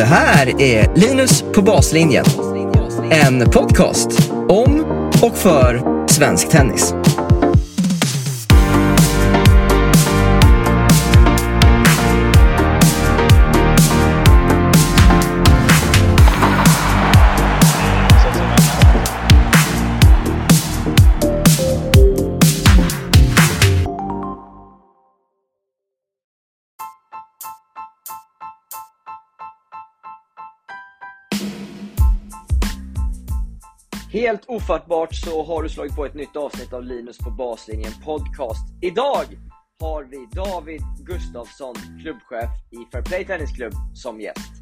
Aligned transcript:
Det 0.00 0.06
här 0.06 0.60
är 0.60 0.96
Linus 0.96 1.44
på 1.54 1.62
baslinjen. 1.62 2.24
En 3.10 3.50
podcast 3.50 4.32
om 4.48 4.84
och 5.22 5.36
för 5.36 5.82
svensk 6.08 6.48
tennis. 6.48 6.94
Helt 34.20 34.44
ofattbart 34.48 35.14
så 35.14 35.44
har 35.44 35.62
du 35.62 35.68
slagit 35.68 35.96
på 35.96 36.06
ett 36.06 36.14
nytt 36.14 36.36
avsnitt 36.36 36.72
av 36.72 36.82
Linus 36.84 37.18
på 37.18 37.30
baslinjen 37.30 37.92
podcast. 38.04 38.64
Idag 38.82 39.24
har 39.80 40.04
vi 40.04 40.28
David 40.32 40.82
Gustafsson, 40.98 41.74
klubbchef 42.02 42.50
i 42.70 42.92
Fairplay 42.92 43.24
Tennisklubb, 43.24 43.72
som 43.94 44.20
gäst. 44.20 44.52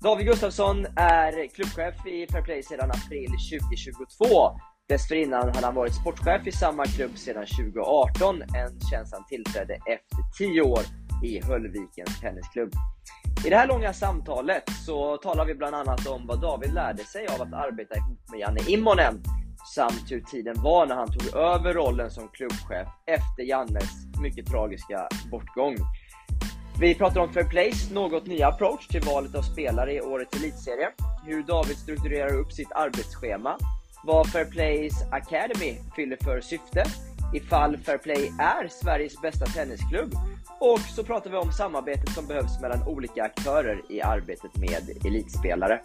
David 0.00 0.26
Gustafsson 0.26 0.86
är 0.96 1.54
klubbchef 1.54 2.06
i 2.06 2.26
Fairplay 2.32 2.62
sedan 2.62 2.90
april 2.90 3.30
2022. 3.50 4.50
Dessförinnan 4.88 5.54
hade 5.54 5.66
han 5.66 5.74
varit 5.74 5.94
sportchef 5.94 6.46
i 6.46 6.52
samma 6.52 6.84
klubb 6.84 7.18
sedan 7.18 7.46
2018, 7.46 8.42
en 8.42 8.80
tjänst 8.90 9.14
han 9.14 9.26
tillträdde 9.26 9.74
efter 9.74 10.18
10 10.38 10.62
år 10.62 10.80
i 11.24 11.42
Höllvikens 11.44 12.20
Tennisklubb. 12.20 12.72
I 13.46 13.50
det 13.50 13.56
här 13.56 13.66
långa 13.66 13.92
samtalet 13.92 14.62
så 14.86 15.16
talar 15.16 15.44
vi 15.44 15.54
bland 15.54 15.74
annat 15.74 16.06
om 16.06 16.26
vad 16.26 16.40
David 16.40 16.74
lärde 16.74 17.04
sig 17.04 17.26
av 17.26 17.42
att 17.42 17.52
arbeta 17.52 17.96
ihop 17.96 18.18
med 18.30 18.40
Janne 18.40 18.60
Immonen 18.66 19.22
samt 19.74 20.10
hur 20.10 20.20
tiden 20.20 20.54
var 20.62 20.86
när 20.86 20.94
han 20.94 21.12
tog 21.12 21.36
över 21.36 21.74
rollen 21.74 22.10
som 22.10 22.28
klubbchef 22.28 22.88
efter 23.06 23.42
Jannes 23.42 23.90
mycket 24.20 24.46
tragiska 24.46 25.08
bortgång. 25.30 25.76
Vi 26.80 26.94
pratar 26.94 27.20
om 27.20 27.32
Fair 27.32 27.48
Plays 27.48 27.90
något 27.90 28.26
nya 28.26 28.48
approach 28.48 28.88
till 28.88 29.00
valet 29.00 29.34
av 29.34 29.42
spelare 29.42 29.94
i 29.94 30.00
årets 30.00 30.36
elitserie, 30.36 30.90
hur 31.26 31.42
David 31.42 31.76
strukturerar 31.76 32.36
upp 32.36 32.52
sitt 32.52 32.72
arbetsschema, 32.72 33.58
vad 34.06 34.30
Fair 34.30 34.44
Plays 34.44 34.94
Academy 35.10 35.76
fyller 35.96 36.16
för 36.24 36.40
syfte, 36.40 36.84
ifall 37.34 37.76
Fair 37.76 37.98
Play 37.98 38.32
är 38.38 38.68
Sveriges 38.68 39.20
bästa 39.20 39.46
tennisklubb 39.46 40.14
och 40.60 40.80
så 40.80 41.04
pratar 41.04 41.30
vi 41.30 41.36
om 41.36 41.52
samarbetet 41.52 42.10
som 42.10 42.26
behövs 42.26 42.60
mellan 42.60 42.88
olika 42.88 43.22
aktörer 43.24 43.82
i 43.88 44.02
arbetet 44.02 44.56
med 44.56 45.06
elitspelare. 45.06 45.80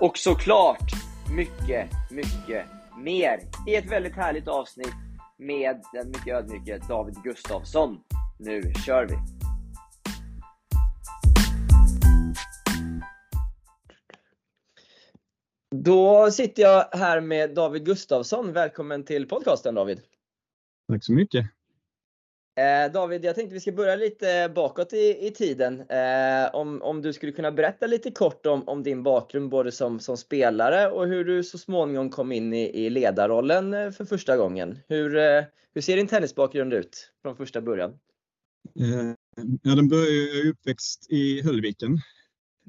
Och 0.00 0.18
såklart 0.18 0.92
mycket, 1.36 1.90
mycket 2.10 2.66
mer 2.98 3.40
i 3.66 3.76
ett 3.76 3.92
väldigt 3.92 4.16
härligt 4.16 4.48
avsnitt 4.48 4.94
med 5.38 5.82
den 5.92 6.08
mycket 6.08 6.34
ödmjuke 6.34 6.80
David 6.88 7.16
Gustafsson. 7.24 7.98
Nu 8.38 8.72
kör 8.86 9.06
vi! 9.06 9.39
Då 15.74 16.30
sitter 16.30 16.62
jag 16.62 16.88
här 16.92 17.20
med 17.20 17.54
David 17.54 17.84
Gustafsson. 17.84 18.52
Välkommen 18.52 19.04
till 19.04 19.28
podcasten 19.28 19.74
David! 19.74 20.00
Tack 20.88 21.04
så 21.04 21.12
mycket! 21.12 21.46
Eh, 22.56 22.92
David, 22.92 23.24
jag 23.24 23.34
tänkte 23.34 23.54
vi 23.54 23.60
ska 23.60 23.72
börja 23.72 23.96
lite 23.96 24.52
bakåt 24.54 24.92
i, 24.92 25.26
i 25.26 25.30
tiden. 25.30 25.80
Eh, 25.80 26.54
om, 26.54 26.82
om 26.82 27.02
du 27.02 27.12
skulle 27.12 27.32
kunna 27.32 27.52
berätta 27.52 27.86
lite 27.86 28.10
kort 28.10 28.46
om, 28.46 28.68
om 28.68 28.82
din 28.82 29.02
bakgrund 29.02 29.50
både 29.50 29.72
som, 29.72 30.00
som 30.00 30.16
spelare 30.16 30.90
och 30.90 31.06
hur 31.06 31.24
du 31.24 31.44
så 31.44 31.58
småningom 31.58 32.10
kom 32.10 32.32
in 32.32 32.54
i, 32.54 32.86
i 32.86 32.90
ledarrollen 32.90 33.74
eh, 33.74 33.90
för 33.90 34.04
första 34.04 34.36
gången. 34.36 34.78
Hur, 34.88 35.16
eh, 35.16 35.44
hur 35.74 35.80
ser 35.80 35.96
din 35.96 36.06
tennisbakgrund 36.06 36.72
ut 36.72 37.12
från 37.22 37.36
första 37.36 37.60
början? 37.60 37.90
Eh, 38.80 39.14
ja, 39.62 39.74
den 39.74 39.88
började 39.88 40.10
jag 40.12 40.46
uppväxt 40.46 41.06
i 41.10 41.42
Höllviken. 41.42 41.98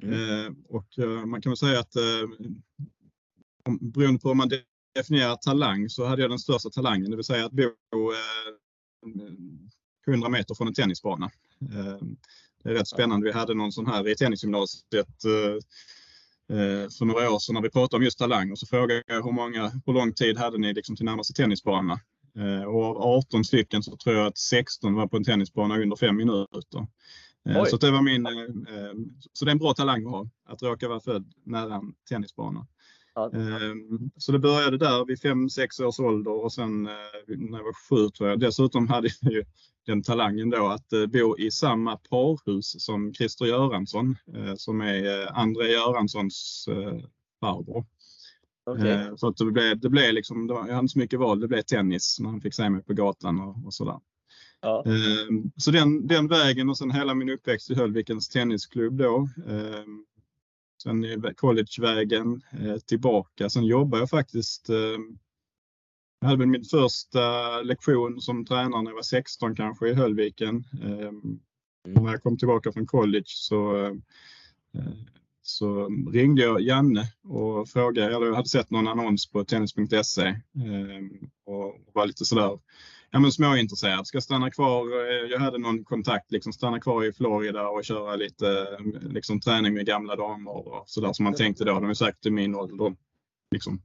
Mm. 0.04 0.56
och 0.70 0.88
man 1.26 1.42
kan 1.42 1.50
väl 1.50 1.58
säga 1.58 1.80
att 1.80 1.94
beroende 3.82 4.20
på 4.20 4.28
hur 4.28 4.36
man 4.36 4.52
definierar 4.96 5.36
talang 5.36 5.90
så 5.90 6.06
hade 6.06 6.22
jag 6.22 6.32
den 6.32 6.40
största 6.40 6.70
talangen, 6.70 7.12
det 7.12 7.16
vill 7.16 7.26
säga 7.26 7.46
att 7.46 7.52
bo 7.52 7.72
100 10.08 10.30
meter 10.30 10.56
från 10.56 10.68
en 10.68 10.74
tennisbana. 10.74 11.32
Det 12.64 12.70
är 12.70 12.74
rätt 12.74 12.88
spännande. 12.88 13.26
Vi 13.26 13.32
hade 13.32 13.54
någon 13.54 13.72
sån 13.72 13.88
här 13.88 14.08
i 14.10 14.16
tennisgymnasiet 14.16 15.26
eh, 15.26 15.54
eh, 16.58 16.90
för 16.90 17.06
några 17.06 17.32
år 17.32 17.40
sedan 17.40 17.56
när 17.56 17.62
vi 17.62 17.70
pratade 17.70 17.98
om 17.98 18.04
just 18.04 18.20
talang 18.20 18.52
och 18.52 18.60
så 18.60 18.66
frågade 18.66 19.04
jag 19.08 19.24
hur, 19.24 19.32
många, 19.32 19.72
hur 19.86 19.94
lång 19.94 20.14
tid 20.14 20.38
hade 20.38 20.58
ni 20.58 20.74
liksom 20.74 20.96
till 20.96 21.06
närmaste 21.06 21.34
tennisbana? 21.34 22.00
Eh, 22.38 22.64
och 22.64 22.84
av 22.84 22.98
18 22.98 23.44
stycken 23.44 23.84
så 23.84 23.98
tror 23.98 24.16
jag 24.16 24.28
att 24.28 24.38
16 24.38 24.94
var 24.94 25.08
på 25.08 25.18
en 25.18 25.24
tennisbana 25.24 25.78
under 25.78 25.96
fem 25.96 26.16
minuter. 26.16 26.88
Oj. 27.46 27.70
Så 27.70 27.78
det 27.78 27.92
var 27.92 28.02
min, 28.02 28.28
så 29.34 29.46
det 29.46 29.50
är 29.50 29.54
en 29.54 29.58
bra 29.58 29.74
talang 29.74 30.06
att 30.06 30.12
ha, 30.12 30.30
att 30.46 30.64
råka 30.64 30.88
vara 30.88 31.00
född 31.00 31.34
nära 31.44 31.76
en 31.76 31.94
tennisbana. 32.10 32.68
Ja. 33.16 33.32
Ehm, 33.34 34.12
så 34.18 34.32
det 34.32 34.40
började 34.40 34.78
där 34.78 35.06
vid 35.06 35.20
5-6 35.20 35.84
års 35.84 36.00
ålder 36.00 36.44
och 36.44 36.54
sen 36.54 36.84
när 36.84 37.58
jag 37.58 37.64
var 37.64 37.90
sju 37.90 38.10
tror 38.10 38.30
jag. 38.30 38.40
Dessutom 38.40 38.88
hade 38.88 39.10
jag 39.22 39.34
ju 39.34 39.44
den 39.86 40.04
talangen 40.04 40.50
då 40.50 40.68
att 40.68 40.94
eh, 40.94 41.06
bo 41.06 41.38
i 41.38 41.52
samma 41.52 41.98
parhus 41.98 42.86
som 42.86 43.14
Christer 43.14 43.46
Göransson 43.46 44.16
eh, 44.36 44.56
som 44.56 44.82
är 44.82 45.22
eh, 45.22 45.38
André 45.38 45.72
Göranssons 45.72 46.66
farbror. 47.40 47.86
Okay. 48.66 49.18
Så 49.18 49.28
att 49.28 49.38
det 49.38 49.46
blev, 49.46 49.80
det 49.80 49.90
blev 49.90 50.14
liksom, 50.14 50.48
jag 50.50 50.62
hade 50.62 50.80
inte 50.80 50.92
så 50.92 51.00
mycket 51.00 51.20
val, 51.20 51.40
det 51.40 51.48
blev 51.48 51.62
tennis 51.62 52.18
när 52.20 52.30
han 52.30 52.42
fick 52.42 52.54
se 52.54 52.70
mig 52.70 52.84
på 52.84 52.94
gatan 52.94 53.40
och, 53.42 53.66
och 53.66 53.74
sådär. 53.74 54.00
Ja. 54.62 54.84
Så 55.58 55.72
den, 55.72 56.08
den 56.08 56.28
vägen 56.28 56.70
och 56.70 56.78
sen 56.78 56.92
hela 56.92 57.14
min 57.14 57.30
uppväxt 57.30 57.72
i 57.72 57.76
Höllvikens 57.76 58.30
tennisklubb 58.30 58.98
då. 58.98 59.30
Sen 60.84 61.06
collegevägen 61.36 62.42
tillbaka. 62.86 63.50
Sen 63.50 63.66
jobbade 63.66 64.02
jag 64.02 64.10
faktiskt 64.10 64.70
jag 66.22 66.30
hade 66.30 66.46
min 66.46 66.64
första 66.64 67.22
lektion 67.62 68.22
som 68.22 68.46
tränare 68.46 68.82
när 68.82 68.92
jag 68.92 68.96
var 68.96 69.02
16 69.02 69.56
kanske 69.56 69.90
i 69.90 69.94
Höllviken. 69.94 70.64
Mm. 70.82 71.40
När 71.88 72.12
jag 72.12 72.24
kom 72.24 72.38
tillbaka 72.38 72.72
från 72.72 72.88
college 72.88 73.24
så, 73.26 73.86
eh, 73.86 73.94
så 75.42 75.90
ringde 76.12 76.42
jag 76.42 76.62
Janne 76.62 77.04
och 77.24 77.70
frågade, 77.70 78.16
eller 78.16 78.26
jag 78.26 78.36
hade 78.36 78.50
sett 78.50 78.70
någon 78.70 78.88
annons 78.88 79.32
på 79.32 79.44
tennis.se 79.44 80.26
ehm, 80.56 81.30
och 81.46 81.76
var 81.94 82.08
lite 82.08 82.26
sådär 82.26 82.60
ja, 83.12 83.20
men 83.20 83.32
småintresserad. 83.32 84.08
Ska 84.08 84.22
stanna 84.22 84.52
kvar. 84.52 85.10
Eh, 85.10 85.32
jag 85.32 85.40
hade 85.40 85.58
någon 85.58 85.84
kontakt, 85.84 86.32
liksom 86.32 86.54
stanna 86.54 86.80
kvar 86.80 87.04
i 87.04 87.14
Florida 87.14 87.68
och 87.68 87.86
köra 87.86 88.16
lite 88.16 88.68
liksom, 89.02 89.40
träning 89.40 89.74
med 89.74 89.86
gamla 89.86 90.16
damer 90.16 90.52
och 90.52 90.84
sådär 90.88 91.14
som 91.14 91.24
man 91.24 91.34
tänkte 91.34 91.64
då. 91.64 91.74
De 91.74 91.90
är 91.90 91.94
säkert 91.94 92.26
i 92.26 92.32
min 92.32 92.56
ålder. 92.56 92.96
Liksom, 93.52 93.82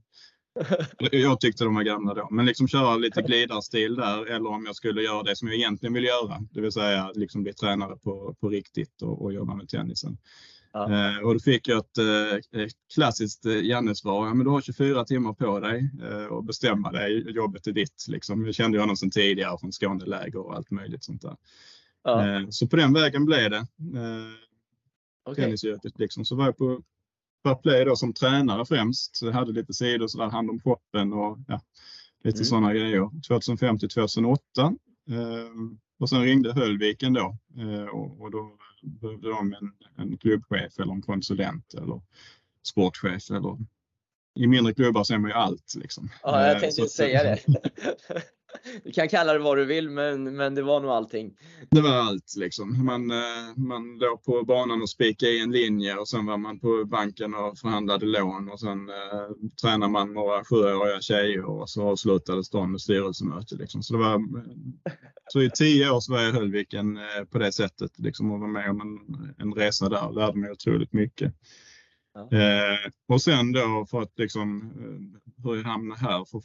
jag 1.11 1.39
tyckte 1.39 1.63
de 1.63 1.75
var 1.75 1.83
gamla 1.83 2.13
då, 2.13 2.27
men 2.31 2.45
liksom 2.45 2.67
köra 2.67 2.95
lite 2.95 3.21
glidarstil 3.21 3.95
där 3.95 4.25
eller 4.25 4.49
om 4.49 4.65
jag 4.65 4.75
skulle 4.75 5.01
göra 5.01 5.23
det 5.23 5.35
som 5.35 5.47
jag 5.47 5.57
egentligen 5.57 5.93
vill 5.93 6.03
göra, 6.03 6.39
det 6.51 6.61
vill 6.61 6.71
säga 6.71 7.11
liksom 7.15 7.43
bli 7.43 7.53
tränare 7.53 7.97
på, 7.97 8.35
på 8.39 8.49
riktigt 8.49 9.01
och, 9.01 9.21
och 9.21 9.33
jobba 9.33 9.55
med 9.55 9.69
tennisen. 9.69 10.17
Ja. 10.73 11.09
Eh, 11.11 11.17
och 11.17 11.33
då 11.33 11.39
fick 11.39 11.67
jag 11.67 11.77
ett, 11.77 11.97
eh, 11.97 12.61
ett 12.61 12.71
klassiskt 12.93 13.45
eh, 13.45 13.65
Janne-svar. 13.65 14.27
Ja, 14.27 14.33
men 14.33 14.45
du 14.45 14.51
har 14.51 14.61
24 14.61 15.05
timmar 15.05 15.33
på 15.33 15.59
dig 15.59 15.91
och 16.29 16.43
bestämma 16.43 16.91
dig. 16.91 17.31
Jobbet 17.31 17.67
är 17.67 17.71
ditt. 17.71 18.05
Liksom. 18.07 18.45
Jag 18.45 18.55
kände 18.55 18.79
honom 18.79 18.97
sedan 18.97 19.11
tidigare 19.11 19.57
från 19.59 19.71
Skåneläger 19.71 20.47
och 20.47 20.55
allt 20.55 20.71
möjligt 20.71 21.03
sånt 21.03 21.21
där. 21.21 21.35
Ja. 22.03 22.47
Så 22.49 22.67
på 22.67 22.75
den 22.75 22.93
vägen 22.93 23.25
blev 23.25 23.49
det. 23.49 23.57
Eh, 23.57 25.31
okay. 25.31 25.45
Tennisyrket 25.45 25.99
liksom. 25.99 26.25
Så 26.25 26.35
var 26.35 26.45
jag 26.45 26.57
på 26.57 26.81
Play 27.63 27.85
då 27.85 27.95
som 27.95 28.13
tränare 28.13 28.65
främst. 28.65 29.21
Jag 29.21 29.31
hade 29.31 29.51
lite 29.51 29.73
sidor 29.73 30.07
sådär, 30.07 30.29
hand 30.29 30.49
om 30.49 30.59
shoppen 30.59 31.13
och 31.13 31.37
ja, 31.47 31.61
lite 32.23 32.37
mm. 32.37 32.45
sådana 32.45 32.73
grejer. 32.73 33.09
2005 33.27 33.79
till 33.79 33.89
2008. 33.89 34.41
Eh, 35.09 35.15
och 35.99 36.09
sen 36.09 36.21
ringde 36.21 36.53
Höllviken 36.53 37.13
då 37.13 37.37
och, 37.91 38.21
och 38.21 38.31
då 38.31 38.57
behövde 38.81 39.29
de 39.29 39.53
en, 39.53 39.71
en 39.95 40.17
klubbchef 40.17 40.79
eller 40.79 40.93
en 40.93 41.01
konsulent 41.01 41.73
eller 41.73 42.01
sportchef 42.63 43.31
eller 43.31 43.57
i 44.37 44.47
mindre 44.47 44.73
klubbar 44.73 45.03
så 45.03 45.13
är 45.13 45.17
man 45.17 45.29
ju 45.29 45.35
allt. 45.35 45.75
Liksom. 45.75 46.09
Ja, 46.23 46.41
jag 46.41 46.55
eh, 46.55 46.59
tänkte 46.59 46.81
så, 46.81 46.87
säga 46.87 47.23
det. 47.23 47.39
Du 48.83 48.91
kan 48.91 49.09
kalla 49.09 49.33
det 49.33 49.39
vad 49.39 49.57
du 49.57 49.65
vill, 49.65 49.89
men, 49.89 50.35
men 50.35 50.55
det 50.55 50.61
var 50.61 50.79
nog 50.79 50.91
allting. 50.91 51.33
Det 51.69 51.81
var 51.81 51.89
allt 51.89 52.35
liksom. 52.37 52.85
Man, 52.85 53.11
eh, 53.11 53.55
man 53.55 53.97
låg 53.97 54.23
på 54.23 54.43
banan 54.43 54.81
och 54.81 54.89
spikade 54.89 55.31
i 55.31 55.41
en 55.41 55.51
linje 55.51 55.95
och 55.95 56.07
sen 56.07 56.25
var 56.25 56.37
man 56.37 56.59
på 56.59 56.85
banken 56.85 57.33
och 57.33 57.57
förhandlade 57.57 58.05
lån 58.05 58.49
och 58.49 58.59
sen 58.59 58.89
eh, 58.89 59.29
tränade 59.61 59.91
man 59.91 60.13
några 60.13 60.43
sjuåriga 60.43 61.01
tjejer 61.01 61.45
och 61.45 61.69
så 61.69 61.83
avslutades 61.83 62.49
dagen 62.49 62.71
med 62.71 62.81
styrelsemöte. 62.81 63.55
Liksom. 63.55 63.83
Så, 63.83 63.93
det 63.93 63.99
var, 63.99 64.21
så 65.27 65.41
i 65.41 65.49
tio 65.49 65.89
år 65.89 65.99
så 65.99 66.13
var 66.13 66.21
jag 66.21 66.29
i 66.29 66.33
Höllviken 66.33 66.97
eh, 66.97 67.23
på 67.31 67.37
det 67.37 67.51
sättet 67.51 67.99
liksom, 67.99 68.31
och 68.31 68.39
var 68.39 68.47
med 68.47 68.69
om 68.69 68.81
en, 68.81 69.35
en 69.37 69.53
resa 69.53 69.89
där 69.89 70.07
och 70.07 70.15
lärde 70.15 70.39
mig 70.39 70.51
otroligt 70.51 70.93
mycket. 70.93 71.33
Ja. 72.29 72.37
Eh, 72.37 72.91
och 73.07 73.21
sen 73.21 73.51
då 73.51 73.85
för 73.89 74.01
att 74.01 74.13
liksom 74.19 74.61
eh, 74.61 75.43
hur 75.43 75.55
jag 75.55 75.63
hamnade 75.63 76.01
här 76.01 76.25
för 76.25 76.41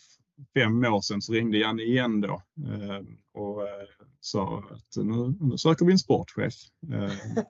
fem 0.55 0.85
år 0.85 1.01
sedan 1.01 1.23
så 1.23 1.33
ringde 1.33 1.59
Janne 1.59 1.83
igen 1.83 2.21
då 2.21 2.43
eh, 2.67 3.01
och 3.35 3.63
eh, 3.63 3.87
sa 4.21 4.65
att 4.71 5.05
nu, 5.05 5.35
nu 5.41 5.59
söker 5.59 5.85
vi 5.87 5.93
en 5.93 5.99
sportchef. 5.99 6.55
Eh, 6.93 7.43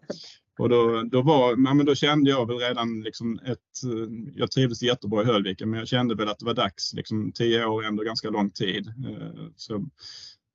och 0.59 0.69
då, 0.69 1.03
då, 1.03 1.23
var, 1.23 1.51
ja, 1.51 1.75
men 1.75 1.87
då 1.87 1.95
kände 1.95 2.31
jag 2.31 2.47
väl 2.47 2.59
redan 2.59 3.01
liksom 3.01 3.39
ett, 3.45 3.85
eh, 3.85 4.33
jag 4.35 4.51
trivdes 4.51 4.83
jättebra 4.83 5.23
i 5.23 5.27
Höllviken 5.27 5.71
men 5.71 5.79
jag 5.79 5.89
kände 5.89 6.15
väl 6.15 6.29
att 6.29 6.39
det 6.39 6.45
var 6.45 6.55
dags, 6.55 6.93
liksom 6.95 7.33
tio 7.33 7.65
år 7.67 7.85
är 7.85 7.89
ändå 7.89 8.03
ganska 8.03 8.31
lång 8.31 8.51
tid. 8.51 8.87
Eh, 8.87 9.47
så, 9.57 9.75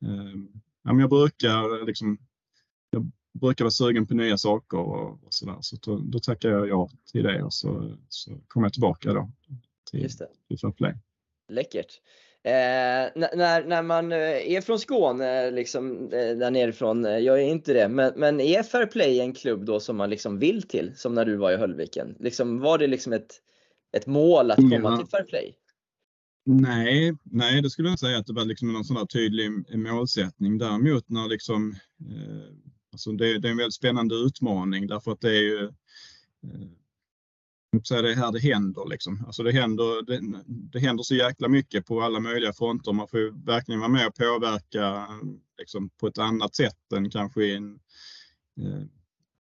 eh, 0.06 0.36
ja, 0.84 0.94
men 0.94 1.00
jag 1.00 1.10
brukar 1.10 1.86
liksom, 1.86 2.18
jag 2.90 3.12
brukar 3.40 3.66
vara 3.66 3.72
sugen 3.72 4.08
på 4.08 4.14
nya 4.14 4.38
saker 4.38 4.78
och, 4.78 5.10
och 5.26 5.34
sådär. 5.34 5.58
Så 5.62 5.78
då, 5.82 5.98
då 5.98 6.20
tackar 6.20 6.50
jag 6.50 6.70
ja 6.70 6.90
till 7.12 7.24
det 7.24 7.44
och 7.44 7.54
så, 7.54 7.98
så 8.10 8.32
kommer 8.48 8.66
jag 8.66 8.74
tillbaka 8.74 9.14
då 9.14 9.32
till, 9.92 10.02
Just 10.02 10.20
det. 10.20 10.28
till 10.48 10.60
Fairplay. 10.60 10.94
Läckert. 11.50 12.02
Eh, 12.44 13.12
när, 13.16 13.68
när 13.68 13.82
man 13.82 14.12
eh, 14.12 14.18
är 14.52 14.62
från 14.62 14.80
Skåne, 14.80 15.52
liksom, 15.52 16.04
eh, 16.04 16.38
där 16.38 16.52
nerifrån, 16.52 17.06
eh, 17.06 17.18
jag 17.18 17.40
är 17.42 17.48
inte 17.48 17.74
det, 17.74 17.90
men, 17.90 18.14
men 18.16 18.40
är 18.40 18.64
Fairplay 18.64 19.20
en 19.20 19.34
klubb 19.34 19.66
då 19.66 19.80
som 19.80 19.98
man 19.98 20.10
liksom 20.10 20.40
vill 20.40 20.62
till, 20.62 20.92
som 20.96 21.14
när 21.14 21.26
du 21.26 21.36
var 21.36 21.52
i 21.52 21.58
Höllviken? 21.58 22.16
Liksom, 22.20 22.60
var 22.60 22.78
det 22.78 22.88
liksom 22.88 23.14
ett, 23.14 23.34
ett 23.98 24.08
mål 24.08 24.52
att 24.52 24.58
komma 24.58 24.80
ja. 24.84 24.98
till 24.98 25.08
Fairplay? 25.08 25.56
Nej, 26.50 27.18
nej, 27.24 27.62
det 27.62 27.70
skulle 27.70 27.90
jag 27.90 28.00
säga 28.00 28.18
att 28.18 28.28
det 28.28 28.34
var 28.34 28.46
liksom 28.46 28.74
någon 28.74 28.86
sån 28.86 29.08
tydlig 29.08 29.50
målsättning. 29.78 30.58
Däremot 30.58 31.10
när 31.10 31.30
liksom, 31.30 31.76
eh, 32.00 32.54
alltså 32.92 33.12
det, 33.12 33.40
det, 33.40 33.48
är 33.48 33.52
en 33.52 33.58
väldigt 33.58 33.74
spännande 33.74 34.16
utmaning 34.16 34.88
därför 34.88 35.12
att 35.12 35.22
det 35.22 35.30
är 35.30 35.42
ju 35.42 35.64
eh, 36.44 36.68
är 37.92 38.04
det 38.04 38.16
här 38.16 38.32
det 38.32 38.40
händer. 38.40 38.90
Liksom. 38.90 39.24
Alltså 39.26 39.44
det, 39.44 39.52
händer 39.52 40.06
det, 40.06 40.44
det 40.46 40.80
händer 40.80 41.04
så 41.04 41.16
jäkla 41.16 41.48
mycket 41.48 41.86
på 41.86 42.02
alla 42.02 42.20
möjliga 42.20 42.54
fronter. 42.54 42.94
Man 42.94 43.08
får 43.08 43.20
ju 43.20 43.34
verkligen 43.46 43.80
vara 43.80 43.90
med 43.90 44.08
och 44.08 44.16
påverka 44.16 45.08
liksom, 45.58 45.90
på 45.90 46.08
ett 46.08 46.18
annat 46.18 46.56
sätt 46.56 46.94
än 46.96 47.10
kanske 47.10 47.44
i 47.44 47.56
en, 47.56 47.80
eh, 48.62 48.84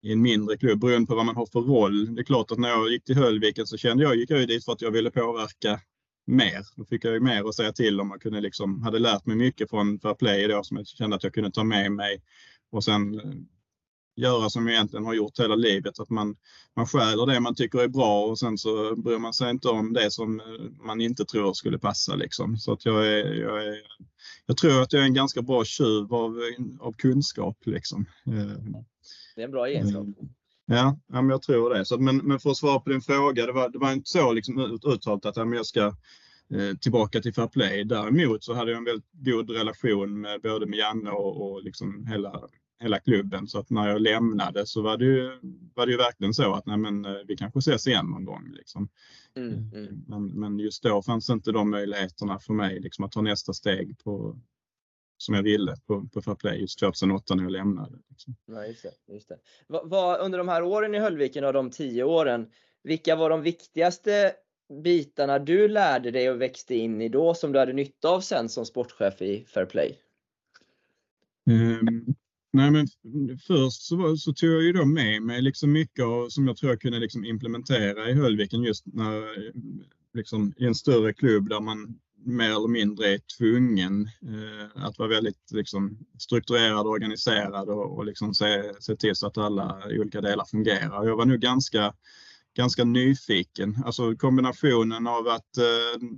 i 0.02 0.12
en 0.12 0.22
mindre 0.22 0.56
klubb 0.56 0.80
beroende 0.80 1.06
på 1.06 1.14
vad 1.14 1.26
man 1.26 1.36
har 1.36 1.46
för 1.46 1.60
roll. 1.60 2.14
Det 2.14 2.22
är 2.22 2.24
klart 2.24 2.50
att 2.50 2.58
när 2.58 2.68
jag 2.68 2.90
gick 2.90 3.04
till 3.04 3.16
Höllviken 3.16 3.66
så 3.66 3.76
kände 3.76 4.02
jag, 4.02 4.16
gick 4.16 4.30
jag 4.30 4.40
ju 4.40 4.46
dit 4.46 4.64
för 4.64 4.72
att 4.72 4.82
jag 4.82 4.90
ville 4.90 5.10
påverka 5.10 5.80
mer. 6.26 6.66
Då 6.76 6.84
fick 6.84 7.04
jag 7.04 7.14
ju 7.14 7.20
mer 7.20 7.48
att 7.48 7.54
säga 7.54 7.72
till 7.72 8.00
om. 8.00 8.08
Man 8.08 8.18
kunde 8.18 8.40
liksom, 8.40 8.82
hade 8.82 8.98
lärt 8.98 9.26
mig 9.26 9.36
mycket 9.36 9.70
från 9.70 10.00
Fairplay 10.00 10.48
då 10.48 10.62
som 10.62 10.76
jag 10.76 10.86
kände 10.86 11.16
att 11.16 11.24
jag 11.24 11.34
kunde 11.34 11.50
ta 11.50 11.64
med 11.64 11.92
mig. 11.92 12.22
Och 12.74 12.84
sen 12.84 13.20
göra 14.16 14.50
som 14.50 14.66
jag 14.66 14.74
egentligen 14.74 15.04
har 15.04 15.14
gjort 15.14 15.40
hela 15.40 15.54
livet. 15.54 16.00
Att 16.00 16.10
man, 16.10 16.36
man 16.76 16.86
stjäler 16.86 17.26
det 17.26 17.40
man 17.40 17.54
tycker 17.54 17.78
är 17.78 17.88
bra 17.88 18.26
och 18.26 18.38
sen 18.38 18.58
så 18.58 18.96
bryr 18.96 19.18
man 19.18 19.34
sig 19.34 19.50
inte 19.50 19.68
om 19.68 19.92
det 19.92 20.10
som 20.10 20.42
man 20.86 21.00
inte 21.00 21.24
tror 21.24 21.54
skulle 21.54 21.78
passa. 21.78 22.14
Liksom. 22.14 22.56
Så 22.56 22.72
att 22.72 22.84
jag, 22.84 23.06
är, 23.06 23.34
jag, 23.34 23.64
är, 23.64 23.80
jag 24.46 24.56
tror 24.56 24.82
att 24.82 24.92
jag 24.92 25.02
är 25.02 25.06
en 25.06 25.14
ganska 25.14 25.42
bra 25.42 25.64
tjuv 25.64 26.14
av, 26.14 26.40
av 26.80 26.92
kunskap. 26.92 27.58
Liksom. 27.64 28.06
Det 29.34 29.40
är 29.40 29.44
en 29.44 29.50
bra 29.50 29.66
egenskap. 29.66 30.06
Eh, 30.06 30.26
ja, 30.66 30.98
ja 31.06 31.22
men 31.22 31.28
jag 31.28 31.42
tror 31.42 31.74
det. 31.74 31.84
Så, 31.84 31.98
men, 31.98 32.16
men 32.16 32.40
för 32.40 32.50
att 32.50 32.56
svara 32.56 32.80
på 32.80 32.90
din 32.90 33.02
fråga, 33.02 33.46
det 33.46 33.52
var, 33.52 33.68
det 33.68 33.78
var 33.78 33.92
inte 33.92 34.10
så 34.10 34.32
liksom, 34.32 34.80
uttalat 34.84 35.26
att 35.26 35.36
jag 35.36 35.66
ska 35.66 35.86
eh, 36.54 36.76
tillbaka 36.80 37.20
till 37.20 37.34
Fairplay. 37.34 37.84
Däremot 37.84 38.44
så 38.44 38.54
hade 38.54 38.70
jag 38.70 38.78
en 38.78 38.84
väldigt 38.84 39.10
god 39.12 39.50
relation 39.50 40.20
med 40.20 40.40
både 40.42 40.66
med 40.66 40.78
Janne 40.78 41.10
och, 41.10 41.52
och 41.52 41.62
liksom 41.62 42.06
hela 42.06 42.48
hela 42.80 42.98
klubben. 42.98 43.46
Så 43.46 43.58
att 43.58 43.70
när 43.70 43.88
jag 43.88 44.00
lämnade 44.00 44.66
så 44.66 44.82
var 44.82 44.96
det 44.96 45.04
ju, 45.04 45.30
var 45.74 45.86
det 45.86 45.92
ju 45.92 45.98
verkligen 45.98 46.34
så 46.34 46.54
att 46.54 46.66
nej, 46.66 46.76
men, 46.76 47.04
eh, 47.04 47.12
vi 47.26 47.36
kanske 47.36 47.58
ses 47.58 47.86
igen 47.86 48.06
någon 48.06 48.24
gång. 48.24 48.50
Liksom. 48.52 48.88
Mm, 49.36 49.52
eh, 49.52 49.78
mm. 49.78 50.04
Men, 50.06 50.26
men, 50.26 50.58
just 50.58 50.82
då 50.82 51.02
fanns 51.02 51.30
inte 51.30 51.52
de 51.52 51.70
möjligheterna 51.70 52.38
för 52.38 52.52
mig 52.52 52.80
liksom, 52.80 53.04
att 53.04 53.12
ta 53.12 53.20
nästa 53.20 53.52
steg 53.52 53.98
på, 54.04 54.38
som 55.18 55.34
jag 55.34 55.42
ville 55.42 55.76
på, 55.86 56.08
på 56.12 56.22
Fairplay 56.22 56.60
just 56.60 56.78
2008 56.78 57.34
när 57.34 57.42
jag 57.42 57.52
lämnade. 57.52 57.98
Liksom. 58.10 58.36
Ja, 58.46 58.66
just 58.66 58.82
det, 58.82 59.12
just 59.12 59.28
det. 59.28 59.38
Vad, 59.66 59.90
vad, 59.90 60.20
under 60.20 60.38
de 60.38 60.48
här 60.48 60.62
åren 60.62 60.94
i 60.94 60.98
Höllviken 60.98 61.44
och 61.44 61.52
de 61.52 61.70
tio 61.70 62.04
åren, 62.04 62.46
vilka 62.82 63.16
var 63.16 63.30
de 63.30 63.42
viktigaste 63.42 64.32
bitarna 64.82 65.38
du 65.38 65.68
lärde 65.68 66.10
dig 66.10 66.30
och 66.30 66.40
växte 66.40 66.74
in 66.74 67.00
i 67.00 67.08
då 67.08 67.34
som 67.34 67.52
du 67.52 67.58
hade 67.58 67.72
nytta 67.72 68.08
av 68.08 68.20
sen 68.20 68.48
som 68.48 68.66
sportchef 68.66 69.22
i 69.22 69.44
Fairplay? 69.44 69.98
Um, 71.50 72.03
Nej, 72.54 72.70
men 72.70 72.86
först 73.46 73.82
så, 73.82 73.96
var, 73.96 74.16
så 74.16 74.32
tog 74.32 74.50
jag 74.50 74.62
ju 74.62 74.72
då 74.72 74.84
med 74.84 75.22
mig 75.22 75.42
liksom 75.42 75.72
mycket 75.72 76.04
av, 76.04 76.28
som 76.28 76.46
jag 76.46 76.56
tror 76.56 76.72
jag 76.72 76.80
kunde 76.80 76.98
liksom 76.98 77.24
implementera 77.24 78.10
i 78.10 78.14
Höllviken 78.14 78.62
just 78.62 78.86
när, 78.86 79.52
liksom, 80.14 80.54
i 80.56 80.64
en 80.64 80.74
större 80.74 81.12
klubb 81.12 81.48
där 81.48 81.60
man 81.60 81.98
mer 82.24 82.50
eller 82.50 82.68
mindre 82.68 83.14
är 83.14 83.20
tvungen 83.38 84.02
eh, 84.02 84.84
att 84.84 84.98
vara 84.98 85.08
väldigt 85.08 85.50
liksom, 85.50 85.98
strukturerad 86.18 86.86
och 86.86 86.92
organiserad 86.92 87.68
och, 87.68 87.96
och 87.96 88.04
liksom 88.04 88.34
se, 88.34 88.72
se 88.80 88.96
till 88.96 89.16
så 89.16 89.26
att 89.26 89.38
alla 89.38 89.82
olika 89.86 90.20
delar 90.20 90.44
fungerar. 90.44 91.06
Jag 91.06 91.16
var 91.16 91.26
nog 91.26 91.40
ganska, 91.40 91.94
ganska 92.56 92.84
nyfiken, 92.84 93.78
alltså 93.84 94.16
kombinationen 94.16 95.06
av 95.06 95.28
att 95.28 95.56
eh, 95.56 96.08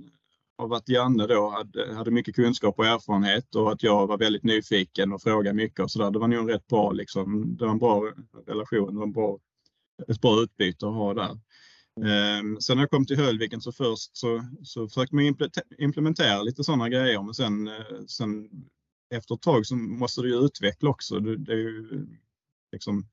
av 0.57 0.73
att 0.73 0.89
Janne 0.89 1.27
då 1.27 1.49
hade, 1.49 1.95
hade 1.95 2.11
mycket 2.11 2.35
kunskap 2.35 2.79
och 2.79 2.85
erfarenhet 2.85 3.55
och 3.55 3.71
att 3.71 3.83
jag 3.83 4.07
var 4.07 4.17
väldigt 4.17 4.43
nyfiken 4.43 5.13
och 5.13 5.21
frågade 5.21 5.55
mycket 5.55 5.79
och 5.79 5.91
sådär. 5.91 6.11
Det 6.11 6.19
var 6.19 6.27
nog 6.27 6.39
en 6.39 6.47
rätt 6.47 6.67
bra, 6.67 6.91
liksom, 6.91 7.57
det 7.57 7.65
var 7.65 7.71
en 7.71 7.79
bra 7.79 8.13
relation, 8.47 8.93
det 8.93 8.99
var 8.99 9.05
en 9.05 9.11
bra, 9.11 9.39
ett 10.07 10.21
bra 10.21 10.41
utbyte 10.41 10.87
att 10.87 10.93
ha 10.93 11.13
där. 11.13 11.39
Um, 12.39 12.61
sen 12.61 12.77
när 12.77 12.83
jag 12.83 12.89
kom 12.89 13.05
till 13.05 13.17
Höllviken 13.17 13.61
så 13.61 13.71
först 13.71 14.17
så, 14.17 14.45
så 14.63 14.87
försökte 14.87 15.15
man 15.15 15.35
implementera 15.77 16.41
lite 16.41 16.63
sådana 16.63 16.89
grejer 16.89 17.23
men 17.23 17.33
sen, 17.33 17.67
eh, 17.67 18.05
sen 18.07 18.49
efter 19.15 19.35
ett 19.35 19.41
tag 19.41 19.65
så 19.65 19.75
måste 19.75 20.21
du 20.21 20.29
ju 20.29 20.45
utveckla 20.45 20.89
också. 20.89 21.19
Det, 21.19 21.37
det 21.37 21.51
är 21.51 21.57
ju 21.57 22.07
liksom 22.71 23.07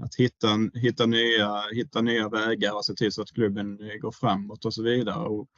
att 0.00 0.14
hitta, 0.14 0.48
hitta, 0.74 1.06
nya, 1.06 1.62
hitta 1.72 2.00
nya 2.00 2.28
vägar 2.28 2.76
och 2.76 2.84
se 2.84 2.94
till 2.94 3.12
så 3.12 3.22
att 3.22 3.32
klubben 3.32 3.80
går 4.00 4.12
framåt 4.12 4.64
och 4.64 4.74
så 4.74 4.82
vidare. 4.82 5.28
Och 5.28 5.48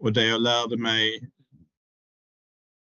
och 0.00 0.12
det 0.12 0.26
jag 0.26 0.42
lärde 0.42 0.76
mig 0.76 1.30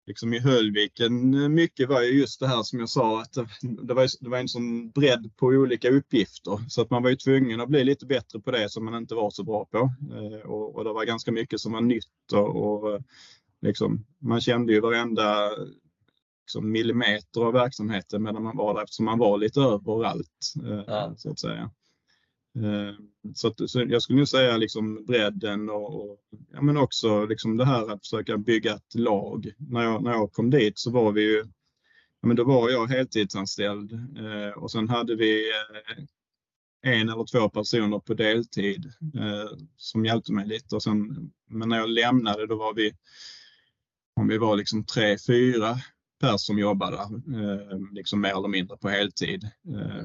liksom 0.08 0.34
i 0.34 0.40
Höllviken 0.40 1.54
mycket 1.54 1.90
var 1.90 2.02
ju 2.02 2.20
just 2.20 2.40
det 2.40 2.48
här 2.48 2.64
som 2.64 2.80
jag 2.80 2.90
sa 2.90 3.22
att 3.22 3.34
det 3.62 3.94
var, 3.94 4.24
det 4.24 4.30
var 4.30 4.38
en 4.38 4.48
sån 4.48 4.90
bredd 4.90 5.32
på 5.38 5.46
olika 5.46 5.90
uppgifter 5.90 6.60
så 6.70 6.82
att 6.82 6.90
man 6.90 7.04
var 7.04 7.10
ju 7.10 7.16
tvungen 7.16 7.62
att 7.62 7.70
bli 7.70 7.84
lite 7.84 8.06
bättre 8.06 8.40
på 8.40 8.52
det 8.52 8.70
som 8.70 8.86
man 8.86 8.96
inte 8.96 9.16
var 9.16 9.30
så 9.30 9.44
bra 9.44 9.66
på. 9.66 9.78
Eh, 10.14 10.50
och, 10.50 10.76
och 10.76 10.84
det 10.84 10.94
var 10.94 11.06
ganska 11.06 11.32
mycket 11.32 11.60
som 11.60 11.72
var 11.72 11.82
nytt 11.82 12.34
och, 12.34 12.56
och 12.56 13.02
liksom, 13.62 14.06
man 14.20 14.42
kände 14.42 14.74
ju 14.74 14.80
varenda 14.80 15.50
liksom, 16.44 16.72
millimeter 16.72 17.42
av 17.42 17.54
verksamheten 17.54 18.24
medan 18.24 18.44
man 18.44 18.58
var 18.58 18.74
där 18.74 18.84
eftersom 18.84 19.06
man 19.06 19.20
var 19.20 19.38
lite 19.38 19.62
överallt. 19.62 20.54
Eh, 20.66 20.84
ja. 20.88 21.14
Så 21.18 21.32
att 21.32 21.40
säga. 21.40 21.72
Eh, 22.64 22.96
så, 23.36 23.48
att, 23.48 23.70
så 23.70 23.86
jag 23.88 24.02
skulle 24.02 24.18
nog 24.18 24.28
säga 24.28 24.58
liksom 24.58 25.06
bredden 25.06 25.70
och, 25.70 26.02
och, 26.02 26.20
ja, 26.54 26.62
men 26.62 26.78
också 26.78 27.26
liksom 27.26 27.58
det 27.58 27.66
här 27.66 27.92
att 27.92 28.00
försöka 28.02 28.38
bygga 28.38 28.74
ett 28.76 28.96
lag. 28.96 29.52
När 29.58 29.84
jag, 29.84 30.04
när 30.04 30.12
jag 30.12 30.32
kom 30.32 30.50
dit 30.50 30.80
så 30.80 30.92
var 30.92 31.12
vi 31.12 31.22
ju, 31.22 31.38
ja, 32.22 32.28
men 32.28 32.36
då 32.36 32.44
var 32.44 32.70
jag 32.70 32.88
heltidsanställd 32.88 33.94
eh, 33.94 34.58
och 34.58 34.72
sen 34.72 34.90
hade 34.90 35.16
vi 35.16 35.50
eh, 35.50 36.04
en 36.82 37.10
eller 37.10 37.26
två 37.26 37.50
personer 37.50 38.00
på 38.00 38.14
deltid 38.14 38.86
eh, 39.16 39.58
som 39.78 40.06
hjälpte 40.06 40.34
mig 40.34 40.48
lite. 40.48 40.76
Och 40.76 40.84
sen, 40.84 41.32
men 41.50 41.70
när 41.70 41.78
jag 41.78 41.90
lämnade 41.90 42.48
då 42.48 42.56
var 42.56 42.74
vi, 42.74 42.92
om 44.16 44.28
vi 44.28 44.38
var 44.38 44.56
liksom 44.56 44.86
tre, 44.86 45.18
fyra 45.28 45.76
personer 46.20 46.38
som 46.38 46.60
jobbade 46.60 46.98
eh, 46.98 47.80
liksom 47.92 48.22
mer 48.22 48.38
eller 48.38 48.48
mindre 48.48 48.78
på 48.78 48.90
heltid. 48.90 49.44
Eh, 49.44 50.04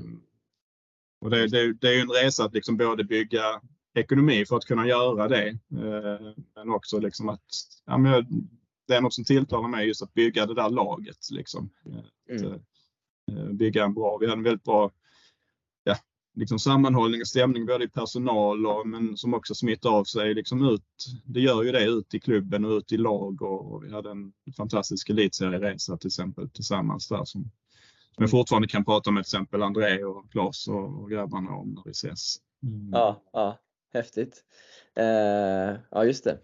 och 1.23 1.31
det, 1.31 1.49
det, 1.49 1.73
det 1.73 1.89
är 1.89 2.01
en 2.01 2.11
resa 2.11 2.45
att 2.45 2.55
liksom 2.55 2.77
både 2.77 3.05
bygga 3.05 3.61
ekonomi 3.95 4.45
för 4.45 4.57
att 4.57 4.65
kunna 4.65 4.87
göra 4.87 5.29
det. 5.29 5.49
Eh, 5.49 6.33
men 6.57 6.71
också 6.71 6.99
liksom 6.99 7.29
att 7.29 7.45
ja, 7.87 7.99
men 7.99 8.25
det 8.89 8.95
är 8.95 9.01
något 9.01 9.15
som 9.15 9.25
tilltalar 9.25 9.69
mig 9.69 9.87
just 9.87 10.03
att 10.03 10.15
bygga 10.15 10.47
det 10.47 10.55
där 10.55 10.71
laget. 10.71 11.31
Liksom. 11.31 11.71
Mm. 11.87 11.99
Att, 12.47 12.61
eh, 13.33 13.53
bygga 13.53 13.85
en 13.85 13.95
bra, 13.95 14.19
vi 14.19 14.27
hade 14.27 14.39
en 14.39 14.43
väldigt 14.43 14.65
bra 14.65 14.91
ja, 15.85 15.97
liksom 16.35 16.59
sammanhållning 16.59 17.21
och 17.21 17.29
stämning 17.29 17.67
både 17.67 17.85
i 17.85 17.89
personal 17.89 18.67
och, 18.67 18.89
men 18.89 19.17
som 19.17 19.35
också 19.35 19.55
smittar 19.55 19.91
av 19.91 20.05
sig 20.05 20.35
liksom 20.35 20.69
ut. 20.69 21.07
Det 21.25 21.41
gör 21.41 21.63
ju 21.63 21.73
det 21.73 21.85
ut 21.85 22.15
i 22.15 22.21
klubben 22.21 22.65
och 22.65 22.71
ut 22.71 22.93
i 22.93 22.97
lag 22.97 23.43
och, 23.43 23.73
och 23.73 23.85
vi 23.85 23.93
hade 23.93 24.11
en 24.11 24.33
fantastisk 24.57 25.11
elitserieresa 25.11 25.97
till 25.97 26.09
exempel 26.09 26.51
tillsammans 26.51 27.09
där 27.09 27.25
som, 27.25 27.51
som 28.15 28.23
jag 28.23 28.31
fortfarande 28.31 28.69
kan 28.69 28.85
prata 28.85 29.11
med 29.11 29.25
till 29.25 29.37
exempel 29.37 29.63
André 29.63 30.05
och 30.05 30.33
Claes 30.33 30.69
och, 30.69 31.03
och 31.03 31.11
grabbarna 31.11 31.51
om 31.51 31.75
när 31.75 31.83
vi 31.85 31.91
ses. 31.91 32.37
Mm. 32.63 32.91
Ja, 32.93 33.23
ja, 33.33 33.59
häftigt. 33.95 34.45
Eh, 34.97 35.77
ja, 35.91 36.05
just 36.05 36.25
det. 36.25 36.39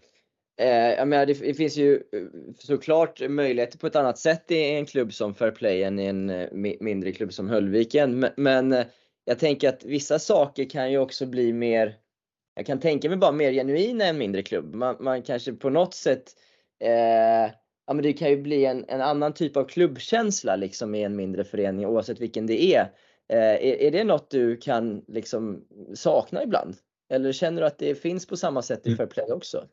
Eh, 0.57 0.93
jag 0.93 1.07
menar, 1.07 1.25
det, 1.25 1.53
finns 1.53 1.77
ju 1.77 1.95
eh, 1.95 2.21
såklart 2.59 3.29
möjligheter 3.29 3.77
på 3.77 3.87
ett 3.87 3.95
annat 3.95 4.17
sätt 4.17 4.51
i 4.51 4.75
en 4.75 4.85
klubb 4.85 5.13
som 5.13 5.35
Fairplay 5.35 5.83
än 5.83 5.99
i 5.99 6.05
en 6.05 6.29
eh, 6.29 6.49
mindre 6.79 7.11
klubb 7.11 7.33
som 7.33 7.49
Höllviken. 7.49 8.19
Men, 8.19 8.31
men 8.37 8.85
jag 9.25 9.39
tänker 9.39 9.69
att 9.69 9.83
vissa 9.83 10.19
saker 10.19 10.69
kan 10.69 10.91
ju 10.91 10.97
också 10.97 11.25
bli 11.25 11.53
mer 11.53 11.95
jag 12.59 12.65
kan 12.65 12.79
tänka 12.79 13.09
mig 13.09 13.17
bara 13.17 13.31
mer 13.31 13.51
genuina 13.51 14.05
än 14.05 14.17
mindre 14.17 14.43
klubb. 14.43 14.75
Man, 14.75 14.97
man 14.99 15.21
kanske 15.21 15.53
på 15.53 15.69
något 15.69 15.93
sätt 15.93 16.35
eh, 16.79 17.51
ja, 17.89 17.93
men 17.93 18.03
det 18.03 18.13
kan 18.13 18.29
ju 18.29 18.41
bli 18.41 18.65
en, 18.65 18.85
en 18.87 19.01
annan 19.01 19.33
typ 19.33 19.57
av 19.57 19.63
klubbkänsla 19.63 20.55
liksom 20.55 20.95
i 20.95 21.03
en 21.03 21.15
mindre 21.15 21.43
förening 21.43 21.85
oavsett 21.85 22.21
vilken 22.21 22.47
det 22.47 22.75
är. 22.75 22.81
Eh, 23.29 23.37
är, 23.37 23.81
är 23.81 23.91
det 23.91 24.03
något 24.03 24.31
du 24.31 24.57
kan 24.57 25.01
liksom 25.07 25.61
sakna 25.93 26.43
ibland? 26.43 26.75
Eller 27.09 27.31
känner 27.31 27.61
du 27.61 27.67
att 27.67 27.79
det 27.79 27.95
finns 27.95 28.27
på 28.27 28.37
samma 28.37 28.61
sätt 28.61 28.81
i 28.85 28.89
mm. 28.89 28.97
Fairplay 28.97 29.31
också? 29.31 29.63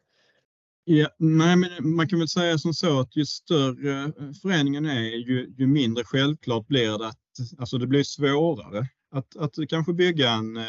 Ja, 0.85 1.09
nej, 1.19 1.57
men 1.57 1.95
man 1.97 2.09
kan 2.09 2.19
väl 2.19 2.29
säga 2.29 2.59
som 2.59 2.75
så 2.75 3.01
att 3.01 3.17
ju 3.17 3.27
större 3.27 4.13
föreningen 4.43 4.87
är 4.87 5.01
ju, 5.01 5.55
ju 5.59 5.67
mindre 5.67 6.05
självklart 6.05 6.67
blir 6.67 6.99
det 6.99 7.07
att 7.07 7.59
alltså 7.59 7.79
det 7.79 7.87
blir 7.87 8.03
svårare 8.03 8.87
att, 9.17 9.37
att 9.37 9.55
kanske 9.69 9.93
bygga 9.93 10.31
en 10.31 10.57
eh, 10.57 10.65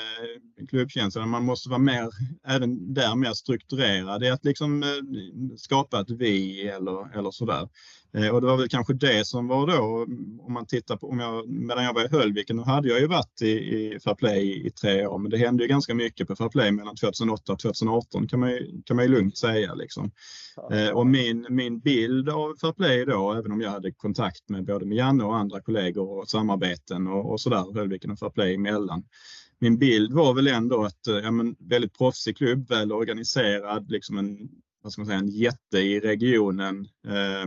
klubbkänsla. 0.70 1.26
Man 1.26 1.44
måste 1.44 1.70
vara 1.70 1.80
mer, 1.80 2.10
även 2.48 2.94
där 2.94 3.16
mer 3.16 3.34
strukturerad 3.34 4.24
i 4.24 4.30
att 4.30 4.46
liksom 4.46 4.84
eh, 4.84 4.90
skapa 5.58 6.02
ett 6.02 6.10
vi 6.10 6.68
eller, 6.68 7.18
eller 7.20 7.32
sådär. 7.32 7.70
Eh, 8.14 8.30
och 8.30 8.42
det 8.42 8.48
var 8.48 8.58
väl 8.58 8.70
kanske 8.70 8.94
det 8.94 9.28
som 9.28 9.48
var 9.48 9.68
då, 9.68 10.06
om 10.42 10.54
man 10.54 10.66
tittar 10.66 10.98
på, 10.98 11.10
om 11.10 11.20
jag, 11.20 11.50
medan 11.50 11.84
jag 11.84 11.94
var 11.94 12.06
i 12.06 12.08
Höllviken, 12.08 12.56
nu 12.56 12.64
hade 12.64 12.88
jag 12.88 13.00
ju 13.00 13.08
varit 13.08 13.42
i, 13.42 13.48
i 13.48 14.00
Fairplay 14.04 14.42
i, 14.42 14.68
i 14.68 14.72
tre 14.72 15.08
år, 15.08 15.18
men 15.18 15.32
det 15.32 15.38
hände 15.38 15.64
ju 15.64 15.70
ganska 15.70 15.94
mycket 15.94 16.28
på 16.28 16.36
Fairplay 16.36 16.72
mellan 16.72 16.96
2008 16.96 17.54
och 17.54 17.60
2018 17.60 18.28
kan 18.28 18.40
man 18.40 18.52
ju, 18.52 18.82
kan 18.86 18.96
man 18.96 19.06
ju 19.06 19.12
lugnt 19.12 19.38
säga. 19.38 19.74
Liksom. 19.74 20.12
Eh, 20.72 20.90
och 20.90 21.08
min, 21.08 21.48
min 21.50 21.80
bild 21.80 22.30
av 22.30 22.56
Fairplay 22.62 23.06
då, 23.06 23.34
även 23.34 23.52
om 23.52 23.62
jag 23.62 23.72
hade 23.72 23.92
kontakt 23.92 24.50
med 24.50 24.66
både 24.66 24.86
med 24.86 24.98
Janne 24.98 25.24
och 25.24 25.38
andra 25.38 25.62
kollegor 25.62 26.20
och 26.20 26.30
samarbeten 26.30 27.08
och, 27.08 27.32
och 27.32 27.42
sådär, 27.42 27.74
Höllviken 27.74 28.12
och 28.12 28.20
Fairplay 28.20 28.56
emellan, 28.56 29.04
min 29.60 29.78
bild 29.78 30.14
var 30.14 30.34
väl 30.34 30.48
ändå 30.48 30.84
att 30.84 31.00
ja, 31.24 31.32
men, 31.32 31.56
väldigt 31.60 31.98
proffsig 31.98 32.38
klubb, 32.38 32.70
väl 32.70 32.92
organiserad, 32.92 33.92
liksom 33.92 34.18
en, 34.18 34.50
vad 34.84 34.92
ska 34.92 35.02
man 35.02 35.08
säga, 35.08 35.20
en 35.20 35.30
jätte 35.30 35.80
i 35.80 36.00
regionen. 36.00 36.88
Eh, 37.08 37.46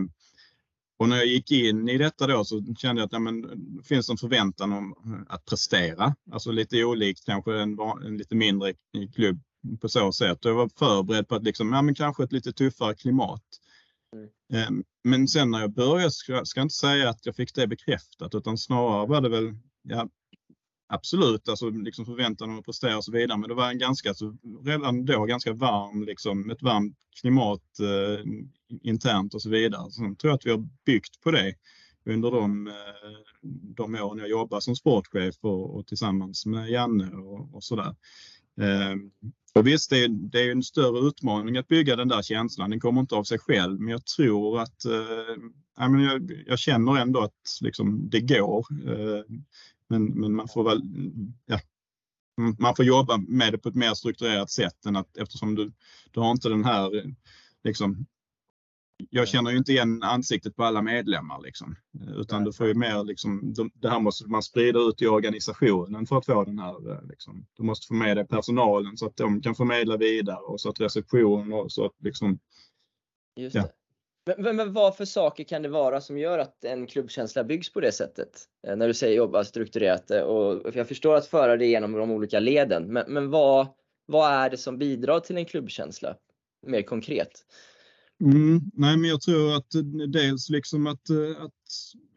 och 1.01 1.09
när 1.09 1.17
jag 1.17 1.25
gick 1.25 1.51
in 1.51 1.89
i 1.89 1.97
detta 1.97 2.27
då 2.27 2.45
så 2.45 2.75
kände 2.77 3.01
jag 3.01 3.05
att 3.05 3.13
ja, 3.13 3.19
men, 3.19 3.41
det 3.77 3.83
finns 3.83 4.09
en 4.09 4.17
förväntan 4.17 4.73
om 4.73 4.95
att 5.29 5.45
prestera. 5.45 6.15
Alltså 6.31 6.51
lite 6.51 6.83
olikt 6.83 7.25
kanske 7.25 7.59
en, 7.59 7.77
en 8.05 8.17
lite 8.17 8.35
mindre 8.35 8.73
klubb 9.15 9.39
på 9.81 9.89
så 9.89 10.11
sätt. 10.11 10.45
Och 10.45 10.51
jag 10.51 10.55
var 10.55 10.69
förberedd 10.79 11.27
på 11.27 11.35
att 11.35 11.43
liksom, 11.43 11.73
ja, 11.73 11.81
men 11.81 11.95
kanske 11.95 12.23
ett 12.23 12.31
lite 12.31 12.53
tuffare 12.53 12.95
klimat. 12.95 13.43
Mm. 14.15 14.67
Ehm, 14.67 14.83
men 15.03 15.27
sen 15.27 15.51
när 15.51 15.59
jag 15.59 15.73
började 15.73 16.11
ska, 16.11 16.33
jag 16.55 16.63
inte 16.63 16.75
säga 16.75 17.09
att 17.09 17.25
jag 17.25 17.35
fick 17.35 17.55
det 17.55 17.67
bekräftat 17.67 18.35
utan 18.35 18.57
snarare 18.57 19.07
var 19.07 19.21
det 19.21 19.29
väl 19.29 19.55
ja, 19.83 20.09
Absolut, 20.93 21.49
alltså 21.49 21.69
liksom 21.69 22.05
förväntan 22.05 22.49
om 22.49 22.59
att 22.59 22.65
prestera 22.65 22.97
och 22.97 23.03
så 23.03 23.11
vidare. 23.11 23.37
Men 23.37 23.49
det 23.49 23.55
var 23.55 23.69
en 23.69 23.77
ganska, 23.77 24.09
alltså, 24.09 24.33
redan 24.65 25.05
då 25.05 25.25
ganska 25.25 25.53
varm, 25.53 26.03
liksom, 26.03 26.49
ett 26.49 26.61
varmt 26.61 26.97
klimat 27.21 27.79
eh, 27.79 28.25
internt 28.81 29.33
och 29.33 29.41
så 29.41 29.49
vidare. 29.49 29.91
Så 29.91 30.03
jag 30.03 30.17
tror 30.17 30.33
att 30.33 30.45
vi 30.45 30.51
har 30.51 30.67
byggt 30.85 31.21
på 31.21 31.31
det 31.31 31.53
under 32.05 32.31
de, 32.31 32.67
eh, 32.67 32.73
de 33.75 33.95
åren 33.95 34.19
jag 34.19 34.29
jobbade 34.29 34.61
som 34.61 34.75
sportchef 34.75 35.35
och, 35.41 35.75
och 35.75 35.87
tillsammans 35.87 36.45
med 36.45 36.69
Janne 36.69 37.09
och, 37.11 37.55
och 37.55 37.63
sådär. 37.63 37.95
Eh, 38.61 38.95
och 39.53 39.67
visst, 39.67 39.89
det 39.89 40.03
är, 40.03 40.07
det 40.09 40.41
är 40.41 40.51
en 40.51 40.63
större 40.63 41.07
utmaning 41.07 41.57
att 41.57 41.67
bygga 41.67 41.95
den 41.95 42.07
där 42.07 42.21
känslan. 42.21 42.69
Den 42.69 42.79
kommer 42.79 43.01
inte 43.01 43.15
av 43.15 43.23
sig 43.23 43.39
själv, 43.39 43.79
men 43.79 43.91
jag 43.91 44.05
tror 44.05 44.59
att 44.59 44.85
eh, 44.85 45.35
jag, 45.77 46.31
jag, 46.47 46.59
känner 46.59 46.97
ändå 46.97 47.19
att 47.19 47.59
liksom, 47.61 48.09
det 48.09 48.21
går. 48.21 48.65
Eh, 48.87 49.23
men, 49.91 50.05
men 50.05 50.35
man 50.35 50.47
får 50.47 50.63
väl, 50.63 50.81
ja, 51.45 51.59
man 52.59 52.75
får 52.75 52.85
jobba 52.85 53.17
med 53.17 53.53
det 53.53 53.57
på 53.57 53.69
ett 53.69 53.75
mer 53.75 53.93
strukturerat 53.93 54.49
sätt 54.49 54.85
än 54.85 54.95
att 54.95 55.17
eftersom 55.17 55.55
du, 55.55 55.71
du 56.11 56.19
har 56.19 56.31
inte 56.31 56.49
den 56.49 56.65
här 56.65 57.13
liksom, 57.63 58.05
jag 59.09 59.27
känner 59.27 59.51
ju 59.51 59.57
inte 59.57 59.71
igen 59.71 60.03
ansiktet 60.03 60.55
på 60.55 60.63
alla 60.63 60.81
medlemmar 60.81 61.41
liksom. 61.41 61.75
Utan 62.17 62.43
du 62.43 62.53
får 62.53 62.67
ju 62.67 62.73
mer 62.73 63.03
liksom, 63.03 63.53
det 63.73 63.89
här 63.89 63.99
måste 63.99 64.27
man 64.27 64.43
sprida 64.43 64.79
ut 64.79 65.01
i 65.01 65.07
organisationen 65.07 66.05
för 66.07 66.17
att 66.17 66.25
få 66.25 66.43
den 66.43 66.59
här 66.59 67.07
liksom. 67.09 67.45
Du 67.57 67.63
måste 67.63 67.87
få 67.87 67.93
med 67.93 68.17
dig 68.17 68.27
personalen 68.27 68.97
så 68.97 69.05
att 69.05 69.17
de 69.17 69.41
kan 69.41 69.55
förmedla 69.55 69.97
vidare 69.97 70.39
och 70.39 70.61
så 70.61 70.69
att 70.69 70.79
reception 70.79 71.53
och 71.53 71.71
så 71.71 71.85
att 71.85 71.95
liksom. 71.99 72.39
Just 73.35 73.55
ja. 73.55 73.69
Men, 74.25 74.55
men, 74.55 74.73
vad 74.73 74.97
för 74.97 75.05
saker 75.05 75.43
kan 75.43 75.61
det 75.61 75.69
vara 75.69 76.01
som 76.01 76.17
gör 76.17 76.39
att 76.39 76.65
en 76.65 76.87
klubbkänsla 76.87 77.43
byggs 77.43 77.73
på 77.73 77.79
det 77.79 77.91
sättet? 77.91 78.29
Eh, 78.67 78.75
när 78.75 78.87
du 78.87 78.93
säger 78.93 79.17
jobba 79.17 79.43
strukturerat 79.43 80.11
eh, 80.11 80.21
och 80.21 80.75
jag 80.75 80.87
förstår 80.87 81.15
att 81.15 81.27
föra 81.27 81.57
det 81.57 81.65
genom 81.65 81.91
de 81.91 82.11
olika 82.11 82.39
leden. 82.39 82.93
Men, 82.93 83.13
men 83.13 83.29
vad, 83.29 83.67
vad 84.05 84.31
är 84.31 84.49
det 84.49 84.57
som 84.57 84.77
bidrar 84.77 85.19
till 85.19 85.37
en 85.37 85.45
klubbkänsla 85.45 86.15
mer 86.67 86.81
konkret? 86.81 87.31
Mm, 88.21 88.61
nej, 88.73 88.97
men 88.97 89.09
jag 89.09 89.21
tror 89.21 89.55
att 89.55 89.75
eh, 89.75 89.81
dels 90.07 90.49
liksom 90.49 90.87
att, 90.87 91.09
att 91.39 91.53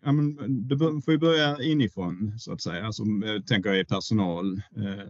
ja, 0.05 0.13
men 0.13 0.37
det 0.69 0.79
får 0.79 1.13
ju 1.13 1.19
börja 1.19 1.63
inifrån 1.63 2.39
så 2.39 2.53
att 2.53 2.63
säga. 2.63 2.87
Alltså, 2.87 3.03
tänker 3.47 3.71
jag 3.71 3.81
i 3.81 3.85
personal 3.85 4.55
eh, 4.57 5.09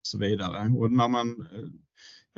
och 0.00 0.06
så 0.06 0.18
vidare. 0.18 0.72
Och 0.78 0.92
när 0.92 1.08
man 1.08 1.48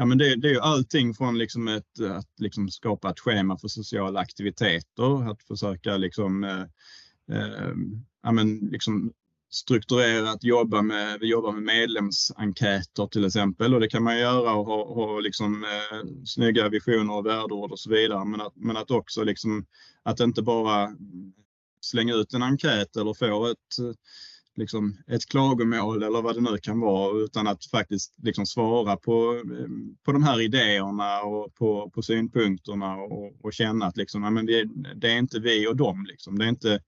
Ja, 0.03 0.07
men 0.07 0.19
det, 0.19 0.37
det, 0.37 0.49
är 0.49 0.53
ju 0.53 0.61
allting 0.61 1.15
från 1.15 1.39
liksom 1.39 1.69
ett, 1.69 2.01
att 2.01 2.41
liksom 2.41 2.69
skapa 2.69 3.11
ett 3.11 3.21
schema 3.21 3.59
för 3.59 3.69
sociala 3.69 4.21
aktiviteter, 4.21 5.31
att 5.31 5.43
försöka 5.43 5.97
liksom, 5.97 6.45
eh, 6.45 6.63
eh, 7.37 7.73
ja, 8.23 8.33
men 8.33 8.59
liksom 8.59 9.13
strukturerat 9.51 10.45
jobba 10.45 10.83
med, 10.83 11.21
vi 11.21 11.27
jobbar 11.27 11.53
med 11.53 11.63
medlemsenkäter 11.63 13.07
till 13.07 13.25
exempel 13.25 13.75
och 13.75 13.81
det 13.81 13.89
kan 13.89 14.03
man 14.03 14.19
göra 14.19 14.55
och 14.55 14.67
ha, 14.67 14.95
ha 14.95 15.21
liksom, 15.21 15.65
eh, 15.65 16.09
snygga 16.25 16.69
visioner 16.69 17.17
och 17.17 17.27
värdeord 17.27 17.73
och 17.73 17.81
så 17.81 17.91
vidare. 17.91 18.25
Men 18.25 18.41
att, 18.41 18.57
men 18.57 18.77
att 18.77 18.91
också 18.91 19.25
liksom, 19.25 19.67
att 20.03 20.21
inte 20.21 20.43
bara 20.43 20.97
slänga 21.81 22.15
ut 22.15 22.35
en 22.35 22.43
enkät 22.43 22.97
eller 22.97 23.15
få 23.15 23.47
ett 23.47 23.97
liksom 24.57 24.97
ett 25.07 25.27
klagomål 25.27 26.03
eller 26.03 26.23
vad 26.23 26.35
det 26.35 26.41
nu 26.41 26.59
kan 26.59 26.81
vara 26.81 27.25
utan 27.25 27.47
att 27.47 27.65
faktiskt 27.65 28.15
liksom 28.23 28.47
svara 28.47 28.97
på, 28.97 29.43
på 30.05 30.13
de 30.13 30.23
här 30.23 30.41
idéerna 30.41 31.23
och 31.23 31.55
på, 31.55 31.91
på 31.91 32.03
synpunkterna 32.03 32.97
och, 32.97 33.45
och 33.45 33.53
känna 33.53 33.87
att 33.87 33.97
liksom, 33.97 34.23
ja, 34.23 34.31
men 34.31 34.47
det, 34.47 34.65
det, 34.97 35.13
är 35.13 35.19
inte 35.19 35.41
vi 35.41 35.69
och 35.69 35.77
dem. 35.77 36.07
Liksom. 36.09 36.39
Det, 36.39 36.45
är 36.45 36.49
inte, 36.49 36.81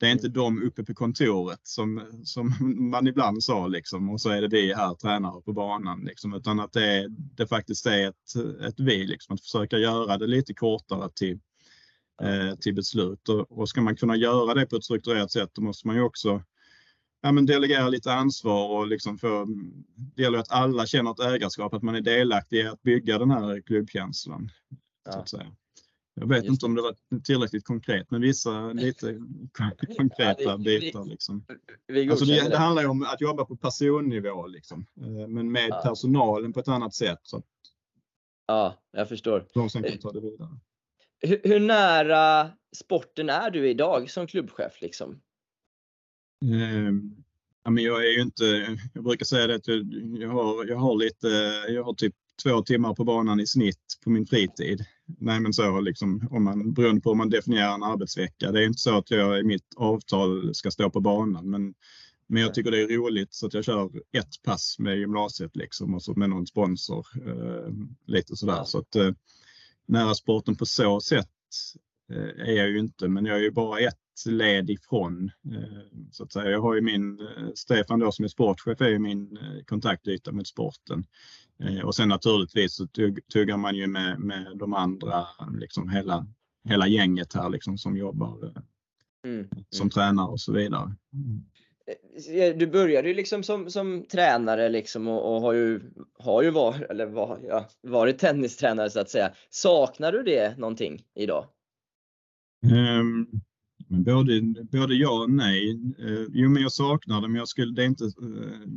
det 0.00 0.06
är 0.06 0.12
inte 0.12 0.28
de 0.28 0.62
uppe 0.62 0.84
på 0.84 0.94
kontoret 0.94 1.60
som, 1.62 2.20
som 2.24 2.54
man 2.90 3.06
ibland 3.06 3.42
sa 3.42 3.66
liksom, 3.66 4.10
och 4.10 4.20
så 4.20 4.30
är 4.30 4.42
det 4.42 4.48
vi 4.48 4.74
här 4.74 4.94
tränare 4.94 5.42
på 5.42 5.52
banan. 5.52 6.00
Liksom, 6.04 6.34
utan 6.34 6.60
att 6.60 6.72
det, 6.72 7.06
det 7.08 7.46
faktiskt 7.46 7.86
är 7.86 8.08
ett, 8.08 8.62
ett 8.68 8.80
vi, 8.80 9.06
liksom, 9.06 9.34
att 9.34 9.42
försöka 9.42 9.78
göra 9.78 10.18
det 10.18 10.26
lite 10.26 10.54
kortare 10.54 11.10
till, 11.14 11.38
eh, 12.22 12.56
till 12.60 12.74
beslut. 12.74 13.28
Och, 13.28 13.58
och 13.58 13.68
ska 13.68 13.80
man 13.80 13.96
kunna 13.96 14.16
göra 14.16 14.54
det 14.54 14.66
på 14.66 14.76
ett 14.76 14.84
strukturerat 14.84 15.32
sätt 15.32 15.50
då 15.52 15.62
måste 15.62 15.86
man 15.86 15.96
ju 15.96 16.02
också 16.02 16.42
ja, 17.22 17.32
men 17.32 17.46
delegera 17.46 17.88
lite 17.88 18.12
ansvar 18.12 18.68
och 18.68 18.86
liksom 18.86 19.18
få, 19.18 19.46
det 19.96 20.22
gäller 20.22 20.38
att 20.38 20.52
alla 20.52 20.86
känner 20.86 21.10
ett 21.10 21.34
ägarskap, 21.34 21.74
att 21.74 21.82
man 21.82 21.94
är 21.94 22.00
delaktig 22.00 22.56
i 22.56 22.66
att 22.66 22.82
bygga 22.82 23.18
den 23.18 23.30
här 23.30 23.60
klubbkänslan. 23.60 24.50
Ja. 25.04 25.12
Så 25.12 25.18
att 25.18 25.28
säga. 25.28 25.52
Jag 26.20 26.28
vet 26.28 26.44
Just 26.44 26.50
inte 26.50 26.66
om 26.66 26.74
det 26.74 26.82
var 26.82 26.94
tillräckligt 27.24 27.64
konkret, 27.64 28.10
men 28.10 28.20
vissa 28.20 28.72
lite 28.72 29.18
konkreta 29.96 30.42
ja, 30.42 30.56
det, 30.56 30.64
bitar. 30.64 31.04
Liksom. 31.04 31.44
alltså 32.10 32.24
det, 32.24 32.48
det, 32.48 32.56
handlar 32.56 32.82
ju 32.82 32.88
om 32.88 33.02
att 33.02 33.20
jobba 33.20 33.44
på 33.44 33.56
personnivå, 33.56 34.46
liksom. 34.46 34.86
Eh, 35.00 35.28
men 35.28 35.52
med 35.52 35.68
ja. 35.70 35.80
personalen 35.84 36.52
på 36.52 36.60
ett 36.60 36.68
annat 36.68 36.94
sätt. 36.94 37.20
Så 37.22 37.42
ja, 38.46 38.74
jag 38.92 39.08
förstår. 39.08 39.46
De 39.54 39.70
som 39.70 39.82
kan 39.82 39.98
ta 39.98 40.12
det 40.12 40.20
vidare. 40.20 40.48
Hur, 41.20 41.40
hur, 41.44 41.60
nära 41.60 42.50
sporten 42.76 43.30
är 43.30 43.50
du 43.50 43.70
idag 43.70 44.10
som 44.10 44.26
klubbchef? 44.26 44.80
Liksom? 44.80 45.20
Ehm, 46.42 47.16
ja, 47.64 47.70
men 47.70 47.84
jag 47.84 48.06
är 48.06 48.10
ju 48.10 48.22
inte, 48.22 48.78
jag 48.94 49.04
brukar 49.04 49.24
säga 49.24 49.46
det 49.46 49.54
att 49.54 49.68
jag 50.20 50.28
har, 50.28 50.66
jag 50.66 50.76
har 50.76 50.96
lite, 50.96 51.28
jag 51.68 51.84
har 51.84 51.94
typ 51.94 52.14
två 52.42 52.62
timmar 52.62 52.94
på 52.94 53.04
banan 53.04 53.40
i 53.40 53.46
snitt 53.46 54.00
på 54.04 54.10
min 54.10 54.26
fritid. 54.26 54.84
Nej 55.06 55.40
men 55.40 55.52
så 55.52 55.80
liksom, 55.80 56.28
om 56.30 56.44
man, 56.44 56.72
beroende 56.72 57.00
på 57.00 57.10
hur 57.10 57.16
man 57.16 57.30
definierar 57.30 57.74
en 57.74 57.82
arbetsvecka. 57.82 58.52
Det 58.52 58.62
är 58.62 58.66
inte 58.66 58.80
så 58.80 58.98
att 58.98 59.10
jag 59.10 59.40
i 59.40 59.42
mitt 59.42 59.74
avtal 59.76 60.54
ska 60.54 60.70
stå 60.70 60.90
på 60.90 61.00
banan 61.00 61.50
men, 61.50 61.74
men 62.26 62.42
jag 62.42 62.54
tycker 62.54 62.70
det 62.70 62.82
är 62.82 62.88
roligt 62.88 63.34
så 63.34 63.46
att 63.46 63.54
jag 63.54 63.64
kör 63.64 63.90
ett 64.12 64.42
pass 64.44 64.76
med 64.78 64.98
gymnasiet 64.98 65.56
liksom 65.56 65.94
och 65.94 66.02
så 66.02 66.14
med 66.14 66.30
någon 66.30 66.46
sponsor. 66.46 67.06
Eh, 67.26 67.72
lite 68.06 68.36
sådär. 68.36 68.64
Så 68.64 68.78
att 68.78 68.96
eh, 68.96 69.10
nära 69.86 70.14
sporten 70.14 70.56
på 70.56 70.66
så 70.66 71.00
sätt 71.00 71.28
eh, 72.10 72.48
är 72.48 72.52
jag 72.52 72.68
ju 72.68 72.78
inte 72.78 73.08
men 73.08 73.26
jag 73.26 73.36
är 73.36 73.42
ju 73.42 73.50
bara 73.50 73.80
ett 73.80 73.98
led 74.26 74.70
ifrån. 74.70 75.30
Eh, 75.52 75.98
så 76.10 76.24
att 76.24 76.32
säga. 76.32 76.50
Jag 76.50 76.60
har 76.60 76.74
ju 76.74 76.80
min, 76.80 77.20
eh, 77.20 77.48
Stefan 77.54 78.00
då 78.00 78.12
som 78.12 78.24
är 78.24 78.28
sportchef 78.28 78.80
är 78.80 78.88
ju 78.88 78.98
min 78.98 79.36
eh, 79.36 79.64
kontaktyta 79.64 80.32
mot 80.32 80.46
sporten. 80.46 81.04
Och 81.84 81.94
sen 81.94 82.08
naturligtvis 82.08 82.74
så 82.74 82.86
tuggar 83.32 83.56
man 83.56 83.76
ju 83.76 83.86
med, 83.86 84.20
med 84.20 84.46
de 84.54 84.74
andra, 84.74 85.26
liksom 85.60 85.88
hela, 85.88 86.26
hela 86.68 86.86
gänget 86.88 87.34
här 87.34 87.50
liksom 87.50 87.78
som 87.78 87.96
jobbar 87.96 88.52
mm. 89.26 89.48
som 89.70 89.82
mm. 89.82 89.90
tränare 89.90 90.26
och 90.26 90.40
så 90.40 90.52
vidare. 90.52 90.94
eh, 92.30 92.56
du 92.56 92.66
började 92.66 93.08
ju 93.08 93.14
liksom 93.14 93.42
som, 93.42 93.70
som 93.70 94.04
tränare 94.04 94.68
liksom 94.68 95.08
och, 95.08 95.34
och 95.34 95.40
har 95.42 95.52
ju, 95.52 95.80
har 96.18 96.42
ju 96.42 96.50
var, 96.50 96.86
eller 96.90 97.06
var, 97.06 97.38
ja, 97.48 97.68
varit 97.82 98.18
tennistränare 98.18 98.90
så 98.90 99.00
att 99.00 99.10
säga. 99.10 99.32
Saknar 99.50 100.12
du 100.12 100.22
det 100.22 100.58
någonting 100.58 101.04
idag? 101.14 101.46
Um, 102.72 103.30
både, 103.88 104.40
både 104.72 104.94
ja 104.94 105.22
och 105.22 105.30
nej. 105.30 105.70
Eh, 105.98 106.26
jo, 106.32 106.50
men 106.50 106.62
jag 106.62 106.72
saknar 106.72 107.20
det, 107.20 107.28
men 107.28 107.38
jag 107.38 107.48
skulle, 107.48 107.74
det, 107.74 107.82
är 107.82 107.86
inte, 107.86 108.04
eh, 108.04 108.68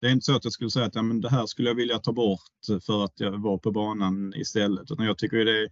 det 0.00 0.06
är 0.06 0.12
inte 0.12 0.24
så 0.24 0.36
att 0.36 0.44
jag 0.44 0.52
skulle 0.52 0.70
säga 0.70 0.86
att 0.86 0.94
ja, 0.94 1.02
men 1.02 1.20
det 1.20 1.30
här 1.30 1.46
skulle 1.46 1.68
jag 1.68 1.74
vilja 1.74 1.98
ta 1.98 2.12
bort 2.12 2.82
för 2.86 3.04
att 3.04 3.20
jag 3.20 3.42
var 3.42 3.58
på 3.58 3.70
banan 3.70 4.34
istället. 4.36 4.90
Utan 4.90 5.06
jag 5.06 5.18
tycker 5.18 5.44
det 5.44 5.62
är, 5.62 5.68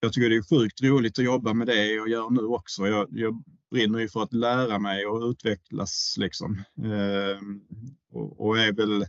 jag 0.00 0.12
tycker 0.12 0.30
det 0.30 0.36
är 0.36 0.58
sjukt 0.58 0.82
roligt 0.82 1.18
att 1.18 1.24
jobba 1.24 1.54
med 1.54 1.66
det 1.66 1.86
jag 1.86 2.08
gör 2.08 2.30
nu 2.30 2.40
också. 2.40 2.86
Jag, 2.86 3.08
jag 3.10 3.42
brinner 3.70 3.98
ju 3.98 4.08
för 4.08 4.22
att 4.22 4.32
lära 4.32 4.78
mig 4.78 5.06
och 5.06 5.30
utvecklas 5.30 6.14
liksom. 6.18 6.62
Eh, 6.84 7.40
och, 8.12 8.46
och, 8.46 8.58
är 8.58 8.72
väl 8.72 9.04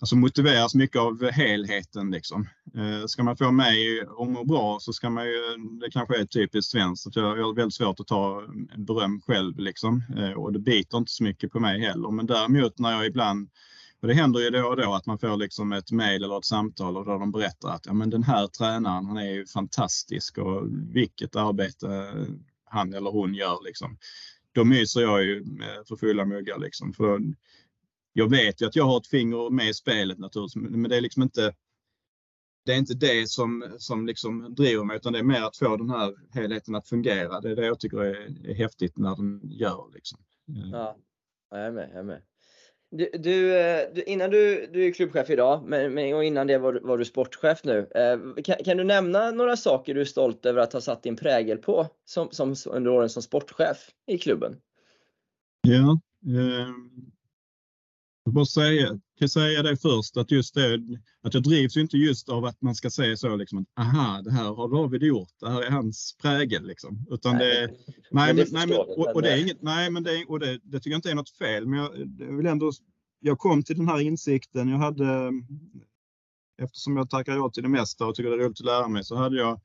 alltså 0.00 0.16
motiveras 0.16 0.74
mycket 0.74 1.00
av 1.00 1.30
helheten 1.30 2.10
liksom. 2.10 2.48
Eh, 2.76 3.06
ska 3.06 3.22
man 3.22 3.36
få 3.36 3.50
mig 3.50 4.00
att 4.00 4.28
må 4.28 4.44
bra 4.44 4.78
så 4.80 4.92
ska 4.92 5.10
man 5.10 5.26
ju, 5.26 5.40
det 5.80 5.90
kanske 5.90 6.20
är 6.20 6.24
typiskt 6.24 6.70
svenskt, 6.70 7.06
att 7.06 7.16
jag, 7.16 7.22
har 7.22 7.54
väldigt 7.54 7.74
svårt 7.74 8.00
att 8.00 8.06
ta 8.06 8.42
beröm 8.76 9.20
själv 9.20 9.58
liksom. 9.58 10.02
Eh, 10.18 10.32
och 10.32 10.52
det 10.52 10.58
biter 10.58 10.98
inte 10.98 11.12
så 11.12 11.24
mycket 11.24 11.52
på 11.52 11.60
mig 11.60 11.80
heller. 11.80 12.10
Men 12.10 12.26
däremot 12.26 12.78
när 12.78 12.92
jag 12.92 13.06
ibland 13.06 13.50
och 14.02 14.08
det 14.08 14.14
händer 14.14 14.40
ju 14.40 14.50
då 14.50 14.68
och 14.68 14.76
då 14.76 14.94
att 14.94 15.06
man 15.06 15.18
får 15.18 15.36
liksom 15.36 15.72
ett 15.72 15.92
mejl 15.92 16.24
eller 16.24 16.38
ett 16.38 16.44
samtal 16.44 16.96
och 16.96 17.04
då 17.04 17.18
de 17.18 17.32
berättar 17.32 17.68
att 17.68 17.86
ja, 17.86 17.92
men 17.92 18.10
den 18.10 18.22
här 18.22 18.46
tränaren 18.46 19.06
han 19.06 19.16
är 19.16 19.32
ju 19.32 19.46
fantastisk 19.46 20.38
och 20.38 20.66
vilket 20.92 21.36
arbete 21.36 22.12
han 22.64 22.94
eller 22.94 23.10
hon 23.10 23.34
gör. 23.34 23.64
Liksom. 23.64 23.98
Då 24.52 24.64
myser 24.64 25.00
jag 25.00 25.24
ju 25.24 25.38
eh, 25.38 25.84
för 25.88 25.96
fulla 25.96 26.24
muggar. 26.24 26.58
Liksom. 26.58 26.92
För 26.92 27.20
jag 28.12 28.30
vet 28.30 28.62
ju 28.62 28.66
att 28.66 28.76
jag 28.76 28.84
har 28.84 28.96
ett 28.96 29.06
finger 29.06 29.50
med 29.50 29.68
i 29.68 29.74
spelet 29.74 30.18
naturligtvis, 30.18 30.70
men 30.70 30.90
det 30.90 30.96
är 30.96 31.00
liksom 31.00 31.22
inte 31.22 31.54
det 32.64 32.72
är 32.72 32.78
inte 32.78 32.94
det 32.94 33.30
som, 33.30 33.74
som 33.78 34.06
liksom 34.06 34.54
driver 34.54 34.84
mig 34.84 34.96
utan 34.96 35.12
det 35.12 35.18
är 35.18 35.22
mer 35.22 35.42
att 35.42 35.56
få 35.56 35.76
den 35.76 35.90
här 35.90 36.14
helheten 36.34 36.74
att 36.74 36.88
fungera. 36.88 37.40
Det 37.40 37.50
är 37.50 37.56
det 37.56 37.66
jag 37.66 37.80
tycker 37.80 37.98
är, 37.98 38.50
är 38.50 38.54
häftigt 38.54 38.98
när 38.98 39.16
den 39.16 39.40
gör. 39.44 39.90
Liksom. 39.94 40.18
Ja, 40.72 40.96
jag 41.50 41.60
är 41.60 41.70
med. 41.70 41.88
Jag 41.92 41.98
är 41.98 42.02
med. 42.02 42.22
Du, 42.90 43.10
du, 43.14 43.58
eh, 43.58 43.88
du, 43.94 44.02
innan 44.02 44.30
du, 44.30 44.66
du 44.72 44.86
är 44.86 44.92
klubbchef 44.92 45.30
idag, 45.30 45.62
men, 45.66 45.94
men, 45.94 46.14
och 46.14 46.24
innan 46.24 46.46
det 46.46 46.58
var, 46.58 46.80
var 46.82 46.98
du 46.98 47.04
sportchef 47.04 47.64
nu. 47.64 47.88
Eh, 47.94 48.42
kan, 48.42 48.56
kan, 48.64 48.76
du 48.76 48.84
nämna 48.84 49.30
några 49.30 49.56
saker 49.56 49.94
du 49.94 50.00
är 50.00 50.04
stolt 50.04 50.46
över 50.46 50.62
att 50.62 50.72
ha 50.72 50.80
satt 50.80 51.02
din 51.02 51.16
prägel 51.16 51.58
på 51.58 51.86
som, 52.04 52.30
som 52.30 52.54
under 52.66 52.90
åren 52.90 53.08
som 53.08 53.22
sportchef 53.22 53.90
i 54.06 54.18
klubben? 54.18 54.56
Ja, 55.60 56.00
eh, 56.26 56.68
jag 58.24 58.34
bara 58.34 58.44
säga, 58.44 59.00
kan 59.18 59.28
säga 59.28 59.62
det 59.62 59.76
först 59.76 60.16
att 60.16 60.30
just 60.30 60.54
det 60.54 60.80
att 61.22 61.34
jag 61.34 61.42
drivs 61.42 61.76
inte 61.76 61.96
just 61.96 62.28
av 62.28 62.44
att 62.44 62.62
man 62.62 62.74
ska 62.74 62.90
säga 62.90 63.16
så 63.16 63.36
liksom 63.36 63.58
att 63.58 63.84
aha, 63.84 64.22
det 64.22 64.32
här 64.32 64.44
har 64.44 64.68
David 64.68 65.02
gjort, 65.02 65.28
det 65.40 65.50
här 65.50 65.62
är 65.62 65.70
hans 65.70 66.16
prägel 66.22 66.66
liksom. 66.66 67.06
Utan 67.10 67.36
nej, 67.36 67.66
det, 67.66 67.72
nej, 68.10 68.34
men, 68.34 68.46
nej, 68.50 68.66
men, 68.66 68.76
och, 68.76 69.14
och, 69.14 69.22
det 69.22 69.32
är 69.32 69.42
inget, 69.42 69.62
nej, 69.62 69.90
men 69.90 70.02
det, 70.02 70.24
och 70.28 70.40
det, 70.40 70.60
det 70.62 70.78
tycker 70.78 70.90
jag 70.90 70.98
inte 70.98 71.10
är 71.10 71.14
något 71.14 71.30
fel, 71.30 71.66
men 71.66 71.78
jag, 71.78 71.90
jag 72.18 72.36
vill 72.36 72.46
ändå, 72.46 72.72
jag 73.20 73.38
kom 73.38 73.62
till 73.62 73.76
den 73.76 73.88
här 73.88 74.00
insikten, 74.00 74.68
jag 74.68 74.78
hade, 74.78 75.32
eftersom 76.62 76.96
jag 76.96 77.10
tackar 77.10 77.32
ja 77.32 77.50
till 77.50 77.62
det 77.62 77.68
mesta 77.68 78.06
och 78.06 78.14
tycker 78.14 78.30
det 78.30 78.36
är 78.36 78.38
roligt 78.38 78.60
att 78.60 78.66
lära 78.66 78.88
mig, 78.88 79.04
så 79.04 79.16
hade 79.16 79.36
jag 79.36 79.60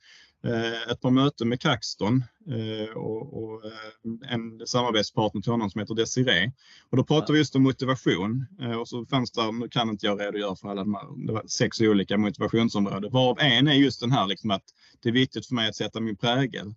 ett 0.91 1.01
par 1.01 1.09
möten 1.09 1.49
med 1.49 1.61
Kaxton 1.61 2.23
eh, 2.49 2.97
och, 2.97 3.65
eh, 3.65 4.33
en 4.33 4.67
samarbetspartner 4.67 5.41
till 5.41 5.51
honom 5.51 5.69
som 5.69 5.79
heter 5.79 5.95
Desiree. 5.95 6.51
Och 6.89 6.97
då 6.97 7.03
pratade 7.03 7.33
vi 7.33 7.39
just 7.39 7.55
om 7.55 7.63
motivation 7.63 8.45
och 8.79 8.87
så 8.87 9.05
fanns 9.05 9.31
det, 9.31 9.51
nu 9.51 9.69
kan 9.69 9.89
inte 9.89 10.05
jag 10.05 10.21
redogöra 10.21 10.55
för 10.55 10.69
alla 10.69 10.83
de 10.83 10.93
här, 10.95 11.27
det 11.27 11.33
var 11.33 11.43
sex 11.47 11.81
olika 11.81 12.17
motivationsområden, 12.17 13.11
varav 13.11 13.37
en 13.39 13.67
är 13.67 13.73
just 13.73 13.99
den 13.99 14.11
här 14.11 14.27
liksom 14.27 14.51
att 14.51 14.63
det 15.03 15.09
är 15.09 15.13
viktigt 15.13 15.47
för 15.47 15.55
mig 15.55 15.69
att 15.69 15.75
sätta 15.75 15.99
min 15.99 16.15
prägel. 16.15 16.73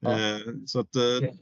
Ja. 0.00 0.18
Så 0.66 0.80
att 0.80 0.94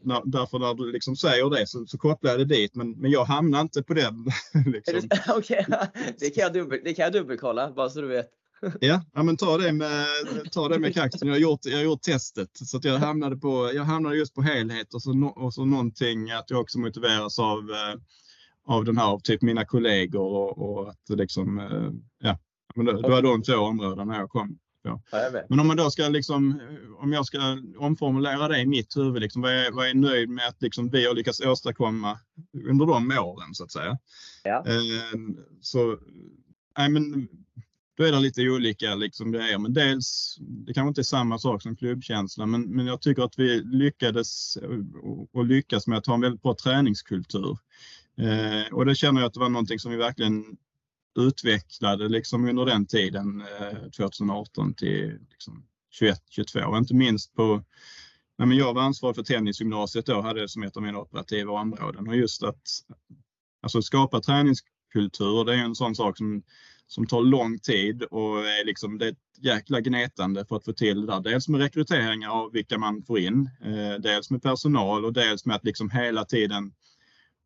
när, 0.02 0.22
därför 0.24 0.58
när 0.58 0.74
du 0.74 0.92
liksom 0.92 1.16
säger 1.16 1.50
det 1.50 1.66
så, 1.66 1.86
så 1.86 1.98
kopplar 1.98 2.30
jag 2.30 2.40
det 2.40 2.44
dit, 2.44 2.74
men, 2.74 2.90
men 2.90 3.10
jag 3.10 3.24
hamnar 3.24 3.60
inte 3.60 3.82
på 3.82 3.94
den. 3.94 4.14
liksom. 4.66 5.08
Okej, 5.28 5.66
okay. 5.68 5.86
det, 6.18 6.30
kan 6.30 6.42
jag 6.42 6.52
dubbel, 6.52 6.80
det 6.84 6.94
kan 6.94 7.02
jag 7.02 7.12
dubbelkolla 7.12 7.72
bara 7.72 7.90
så 7.90 8.00
du 8.00 8.08
vet. 8.08 8.41
Ja, 8.80 9.04
ja 9.12 9.22
men 9.22 9.36
ta 9.36 9.58
det 9.58 9.72
med, 9.72 10.06
ta 10.52 10.68
det 10.68 10.78
med 10.78 10.94
kaxen. 10.94 11.28
Jag 11.28 11.34
har 11.34 11.40
gjort, 11.40 11.60
jag 11.64 11.76
har 11.76 11.84
gjort 11.84 12.02
testet 12.02 12.48
så 12.52 12.80
jag 12.82 12.98
hamnade 12.98 13.36
på, 13.36 13.70
jag 13.74 13.84
hamnade 13.84 14.16
just 14.16 14.34
på 14.34 14.42
helhet 14.42 14.94
och 14.94 15.02
så, 15.02 15.12
no, 15.12 15.26
och 15.26 15.54
så 15.54 15.64
någonting 15.64 16.30
att 16.30 16.50
jag 16.50 16.60
också 16.60 16.78
motiveras 16.78 17.38
av, 17.38 17.58
eh, 17.58 18.00
av 18.66 18.84
den 18.84 18.96
här, 18.96 19.18
typ 19.18 19.42
mina 19.42 19.64
kollegor 19.64 20.26
och, 20.26 20.58
och 20.58 20.90
att 20.90 21.08
liksom, 21.08 21.58
eh, 21.58 21.90
ja, 22.28 22.38
men 22.74 22.86
det, 22.86 23.02
det 23.02 23.08
var 23.08 23.22
de 23.22 23.42
två 23.42 23.56
områdena 23.56 24.16
jag 24.16 24.28
kom. 24.28 24.58
Ja. 24.84 25.00
Men 25.48 25.60
om 25.60 25.66
man 25.66 25.76
då 25.76 25.90
ska 25.90 26.08
liksom, 26.08 26.60
om 26.98 27.12
jag 27.12 27.26
ska 27.26 27.38
omformulera 27.78 28.48
det 28.48 28.60
i 28.60 28.66
mitt 28.66 28.96
huvud, 28.96 29.22
liksom, 29.22 29.42
vad, 29.42 29.52
är, 29.52 29.72
vad 29.72 29.88
är 29.88 29.94
nöjd 29.94 30.28
med 30.28 30.48
att 30.48 30.62
liksom 30.62 30.88
vi 30.88 31.06
har 31.06 31.14
lyckats 31.14 31.40
åstadkomma 31.40 32.18
under 32.68 32.86
de 32.86 33.18
åren 33.18 33.54
så 33.54 33.64
att 33.64 33.72
säga. 33.72 33.98
Ja. 34.44 34.64
Eh, 34.66 35.18
så, 35.60 35.98
nej, 36.78 36.88
men 36.88 37.28
då 37.96 38.04
är 38.04 38.12
det 38.12 38.20
lite 38.20 38.48
olika 38.48 38.94
liksom 38.94 39.32
grejer. 39.32 39.58
Men 39.58 39.72
dels, 39.72 40.36
det 40.40 40.74
kanske 40.74 40.88
inte 40.88 41.00
är 41.00 41.02
samma 41.02 41.38
sak 41.38 41.62
som 41.62 41.76
klubbkänsla, 41.76 42.46
men, 42.46 42.62
men 42.62 42.86
jag 42.86 43.00
tycker 43.00 43.22
att 43.22 43.38
vi 43.38 43.62
lyckades 43.64 44.56
eh, 44.56 44.68
och 45.32 45.44
lyckas 45.44 45.86
med 45.86 45.98
att 45.98 46.06
ha 46.06 46.14
en 46.14 46.20
väldigt 46.20 46.42
bra 46.42 46.54
träningskultur. 46.54 47.58
Eh, 48.18 48.72
och 48.72 48.86
det 48.86 48.94
känner 48.94 49.20
jag 49.20 49.28
att 49.28 49.34
det 49.34 49.40
var 49.40 49.48
någonting 49.48 49.78
som 49.78 49.90
vi 49.90 49.96
verkligen 49.96 50.44
utvecklade 51.18 52.08
liksom 52.08 52.48
under 52.48 52.66
den 52.66 52.86
tiden, 52.86 53.40
eh, 53.60 53.90
2018 53.96 54.74
till 54.74 55.18
liksom 55.30 55.66
21, 55.90 56.22
22. 56.30 56.76
Inte 56.76 56.94
minst 56.94 57.34
på 57.34 57.64
Nej, 58.38 58.48
men 58.48 58.56
jag 58.56 58.74
var 58.74 58.82
ansvarig 58.82 59.16
för 59.16 59.22
tennisgymnasiet 59.22 60.06
då, 60.06 60.20
hade 60.20 60.40
det 60.40 60.48
som 60.48 60.62
ett 60.62 60.76
av 60.76 60.82
mina 60.82 60.98
operativa 60.98 61.52
områden 61.52 62.08
och 62.08 62.16
just 62.16 62.42
att 62.42 62.62
alltså 63.62 63.82
skapa 63.82 64.20
träningskultur, 64.20 65.44
det 65.44 65.54
är 65.54 65.58
en 65.58 65.74
sån 65.74 65.94
sak 65.94 66.18
som 66.18 66.42
som 66.92 67.06
tar 67.06 67.22
lång 67.22 67.58
tid 67.58 68.02
och 68.02 68.38
är 68.38 68.64
liksom, 68.64 68.98
det 68.98 69.06
är 69.06 69.10
ett 69.10 69.38
jäkla 69.40 69.80
gnetande 69.80 70.44
för 70.44 70.56
att 70.56 70.64
få 70.64 70.72
till 70.72 71.00
det 71.00 71.06
där. 71.06 71.20
Dels 71.20 71.48
med 71.48 71.60
rekryteringar 71.60 72.30
av 72.30 72.52
vilka 72.52 72.78
man 72.78 73.02
får 73.02 73.18
in, 73.18 73.50
eh, 73.64 74.00
dels 74.00 74.30
med 74.30 74.42
personal 74.42 75.04
och 75.04 75.12
dels 75.12 75.46
med 75.46 75.56
att 75.56 75.64
liksom 75.64 75.90
hela 75.90 76.24
tiden 76.24 76.72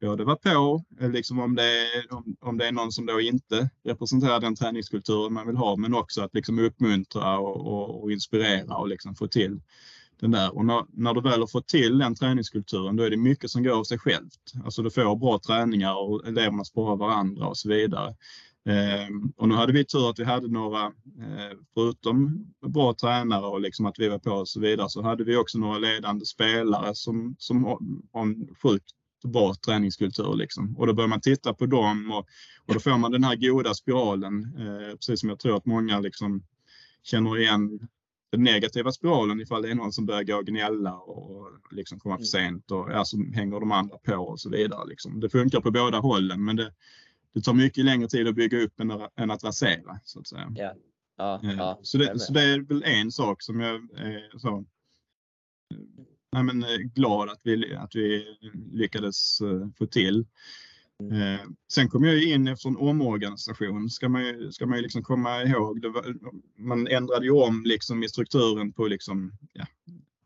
både 0.01 0.25
vara 0.25 0.37
på, 0.37 0.85
eh, 1.01 1.11
liksom 1.11 1.39
om, 1.39 1.55
det 1.55 1.63
är, 1.63 2.13
om, 2.13 2.37
om 2.41 2.59
det 2.59 2.67
är 2.67 2.73
någon 2.73 2.93
som 2.93 3.07
då 3.07 3.21
inte 3.21 3.71
representerar 3.85 4.41
den 4.41 4.57
träningskulturen 4.57 5.33
man 5.33 5.47
vill 5.47 5.57
ha, 5.57 5.77
men 5.77 5.95
också 5.95 6.23
att 6.23 6.35
liksom 6.35 6.59
uppmuntra 6.59 7.39
och, 7.39 7.67
och, 7.67 8.03
och 8.03 8.13
inspirera 8.13 8.77
och 8.77 8.89
liksom 8.89 9.15
få 9.15 9.27
till 9.27 9.61
den 10.21 10.31
där. 10.31 10.57
Och 10.57 10.65
när, 10.65 10.85
när 10.93 11.15
du 11.15 11.21
väl 11.21 11.41
har 11.41 11.47
fått 11.47 11.69
till 11.69 11.99
den 11.99 12.15
träningskulturen, 12.15 12.97
då 12.97 13.03
är 13.03 13.11
det 13.11 13.17
mycket 13.17 13.51
som 13.51 13.63
går 13.63 13.79
av 13.79 13.85
sig 13.85 13.99
självt. 13.99 14.53
Alltså 14.65 14.83
du 14.83 14.91
får 14.91 15.17
bra 15.17 15.41
träningar 15.47 15.95
och 15.95 16.27
eleverna 16.27 16.65
sparar 16.65 16.97
varandra 16.97 17.47
och 17.47 17.57
så 17.57 17.69
vidare. 17.69 18.15
Eh, 18.67 19.09
och 19.37 19.49
nu 19.49 19.55
hade 19.55 19.73
vi 19.73 19.85
tur 19.85 20.11
att 20.11 20.19
vi 20.19 20.25
hade 20.25 20.49
några, 20.49 20.85
eh, 20.85 21.57
förutom 21.75 22.47
bra 22.67 22.95
tränare 22.95 23.47
och 23.47 23.61
liksom 23.61 23.87
att 23.87 23.99
vi 23.99 24.09
var 24.09 24.19
på 24.19 24.31
och 24.31 24.49
så 24.49 24.61
vidare, 24.61 24.89
så 24.89 25.03
hade 25.03 25.25
vi 25.25 25.37
också 25.37 25.59
några 25.59 25.79
ledande 25.79 26.27
spelare 26.27 26.95
som, 26.95 27.37
som 27.39 27.65
har 27.65 28.23
en 28.23 28.49
sjukt 28.63 28.91
bra 29.25 29.55
träningskultur. 29.67 30.37
Liksom. 30.37 30.77
Och 30.77 30.87
då 30.87 30.93
börjar 30.93 31.09
man 31.09 31.21
titta 31.21 31.55
på 31.55 31.67
dem 31.67 32.11
och, 32.11 32.27
och 32.67 32.75
då 32.75 32.81
får 32.81 32.99
man 32.99 33.13
den 33.13 33.25
här 33.25 33.37
goda 33.37 33.75
spiralen, 33.75 34.45
eh, 34.59 34.97
precis 34.97 35.21
som 35.21 35.29
jag 35.29 35.39
tror 35.39 35.57
att 35.57 35.67
många 35.67 36.01
liksom 36.01 36.43
känner 37.03 37.39
igen 37.39 37.89
den 38.33 38.43
negativa 38.43 38.93
spiralen 38.93 39.41
ifall 39.41 39.63
det 39.63 39.71
är 39.71 39.75
någon 39.75 39.93
som 39.93 40.07
börjar 40.07 40.23
gå 40.23 40.37
och 40.37 40.47
gnälla 40.47 40.95
och 40.95 41.51
liksom 41.71 41.99
komma 41.99 42.17
för 42.17 42.25
sent 42.25 42.71
och 42.71 42.89
ja, 42.93 43.05
så 43.05 43.17
hänger 43.35 43.61
de 43.61 43.73
andra 43.73 43.97
på 43.99 44.17
och 44.17 44.41
så 44.41 44.51
vidare. 44.51 44.89
Liksom. 44.89 45.21
Det 45.21 45.29
funkar 45.29 45.61
på 45.61 45.71
båda 45.71 45.99
hållen 45.99 46.45
men 46.45 46.57
det, 46.57 46.73
det 47.37 47.43
tar 47.43 47.55
mycket 47.55 47.85
längre 47.85 48.09
tid 48.09 48.29
att 48.29 48.35
bygga 48.35 48.63
upp 48.63 48.81
än, 49.17 49.31
att 49.31 49.45
rasera 49.45 50.01
så 50.05 50.21
att 50.21 50.27
säga. 50.27 50.53
Ja. 50.57 50.75
Ja, 51.19 51.41
eh, 51.45 51.55
ja, 51.59 51.81
så, 51.83 51.99
det, 51.99 52.19
så 52.19 52.33
det 52.33 52.43
är 52.43 52.61
väl 52.61 52.83
en 52.83 53.13
sak 53.13 53.43
som 53.43 53.61
jag 53.61 53.75
är 53.75 54.39
så, 54.39 54.65
nej 56.33 56.43
men, 56.43 56.63
eh, 56.63 56.77
glad 56.77 57.31
att 57.31 57.41
vi, 57.43 57.77
att 57.77 57.97
vi 57.97 58.37
lyckades 58.73 59.41
eh, 59.41 59.69
få 59.79 59.87
till. 59.87 60.27
Mm. 61.01 61.57
sen 61.73 61.89
kom 61.89 62.05
jag 62.05 62.23
in 62.23 62.49
efter 62.49 62.69
en 62.69 62.77
omorganisation, 62.77 63.91
ska 63.91 64.09
man, 64.09 64.53
ska 64.53 64.67
man 64.67 64.81
liksom 64.81 65.03
komma 65.03 65.43
ihåg. 65.43 65.87
Var, 65.87 66.17
man 66.57 66.87
ändrade 66.87 67.27
ju 67.27 67.33
om 67.33 67.63
liksom 67.67 68.03
i 68.03 68.09
strukturen 68.09 68.73
på 68.73 68.87
liksom, 68.87 69.33
ja, 69.53 69.67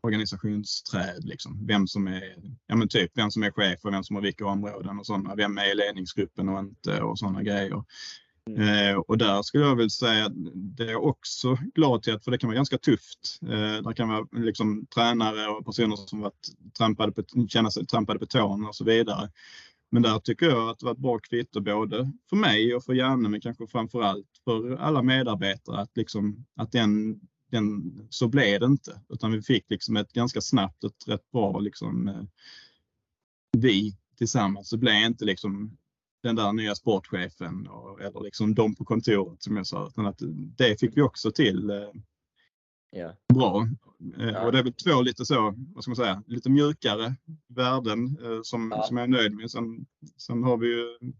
organisationsträd. 0.03 1.23
Liksom. 1.23 1.67
Vem 1.67 1.87
som 1.87 2.07
är, 2.07 2.35
ja 2.67 2.75
men 2.75 2.87
typ 2.87 3.11
vem 3.13 3.31
som 3.31 3.43
är 3.43 3.51
chef 3.51 3.79
och 3.83 3.93
vem 3.93 4.03
som 4.03 4.15
har 4.15 4.23
vilka 4.23 4.45
områden 4.45 4.99
och 4.99 5.05
sådana. 5.05 5.35
Vem 5.35 5.57
är 5.57 5.71
i 5.71 5.75
ledningsgruppen 5.75 6.49
och 6.49 6.59
inte 6.59 7.01
och 7.01 7.19
sådana 7.19 7.43
grejer. 7.43 7.83
Mm. 8.49 8.61
Eh, 8.61 8.95
och 8.95 9.17
där 9.17 9.41
skulle 9.41 9.63
jag 9.63 9.75
väl 9.75 9.89
säga 9.89 10.25
att 10.25 10.33
det 10.55 10.91
är 10.91 10.95
också 10.95 11.57
glad 11.75 12.03
till 12.03 12.13
att, 12.13 12.23
för 12.23 12.31
det 12.31 12.37
kan 12.37 12.47
vara 12.47 12.55
ganska 12.55 12.77
tufft. 12.77 13.39
Eh, 13.41 13.83
där 13.83 13.93
kan 13.93 14.09
vara 14.09 14.27
liksom 14.31 14.85
tränare 14.85 15.47
och 15.47 15.65
personer 15.65 15.95
som 15.95 16.21
varit 16.21 16.47
trampade 16.77 17.11
på, 17.11 17.47
känner 17.47 17.69
sig 17.69 17.85
trampade 17.85 18.19
på 18.19 18.25
tårna 18.25 18.67
och 18.67 18.75
så 18.75 18.83
vidare. 18.83 19.29
Men 19.91 20.01
där 20.01 20.19
tycker 20.19 20.45
jag 20.45 20.69
att 20.69 20.79
det 20.79 20.85
var 20.85 20.91
ett 20.91 20.97
bra 20.97 21.19
kvitto 21.19 21.61
både 21.61 22.11
för 22.29 22.35
mig 22.35 22.75
och 22.75 22.83
för 22.83 22.93
Janne, 22.93 23.29
men 23.29 23.41
kanske 23.41 23.67
framför 23.67 24.01
allt 24.01 24.27
för 24.43 24.75
alla 24.75 25.01
medarbetare 25.01 25.81
att 25.81 25.97
liksom 25.97 26.45
att 26.55 26.71
den, 26.71 27.19
den 27.51 28.07
så 28.09 28.27
blev 28.27 28.59
det 28.59 28.65
inte, 28.65 29.01
utan 29.09 29.31
vi 29.31 29.41
fick 29.41 29.69
liksom 29.69 29.97
ett 29.97 30.13
ganska 30.13 30.41
snabbt 30.41 30.83
ett 30.83 31.07
rätt 31.07 31.31
bra 31.31 31.59
liksom 31.59 32.07
eh, 32.07 32.23
vi 33.57 33.97
tillsammans. 34.17 34.69
Det 34.69 34.77
blev 34.77 34.95
inte 34.95 35.25
liksom 35.25 35.77
den 36.23 36.35
där 36.35 36.53
nya 36.53 36.75
sportchefen 36.75 37.67
och, 37.67 38.01
eller 38.01 38.21
liksom 38.23 38.55
de 38.55 38.75
på 38.75 38.85
kontoret 38.85 39.43
som 39.43 39.57
jag 39.57 39.67
sa, 39.67 39.87
utan 39.87 40.05
att 40.05 40.21
det 40.57 40.79
fick 40.79 40.97
vi 40.97 41.01
också 41.01 41.31
till 41.31 41.71
ja. 42.91 43.13
bra. 43.33 43.67
Ja. 44.17 44.45
Och 44.45 44.51
det 44.51 44.59
är 44.59 44.63
väl 44.63 44.73
två 44.73 45.01
lite 45.01 45.25
så, 45.25 45.55
vad 45.57 45.83
ska 45.83 45.89
man 45.89 45.95
säga, 45.95 46.23
lite 46.27 46.49
mjukare 46.49 47.15
värden 47.47 48.17
eh, 48.23 48.39
som, 48.43 48.71
ja. 48.75 48.83
som 48.83 48.97
jag 48.97 49.03
är 49.03 49.07
nöjd 49.07 49.35
med. 49.35 49.51
Sen, 49.51 49.85
sen 50.17 50.43
har 50.43 50.57
vi 50.57 50.67
ju 50.67 51.13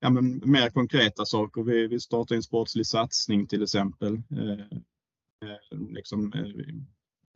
ja, 0.00 0.10
men 0.10 0.42
mer 0.44 0.70
konkreta 0.70 1.24
saker. 1.24 1.62
Vi, 1.62 1.86
vi 1.86 2.00
startar 2.00 2.36
en 2.36 2.42
sportslig 2.42 2.86
satsning 2.86 3.46
till 3.46 3.62
exempel. 3.62 4.14
Eh, 4.14 4.78
Eh, 5.42 5.78
liksom, 5.94 6.32
eh, 6.32 6.74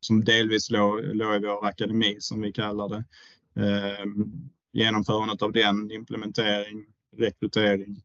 som 0.01 0.25
delvis 0.25 0.71
låg, 0.71 1.05
låg 1.05 1.37
i 1.37 1.47
vår 1.47 1.67
akademi 1.67 2.17
som 2.21 2.41
vi 2.41 2.53
kallar 2.53 2.89
det 2.89 3.05
eh, 3.67 4.07
genomförandet 4.73 5.43
av 5.43 5.53
den, 5.53 5.91
implementering, 5.91 6.87
rekrytering. 7.17 8.03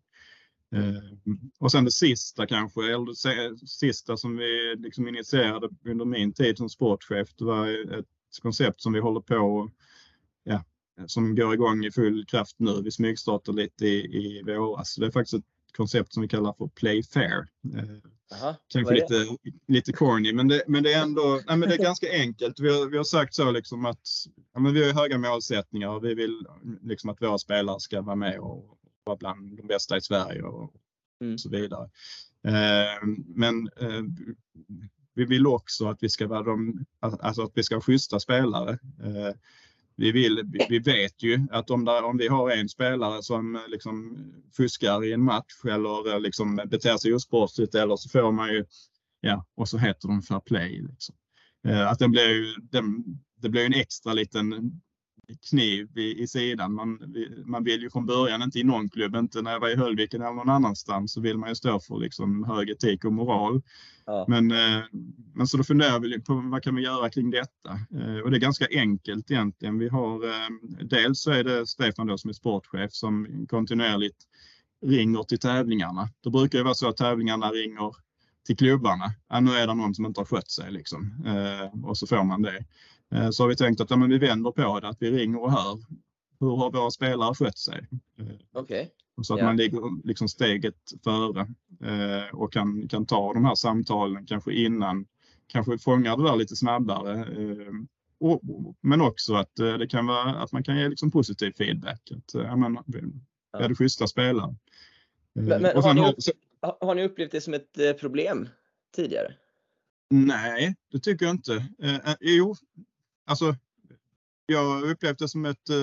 Eh, 0.75 1.37
och 1.59 1.71
sen 1.71 1.85
det 1.85 1.91
sista 1.91 2.47
kanske, 2.47 2.93
eller 2.93 3.05
det 3.05 3.67
sista 3.67 4.17
som 4.17 4.37
vi 4.37 4.75
liksom 4.77 5.07
initierade 5.07 5.69
under 5.85 6.05
min 6.05 6.33
tid 6.33 6.57
som 6.57 6.69
sportchef, 6.69 7.35
det 7.35 7.45
var 7.45 7.67
ett 7.99 8.05
koncept 8.41 8.81
som 8.81 8.93
vi 8.93 8.99
håller 8.99 9.21
på 9.21 9.71
ja, 10.43 10.63
som 11.05 11.35
går 11.35 11.53
igång 11.53 11.85
i 11.85 11.91
full 11.91 12.25
kraft 12.25 12.55
nu. 12.59 12.81
Vi 12.81 12.91
smygstartar 12.91 13.53
lite 13.53 13.87
i, 13.87 13.97
i 13.97 14.43
våras. 14.43 14.95
Det 14.95 15.05
är 15.05 15.11
faktiskt 15.11 15.33
ett 15.33 15.75
koncept 15.77 16.13
som 16.13 16.21
vi 16.21 16.27
kallar 16.27 16.53
för 16.53 16.67
Play 16.67 17.03
Fair. 17.03 17.47
Aha, 18.33 18.55
Kanske 18.67 18.93
lite, 18.93 19.25
lite 19.67 19.93
corny, 19.93 20.33
men 20.33 20.47
det, 20.47 20.63
men 20.67 20.83
det 20.83 20.93
är 20.93 21.03
ändå 21.03 21.41
nej, 21.47 21.57
men 21.57 21.69
det 21.69 21.75
är 21.75 21.83
ganska 21.83 22.11
enkelt. 22.11 22.59
Vi 22.59 22.69
har, 22.69 22.89
vi 22.89 22.97
har 22.97 23.03
sagt 23.03 23.33
så 23.33 23.51
liksom 23.51 23.85
att 23.85 24.07
ja, 24.53 24.59
men 24.59 24.73
vi 24.73 24.85
har 24.85 24.93
höga 24.93 25.17
målsättningar 25.17 25.89
och 25.89 26.03
vi 26.03 26.13
vill 26.13 26.47
liksom 26.81 27.09
att 27.09 27.21
våra 27.21 27.37
spelare 27.37 27.79
ska 27.79 28.01
vara 28.01 28.15
med 28.15 28.39
och 28.39 28.77
vara 29.03 29.17
bland 29.17 29.57
de 29.57 29.67
bästa 29.67 29.97
i 29.97 30.01
Sverige 30.01 30.41
och, 30.41 30.73
mm. 31.21 31.37
så 31.37 31.49
vidare. 31.49 31.89
Eh, 32.43 33.07
men 33.25 33.69
eh, 33.81 34.03
vi 35.13 35.25
vill 35.25 35.47
också 35.47 35.87
att 35.87 36.03
vi 36.03 36.09
ska 36.09 36.27
vara 36.27 36.43
de, 36.43 36.85
alltså 36.99 37.41
att 37.41 37.51
vi 37.53 37.63
ska 37.63 37.75
ha 37.75 37.81
schyssta 37.81 38.19
spelare. 38.19 38.71
Eh, 39.03 39.35
vi, 39.97 40.11
vill, 40.11 40.43
vi 40.69 40.79
vet 40.79 41.23
ju 41.23 41.47
att 41.51 41.69
om, 41.69 41.85
där, 41.85 42.03
om 42.03 42.17
vi 42.17 42.27
har 42.27 42.51
en 42.51 42.69
spelare 42.69 43.23
som 43.23 43.55
eh, 43.55 43.61
liksom 43.67 44.17
fuskar 44.57 45.05
i 45.05 45.13
en 45.13 45.23
match 45.23 45.65
eller 45.65 46.13
eh, 46.13 46.19
liksom 46.19 46.55
beter 46.55 46.97
sig 46.97 47.13
osportsligt 47.13 47.75
eller 47.75 47.95
så 47.95 48.09
får 48.09 48.31
man 48.31 48.49
ju, 48.49 48.65
ja, 49.21 49.45
och 49.55 49.69
så 49.69 49.77
heter 49.77 50.07
de 50.07 50.21
fair 50.21 50.39
play. 50.39 50.81
Liksom. 50.81 51.15
Eh, 51.67 51.87
att 51.91 51.99
den 51.99 52.11
blir 52.11 52.29
ju, 52.29 52.55
den, 52.61 53.03
det 53.41 53.49
blir 53.49 53.65
en 53.65 53.73
extra 53.73 54.13
liten 54.13 54.81
kniv 55.49 55.97
i, 55.97 56.21
i 56.23 56.27
sidan. 56.27 56.73
Man, 56.73 57.15
man 57.45 57.63
vill 57.63 57.81
ju 57.81 57.89
från 57.89 58.05
början 58.05 58.41
inte 58.41 58.59
i 58.59 58.63
någon 58.63 58.89
klubb, 58.89 59.15
inte 59.15 59.41
när 59.41 59.51
jag 59.51 59.59
var 59.59 59.69
i 59.69 59.75
Höllviken 59.75 60.21
eller 60.21 60.33
någon 60.33 60.49
annanstans, 60.49 61.13
så 61.13 61.21
vill 61.21 61.37
man 61.37 61.49
ju 61.49 61.55
stå 61.55 61.79
för 61.79 61.97
liksom 61.97 62.43
hög 62.43 62.69
etik 62.69 63.05
och 63.05 63.13
moral. 63.13 63.61
Ja. 64.05 64.25
Men, 64.27 64.51
eh, 64.51 64.83
men 65.33 65.47
så 65.47 65.57
då 65.57 65.63
funderar 65.63 65.99
vi 65.99 66.21
på 66.21 66.33
vad 66.33 66.63
kan 66.63 66.75
vi 66.75 66.83
göra 66.83 67.09
kring 67.09 67.31
detta? 67.31 67.69
Eh, 67.71 68.17
och 68.23 68.31
det 68.31 68.37
är 68.37 68.41
ganska 68.41 68.67
enkelt 68.71 69.31
egentligen. 69.31 69.79
Vi 69.79 69.89
har, 69.89 70.25
eh, 70.25 70.49
dels 70.83 71.21
så 71.21 71.31
är 71.31 71.43
det 71.43 71.67
Stefan 71.67 72.07
då 72.07 72.17
som 72.17 72.29
är 72.29 72.33
sportchef 72.33 72.91
som 72.91 73.45
kontinuerligt 73.49 74.17
ringer 74.85 75.23
till 75.23 75.39
tävlingarna. 75.39 76.09
Då 76.23 76.29
brukar 76.29 76.57
det 76.57 76.63
vara 76.63 76.73
så 76.73 76.89
att 76.89 76.97
tävlingarna 76.97 77.49
ringer 77.49 77.95
till 78.45 78.57
klubbarna. 78.57 79.05
Ja, 79.29 79.39
nu 79.39 79.51
är 79.51 79.67
det 79.67 79.73
någon 79.73 79.95
som 79.95 80.05
inte 80.05 80.19
har 80.19 80.25
skött 80.25 80.51
sig 80.51 80.71
liksom. 80.71 81.13
och 81.85 81.97
så 81.97 82.07
får 82.07 82.23
man 82.23 82.41
det. 82.41 82.65
Eh, 83.15 83.29
så 83.29 83.43
har 83.43 83.47
vi 83.47 83.55
tänkt 83.55 83.81
att 83.81 83.89
ja, 83.89 83.97
men 83.97 84.09
vi 84.09 84.17
vänder 84.17 84.51
på 84.51 84.79
det, 84.79 84.87
att 84.87 84.97
vi 84.99 85.11
ringer 85.11 85.41
och 85.41 85.51
hör 85.51 85.79
hur 86.39 86.55
har 86.55 86.71
våra 86.71 86.91
spelare 86.91 87.35
skött 87.35 87.57
sig? 87.57 87.87
Eh, 88.19 88.61
okay. 88.61 88.87
Så 89.21 89.33
att 89.33 89.39
ja. 89.39 89.45
man 89.45 89.57
ligger 89.57 90.07
liksom 90.07 90.27
steget 90.27 90.75
före 91.03 91.47
eh, 91.83 92.35
och 92.35 92.53
kan, 92.53 92.87
kan 92.87 93.05
ta 93.05 93.33
de 93.33 93.45
här 93.45 93.55
samtalen 93.55 94.25
kanske 94.25 94.53
innan, 94.53 95.05
kanske 95.47 95.77
fångar 95.77 96.17
det 96.17 96.23
där 96.23 96.35
lite 96.35 96.55
snabbare. 96.55 97.25
Och, 98.19 98.41
men 98.81 99.01
också 99.01 99.33
att 99.33 99.55
det 99.55 99.87
kan 99.87 100.05
vara 100.05 100.35
att 100.35 100.51
man 100.51 100.63
kan 100.63 100.77
ge 100.77 100.89
liksom 100.89 101.11
positiv 101.11 101.51
feedback. 101.57 102.11
Att, 102.11 102.33
ja, 102.33 102.55
men, 102.55 102.77
vi 102.85 103.67
det 103.67 103.75
schyssta 103.75 104.07
spelare. 104.07 104.55
Men, 105.33 105.61
men 105.61 105.83
har, 105.83 105.93
ni 105.93 106.01
upp, 106.01 106.15
har 106.81 106.95
ni 106.95 107.03
upplevt 107.03 107.31
det 107.31 107.41
som 107.41 107.53
ett 107.53 107.99
problem 107.99 108.49
tidigare? 108.95 109.33
Nej, 110.09 110.75
det 110.91 110.99
tycker 110.99 111.25
jag 111.25 111.35
inte. 111.35 111.53
Eh, 111.83 112.15
jo, 112.19 112.55
Alltså, 113.27 113.55
jag 114.45 114.83
upplevt 114.83 115.19
det 115.19 115.27
som 115.27 115.45
ett 115.45 115.69
eh, 115.69 115.75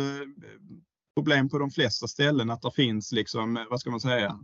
problem 1.16 1.48
på 1.48 1.58
de 1.58 1.70
flesta 1.70 2.08
ställen 2.08 2.50
att 2.50 2.62
det 2.62 2.70
finns 2.70 3.12
liksom, 3.12 3.56
eh, 3.56 3.62
vad 3.70 3.80
ska 3.80 3.90
man 3.90 4.00
säga, 4.00 4.38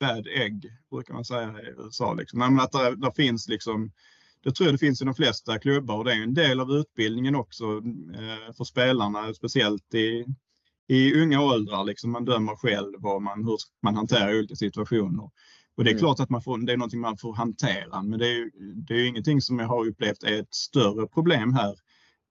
bad 0.00 0.26
egg 0.26 0.72
brukar 0.90 1.14
man 1.14 1.24
säga 1.24 1.54
i 1.62 1.74
USA. 1.78 2.14
Liksom. 2.14 2.38
Men 2.38 2.60
att 2.60 2.72
det, 2.72 2.96
det 2.96 3.12
finns 3.16 3.48
liksom, 3.48 3.92
det 4.42 4.52
tror 4.52 4.66
jag 4.66 4.74
det 4.74 4.78
finns 4.78 5.02
i 5.02 5.04
de 5.04 5.14
flesta 5.14 5.58
klubbar 5.58 5.96
och 5.96 6.04
det 6.04 6.12
är 6.12 6.22
en 6.22 6.34
del 6.34 6.60
av 6.60 6.70
utbildningen 6.70 7.34
också 7.34 7.64
eh, 8.14 8.54
för 8.56 8.64
spelarna, 8.64 9.34
speciellt 9.34 9.94
i, 9.94 10.26
i 10.88 11.22
unga 11.22 11.42
åldrar. 11.42 11.84
Liksom 11.84 12.10
man 12.10 12.24
dömer 12.24 12.56
själv 12.56 13.06
och 13.06 13.22
man, 13.22 13.44
hur 13.44 13.58
man 13.82 13.96
hanterar 13.96 14.38
olika 14.38 14.56
situationer. 14.56 15.30
Och 15.74 15.84
det 15.84 15.90
är 15.90 15.92
mm. 15.92 16.00
klart 16.00 16.20
att 16.20 16.30
man 16.30 16.42
får, 16.42 16.58
det 16.58 16.72
är 16.72 16.76
någonting 16.76 17.00
man 17.00 17.16
får 17.16 17.34
hantera, 17.34 18.02
men 18.02 18.18
det 18.18 18.28
är, 18.28 18.50
det 18.74 18.94
är 18.94 19.04
ingenting 19.04 19.40
som 19.40 19.58
jag 19.58 19.66
har 19.66 19.86
upplevt 19.86 20.22
är 20.22 20.40
ett 20.40 20.54
större 20.54 21.06
problem 21.06 21.52
här 21.54 21.76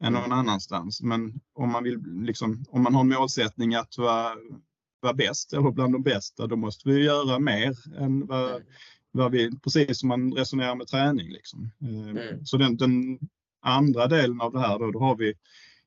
än 0.04 0.14
någon 0.14 0.32
annanstans. 0.32 1.02
Men 1.02 1.40
om 1.54 1.72
man, 1.72 1.84
vill, 1.84 2.00
liksom, 2.22 2.66
om 2.70 2.84
man 2.84 2.94
har 2.94 3.02
en 3.02 3.10
målsättning 3.10 3.76
att 3.76 3.98
vara, 3.98 4.36
vara 5.02 5.14
bäst 5.14 5.54
eller 5.54 5.72
bland 5.72 5.94
de 5.94 6.04
bästa, 6.04 6.48
då 6.48 6.56
måste 6.56 6.90
vi 6.90 7.04
göra 7.04 7.40
mer 7.40 7.76
än 7.98 8.28
vad, 8.28 8.50
mm. 8.50 8.64
vad 9.12 9.32
vi, 9.32 9.60
precis 9.60 10.00
som 10.00 10.10
man 10.10 10.34
resonerar 10.34 10.76
med 10.76 10.88
träning. 10.88 11.30
Liksom. 11.30 11.72
Eh, 11.82 12.10
mm. 12.10 12.46
Så 12.46 12.58
den, 12.58 12.78
den, 12.78 13.20
andra 13.62 14.08
delen 14.08 14.42
av 14.42 14.54
det 14.54 14.60
här 14.60 14.80
då, 14.80 14.92
då 14.92 15.00
har 15.00 15.16
vi, 15.16 15.34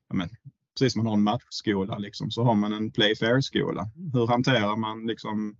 ja, 0.09 0.15
men, 0.15 0.29
precis 0.73 0.93
som 0.93 0.99
man 0.99 1.07
har 1.07 1.13
en 1.13 1.23
matchskola, 1.23 1.97
liksom, 1.97 2.31
så 2.31 2.43
har 2.43 2.55
man 2.55 2.73
en 2.73 2.91
play 2.91 3.15
fair-skola. 3.15 3.89
Hur 4.13 4.27
hanterar 4.27 4.75
man 4.75 5.07
liksom, 5.07 5.57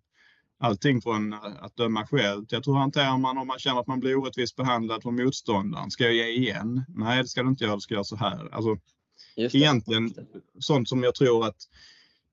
allting 0.63 1.01
från 1.01 1.33
att 1.33 1.75
döma 1.75 2.07
själv 2.07 2.45
till 2.45 2.57
att 2.57 2.67
hur 2.67 2.73
hanterar 2.73 3.17
man 3.17 3.37
om 3.37 3.47
man 3.47 3.59
känner 3.59 3.79
att 3.79 3.87
man 3.87 3.99
blir 3.99 4.15
orättvist 4.15 4.55
behandlad 4.55 5.01
från 5.01 5.15
motståndaren? 5.15 5.91
Ska 5.91 6.03
jag 6.03 6.13
ge 6.13 6.27
igen? 6.27 6.85
Nej, 6.87 7.21
det 7.21 7.27
ska 7.27 7.43
du 7.43 7.49
inte 7.49 7.63
göra. 7.63 7.75
Du 7.75 7.81
ska 7.81 7.93
göra 7.93 8.03
så 8.03 8.15
här. 8.15 8.49
Alltså, 8.53 8.77
egentligen 9.35 10.13
sånt 10.59 10.89
som 10.89 11.03
jag 11.03 11.15
tror 11.15 11.47
att 11.47 11.57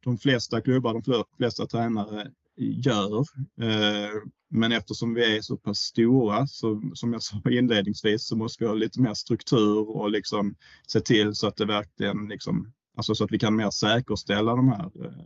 de 0.05 0.19
flesta 0.19 0.61
klubbar, 0.61 0.93
de 0.93 1.25
flesta 1.37 1.67
tränare 1.67 2.31
gör. 2.57 3.19
Eh, 3.61 4.11
men 4.51 4.73
eftersom 4.73 5.15
vi 5.15 5.37
är 5.37 5.41
så 5.41 5.57
pass 5.57 5.79
stora, 5.79 6.47
så, 6.47 6.83
som 6.95 7.13
jag 7.13 7.23
sa 7.23 7.43
inledningsvis, 7.51 8.27
så 8.27 8.37
måste 8.37 8.65
vi 8.65 8.69
ha 8.69 8.75
lite 8.75 9.01
mer 9.01 9.15
struktur 9.15 9.97
och 9.97 10.11
liksom 10.11 10.55
se 10.87 11.01
till 11.01 11.35
så 11.35 11.47
att 11.47 11.57
det 11.57 11.67
verkligen 11.67 12.29
liksom, 12.29 12.73
alltså 12.97 13.15
så 13.15 13.25
att 13.25 13.33
vi 13.33 13.39
kan 13.39 13.57
mer 13.57 13.71
säkerställa 13.71 14.57
de 14.57 14.69
här. 14.69 15.05
Eh, 15.05 15.25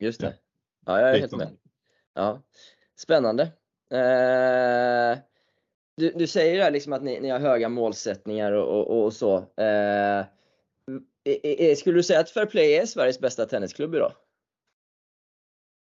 Just 0.00 0.20
det. 0.20 0.34
Ja, 0.86 1.00
jag 1.00 1.16
är 1.16 1.20
helt 1.20 1.36
med. 1.36 1.56
Ja, 2.20 2.42
Spännande. 2.96 3.42
Eh, 3.90 5.18
du, 5.96 6.12
du 6.16 6.26
säger 6.26 6.58
där 6.58 6.70
liksom 6.70 6.92
att 6.92 7.02
ni, 7.02 7.20
ni 7.20 7.28
har 7.28 7.40
höga 7.40 7.68
målsättningar 7.68 8.52
och, 8.52 8.68
och, 8.68 9.04
och 9.04 9.12
så. 9.12 9.36
Eh, 9.36 10.26
skulle 11.76 11.98
du 11.98 12.02
säga 12.02 12.20
att 12.20 12.30
Fairplay 12.30 12.72
är 12.72 12.86
Sveriges 12.86 13.20
bästa 13.20 13.46
tennisklubb 13.46 13.94
idag? 13.94 14.12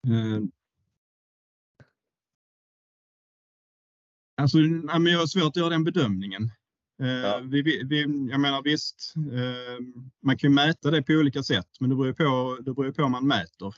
Mm. 0.07 0.51
Alltså, 4.41 4.59
jag 4.59 5.19
har 5.19 5.27
svårt 5.27 5.49
att 5.49 5.57
göra 5.57 5.69
den 5.69 5.85
bedömningen. 5.85 6.43
Eh, 7.03 7.09
ja. 7.09 7.41
Vi, 7.45 7.63
vi, 7.63 8.01
jag 8.31 8.41
menar 8.41 8.63
visst, 8.63 9.15
eh, 9.17 9.85
man 10.23 10.39
kan 10.39 10.55
mäta 10.55 10.91
det 10.91 11.03
på 11.03 11.13
olika 11.13 11.43
sätt, 11.43 11.69
men 11.81 11.91
det 11.91 11.97
beror 11.97 12.13
på, 12.13 12.63
det 12.63 12.75
beror 12.75 12.93
på 12.93 13.03
hur 13.03 13.09
man 13.09 13.27
mäter. 13.27 13.75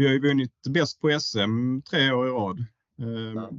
Vi 0.00 0.06
har 0.06 0.12
ju 0.12 0.20
vunnit 0.20 0.52
bäst 0.68 1.00
på 1.00 1.20
SM 1.20 1.80
tre 1.90 2.12
år 2.12 2.28
i 2.28 2.30
rad. 2.30 2.58
Ehm, 2.98 3.36
ja. 3.36 3.50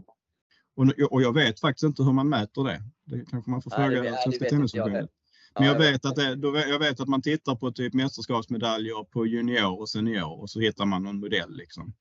Och, 1.09 1.21
jag 1.21 1.33
vet 1.33 1.59
faktiskt 1.59 1.83
inte 1.83 2.03
hur 2.03 2.13
man 2.13 2.29
mäter 2.29 2.63
det. 2.63 2.81
Det 3.05 3.25
kanske 3.25 3.51
man 3.51 3.61
får 3.61 3.71
fråga 3.71 4.05
ja, 4.05 4.17
Svenska 4.23 4.45
Tennisförbundet. 4.45 5.09
Men 5.55 5.67
jag, 5.67 5.77
vet 5.77 6.05
att 6.05 6.15
det, 6.15 6.39
jag 6.69 6.79
vet 6.79 6.99
att 6.99 7.07
man 7.07 7.21
tittar 7.21 7.55
på 7.55 7.71
typ 7.71 7.93
mästerskapsmedaljer 7.93 9.03
på 9.03 9.25
junior 9.25 9.79
och 9.79 9.89
senior 9.89 10.41
och 10.41 10.49
så 10.49 10.59
hittar 10.59 10.85
man 10.85 11.03
någon 11.03 11.19
modell. 11.19 11.55
Liksom. 11.55 11.93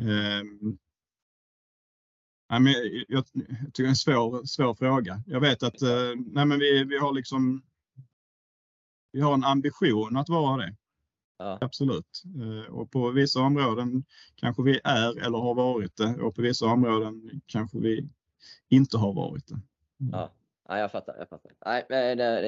Um, 0.00 0.78
Ja, 2.48 2.58
men 2.58 2.72
jag, 2.72 3.04
jag 3.08 3.26
tycker 3.26 3.82
det 3.82 3.82
är 3.82 3.88
en 3.88 3.96
svår, 3.96 4.44
svår 4.44 4.74
fråga. 4.74 5.22
Jag 5.26 5.40
vet 5.40 5.62
att 5.62 5.82
eh, 5.82 6.12
nej, 6.16 6.46
men 6.46 6.58
vi, 6.58 6.84
vi 6.84 6.98
har 6.98 7.12
liksom 7.12 7.62
vi 9.12 9.20
har 9.20 9.34
en 9.34 9.44
ambition 9.44 10.16
att 10.16 10.28
vara 10.28 10.56
det. 10.56 10.76
Ja. 11.38 11.58
Absolut. 11.60 12.22
Eh, 12.40 12.74
och 12.74 12.90
på 12.90 13.10
vissa 13.10 13.40
områden 13.40 14.04
kanske 14.34 14.62
vi 14.62 14.80
är 14.84 15.26
eller 15.26 15.38
har 15.38 15.54
varit 15.54 15.96
det 15.96 16.22
och 16.22 16.34
på 16.34 16.42
vissa 16.42 16.66
områden 16.66 17.40
kanske 17.46 17.78
vi 17.78 18.08
inte 18.68 18.98
har 18.98 19.12
varit 19.12 19.48
det. 19.48 19.60
Ja, 20.12 20.32
ja 20.68 20.78
jag 20.78 20.92
fattar. 20.92 21.16
Jag 21.18 21.28
fattar. 21.28 21.52
Nej, 21.66 21.84
det 21.88 22.24
är 22.24 22.42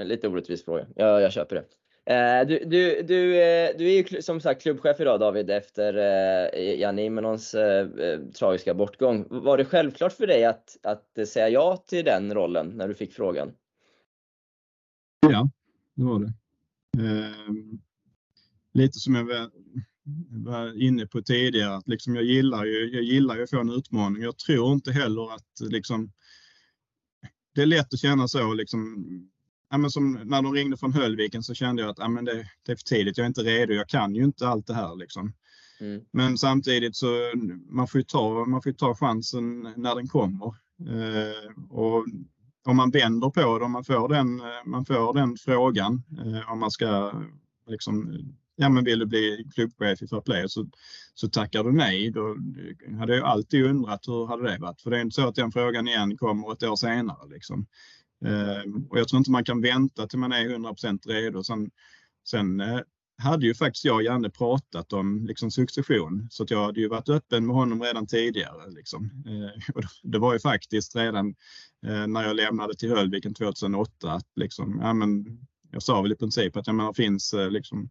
en 0.00 0.08
lite 0.08 0.28
orättvis 0.28 0.64
fråga. 0.64 0.86
Jag, 0.96 1.22
jag 1.22 1.32
köper 1.32 1.56
det. 1.56 1.64
Eh, 2.14 2.46
du, 2.46 2.64
du, 2.64 3.02
du, 3.02 3.42
eh, 3.42 3.70
du 3.78 3.92
är 3.92 4.02
ju 4.02 4.22
som 4.22 4.40
sagt 4.40 4.62
klubbchef 4.62 5.00
idag 5.00 5.20
David 5.20 5.50
efter 5.50 5.94
Janne 6.58 7.04
Imenons 7.04 7.50
tragiska 8.38 8.74
bortgång. 8.74 9.26
Var 9.30 9.58
det 9.58 9.64
självklart 9.64 10.12
för 10.12 10.26
dig 10.26 10.44
att, 10.44 10.76
att 10.82 11.28
säga 11.28 11.48
ja 11.48 11.76
till 11.76 12.04
den 12.04 12.34
rollen 12.34 12.68
när 12.68 12.88
du 12.88 12.94
fick 12.94 13.12
frågan? 13.12 13.52
Ja, 15.20 15.50
det 15.94 16.04
var 16.04 16.18
det. 16.20 16.32
Ehm, 16.98 17.80
lite 18.76 18.98
som 18.98 19.14
jag 19.14 19.50
var, 20.30 20.82
inne 20.82 21.06
på 21.06 21.22
tidigare, 21.22 21.76
att 21.76 21.88
liksom 21.88 22.14
jag, 22.14 22.24
gillar 22.24 22.64
ju, 22.64 22.90
jag 22.94 23.02
gillar 23.02 23.36
ju 23.36 23.42
att 23.42 23.50
få 23.50 23.60
en 23.60 23.70
utmaning. 23.70 24.22
Jag 24.22 24.38
tror 24.38 24.72
inte 24.72 24.92
heller 24.92 25.34
att 25.34 25.60
liksom, 25.60 26.10
det 27.54 27.62
är 27.62 27.66
lätt 27.66 27.94
att 27.94 28.00
känna 28.00 28.28
så 28.28 28.54
liksom, 28.54 29.06
ja, 29.70 29.78
men 29.78 29.90
som 29.90 30.12
när 30.12 30.42
de 30.42 30.52
ringde 30.52 30.76
från 30.76 30.92
Höllviken 30.92 31.42
så 31.42 31.54
kände 31.54 31.82
jag 31.82 31.90
att 31.90 31.98
ja, 31.98 32.08
men 32.08 32.24
det, 32.24 32.46
det 32.66 32.72
är 32.72 32.76
för 32.76 32.84
tidigt, 32.84 33.18
jag 33.18 33.24
är 33.24 33.28
inte 33.28 33.42
redo, 33.42 33.74
jag 33.74 33.88
kan 33.88 34.14
ju 34.14 34.24
inte 34.24 34.48
allt 34.48 34.66
det 34.66 34.74
här. 34.74 34.96
Liksom. 34.96 35.32
Mm. 35.80 36.00
Men 36.12 36.38
samtidigt 36.38 36.96
så 36.96 37.32
man 37.68 37.88
får 37.88 37.98
ju 37.98 38.04
ta, 38.04 38.44
man 38.44 38.62
får 38.62 38.72
ta 38.72 38.94
chansen 38.94 39.62
när 39.76 39.94
den 39.94 40.08
kommer. 40.08 40.46
Eh, 40.80 41.52
och 41.70 42.06
om 42.64 42.76
man 42.76 42.90
vänder 42.90 43.30
på 43.30 43.58
det, 43.58 43.64
om 43.64 43.72
man 43.72 43.84
får 43.84 44.08
den, 44.08 44.40
man 44.66 44.84
får 44.84 45.14
den 45.14 45.36
frågan, 45.36 46.02
eh, 46.18 46.52
om 46.52 46.58
man 46.58 46.70
ska 46.70 47.12
liksom, 47.66 48.18
ja 48.56 48.68
men 48.68 48.84
vill 48.84 48.98
du 48.98 49.06
bli 49.06 49.46
klubbchef 49.54 50.02
i 50.02 50.06
Fair 50.06 50.46
så, 50.46 50.66
så 51.14 51.28
tackar 51.28 51.64
du 51.64 51.72
nej. 51.72 52.10
Då 52.10 52.36
hade 52.98 53.16
jag 53.16 53.24
alltid 53.24 53.64
undrat 53.64 54.08
hur 54.08 54.26
hade 54.26 54.50
det 54.50 54.58
varit? 54.58 54.80
För 54.80 54.90
det 54.90 54.96
är 54.96 55.00
inte 55.00 55.14
så 55.14 55.28
att 55.28 55.34
den 55.34 55.52
frågan 55.52 55.88
igen 55.88 56.16
kommer 56.16 56.52
ett 56.52 56.62
år 56.62 56.76
senare. 56.76 57.28
Liksom. 57.28 57.66
Ehm, 58.24 58.86
och 58.90 58.98
jag 58.98 59.08
tror 59.08 59.18
inte 59.18 59.30
man 59.30 59.44
kan 59.44 59.60
vänta 59.60 60.06
till 60.06 60.18
man 60.18 60.32
är 60.32 60.48
100% 60.48 61.08
redo. 61.08 61.44
Sen, 61.44 61.70
sen 62.28 62.60
eh, 62.60 62.80
hade 63.18 63.46
ju 63.46 63.54
faktiskt 63.54 63.84
jag 63.84 63.94
och 63.94 64.02
Janne 64.02 64.30
pratat 64.30 64.92
om 64.92 65.26
liksom 65.26 65.50
succession 65.50 66.28
så 66.30 66.42
att 66.42 66.50
jag 66.50 66.64
hade 66.64 66.80
ju 66.80 66.88
varit 66.88 67.08
öppen 67.08 67.46
med 67.46 67.56
honom 67.56 67.82
redan 67.82 68.06
tidigare. 68.06 68.70
Liksom. 68.70 69.10
Ehm, 69.26 69.60
och 69.74 69.82
det 70.02 70.18
var 70.18 70.32
ju 70.32 70.38
faktiskt 70.38 70.96
redan 70.96 71.34
eh, 71.86 72.06
när 72.06 72.22
jag 72.22 72.36
lämnade 72.36 72.74
till 72.74 72.90
Höllviken 72.90 73.34
2008 73.34 74.12
att 74.12 74.28
liksom, 74.36 74.78
ja, 74.82 74.92
men, 74.92 75.26
jag 75.70 75.82
sa 75.82 76.02
väl 76.02 76.12
i 76.12 76.16
princip 76.16 76.56
att 76.56 76.66
ja, 76.66 76.72
men, 76.72 76.86
det 76.86 76.94
finns 76.94 77.34
eh, 77.34 77.50
liksom, 77.50 77.90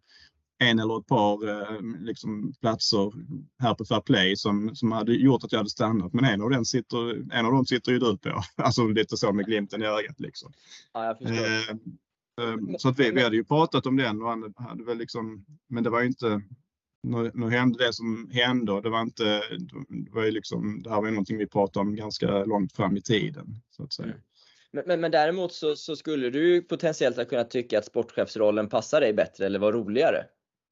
en 0.58 0.80
eller 0.80 1.00
ett 1.00 1.08
par 1.08 1.50
eh, 1.50 1.82
liksom, 2.00 2.54
platser 2.62 3.12
här 3.60 3.74
på 3.74 3.86
Fair 3.86 4.02
Play 4.02 4.36
som, 4.36 4.76
som 4.76 4.92
hade 4.92 5.14
gjort 5.14 5.44
att 5.44 5.52
jag 5.52 5.60
hade 5.60 5.70
stannat. 5.70 6.14
Men 6.14 6.26
en 6.26 6.42
av, 6.42 6.50
den 6.50 6.66
sitter, 6.66 7.34
en 7.34 7.46
av 7.46 7.52
dem 7.52 7.66
sitter 7.66 7.92
ju 7.92 8.00
du 8.00 8.18
på. 8.18 8.42
Alltså 8.64 8.88
lite 8.88 9.18
så 9.18 9.34
med 9.34 9.46
glimten 9.46 9.82
i 9.82 9.86
ögat. 9.86 10.20
Liksom. 10.20 10.54
Ja. 10.94 11.18
Eh, 11.22 11.70
eh, 11.70 12.58
så 12.78 12.90
att 12.90 13.00
vi, 13.00 13.12
vi 13.12 13.24
hade 13.24 13.36
ju 13.36 13.44
pratat 13.44 13.86
om 13.86 13.98
den 13.98 14.22
och 14.22 14.30
han 14.30 14.54
hade 14.58 14.84
väl 14.84 14.98
liksom, 14.98 15.46
men 15.70 15.84
det 15.84 15.90
var 15.90 16.02
ju 16.02 16.08
inte 16.08 16.42
nu, 17.06 17.32
nu 17.34 17.50
hände 17.50 17.86
det 17.86 17.94
som 17.94 18.30
hände 18.34 18.72
och 18.72 18.82
det 18.82 18.90
var 18.90 19.02
inte, 19.02 19.42
det 19.90 20.12
var 20.12 20.24
ju 20.24 20.32
liksom, 20.32 20.84
det 20.84 20.90
här 20.90 20.98
var 20.98 21.06
ju 21.06 21.12
någonting 21.12 21.38
vi 21.38 21.48
pratade 21.48 21.82
om 21.82 21.96
ganska 21.96 22.46
långt 22.46 22.74
fram 22.74 22.98
i 22.98 23.02
tiden. 23.02 23.62
Så 23.70 23.84
att 23.84 23.94
säga. 23.94 24.08
Mm. 24.08 24.22
Men, 24.72 24.84
men, 24.88 25.02
men, 25.02 25.12
däremot 25.12 25.54
så, 25.54 25.76
så, 25.76 25.96
skulle 25.96 26.30
du 26.30 26.62
potentiellt 26.62 27.18
ha 27.18 27.26
kunnat 27.26 27.52
tycka 27.52 27.80
att 27.80 27.86
sportchefsrollen 27.86 28.70
passar 28.70 29.02
dig 29.02 29.14
bättre 29.14 29.46
eller 29.46 29.60
var 29.60 29.74
roligare? 29.74 30.24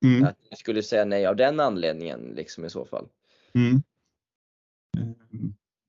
Mm. 0.03 0.23
Att 0.23 0.37
du 0.49 0.55
skulle 0.55 0.83
säga 0.83 1.05
nej 1.05 1.25
av 1.25 1.35
den 1.35 1.59
anledningen 1.59 2.19
liksom 2.35 2.65
i 2.65 2.69
så 2.69 2.85
fall. 2.85 3.07
Mm. 3.53 3.83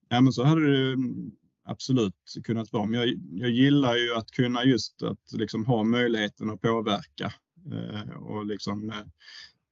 Ja 0.08 0.20
men 0.20 0.32
så 0.32 0.44
hade 0.44 0.90
det 0.90 0.96
absolut 1.64 2.14
kunnat 2.44 2.72
vara. 2.72 2.86
Men 2.86 3.00
jag, 3.00 3.08
jag 3.32 3.50
gillar 3.50 3.96
ju 3.96 4.14
att 4.14 4.30
kunna 4.30 4.64
just 4.64 5.02
att 5.02 5.32
liksom 5.32 5.66
ha 5.66 5.82
möjligheten 5.82 6.50
att 6.50 6.60
påverka. 6.60 7.32
Eh, 7.72 8.16
och 8.16 8.46
liksom, 8.46 8.90
eh, 8.90 8.98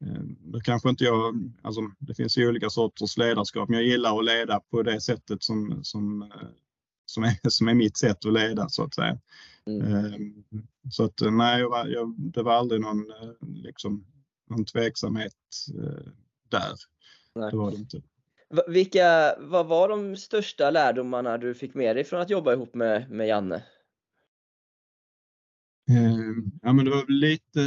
eh, 0.08 0.22
det 0.40 0.60
kanske 0.60 0.88
inte 0.88 1.04
jag, 1.04 1.52
alltså 1.62 1.80
det 1.98 2.14
finns 2.14 2.38
ju 2.38 2.48
olika 2.48 2.70
sorters 2.70 3.16
ledarskap, 3.16 3.68
men 3.68 3.78
jag 3.78 3.88
gillar 3.88 4.18
att 4.18 4.24
leda 4.24 4.60
på 4.60 4.82
det 4.82 5.00
sättet 5.00 5.42
som, 5.42 5.80
som, 5.82 6.32
som, 7.06 7.24
är, 7.24 7.50
som 7.50 7.68
är 7.68 7.74
mitt 7.74 7.96
sätt 7.96 8.26
att 8.26 8.32
leda 8.32 8.68
så 8.68 8.84
att 8.84 8.94
säga. 8.94 9.18
Mm. 9.66 10.44
Så 10.90 11.04
att 11.04 11.20
nej, 11.20 11.60
jag, 11.60 11.90
jag, 11.90 12.14
det 12.18 12.42
var 12.42 12.52
aldrig 12.52 12.80
någon 12.80 13.12
liksom, 13.40 14.04
någon 14.52 14.64
tveksamhet 14.64 15.34
eh, 15.78 16.12
där. 16.48 16.74
Nej. 17.34 17.50
Det 17.50 17.56
var 17.56 17.70
det 17.70 17.76
inte. 17.76 18.02
Vilka, 18.68 19.34
vad 19.38 19.66
var 19.66 19.88
de 19.88 20.16
största 20.16 20.70
lärdomarna 20.70 21.38
du 21.38 21.54
fick 21.54 21.74
med 21.74 21.96
dig 21.96 22.04
från 22.04 22.20
att 22.20 22.30
jobba 22.30 22.52
ihop 22.52 22.74
med, 22.74 23.10
med 23.10 23.28
Janne? 23.28 23.64
Eh, 25.90 26.34
ja, 26.62 26.72
men 26.72 26.84
det 26.84 26.90
var 26.90 27.04
lite, 27.08 27.60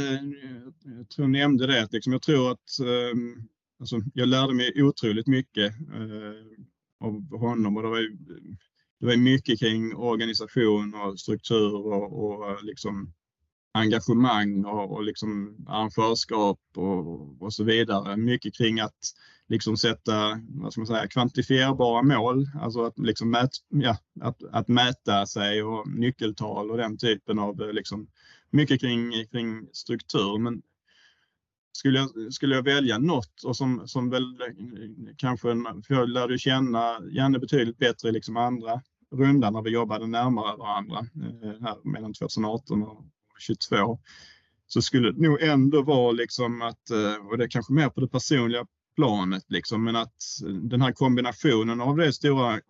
jag 0.84 1.08
tror 1.08 1.24
jag 1.24 1.30
nämnde 1.30 1.66
det, 1.66 1.88
liksom, 1.92 2.12
jag 2.12 2.22
tror 2.22 2.50
att 2.50 2.78
ehm, 2.80 3.48
alltså, 3.80 4.00
jag 4.14 4.28
lärde 4.28 4.54
mig 4.54 4.82
otroligt 4.82 5.26
mycket 5.26 5.72
eh, 5.94 7.06
av 7.06 7.38
honom 7.38 7.76
och 7.76 7.82
det 7.82 7.88
var, 7.88 8.00
det 9.00 9.06
var 9.06 9.16
mycket 9.16 9.58
kring 9.58 9.96
organisation 9.96 10.94
och 10.94 11.20
struktur 11.20 11.74
och, 11.74 12.24
och 12.24 12.64
liksom 12.64 13.12
engagemang 13.76 14.64
och, 14.64 14.92
och 14.92 15.02
liksom 15.02 15.56
arrangörskap 15.68 16.60
och, 16.76 17.42
och 17.42 17.52
så 17.52 17.64
vidare. 17.64 18.16
Mycket 18.16 18.54
kring 18.54 18.80
att 18.80 19.12
liksom 19.48 19.76
sätta 19.76 20.40
vad 20.48 20.72
ska 20.72 20.80
man 20.80 20.86
säga, 20.86 21.08
kvantifierbara 21.08 22.02
mål, 22.02 22.46
alltså 22.60 22.84
att, 22.84 22.98
liksom 22.98 23.30
mät, 23.30 23.50
ja, 23.68 23.96
att, 24.20 24.42
att 24.52 24.68
mäta 24.68 25.26
sig 25.26 25.62
och 25.62 25.88
nyckeltal 25.88 26.70
och 26.70 26.76
den 26.76 26.98
typen 26.98 27.38
av 27.38 27.62
eh, 27.62 27.72
liksom, 27.72 28.06
mycket 28.50 28.80
kring, 28.80 29.12
kring 29.30 29.68
struktur. 29.72 30.38
Men 30.38 30.62
skulle 31.72 31.98
jag, 31.98 32.32
skulle 32.32 32.54
jag 32.54 32.62
välja 32.62 32.98
något 32.98 33.42
och 33.44 33.56
som, 33.56 33.88
som 33.88 34.10
väl 34.10 34.22
eh, 34.22 35.14
kanske, 35.16 35.48
för 35.86 35.94
jag 35.94 36.08
lärde 36.08 36.38
känna 36.38 37.00
Janne 37.10 37.38
betydligt 37.38 37.78
bättre 37.78 38.08
i 38.08 38.12
liksom 38.12 38.36
andra 38.36 38.82
rundan 39.14 39.52
när 39.52 39.62
vi 39.62 39.70
jobbade 39.70 40.06
närmare 40.06 40.56
varandra 40.56 40.98
eh, 40.98 41.62
här 41.62 41.76
mellan 41.84 42.14
2018 42.14 42.82
och 42.82 43.04
22 43.38 43.98
så 44.66 44.82
skulle 44.82 45.12
det 45.12 45.20
nog 45.20 45.42
ändå 45.42 45.82
vara 45.82 46.12
liksom 46.12 46.62
att, 46.62 46.90
eh, 46.90 47.26
och 47.26 47.38
det 47.38 47.44
är 47.44 47.48
kanske 47.48 47.72
mer 47.72 47.88
på 47.88 48.00
det 48.00 48.08
personliga 48.08 48.66
planet, 48.96 49.44
liksom, 49.48 49.84
men 49.84 49.96
att 49.96 50.22
den 50.62 50.80
här 50.80 50.92
kombinationen 50.92 51.80
av 51.80 51.96
det 51.96 52.12
stora 52.12 52.60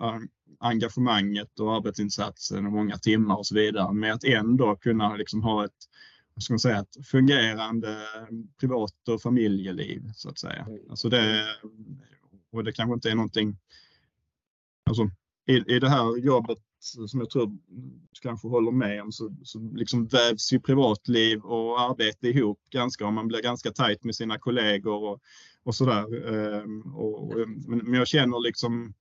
engagemanget 0.60 1.60
och 1.60 1.74
arbetsinsatsen 1.74 2.66
och 2.66 2.72
många 2.72 2.98
timmar 2.98 3.36
och 3.36 3.46
så 3.46 3.54
vidare 3.54 3.92
med 3.92 4.12
att 4.12 4.24
ändå 4.24 4.76
kunna 4.76 5.16
liksom 5.16 5.42
ha 5.42 5.64
ett, 5.64 5.88
vad 6.34 6.42
ska 6.42 6.52
man 6.52 6.58
säga, 6.58 6.80
ett 6.80 7.06
fungerande 7.06 7.98
privat 8.60 9.08
och 9.08 9.22
familjeliv 9.22 10.02
så 10.14 10.28
att 10.28 10.38
säga. 10.38 10.66
Mm. 10.68 10.80
Alltså 10.90 11.08
det, 11.08 11.46
och 12.52 12.64
det 12.64 12.72
kanske 12.72 12.94
inte 12.94 13.10
är 13.10 13.14
någonting, 13.14 13.56
alltså 14.90 15.10
i, 15.46 15.74
i 15.76 15.78
det 15.78 15.88
här 15.88 16.16
jobbet 16.18 16.58
som 16.78 17.20
jag 17.20 17.30
tror 17.30 17.46
du 17.46 18.20
kanske 18.22 18.48
håller 18.48 18.72
med 18.72 19.02
om 19.02 19.12
så, 19.12 19.36
så 19.42 19.58
liksom 19.74 20.06
vävs 20.06 20.52
ju 20.52 20.60
privatliv 20.60 21.40
och 21.40 21.80
arbete 21.80 22.28
ihop 22.28 22.60
ganska 22.70 23.06
och 23.06 23.12
man 23.12 23.28
blir 23.28 23.42
ganska 23.42 23.70
tajt 23.70 24.04
med 24.04 24.14
sina 24.14 24.38
kollegor 24.38 25.04
och, 25.04 25.20
och 25.62 25.74
sådär. 25.74 26.34
Ehm, 26.34 26.94
och, 26.94 27.34
men 27.66 27.94
jag 27.94 28.08
känner 28.08 28.40
liksom 28.40 28.94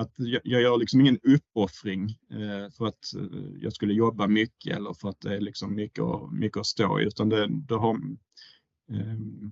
att 0.00 0.12
jag, 0.16 0.40
jag 0.44 0.62
gör 0.62 0.78
liksom 0.78 1.00
ingen 1.00 1.18
uppoffring 1.22 2.18
eh, 2.30 2.72
för 2.78 2.86
att 2.86 3.14
eh, 3.16 3.62
jag 3.62 3.72
skulle 3.72 3.94
jobba 3.94 4.26
mycket 4.26 4.76
eller 4.76 4.94
för 4.94 5.08
att 5.08 5.20
det 5.20 5.36
är 5.36 5.40
liksom 5.40 5.74
mycket, 5.74 6.04
mycket 6.32 6.60
att 6.60 6.66
stå 6.66 7.00
i 7.00 7.04
utan 7.04 7.28
det, 7.28 7.46
det 7.50 7.74
har 7.74 7.94
ehm, 8.90 9.50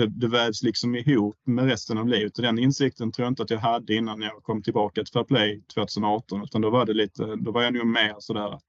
det, 0.00 0.06
det 0.06 0.28
vävs 0.28 0.62
liksom 0.62 0.94
ihop 0.94 1.36
med 1.44 1.64
resten 1.64 1.98
av 1.98 2.08
livet 2.08 2.38
och 2.38 2.42
den 2.42 2.58
insikten 2.58 3.12
tror 3.12 3.24
jag 3.24 3.32
inte 3.32 3.42
att 3.42 3.50
jag 3.50 3.58
hade 3.58 3.94
innan 3.94 4.22
jag 4.22 4.42
kom 4.42 4.62
tillbaka 4.62 5.04
till 5.04 5.12
Fairplay 5.12 5.62
2018 5.74 6.42
utan 6.42 6.60
då 6.60 6.70
var 6.70 6.86
det 6.86 6.94
lite, 6.94 7.36
då 7.36 7.52
var 7.52 7.62
jag 7.62 7.74
nog 7.74 7.86
mer 7.86 8.14
sådär 8.18 8.54
att 8.54 8.66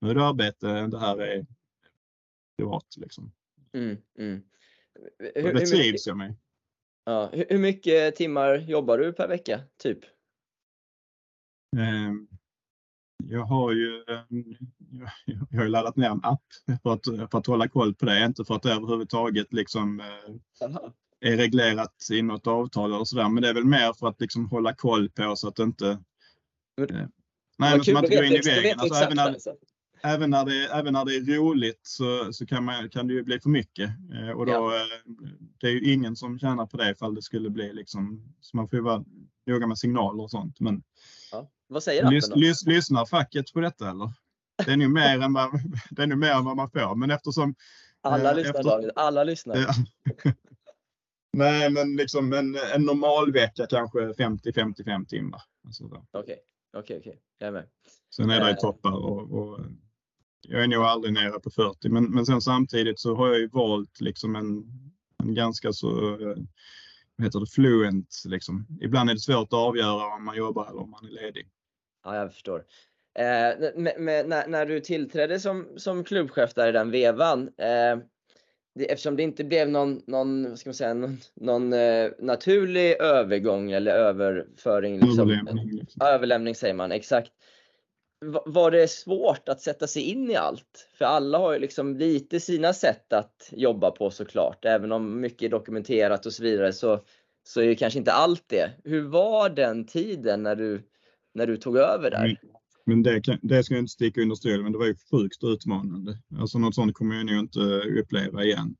nu 0.00 0.10
är 0.10 0.14
det 0.14 0.24
arbete, 0.24 0.86
det 0.86 0.98
här 0.98 1.18
är 1.18 1.46
privat 2.58 2.94
liksom. 2.96 3.32
Mm, 3.72 3.96
mm. 4.18 4.42
Hur, 5.34 5.54
det 5.54 5.66
trivs 5.66 6.06
jag 6.06 6.16
med. 6.16 6.34
Ja, 7.04 7.30
hur, 7.32 7.46
hur, 7.48 7.58
mycket 7.58 8.16
timmar 8.16 8.56
jobbar 8.58 8.98
du 8.98 9.12
per 9.12 9.28
vecka, 9.28 9.60
typ? 9.76 9.98
Um, 11.76 12.28
jag 13.24 13.44
har 13.44 13.72
ju 13.72 14.04
jag 15.50 15.60
har 15.60 15.68
laddat 15.68 15.96
ner 15.96 16.10
en 16.10 16.20
app 16.22 16.44
för 16.82 16.92
att, 16.92 17.30
för 17.30 17.38
att 17.38 17.46
hålla 17.46 17.68
koll 17.68 17.94
på 17.94 18.06
det, 18.06 18.24
inte 18.24 18.44
för 18.44 18.54
att 18.54 18.66
överhuvudtaget 18.66 19.52
liksom 19.52 20.02
Aha. 20.64 20.92
är 21.20 21.36
reglerat 21.36 22.08
i 22.12 22.22
något 22.22 22.46
avtal 22.46 22.94
eller 22.94 23.04
sådär. 23.04 23.28
Men 23.28 23.42
det 23.42 23.48
är 23.48 23.54
väl 23.54 23.64
mer 23.64 23.92
för 23.92 24.08
att 24.08 24.20
liksom 24.20 24.48
hålla 24.48 24.74
koll 24.74 25.10
på 25.10 25.36
så 25.36 25.48
att 25.48 25.56
det 25.56 25.62
inte... 25.62 25.88
Eh, 25.88 26.86
nej, 26.88 27.08
men 27.58 27.84
så 27.84 27.92
man 27.92 28.04
inte 28.04 28.16
går 28.16 28.24
in 28.24 28.32
i 28.32 28.40
väggen. 28.40 28.80
Alltså, 28.80 29.04
även, 29.04 29.16
när, 29.16 29.36
även, 30.02 30.30
när 30.30 30.44
det, 30.44 30.66
även 30.66 30.92
när 30.92 31.04
det 31.04 31.16
är 31.16 31.36
roligt 31.36 31.80
så, 31.82 32.32
så 32.32 32.46
kan, 32.46 32.64
man, 32.64 32.88
kan 32.88 33.06
det 33.06 33.14
ju 33.14 33.22
bli 33.22 33.40
för 33.40 33.50
mycket. 33.50 33.90
Eh, 34.14 34.30
och 34.30 34.46
då, 34.46 34.52
ja. 34.52 34.76
eh, 34.76 35.12
det 35.60 35.66
är 35.66 35.72
ju 35.72 35.92
ingen 35.92 36.16
som 36.16 36.38
tjänar 36.38 36.66
på 36.66 36.76
det 36.76 36.90
ifall 36.90 37.14
det 37.14 37.22
skulle 37.22 37.50
bli 37.50 37.72
liksom... 37.72 38.34
Så 38.40 38.56
man 38.56 38.68
får 38.68 38.76
ju 38.76 38.82
vara 38.82 39.04
noga 39.46 39.66
med 39.66 39.78
signaler 39.78 40.22
och 40.22 40.30
sånt. 40.30 40.60
Men. 40.60 40.82
Vad 41.68 41.82
säger 41.82 42.02
appen 42.02 42.14
lys, 42.14 42.30
lys, 42.34 42.66
Lyssnar 42.66 43.06
facket 43.06 43.52
på 43.52 43.60
detta 43.60 43.90
eller? 43.90 44.12
Det 44.64 44.72
är 44.72 44.76
nog 44.76 44.90
mer 44.90 45.20
än 45.20 45.32
vad, 45.32 45.50
det 45.90 46.02
är 46.02 46.06
nog 46.06 46.18
mer 46.18 46.32
än 46.32 46.44
vad 46.44 46.56
man 46.56 46.70
får. 46.70 46.94
Men 46.94 47.10
eftersom... 47.10 47.54
Alla 48.00 48.30
eh, 48.30 48.36
lyssnar 48.36 48.54
efter, 48.54 48.70
David, 48.70 48.90
alla 48.96 49.24
lyssnar. 49.24 49.56
Ja. 49.56 49.72
Nej, 51.32 51.70
men 51.70 51.96
liksom 51.96 52.32
en, 52.32 52.56
en 52.74 52.82
normal 52.82 53.32
vecka 53.32 53.66
kanske 53.70 53.98
50-55 53.98 55.06
timmar. 55.06 55.42
Alltså 55.64 55.84
okej, 56.10 56.38
okej, 56.76 56.98
okej. 56.98 57.20
Jag 57.38 57.48
är 57.48 57.52
med. 57.52 57.66
Sen 58.16 58.30
är 58.30 58.44
det 58.44 58.50
uh, 58.50 58.56
toppar 58.56 58.92
och, 58.92 59.32
och, 59.32 59.60
jag 60.48 60.62
är 60.62 60.68
nog 60.68 60.84
aldrig 60.84 61.14
nere 61.14 61.40
på 61.40 61.50
40. 61.50 61.88
Men, 61.88 62.04
men 62.04 62.26
sen 62.26 62.40
samtidigt 62.40 63.00
så 63.00 63.14
har 63.14 63.28
jag 63.28 63.38
ju 63.38 63.48
valt 63.48 64.00
liksom 64.00 64.36
en, 64.36 64.64
en 65.22 65.34
ganska 65.34 65.72
så 65.72 66.20
eh, 66.20 66.36
heter 67.22 67.40
det, 67.40 67.46
fluent. 67.46 68.22
Liksom. 68.26 68.66
Ibland 68.80 69.10
är 69.10 69.14
det 69.14 69.20
svårt 69.20 69.48
att 69.48 69.52
avgöra 69.52 70.14
om 70.16 70.24
man 70.24 70.36
jobbar 70.36 70.66
eller 70.70 70.80
om 70.80 70.90
man 70.90 71.04
är 71.04 71.10
ledig. 71.10 71.48
Ja, 72.04 72.16
jag 72.16 72.32
förstår. 72.32 72.64
Eh, 73.18 73.72
med, 73.74 74.00
med, 74.00 74.28
när, 74.28 74.46
när, 74.48 74.66
du 74.66 74.80
tillträdde 74.80 75.40
som, 75.40 75.68
som 75.76 76.04
klubbchef 76.04 76.54
där 76.54 76.68
i 76.68 76.72
den 76.72 76.90
vevan, 76.90 77.42
eh, 77.42 77.98
det, 78.74 78.92
eftersom 78.92 79.16
det 79.16 79.22
inte 79.22 79.44
blev 79.44 79.68
någon, 79.68 80.02
någon, 80.06 80.56
ska 80.56 80.68
man 80.68 80.74
säga, 80.74 80.94
någon, 80.94 81.18
någon 81.34 81.72
eh, 81.72 82.10
naturlig 82.18 82.92
övergång 83.00 83.72
eller 83.72 83.92
överföring. 83.92 85.00
Liksom, 85.00 85.30
överlämning. 85.30 85.70
Liksom. 85.70 86.02
Överlämning 86.06 86.54
säger 86.54 86.74
man, 86.74 86.92
exakt. 86.92 87.32
Var 88.46 88.70
det 88.70 88.90
svårt 88.90 89.48
att 89.48 89.60
sätta 89.60 89.86
sig 89.86 90.02
in 90.02 90.30
i 90.30 90.36
allt? 90.36 90.88
För 90.98 91.04
alla 91.04 91.38
har 91.38 91.52
ju 91.52 91.58
liksom 91.58 91.96
lite 91.96 92.40
sina 92.40 92.72
sätt 92.72 93.12
att 93.12 93.52
jobba 93.52 93.90
på 93.90 94.10
såklart. 94.10 94.64
Även 94.64 94.92
om 94.92 95.20
mycket 95.20 95.42
är 95.42 95.48
dokumenterat 95.48 96.26
och 96.26 96.32
så 96.32 96.42
vidare 96.42 96.72
så, 96.72 97.00
så 97.44 97.60
är 97.60 97.64
ju 97.64 97.74
kanske 97.74 97.98
inte 97.98 98.12
allt 98.12 98.44
det. 98.46 98.70
Hur 98.84 99.02
var 99.02 99.50
den 99.50 99.86
tiden 99.86 100.42
när 100.42 100.56
du, 100.56 100.82
när 101.34 101.46
du 101.46 101.56
tog 101.56 101.76
över 101.76 102.10
där? 102.10 102.40
Men 102.86 103.02
det, 103.02 103.20
kan, 103.20 103.38
det 103.42 103.64
ska 103.64 103.74
jag 103.74 103.82
inte 103.82 103.92
sticka 103.92 104.20
under 104.20 104.36
stol 104.36 104.62
men 104.62 104.72
det 104.72 104.78
var 104.78 104.86
ju 104.86 104.94
sjukt 105.10 105.44
utmanande. 105.44 106.18
Alltså 106.38 106.58
något 106.58 106.74
sånt 106.74 106.94
kommer 106.94 107.16
jag 107.16 107.26
nog 107.26 107.38
inte 107.38 107.60
uppleva 108.00 108.44
igen. 108.44 108.76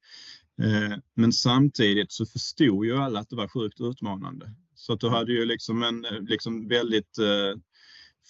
Eh, 0.63 0.99
men 1.15 1.33
samtidigt 1.33 2.13
så 2.13 2.27
förstod 2.27 2.87
ju 2.87 2.97
alla 2.97 3.21
att 3.21 3.31
det 3.31 3.37
var 3.37 3.49
sjukt 3.49 3.81
utmanande. 3.81 4.51
Så 4.75 4.93
att 4.93 5.01
du 5.01 5.09
hade 5.09 5.33
ju 5.33 5.45
liksom 5.45 5.83
en 5.83 6.05
eh, 6.05 6.23
liksom 6.23 6.69
väldigt 6.69 7.19
eh, 7.19 7.61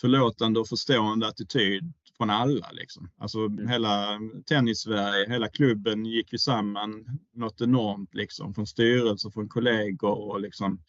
förlåtande 0.00 0.60
och 0.60 0.68
förstående 0.68 1.28
attityd 1.28 1.92
från 2.16 2.30
alla. 2.30 2.70
Liksom. 2.72 3.10
Alltså 3.18 3.38
mm. 3.38 3.68
hela 3.68 4.20
tennis-Sverige, 4.46 5.28
hela 5.28 5.48
klubben 5.48 6.06
gick 6.06 6.32
ju 6.32 6.38
samman 6.38 7.18
något 7.32 7.60
enormt 7.60 8.14
liksom 8.14 8.54
från 8.54 8.66
styrelse, 8.66 9.30
från 9.30 9.48
kollegor 9.48 10.30
och 10.30 10.40
liksom. 10.40 10.80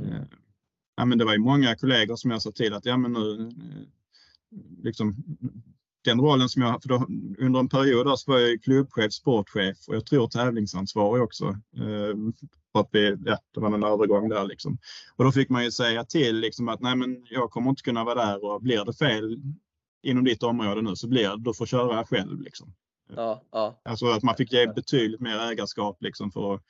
Eh, 0.00 0.22
ja, 0.96 1.04
men 1.04 1.18
det 1.18 1.24
var 1.24 1.32
ju 1.32 1.38
många 1.38 1.76
kollegor 1.76 2.16
som 2.16 2.30
jag 2.30 2.42
sa 2.42 2.52
till 2.52 2.74
att 2.74 2.86
ja, 2.86 2.96
men 2.96 3.12
nu 3.12 3.40
eh, 3.40 3.52
liksom, 4.82 5.14
den 6.10 6.20
rollen 6.20 6.48
som 6.48 6.62
jag, 6.62 6.82
för 6.82 6.88
då, 6.88 7.06
under 7.38 7.60
en 7.60 7.68
period 7.68 8.06
där 8.06 8.16
så 8.16 8.32
var 8.32 8.38
jag 8.38 8.62
klubbchef, 8.62 9.12
sportchef 9.12 9.76
och 9.88 9.94
jag 9.94 10.06
tror 10.06 10.28
tävlingsansvarig 10.28 11.22
också. 11.22 11.44
Eh, 11.76 12.16
för 12.72 12.80
att 12.80 12.88
vi, 12.92 13.16
ja, 13.24 13.38
det 13.54 13.60
var 13.60 13.74
en 13.74 13.82
övergång 13.82 14.28
där 14.28 14.44
liksom. 14.44 14.78
Och 15.16 15.24
då 15.24 15.32
fick 15.32 15.48
man 15.48 15.64
ju 15.64 15.70
säga 15.70 16.04
till 16.04 16.36
liksom 16.36 16.68
att 16.68 16.80
nej 16.80 16.96
men 16.96 17.26
jag 17.30 17.50
kommer 17.50 17.70
inte 17.70 17.82
kunna 17.82 18.04
vara 18.04 18.26
där 18.26 18.44
och 18.44 18.62
blir 18.62 18.84
det 18.84 18.92
fel 18.92 19.40
inom 20.02 20.24
ditt 20.24 20.42
område 20.42 20.82
nu 20.82 20.96
så 20.96 21.08
blir 21.08 21.28
det, 21.28 21.38
du 21.38 21.54
får 21.54 21.66
köra 21.66 22.04
själv 22.04 22.40
liksom. 22.40 22.74
Ja, 23.16 23.42
ja. 23.52 23.80
Alltså 23.84 24.06
att 24.06 24.22
man 24.22 24.34
fick 24.34 24.52
ge 24.52 24.66
betydligt 24.66 25.20
mer 25.20 25.38
ägarskap 25.38 26.02
liksom 26.02 26.32
för 26.32 26.54
att 26.54 26.62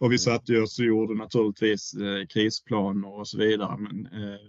och 0.00 0.12
vi 0.12 0.18
satte 0.18 0.60
oss 0.60 0.78
och 0.78 0.84
gjorde 0.84 1.14
naturligtvis 1.14 1.94
eh, 1.94 2.26
krisplaner 2.26 3.18
och 3.18 3.28
så 3.28 3.38
vidare. 3.38 3.76
Men, 3.76 4.06
eh, 4.06 4.40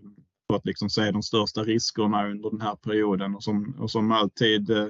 för 0.52 0.56
att 0.56 0.66
liksom 0.66 0.90
se 0.90 1.12
de 1.12 1.24
största 1.24 1.64
riskerna 1.64 2.28
under 2.28 2.50
den 2.50 2.62
här 2.62 2.76
perioden. 2.76 3.36
Och 3.36 3.44
som, 3.44 3.76
och 3.80 3.92
som 3.92 4.12
alltid 4.12 4.70
eh, 4.70 4.88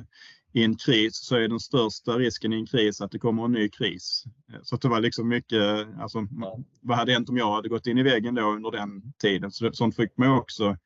i 0.53 0.63
en 0.63 0.75
kris 0.75 1.15
så 1.15 1.35
är 1.35 1.47
den 1.47 1.59
största 1.59 2.17
risken 2.17 2.53
i 2.53 2.55
en 2.55 2.65
kris 2.65 3.01
att 3.01 3.11
det 3.11 3.19
kommer 3.19 3.45
en 3.45 3.51
ny 3.51 3.69
kris. 3.69 4.23
Eh, 4.53 4.59
så 4.63 4.77
det 4.77 4.87
var 4.87 4.99
liksom 4.99 5.27
mycket, 5.27 5.87
alltså, 5.99 6.27
ja. 6.41 6.59
vad 6.81 6.97
hade 6.97 7.13
hänt 7.13 7.29
om 7.29 7.37
jag 7.37 7.53
hade 7.53 7.69
gått 7.69 7.87
in 7.87 7.97
i 7.97 8.03
väggen 8.03 8.35
då 8.35 8.51
under 8.51 8.71
den 8.71 9.13
tiden? 9.21 9.51
Så 9.51 9.73
sånt 9.73 9.95
fick 9.95 10.17
man 10.17 10.37
också 10.37 10.77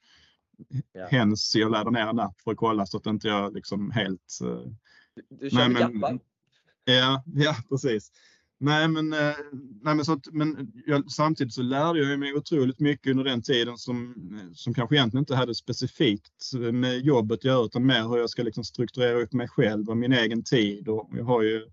ja. 0.94 1.08
hens 1.08 1.56
jag 1.56 1.72
lärde 1.72 1.92
ner 1.92 2.08
en 2.08 2.20
app 2.20 2.42
för 2.42 2.52
att 2.52 2.58
kolla 2.58 2.86
så 2.86 2.98
att 2.98 3.06
inte 3.06 3.28
jag 3.28 3.54
liksom 3.54 3.92
helt... 3.92 4.40
Eh, 4.42 4.72
du, 5.16 5.24
du 5.30 5.50
kör 5.50 5.70
med 5.70 6.20
Ja, 6.86 7.24
ja, 7.36 7.56
precis. 7.70 8.12
Nej, 8.60 8.88
men, 8.88 9.13
eh, 9.13 9.36
nej, 9.82 9.96
men, 9.96 10.06
så 10.06 10.13
att, 10.13 10.28
men 10.32 10.72
jag, 10.86 11.12
samtidigt 11.12 11.54
så 11.54 11.62
lärde 11.62 12.00
jag 12.00 12.20
mig 12.20 12.34
otroligt 12.34 12.80
mycket 12.80 13.12
under 13.12 13.24
den 13.24 13.41
tiden 13.41 13.78
som, 13.78 14.13
eh, 14.39 14.54
som 14.54 14.74
kanske 14.74 14.96
egentligen 14.96 15.22
inte 15.22 15.36
hade 15.36 15.56
specifikt 15.56 16.52
med 16.74 17.00
jobbet 17.00 17.39
att 17.39 17.44
göra 17.44 17.65
utan 17.65 17.86
mer 17.86 18.04
hur 18.10 18.18
jag 18.18 18.30
ska 18.30 18.44
liksom 18.44 18.63
strukturera 18.63 19.22
upp 19.22 19.34
mig 19.34 19.48
själv 19.48 19.89
och 19.89 19.98
min 19.98 20.13
egen 20.13 20.44
tid. 20.44 20.88
Och 20.88 21.10
jag 21.13 21.24
har 21.26 21.41
ju, 21.41 21.65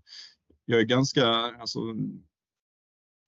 jag 0.65 0.79
är 0.79 0.85
ganska, 0.85 1.27
alltså, 1.27 1.79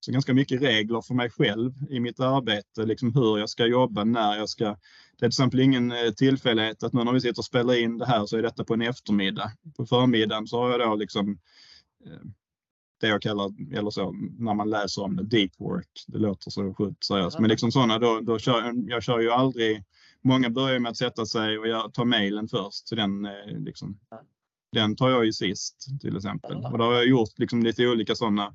så 0.00 0.12
ganska 0.12 0.34
mycket 0.34 0.62
regler 0.62 1.00
för 1.00 1.14
mig 1.14 1.30
själv 1.30 1.72
i 1.90 2.00
mitt 2.00 2.20
arbete, 2.20 2.86
liksom 2.86 3.14
hur 3.14 3.38
jag 3.38 3.48
ska 3.48 3.66
jobba, 3.66 4.04
när 4.04 4.36
jag 4.36 4.48
ska. 4.48 4.64
Det 4.64 4.70
är 4.70 4.76
till 5.18 5.26
exempel 5.26 5.60
ingen 5.60 5.92
eh, 5.92 6.10
tillfällighet 6.16 6.82
att 6.82 6.92
nu 6.92 7.04
när 7.04 7.12
vi 7.12 7.20
sitter 7.20 7.40
och 7.40 7.44
spelar 7.44 7.74
in 7.74 7.98
det 7.98 8.06
här 8.06 8.26
så 8.26 8.36
är 8.36 8.42
detta 8.42 8.64
på 8.64 8.74
en 8.74 8.82
eftermiddag. 8.82 9.52
På 9.76 9.86
förmiddagen 9.86 10.46
så 10.46 10.58
har 10.58 10.70
jag 10.70 10.80
då 10.80 10.94
liksom 10.94 11.38
eh, 12.06 12.20
det 13.00 13.08
jag 13.08 13.22
kallar, 13.22 13.52
eller 13.78 13.90
så, 13.90 14.12
när 14.38 14.54
man 14.54 14.70
läser 14.70 15.02
om 15.02 15.16
det, 15.16 15.24
deep 15.24 15.52
work. 15.58 16.04
Det 16.06 16.18
låter 16.18 16.50
så 16.50 16.74
sjukt 16.74 17.04
seriöst. 17.04 17.38
Men 17.38 17.50
liksom 17.50 17.72
sådana, 17.72 17.98
då, 17.98 18.20
då 18.20 18.38
kör 18.38 18.72
jag 18.88 19.02
kör 19.02 19.20
ju 19.20 19.30
aldrig, 19.30 19.84
många 20.22 20.50
börjar 20.50 20.78
med 20.78 20.90
att 20.90 20.96
sätta 20.96 21.26
sig 21.26 21.58
och 21.58 21.68
jag 21.68 21.94
tar 21.94 22.04
mailen 22.04 22.48
först. 22.48 22.88
Så 22.88 22.94
den, 22.94 23.24
eh, 23.24 23.58
liksom, 23.58 23.98
den 24.72 24.96
tar 24.96 25.10
jag 25.10 25.24
ju 25.24 25.32
sist 25.32 25.86
till 26.00 26.16
exempel. 26.16 26.56
Och 26.56 26.78
då 26.78 26.84
har 26.84 26.94
jag 26.94 27.06
gjort 27.06 27.38
liksom 27.38 27.62
lite 27.62 27.86
olika 27.86 28.14
sådana 28.14 28.54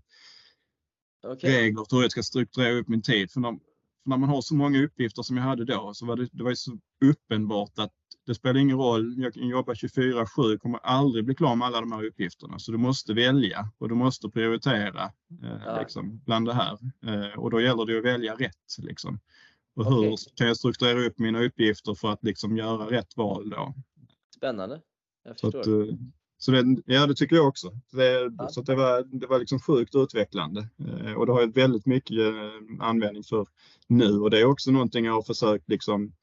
okay. 1.28 1.52
regler 1.52 1.86
för 1.90 1.96
hur 1.96 2.04
jag 2.04 2.12
ska 2.12 2.24
strukturera 2.24 2.80
upp 2.80 2.88
min 2.88 3.02
tid. 3.02 3.32
För 3.32 3.40
när, 3.40 3.58
för 4.04 4.10
när 4.10 4.18
man 4.18 4.30
har 4.30 4.42
så 4.42 4.56
många 4.56 4.84
uppgifter 4.84 5.22
som 5.22 5.38
jag 5.38 5.44
hade 5.44 5.66
då 5.66 5.94
så 5.94 6.06
var 6.06 6.16
det, 6.16 6.28
det 6.32 6.44
var 6.44 6.54
så 6.54 6.78
uppenbart 7.06 7.80
att 7.80 7.92
det 8.26 8.36
spelar 8.36 8.60
ingen 8.60 8.78
roll, 8.78 9.16
jag 9.18 9.34
kan 9.34 9.48
jobba 9.48 9.74
24-7, 9.74 10.58
kommer 10.58 10.80
aldrig 10.84 11.26
bli 11.26 11.36
klar 11.36 11.56
med 11.56 11.68
alla 11.68 11.80
de 11.80 11.92
här 11.92 12.06
uppgifterna. 12.06 12.60
Så 12.60 12.72
du 12.72 12.78
måste 12.78 13.14
välja 13.14 13.70
och 13.78 13.90
du 13.90 13.96
måste 13.96 14.30
prioritera 14.30 15.04
eh, 15.44 15.62
ja. 15.66 15.80
liksom, 15.80 16.22
bland 16.26 16.48
det 16.48 16.54
här. 16.54 16.78
Eh, 17.06 17.40
och 17.40 17.52
då 17.52 17.62
gäller 17.62 17.86
det 17.86 17.98
att 17.98 18.06
välja 18.06 18.36
rätt. 18.36 18.78
Liksom. 18.78 19.20
Och 19.76 19.88
okay. 19.88 20.10
hur 20.10 20.18
kan 20.36 20.48
jag 20.48 20.58
strukturera 20.58 21.06
upp 21.06 21.20
mina 21.20 21.44
uppgifter 21.44 21.94
för 21.94 22.12
att 22.12 22.24
liksom, 22.24 22.58
göra 22.58 22.92
rätt 22.92 23.18
val 23.18 23.50
då? 23.50 23.74
Spännande. 24.36 24.82
Jag 25.24 25.40
förstår. 25.40 25.60
Att, 25.60 25.68
eh, 25.68 25.96
så 26.44 26.52
det, 26.52 26.76
ja, 26.86 27.08
det 27.08 27.16
tycker 27.16 27.36
jag 27.36 27.48
också. 27.48 27.72
Det, 27.92 28.32
ja. 28.38 28.50
Så 28.50 28.62
det 28.62 28.76
var, 28.76 29.04
det 29.04 29.28
var 29.28 29.40
liksom 29.40 29.60
sjukt 29.60 29.96
utvecklande 29.96 30.68
eh, 30.80 31.14
och 31.14 31.26
det 31.26 31.32
har 31.32 31.42
jag 31.42 31.56
väldigt 31.56 31.86
mycket 31.86 32.18
eh, 32.18 32.88
användning 32.88 33.24
för 33.24 33.48
nu 33.88 34.20
och 34.20 34.30
det 34.30 34.40
är 34.40 34.46
också 34.46 34.72
någonting 34.72 35.06
jag 35.06 35.14
har 35.14 35.22
försökt 35.22 35.70
liksom 35.70 36.14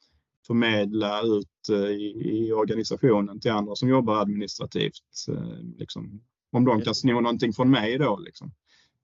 förmedla 0.46 1.22
ut 1.22 1.68
eh, 1.70 1.90
i, 1.90 2.22
i 2.24 2.52
organisationen 2.52 3.40
till 3.40 3.50
andra 3.50 3.74
som 3.74 3.88
jobbar 3.88 4.20
administrativt. 4.20 5.26
Eh, 5.28 5.58
liksom, 5.78 6.22
om 6.52 6.64
de 6.64 6.80
kan 6.80 6.94
sno 6.94 7.20
någonting 7.20 7.52
från 7.52 7.70
mig 7.70 7.98
då. 7.98 8.18
Liksom. 8.18 8.52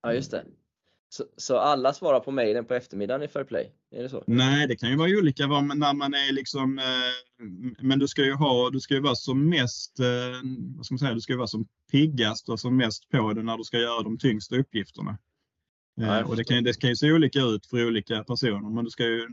Ja, 0.03 0.15
just 0.15 0.31
det. 0.31 0.45
Så, 1.09 1.25
så, 1.37 1.57
alla 1.57 1.93
svarar 1.93 2.21
på 2.21 2.31
mejlen 2.31 2.65
på 2.65 2.75
eftermiddagen 2.75 3.23
i 3.23 3.29
Fairplay? 3.29 3.73
Är 3.95 4.03
det 4.03 4.09
så? 4.09 4.25
Nej, 4.27 4.67
det 4.67 4.77
kan 4.77 4.91
ju 4.91 4.97
vara 4.97 5.19
olika 5.19 5.47
när 5.47 5.95
man 5.95 6.15
är 6.15 6.33
liksom, 6.33 6.79
eh, 6.79 7.45
men 7.81 7.99
du 7.99 8.09
ska 8.09 8.25
ju 8.25 8.33
ha, 8.33 8.71
du 8.71 8.81
ska 8.81 8.95
ju 8.95 9.01
vara 9.01 9.15
som 9.15 9.49
mest, 9.49 9.99
vad 10.77 10.87
ska 10.87 10.95
man 10.95 10.99
säga, 10.99 11.15
du 11.15 11.21
ska 11.21 11.33
ju 11.33 11.37
vara 11.37 11.47
som 11.47 11.67
piggast 11.93 12.49
och 12.49 12.61
som 12.61 12.77
mest 12.77 13.09
på 13.09 13.33
det 13.33 13.43
när 13.43 13.57
du 13.57 13.65
ska 13.65 13.79
göra 13.79 14.03
de 14.03 14.19
tyngsta 14.19 14.57
uppgifterna. 14.57 15.19
Ja, 15.95 16.25
och 16.25 16.37
det 16.37 16.45
kan, 16.45 16.65
det 16.65 16.81
kan 16.81 16.91
ju 16.91 16.97
se 16.97 17.13
olika 17.13 17.41
ut 17.41 17.67
för 17.67 17.87
olika 17.87 18.25
personer, 18.25 18.71
men 18.71 18.85
du 18.85 18.91
ska 18.91 19.05
ju, 19.05 19.29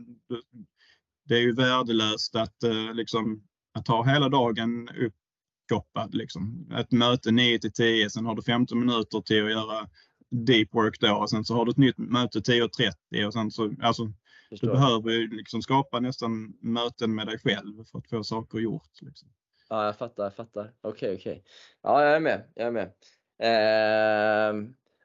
det 1.24 1.34
är 1.34 1.40
ju 1.40 1.52
värdelöst 1.52 2.34
att, 2.34 2.62
eh, 2.62 2.94
liksom, 2.94 3.42
att 3.74 3.88
ha 3.88 4.04
hela 4.04 4.28
dagen 4.28 4.88
uppkopplad. 4.88 6.14
Liksom. 6.14 6.70
Ett 6.78 6.92
möte 6.92 7.30
9 7.30 7.58
till 7.58 7.72
10, 7.72 8.10
sen 8.10 8.26
har 8.26 8.34
du 8.34 8.42
15 8.42 8.78
minuter 8.78 9.20
till 9.20 9.44
att 9.44 9.50
göra 9.50 9.88
deep 10.30 10.74
work 10.74 11.00
då 11.00 11.14
och 11.14 11.30
sen 11.30 11.44
så 11.44 11.54
har 11.54 11.64
du 11.64 11.70
ett 11.70 11.76
nytt 11.76 11.98
möte 11.98 12.40
10.30 12.40 13.26
och 13.26 13.32
sen 13.32 13.50
så, 13.50 13.74
alltså, 13.82 14.12
du 14.60 14.66
behöver 14.66 15.36
liksom 15.36 15.62
skapa 15.62 16.00
nästan 16.00 16.54
möten 16.60 17.14
med 17.14 17.26
dig 17.26 17.38
själv 17.38 17.84
för 17.92 17.98
att 17.98 18.10
få 18.10 18.24
saker 18.24 18.58
gjort. 18.58 19.00
Liksom. 19.00 19.28
Ja, 19.68 19.86
jag 19.86 19.98
fattar, 19.98 20.22
jag 20.22 20.34
fattar. 20.34 20.72
Okej, 20.80 20.90
okay, 20.90 21.16
okej. 21.16 21.32
Okay. 21.32 21.42
Ja, 21.82 22.04
jag 22.04 22.16
är 22.16 22.20
med, 22.20 22.42
jag 22.54 22.66
är 22.66 22.70
med. 22.70 22.92
Eh, 23.42 24.54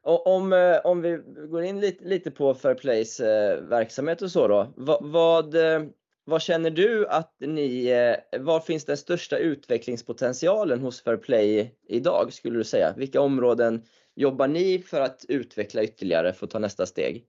om, 0.04 0.80
om 0.84 1.02
vi 1.02 1.20
går 1.50 1.64
in 1.64 1.80
lite, 1.80 2.06
lite 2.06 2.32
på 2.32 2.54
Fairplays 2.54 3.20
eh, 3.20 3.62
verksamhet 3.62 4.22
och 4.22 4.32
så 4.32 4.48
då. 4.48 4.74
Vad, 4.76 4.98
vad, 5.02 5.56
eh, 5.56 5.84
vad, 6.26 6.42
känner 6.42 6.70
du 6.70 7.08
att 7.08 7.36
ni, 7.40 7.88
eh, 7.88 8.42
var 8.42 8.60
finns 8.60 8.86
den 8.86 8.98
största 8.98 9.38
utvecklingspotentialen 9.38 10.80
hos 10.80 11.02
Fairplay 11.02 11.76
idag 11.88 12.34
skulle 12.34 12.58
du 12.58 12.64
säga? 12.64 12.94
Vilka 12.98 13.22
områden 13.22 13.84
jobbar 14.16 14.48
ni 14.48 14.80
för 14.80 15.02
att 15.02 15.26
utveckla 15.28 15.84
ytterligare 15.84 16.34
för 16.34 16.46
att 16.46 16.52
ta 16.52 16.60
nästa 16.60 16.86
steg? 16.86 17.26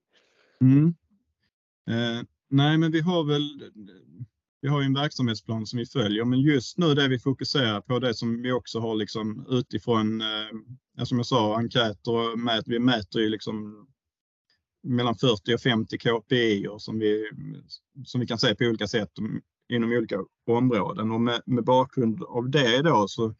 Mm. 0.61 0.95
Eh, 1.89 2.23
nej, 2.51 2.79
men 2.79 2.93
vi 2.93 3.01
har 3.01 3.25
väl 3.25 3.71
vi 4.61 4.69
har 4.69 4.83
en 4.83 4.95
verksamhetsplan 4.95 5.67
som 5.67 5.79
vi 5.79 5.87
följer, 5.87 6.25
men 6.25 6.41
just 6.41 6.79
nu 6.79 6.95
det 6.95 7.09
vi 7.09 7.19
fokuserar 7.19 7.81
på, 7.81 7.99
det 7.99 8.15
som 8.15 8.43
vi 8.43 8.53
också 8.53 8.81
har 8.81 8.95
liksom 8.95 9.47
utifrån, 9.49 10.21
eh, 10.21 11.05
som 11.05 11.19
jag 11.19 11.27
sa, 11.27 11.57
enkäter 11.57 12.13
och 12.13 12.39
mät, 12.39 12.69
vi 12.69 12.79
mäter 12.79 13.23
ju 13.23 13.29
liksom 13.29 13.87
mellan 14.83 15.15
40 15.17 15.55
och 15.55 15.61
50 15.61 15.99
KPI 15.99 16.69
som 16.79 16.99
vi, 16.99 17.31
som 18.05 18.21
vi 18.21 18.27
kan 18.27 18.39
se 18.39 18.55
på 18.55 18.65
olika 18.65 18.87
sätt 18.87 19.13
inom 19.69 19.93
olika 19.93 20.17
områden. 20.47 21.11
Och 21.11 21.21
med, 21.21 21.43
med 21.47 21.65
bakgrund 21.65 22.23
av 22.23 22.51
det 22.51 22.83
då 22.83 23.09
så 23.09 23.35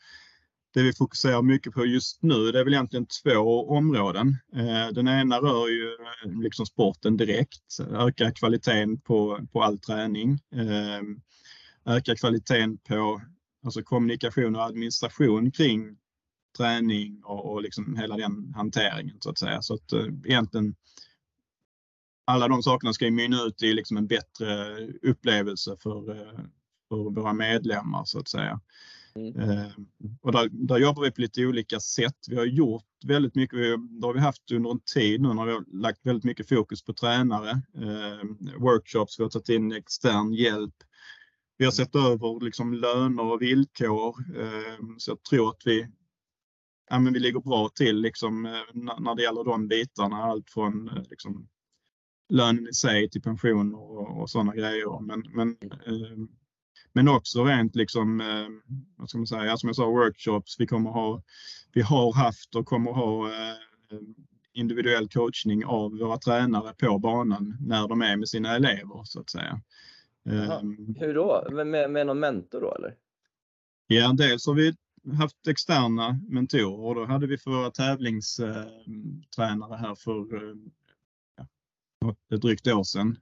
det 0.75 0.83
vi 0.83 0.93
fokuserar 0.93 1.43
mycket 1.43 1.73
på 1.73 1.87
just 1.87 2.23
nu, 2.23 2.53
det 2.53 2.61
är 2.61 2.65
väl 2.65 2.75
egentligen 2.75 3.07
två 3.07 3.69
områden. 3.69 4.37
Eh, 4.55 4.89
den 4.93 5.09
ena 5.09 5.39
rör 5.39 5.69
ju 5.69 5.85
eh, 5.85 6.41
liksom 6.43 6.67
sporten 6.67 7.17
direkt, 7.17 7.79
öka 7.93 8.31
kvaliteten 8.31 9.01
på, 9.01 9.47
på 9.53 9.63
all 9.63 9.79
träning, 9.79 10.33
eh, 10.55 11.03
öka 11.95 12.17
kvaliteten 12.17 12.79
på 12.79 13.23
alltså 13.65 13.83
kommunikation 13.83 14.57
och 14.57 14.65
administration 14.65 15.51
kring 15.51 15.97
träning 16.57 17.25
och, 17.25 17.53
och 17.53 17.63
liksom 17.63 17.97
hela 17.97 18.17
den 18.17 18.55
hanteringen 18.57 19.17
så 19.21 19.31
att 19.31 19.39
säga. 19.39 19.63
Så 19.63 19.75
att 19.75 19.93
egentligen 20.25 20.75
alla 22.25 22.49
de 22.49 22.63
sakerna 22.63 22.93
ska 22.93 23.05
ju 23.05 23.11
mynna 23.11 23.43
ut 23.43 23.63
i 23.63 23.73
liksom 23.73 23.97
en 23.97 24.07
bättre 24.07 24.79
upplevelse 25.03 25.77
för, 25.83 26.05
för 26.89 27.15
våra 27.15 27.33
medlemmar 27.33 28.05
så 28.05 28.19
att 28.19 28.29
säga. 28.29 28.61
Mm. 29.19 29.51
Eh, 29.51 29.71
och 30.21 30.33
där, 30.33 30.49
där, 30.53 30.79
jobbar 30.79 31.03
vi 31.03 31.11
på 31.11 31.21
lite 31.21 31.47
olika 31.47 31.81
sätt. 31.81 32.17
Vi 32.29 32.37
har 32.37 32.45
gjort 32.45 32.85
väldigt 33.07 33.35
mycket, 33.35 33.59
det 34.01 34.07
har 34.07 34.15
vi 34.15 34.21
haft 34.21 34.51
under 34.53 34.71
en 34.71 34.81
tid 34.95 35.21
nu 35.21 35.35
när 35.35 35.45
vi 35.45 35.53
har 35.53 35.65
lagt 35.73 36.07
väldigt 36.07 36.25
mycket 36.25 36.49
fokus 36.49 36.85
på 36.85 36.93
tränare. 36.93 37.51
Eh, 37.51 38.57
workshops, 38.59 39.19
vi 39.19 39.23
har 39.23 39.31
tagit 39.31 39.49
in 39.49 39.73
extern 39.73 40.33
hjälp. 40.33 40.75
Vi 41.57 41.65
har 41.65 41.73
sett 41.73 41.97
över 41.97 42.45
liksom 42.45 42.75
löner 42.75 43.33
och 43.33 43.43
villkor. 43.43 44.17
Eh, 44.37 44.85
så 44.99 45.11
jag 45.11 45.23
tror 45.23 45.49
att 45.49 45.63
vi, 45.65 45.87
ja, 46.91 46.99
men 46.99 47.13
vi 47.13 47.19
ligger 47.19 47.41
bra 47.41 47.69
till 47.75 48.01
liksom, 48.01 48.43
när 48.75 49.15
det 49.15 49.23
gäller 49.23 49.45
de 49.45 49.69
bitarna. 49.69 50.17
Allt 50.17 50.51
från 50.51 50.91
liksom, 51.11 51.49
lönen 52.29 52.69
i 52.69 52.75
sig 52.75 53.11
till 53.11 53.23
pension 53.23 53.75
och, 53.75 54.21
och 54.21 54.31
sådana 54.31 54.55
grejer. 54.55 55.01
Men, 55.01 55.25
men 55.35 55.57
men 56.93 57.09
också 57.09 57.45
rent 57.45 57.77
liksom, 57.77 58.21
eh, 58.21 58.49
vad 58.97 59.09
ska 59.09 59.19
man 59.19 59.27
säga, 59.27 59.57
som 59.57 59.69
jag 59.69 59.77
sa, 59.77 59.87
workshops. 59.87 60.61
Vi 60.61 60.67
kommer 60.67 60.91
ha, 60.91 61.23
vi 61.73 61.81
har 61.81 62.13
haft 62.13 62.55
och 62.55 62.67
kommer 62.67 62.93
ha 62.93 63.27
eh, 63.27 63.57
individuell 64.53 65.09
coachning 65.09 65.65
av 65.65 65.99
våra 65.99 66.19
tränare 66.19 66.75
på 66.79 66.99
banan 66.99 67.57
när 67.61 67.89
de 67.89 68.03
är 68.03 68.17
med 68.17 68.29
sina 68.29 68.57
elever 68.57 69.05
så 69.05 69.21
att 69.21 69.31
säga. 69.31 69.61
Aha. 70.31 70.61
Ehm. 70.61 70.95
Hur 70.99 71.15
då? 71.15 71.49
Med, 71.65 71.91
med 71.91 72.07
någon 72.07 72.21
mentor 72.21 72.61
då 72.61 72.75
eller? 72.75 72.95
Ja, 73.87 74.13
dels 74.13 74.47
har 74.47 74.55
vi 74.55 74.75
haft 75.19 75.49
externa 75.49 76.21
mentorer 76.29 76.81
och 76.81 76.95
då 76.95 77.05
hade 77.05 77.27
vi 77.27 77.39
för 77.39 77.51
våra 77.51 77.71
tävlingstränare 77.71 79.77
här 79.77 79.95
för 79.95 80.35
eh, 80.35 80.57
ett 82.35 82.43
drygt 82.43 82.67
år 82.67 82.85
sedan. 82.85 83.19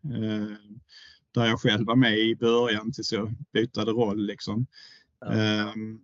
Ehm, 1.37 1.43
där 1.43 1.47
jag 1.47 1.61
själv 1.61 1.87
var 1.87 1.97
med 1.97 2.18
i 2.18 2.37
början 2.37 2.93
tills 2.93 3.12
jag 3.12 3.34
bytade 3.53 3.91
roll. 3.91 4.26
Liksom. 4.26 4.66
Ja. 5.20 5.72
Um, 5.74 6.01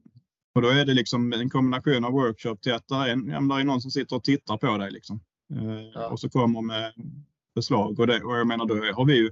och 0.54 0.62
då 0.62 0.68
är 0.68 0.84
det 0.84 0.94
liksom 0.94 1.32
en 1.32 1.50
kombination 1.50 2.04
av 2.04 2.12
workshop 2.12 2.56
till 2.56 2.72
att 2.72 2.88
det 2.88 2.94
är, 2.94 3.16
där 3.16 3.64
någon 3.64 3.80
som 3.80 3.90
sitter 3.90 4.16
och 4.16 4.24
tittar 4.24 4.56
på 4.56 4.78
dig. 4.78 4.90
Liksom. 4.90 5.20
Uh, 5.52 5.82
ja. 5.94 6.08
Och 6.08 6.20
så 6.20 6.28
kommer 6.28 6.62
med 6.62 6.92
förslag. 7.54 8.00
Och, 8.00 8.06
det, 8.06 8.22
och 8.22 8.36
jag 8.36 8.46
menar, 8.46 8.66
då 8.66 8.74
har 8.74 9.04
vi 9.04 9.16
ju 9.16 9.30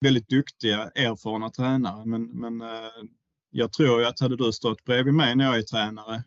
väldigt 0.00 0.28
duktiga, 0.28 0.90
erfarna 0.94 1.50
tränare. 1.50 2.06
Men, 2.06 2.24
men 2.24 2.62
uh, 2.62 3.04
jag 3.50 3.72
tror 3.72 4.00
ju 4.00 4.06
att 4.06 4.20
hade 4.20 4.36
du 4.36 4.52
stått 4.52 4.84
bredvid 4.84 5.14
mig 5.14 5.36
när 5.36 5.44
jag 5.44 5.58
är 5.58 5.62
tränare 5.62 6.22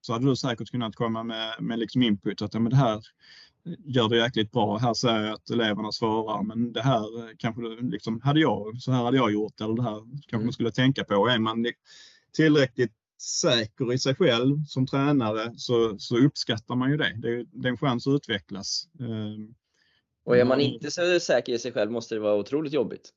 så 0.00 0.12
hade 0.12 0.26
du 0.26 0.36
säkert 0.36 0.70
kunnat 0.70 0.96
komma 0.96 1.22
med, 1.22 1.54
med 1.60 1.78
liksom 1.78 2.02
input 2.02 2.42
att 2.42 2.54
ja, 2.54 2.60
men 2.60 2.70
det 2.70 2.76
här 2.76 3.02
gör 3.84 4.08
det 4.08 4.16
jäkligt 4.16 4.52
bra. 4.52 4.78
Här 4.78 4.94
säger 4.94 5.24
jag 5.24 5.34
att 5.34 5.50
eleverna 5.50 5.92
svarar, 5.92 6.42
men 6.42 6.72
det 6.72 6.82
här 6.82 7.36
kanske 7.38 7.62
liksom, 7.80 8.20
hade 8.20 8.40
jag, 8.40 8.82
så 8.82 8.92
här 8.92 9.04
hade 9.04 9.16
jag 9.16 9.32
gjort 9.32 9.60
eller 9.60 9.74
det 9.74 9.82
här 9.82 10.00
kanske 10.00 10.36
mm. 10.36 10.46
man 10.46 10.52
skulle 10.52 10.70
tänka 10.72 11.04
på. 11.04 11.28
Är 11.28 11.38
man 11.38 11.66
tillräckligt 12.32 12.92
säker 13.22 13.92
i 13.92 13.98
sig 13.98 14.14
själv 14.14 14.64
som 14.66 14.86
tränare 14.86 15.52
så, 15.56 15.98
så 15.98 16.16
uppskattar 16.16 16.74
man 16.74 16.90
ju 16.90 16.96
det. 16.96 17.16
Det 17.22 17.28
är, 17.28 17.46
det 17.52 17.68
är 17.68 17.70
en 17.70 17.78
chans 17.78 18.06
att 18.06 18.14
utvecklas. 18.14 18.88
Ehm, 19.00 19.54
och 20.24 20.36
är 20.36 20.44
man 20.44 20.60
inte 20.60 20.90
så 20.90 21.20
säker 21.20 21.52
i 21.52 21.58
sig 21.58 21.72
själv 21.72 21.90
måste 21.90 22.14
det 22.14 22.20
vara 22.20 22.34
otroligt 22.34 22.72
jobbigt. 22.72 23.12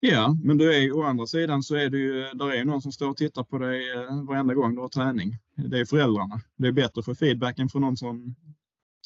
Ja, 0.00 0.36
men 0.44 0.58
du 0.58 0.74
är, 0.74 0.92
å 0.92 1.02
andra 1.02 1.26
sidan 1.26 1.62
så 1.62 1.74
är 1.74 1.90
det 1.90 1.98
ju, 1.98 2.22
där 2.34 2.52
är 2.52 2.64
någon 2.64 2.82
som 2.82 2.92
står 2.92 3.08
och 3.08 3.16
tittar 3.16 3.44
på 3.44 3.58
dig 3.58 3.92
eh, 3.92 4.24
varenda 4.24 4.54
gång 4.54 4.74
du 4.74 4.80
har 4.80 4.88
träning. 4.88 5.38
Det 5.56 5.78
är 5.80 5.84
föräldrarna. 5.84 6.40
Det 6.56 6.68
är 6.68 6.72
bättre 6.72 7.02
för 7.02 7.14
feedbacken 7.14 7.68
från 7.68 7.82
någon 7.82 7.96
som 7.96 8.34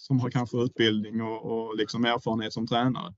som 0.09 0.20
har 0.20 0.30
kanske 0.30 0.56
utbildning 0.56 1.22
och, 1.22 1.44
och 1.44 1.76
liksom 1.76 2.04
erfarenhet 2.04 2.52
som 2.52 2.66
tränare. 2.66 3.14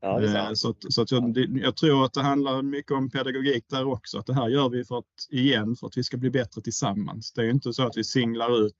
Ja, 0.00 0.22
eh, 0.22 0.52
så 0.54 0.70
att, 0.70 0.92
så 0.92 1.02
att 1.02 1.10
jag, 1.10 1.38
jag, 1.62 1.76
tror 1.76 2.04
att 2.04 2.12
det 2.12 2.22
handlar 2.22 2.62
mycket 2.62 2.92
om 2.92 3.10
pedagogik 3.10 3.64
där 3.68 3.84
också. 3.84 4.18
Att 4.18 4.26
det 4.26 4.34
här 4.34 4.48
gör 4.48 4.68
vi 4.68 4.84
för 4.84 4.98
att, 4.98 5.28
igen, 5.30 5.76
för 5.76 5.86
att 5.86 5.96
vi 5.96 6.04
ska 6.04 6.16
bli 6.16 6.30
bättre 6.30 6.62
tillsammans. 6.62 7.32
Det 7.32 7.42
är 7.42 7.50
inte 7.50 7.72
så 7.72 7.86
att 7.86 7.96
vi 7.96 8.04
singlar 8.04 8.66
ut 8.66 8.76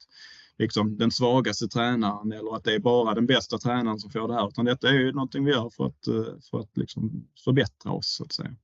liksom, 0.59 0.97
den 0.97 1.11
svagaste 1.11 1.69
tränaren 1.69 2.33
eller 2.33 2.57
att 2.57 2.65
det 2.65 2.75
är 2.75 2.79
bara 2.79 3.15
den 3.15 3.27
bästa 3.27 3.59
tränaren 3.59 3.99
som 3.99 4.11
får 4.11 4.29
det 4.29 4.35
här. 4.35 4.49
Utan 4.49 4.65
detta 4.65 4.89
är 4.89 4.95
ju 4.95 5.13
någonting 5.13 5.45
vi 5.45 5.51
gör 5.51 5.71
för 5.71 5.87
att, 5.87 6.07
eh, 6.07 6.39
för 6.51 6.61
att 6.61 6.77
liksom 6.77 7.29
förbättra 7.45 7.93
oss 7.93 8.17
så 8.17 8.25
att 8.25 8.33
säga. 8.33 8.57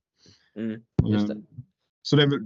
Mm, 0.55 0.81
det. 1.03 1.15
Eh, 1.15 1.37
så 2.01 2.15
det 2.15 2.23
är 2.23 2.27
väl 2.27 2.39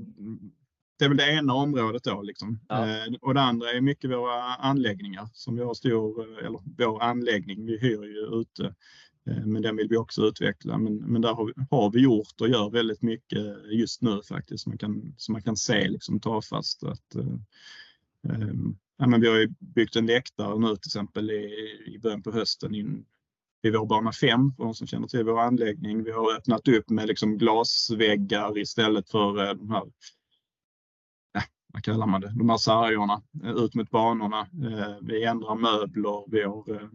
det 1.01 1.05
är 1.05 1.09
väl 1.09 1.17
det 1.17 1.31
ena 1.31 1.53
området 1.53 2.03
då. 2.03 2.21
Liksom. 2.21 2.59
Ja. 2.69 2.87
Eh, 2.87 3.13
och 3.21 3.33
det 3.33 3.41
andra 3.41 3.71
är 3.71 3.81
mycket 3.81 4.09
våra 4.09 4.55
anläggningar 4.55 5.29
som 5.33 5.55
vi 5.55 5.63
har 5.63 5.73
stor, 5.73 6.39
eller 6.45 6.59
vår 6.77 7.03
anläggning, 7.03 7.65
vi 7.65 7.77
hyr 7.77 8.03
ju 8.03 8.41
ute. 8.41 8.75
Eh, 9.27 9.45
men 9.45 9.61
den 9.61 9.75
vill 9.75 9.87
vi 9.89 9.97
också 9.97 10.21
utveckla. 10.21 10.77
Men, 10.77 10.95
men 10.97 11.21
där 11.21 11.33
har 11.33 11.45
vi, 11.45 11.53
har 11.71 11.91
vi 11.91 11.99
gjort 11.99 12.41
och 12.41 12.49
gör 12.49 12.69
väldigt 12.69 13.01
mycket 13.01 13.45
just 13.71 14.01
nu 14.01 14.21
faktiskt. 14.27 14.67
Man 14.67 14.77
kan, 14.77 15.13
så 15.17 15.31
man 15.31 15.41
kan 15.41 15.57
se 15.57 15.87
liksom 15.89 16.19
tafatt 16.19 16.65
att 16.81 17.15
eh, 17.15 17.33
eh, 18.29 18.53
ja, 18.97 19.07
men 19.07 19.21
vi 19.21 19.27
har 19.27 19.37
ju 19.37 19.47
byggt 19.59 19.95
en 19.95 20.05
läktare 20.05 20.59
nu 20.59 20.67
till 20.67 20.89
exempel 20.89 21.31
i, 21.31 21.53
i 21.95 21.99
början 21.99 22.23
på 22.23 22.31
hösten 22.31 22.75
in, 22.75 23.05
i 23.63 23.71
vår 23.71 23.85
bana 23.85 24.11
5 24.11 24.53
för 24.57 24.63
de 24.63 24.73
som 24.73 24.87
känner 24.87 25.07
till 25.07 25.23
vår 25.23 25.39
anläggning. 25.39 26.03
Vi 26.03 26.11
har 26.11 26.35
öppnat 26.35 26.67
upp 26.67 26.89
med 26.89 27.07
liksom 27.07 27.37
glasväggar 27.37 28.57
istället 28.57 29.09
för 29.09 29.47
eh, 29.47 29.53
de 29.53 29.69
här 29.69 29.83
vad 31.73 31.83
kallar 31.83 32.07
man 32.07 32.21
det, 32.21 32.33
de 32.37 32.49
här 32.49 32.57
sargerna 32.57 33.21
eh, 33.43 33.51
ut 33.51 33.75
mot 33.75 33.89
banorna. 33.89 34.39
Eh, 34.39 34.95
vi 35.01 35.23
ändrar 35.23 35.55
möbler, 35.55 36.31
vi 36.31 36.43
har 36.43 36.69
eh, 36.69 36.87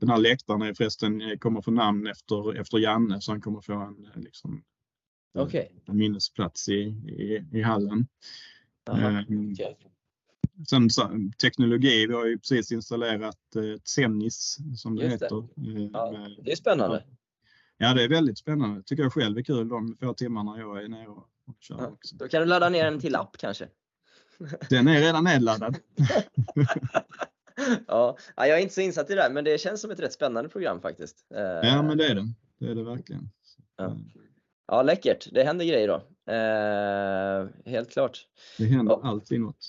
den 0.00 0.08
här 0.08 0.18
läktaren 0.18 0.62
är 0.62 0.74
förresten, 0.74 1.38
kommer 1.38 1.62
få 1.62 1.70
namn 1.70 2.06
efter, 2.06 2.60
efter 2.60 2.78
Janne 2.78 3.20
så 3.20 3.32
han 3.32 3.40
kommer 3.40 3.60
få 3.60 3.72
en, 3.72 4.08
liksom, 4.14 4.62
okay. 5.38 5.66
en 5.86 5.96
minnesplats 5.96 6.68
i, 6.68 6.80
i, 6.82 7.44
i 7.52 7.62
hallen. 7.62 8.06
Aha, 8.90 9.22
okay. 9.52 9.74
Sen 10.68 10.88
teknologi, 11.42 12.06
vi 12.06 12.14
har 12.14 12.26
ju 12.26 12.38
precis 12.38 12.72
installerat 12.72 13.56
ett 13.76 13.88
Zenis 13.88 14.58
som 14.76 14.96
det 14.96 15.04
Just 15.04 15.14
heter. 15.14 15.48
Det. 15.54 15.90
Ja, 15.92 16.28
det 16.42 16.52
är 16.52 16.56
spännande. 16.56 17.04
Ja, 17.78 17.94
det 17.94 18.04
är 18.04 18.08
väldigt 18.08 18.38
spännande. 18.38 18.82
Tycker 18.82 19.02
jag 19.02 19.12
själv 19.12 19.38
är 19.38 19.42
kul 19.42 19.68
de 19.68 19.96
få 20.00 20.14
timmarna 20.14 20.58
jag 20.58 20.84
är 20.84 20.88
nere 20.88 21.08
och 21.08 21.28
Ja, 21.68 21.98
då 22.12 22.28
kan 22.28 22.40
du 22.40 22.46
ladda 22.46 22.68
ner 22.68 22.84
en 22.84 23.00
till 23.00 23.16
app 23.16 23.36
kanske? 23.38 23.68
Den 24.70 24.88
är 24.88 25.00
redan 25.00 25.24
nedladdad. 25.24 25.76
ja, 27.86 28.16
jag 28.36 28.48
är 28.48 28.58
inte 28.58 28.74
så 28.74 28.80
insatt 28.80 29.10
i 29.10 29.14
det 29.14 29.22
där, 29.22 29.30
men 29.30 29.44
det 29.44 29.60
känns 29.60 29.80
som 29.80 29.90
ett 29.90 30.00
rätt 30.00 30.12
spännande 30.12 30.48
program 30.48 30.80
faktiskt. 30.80 31.26
Ja, 31.62 31.82
men 31.82 31.98
det 31.98 32.06
är 32.06 32.14
det. 32.14 32.32
Det 32.58 32.70
är 32.70 32.74
det 32.74 32.84
verkligen. 32.84 33.30
Ja, 33.76 33.96
ja 34.66 34.82
läckert. 34.82 35.28
Det 35.32 35.44
händer 35.44 35.64
grejer 35.64 35.88
då. 35.88 36.02
Eh, 36.32 37.72
helt 37.72 37.90
klart. 37.90 38.26
Det 38.58 38.64
händer 38.64 38.94
och, 38.94 39.06
alltid 39.06 39.40
något. 39.40 39.66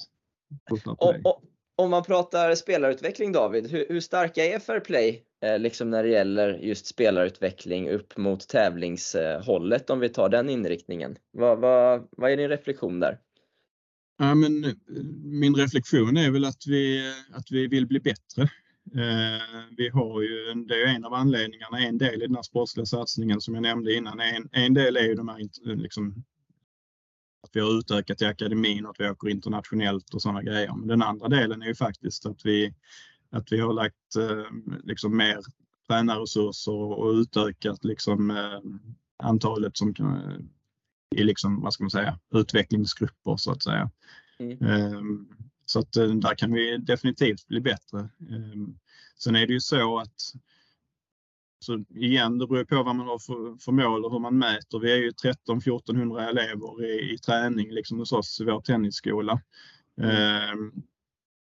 Och, 0.98 1.16
och, 1.26 1.42
om 1.76 1.90
man 1.90 2.04
pratar 2.04 2.56
spelarutveckling 2.56 3.32
David, 3.32 3.72
hur, 3.72 3.86
hur 3.90 4.02
starka 4.02 4.46
är 4.46 4.60
Fairplay 4.60 5.10
eh, 5.10 5.16
Eh, 5.42 5.60
liksom 5.60 5.90
när 5.90 6.04
det 6.04 6.10
gäller 6.10 6.54
just 6.54 6.86
spelarutveckling 6.86 7.90
upp 7.90 8.18
mot 8.18 8.48
tävlingshållet 8.48 9.90
om 9.90 10.00
vi 10.00 10.10
tar 10.10 10.30
den 10.30 10.50
inriktningen? 10.50 11.18
Vad, 11.32 11.60
vad, 11.60 12.08
vad 12.12 12.32
är 12.32 12.38
din 12.38 12.50
reflektion 12.50 13.00
där? 13.00 13.20
Ja, 14.18 14.36
men 14.36 14.64
eh, 14.64 14.74
min 15.24 15.56
reflektion 15.56 16.18
är 16.18 16.32
väl 16.32 16.46
att 16.46 16.68
vi, 16.68 17.14
att 17.32 17.52
vi 17.52 17.68
vill 17.68 17.88
bli 17.88 18.00
bättre. 18.00 18.44
Eh, 18.96 19.42
vi 19.78 19.90
har 19.90 20.22
ju, 20.22 20.54
det 20.68 20.84
är 20.84 20.88
en 20.88 21.06
av 21.06 21.14
anledningarna, 21.14 21.80
en 21.80 21.98
del 21.98 22.24
i 22.24 22.28
den 22.28 22.36
här 22.36 22.44
sportsliga 22.44 22.86
satsningen 22.86 23.42
som 23.42 23.54
jag 23.54 23.62
nämnde 23.62 23.94
innan. 23.94 24.20
En, 24.20 24.50
en 24.52 24.74
del 24.74 24.98
är 24.98 25.04
ju 25.04 25.16
de 25.16 25.28
här, 25.28 25.76
liksom, 25.76 26.24
att 27.44 27.50
vi 27.54 27.60
har 27.60 27.80
utökat 27.80 28.22
i 28.22 28.26
akademin 28.26 28.86
och 28.86 28.92
att 28.92 29.00
vi 29.00 29.10
åker 29.10 29.30
internationellt 29.30 30.14
och 30.14 30.22
sådana 30.22 30.44
grejer. 30.44 30.74
Men 30.76 30.88
den 30.88 31.02
andra 31.02 31.28
delen 31.28 31.62
är 31.62 31.68
ju 31.68 31.76
faktiskt 31.76 32.26
att 32.26 32.46
vi, 32.46 32.74
att 33.30 33.52
vi 33.52 33.60
har 33.60 33.74
lagt 33.74 34.16
liksom 34.84 35.18
mer 35.18 35.40
tränarresurser 35.88 36.72
och 36.72 37.12
utökat 37.12 37.86
liksom, 37.86 38.38
antalet 39.18 39.78
som 39.78 39.94
kan, 39.94 40.50
i 41.16 41.24
liksom, 41.24 41.62
vad 41.62 41.74
ska 41.74 41.84
man 41.84 41.92
säga, 41.92 42.20
utvecklingsgrupper 42.34 43.38
så 43.38 43.52
att 43.52 43.64
säga. 43.64 43.92
Mm. 44.40 44.62
Ehm, 44.62 45.28
så 45.66 45.80
att 45.80 45.96
eh, 45.96 46.08
där 46.08 46.36
kan 46.36 46.54
vi 46.54 46.78
definitivt 46.78 47.48
bli 47.48 47.62
bättre. 47.62 48.10
Ehm, 48.30 48.78
sen 49.18 49.36
är 49.36 49.48
det 49.48 49.54
ju 49.54 49.60
så 49.60 50.00
att 50.00 50.34
så 51.60 51.84
igen, 51.90 52.38
det 52.38 52.48
beror 52.48 52.64
på 52.64 52.84
vad 52.84 52.96
man 52.96 53.08
har 53.08 53.20
för, 53.20 53.58
för 53.64 53.72
mål 53.72 54.06
och 54.06 54.12
hur 54.12 54.20
man 54.20 54.38
mäter. 54.38 54.80
Vi 54.80 54.92
är 54.92 54.98
ju 54.98 55.10
13-1400 55.10 56.30
elever 56.30 56.86
i, 56.86 57.14
i 57.14 57.18
träning 57.18 57.72
liksom 57.72 58.00
hos 58.00 58.12
oss 58.12 58.42
i 58.42 58.44
vår 58.44 58.62
tennisskola. 58.62 59.42
Mm. 60.02 60.72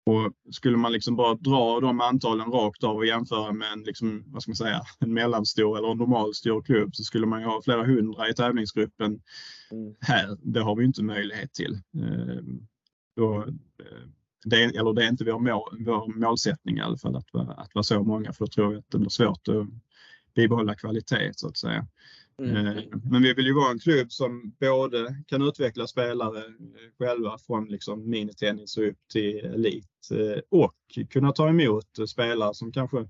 Och 0.06 0.32
skulle 0.50 0.76
man 0.76 0.92
liksom 0.92 1.16
bara 1.16 1.34
dra 1.34 1.80
de 1.80 2.00
antalen 2.00 2.52
rakt 2.52 2.84
av 2.84 2.96
och 2.96 3.06
jämföra 3.06 3.52
med 3.52 3.72
en, 3.72 3.82
liksom, 3.82 4.24
vad 4.26 4.42
ska 4.42 4.50
man 4.50 4.56
säga, 4.56 4.80
en 5.00 5.14
mellanstor 5.14 5.78
eller 5.78 5.90
en 5.90 5.98
normalstor 5.98 6.62
klubb 6.62 6.94
så 6.94 7.04
skulle 7.04 7.26
man 7.26 7.40
ju 7.40 7.46
ha 7.46 7.62
flera 7.62 7.86
hundra 7.86 8.28
i 8.28 8.34
tävlingsgruppen 8.34 9.20
mm. 9.70 9.94
här. 10.00 10.36
Det 10.42 10.60
har 10.60 10.76
vi 10.76 10.84
inte 10.84 11.02
möjlighet 11.02 11.52
till. 11.52 11.80
Ehm, 11.94 12.66
då, 13.16 13.42
eh, 13.42 14.08
det, 14.44 14.64
är, 14.64 14.78
eller 14.78 14.92
det 14.92 15.04
är 15.04 15.08
inte 15.08 15.24
vår, 15.24 15.38
mål, 15.38 15.84
vår 15.84 16.18
målsättning 16.18 16.78
i 16.78 16.80
alla 16.80 16.98
fall 16.98 17.16
att, 17.16 17.34
att 17.34 17.74
vara 17.74 17.82
så 17.82 18.04
många 18.04 18.32
för 18.32 18.44
då 18.44 18.50
tror 18.50 18.72
jag 18.72 18.78
att 18.78 18.90
det 18.90 18.98
blir 18.98 19.10
svårt 19.10 19.48
att 19.48 19.66
bibehålla 20.34 20.74
kvalitet 20.74 21.32
så 21.36 21.48
att 21.48 21.56
säga. 21.56 21.86
Mm. 22.38 22.66
Eh, 22.66 22.84
men 23.10 23.22
vi 23.22 23.34
vill 23.34 23.46
ju 23.46 23.54
vara 23.54 23.70
en 23.70 23.78
klubb 23.78 24.12
som 24.12 24.52
både 24.60 25.22
kan 25.26 25.42
utveckla 25.42 25.86
spelare 25.86 26.38
eh, 26.38 26.90
själva 26.98 27.38
från 27.38 27.64
liksom 27.64 28.10
minitennis 28.10 28.76
och 28.76 28.88
upp 28.88 29.08
till 29.12 29.38
elit 29.38 30.10
eh, 30.10 30.42
och 30.48 30.74
kunna 31.10 31.32
ta 31.32 31.48
emot 31.48 32.08
spelare 32.08 32.54
som 32.54 32.72
kanske 32.72 33.08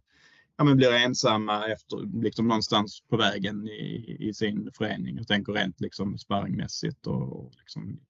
ja, 0.57 0.65
men 0.65 0.77
blir 0.77 0.93
ensamma 0.93 1.67
efter, 1.67 2.23
liksom 2.23 2.49
någonstans 2.49 3.01
på 3.09 3.17
vägen 3.17 3.69
i, 3.69 4.17
i 4.21 4.35
sin 4.35 4.71
förening. 4.73 5.17
Jag 5.17 5.29
tänker 5.29 5.53
rent 5.53 5.81
liksom 5.81 6.19
sparringmässigt 6.19 7.07
och, 7.07 7.41
och 7.41 7.53
liksom, 7.59 8.01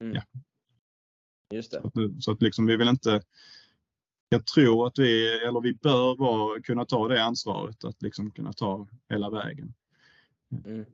mm. 0.00 0.14
ja. 0.14 0.22
Just 1.54 1.70
det. 1.70 1.80
Så 1.80 1.86
att, 1.86 2.24
så 2.24 2.32
att 2.32 2.42
liksom 2.42 2.66
vi 2.66 2.76
vill 2.76 2.88
inte 2.88 3.22
jag 4.32 4.46
tror 4.46 4.86
att 4.86 4.98
vi, 4.98 5.38
eller 5.46 5.60
vi 5.60 5.74
bör 5.74 6.16
vara, 6.16 6.60
kunna 6.60 6.84
ta 6.84 7.08
det 7.08 7.24
ansvaret 7.24 7.84
att 7.84 8.02
liksom 8.02 8.30
kunna 8.30 8.52
ta 8.52 8.88
hela 9.08 9.30
vägen. 9.30 9.74
Mm. 10.66 10.84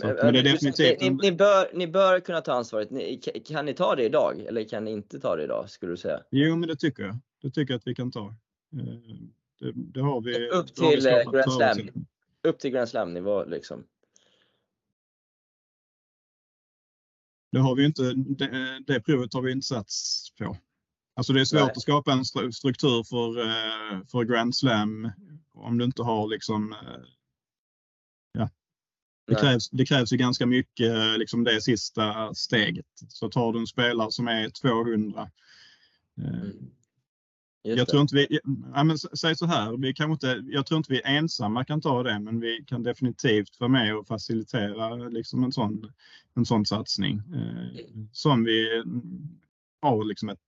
Så, 0.00 0.06
men 0.06 0.32
det 0.32 0.38
är 0.38 0.42
definitivt... 0.42 1.00
Ni, 1.00 1.10
ni, 1.10 1.32
bör, 1.32 1.70
ni 1.74 1.86
bör 1.86 2.20
kunna 2.20 2.40
ta 2.40 2.52
ansvaret. 2.52 2.90
Ni, 2.90 3.20
kan 3.46 3.66
ni 3.66 3.74
ta 3.74 3.94
det 3.94 4.04
idag 4.04 4.40
eller 4.40 4.64
kan 4.64 4.84
ni 4.84 4.90
inte 4.90 5.20
ta 5.20 5.36
det 5.36 5.44
idag 5.44 5.70
skulle 5.70 5.92
du 5.92 5.96
säga? 5.96 6.22
Jo, 6.30 6.56
men 6.56 6.68
det 6.68 6.76
tycker 6.76 7.02
jag. 7.02 7.18
Det 7.42 7.50
tycker 7.50 7.74
jag 7.74 7.78
att 7.78 7.86
vi 7.86 7.94
kan 7.94 8.10
ta. 8.10 8.26
Eh, 8.72 9.16
det, 9.60 9.72
det 9.74 10.00
har 10.00 10.20
vi. 10.20 10.48
Upp 10.48 10.74
till 10.74 10.84
vi 10.86 11.24
Grand 11.32 11.52
Slam. 11.52 12.04
Upp 12.48 12.58
till 12.58 12.70
Grand 12.70 12.88
Slam 12.88 13.14
nivå 13.14 13.44
liksom. 13.44 13.84
Det 17.52 17.58
har 17.58 17.74
vi 17.74 17.84
inte. 17.84 18.02
Det, 18.14 18.82
det 18.86 19.00
provet 19.00 19.34
har 19.34 19.42
vi 19.42 19.52
inte 19.52 19.66
sats 19.66 20.26
på. 20.38 20.56
Alltså 21.14 21.32
det 21.32 21.40
är 21.40 21.44
svårt 21.44 21.60
Nej. 21.60 21.70
att 21.70 21.82
skapa 21.82 22.12
en 22.12 22.24
struktur 22.52 23.02
för, 23.02 23.40
eh, 23.40 24.04
för 24.06 24.24
Grand 24.24 24.56
Slam 24.56 25.10
om 25.52 25.78
du 25.78 25.84
inte 25.84 26.02
har 26.02 26.28
liksom 26.28 26.72
eh, 26.72 28.48
det 29.34 29.40
krävs, 29.40 29.70
det 29.70 29.86
krävs 29.86 30.12
ju 30.12 30.16
ganska 30.16 30.46
mycket, 30.46 31.18
liksom 31.18 31.44
det 31.44 31.62
sista 31.62 32.34
steget. 32.34 32.86
Så 33.08 33.28
tar 33.28 33.52
du 33.52 33.58
en 33.58 33.66
spelare 33.66 34.10
som 34.10 34.28
är 34.28 34.50
200. 34.50 35.30
Eh, 36.18 36.24
mm. 36.28 36.56
jag 37.62 37.88
tror 37.88 38.02
inte 38.02 38.14
vi, 38.14 38.38
ja, 38.74 38.84
men 38.84 38.98
säg 38.98 39.36
så 39.36 39.46
här, 39.46 39.76
vi 39.76 39.94
kan 39.94 40.10
inte, 40.10 40.42
jag 40.46 40.66
tror 40.66 40.78
inte 40.78 40.92
vi 40.92 41.02
ensamma 41.04 41.64
kan 41.64 41.80
ta 41.80 42.02
det, 42.02 42.18
men 42.18 42.40
vi 42.40 42.64
kan 42.66 42.82
definitivt 42.82 43.60
vara 43.60 43.70
med 43.70 43.96
och 43.96 44.06
facilitera 44.06 44.94
liksom 44.94 45.44
en, 45.44 45.52
sån, 45.52 45.92
en 46.34 46.44
sån 46.44 46.66
satsning. 46.66 47.22
Eh, 47.34 47.84
som 48.12 48.44
vi 48.44 48.82
har 49.82 50.04
liksom 50.04 50.28
ett, 50.28 50.38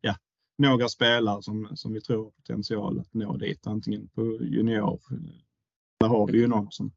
ja, 0.00 0.16
några 0.58 0.88
spelare 0.88 1.42
som, 1.42 1.68
som 1.74 1.92
vi 1.92 2.00
tror 2.00 2.24
har 2.24 2.30
potential 2.30 3.00
att 3.00 3.14
nå 3.14 3.36
dit, 3.36 3.66
antingen 3.66 4.08
på 4.08 4.22
junior. 4.40 5.00
Där 6.02 6.08
har 6.08 6.26
vi 6.26 6.38
ju 6.38 6.46
någon 6.46 6.70
som 6.70 6.92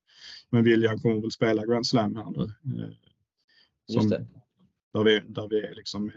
men 0.50 0.64
William 0.64 1.00
kommer 1.00 1.22
väl 1.22 1.32
spela 1.32 1.66
Grand 1.66 1.88
Slam 1.88 2.16
här 2.16 2.32
nu. 2.32 2.44
Eh, 2.84 2.90
som, 3.86 4.10
där 4.94 5.04
vi, 5.04 5.20
där 5.20 5.48
vi 5.50 5.76
liksom 5.76 6.12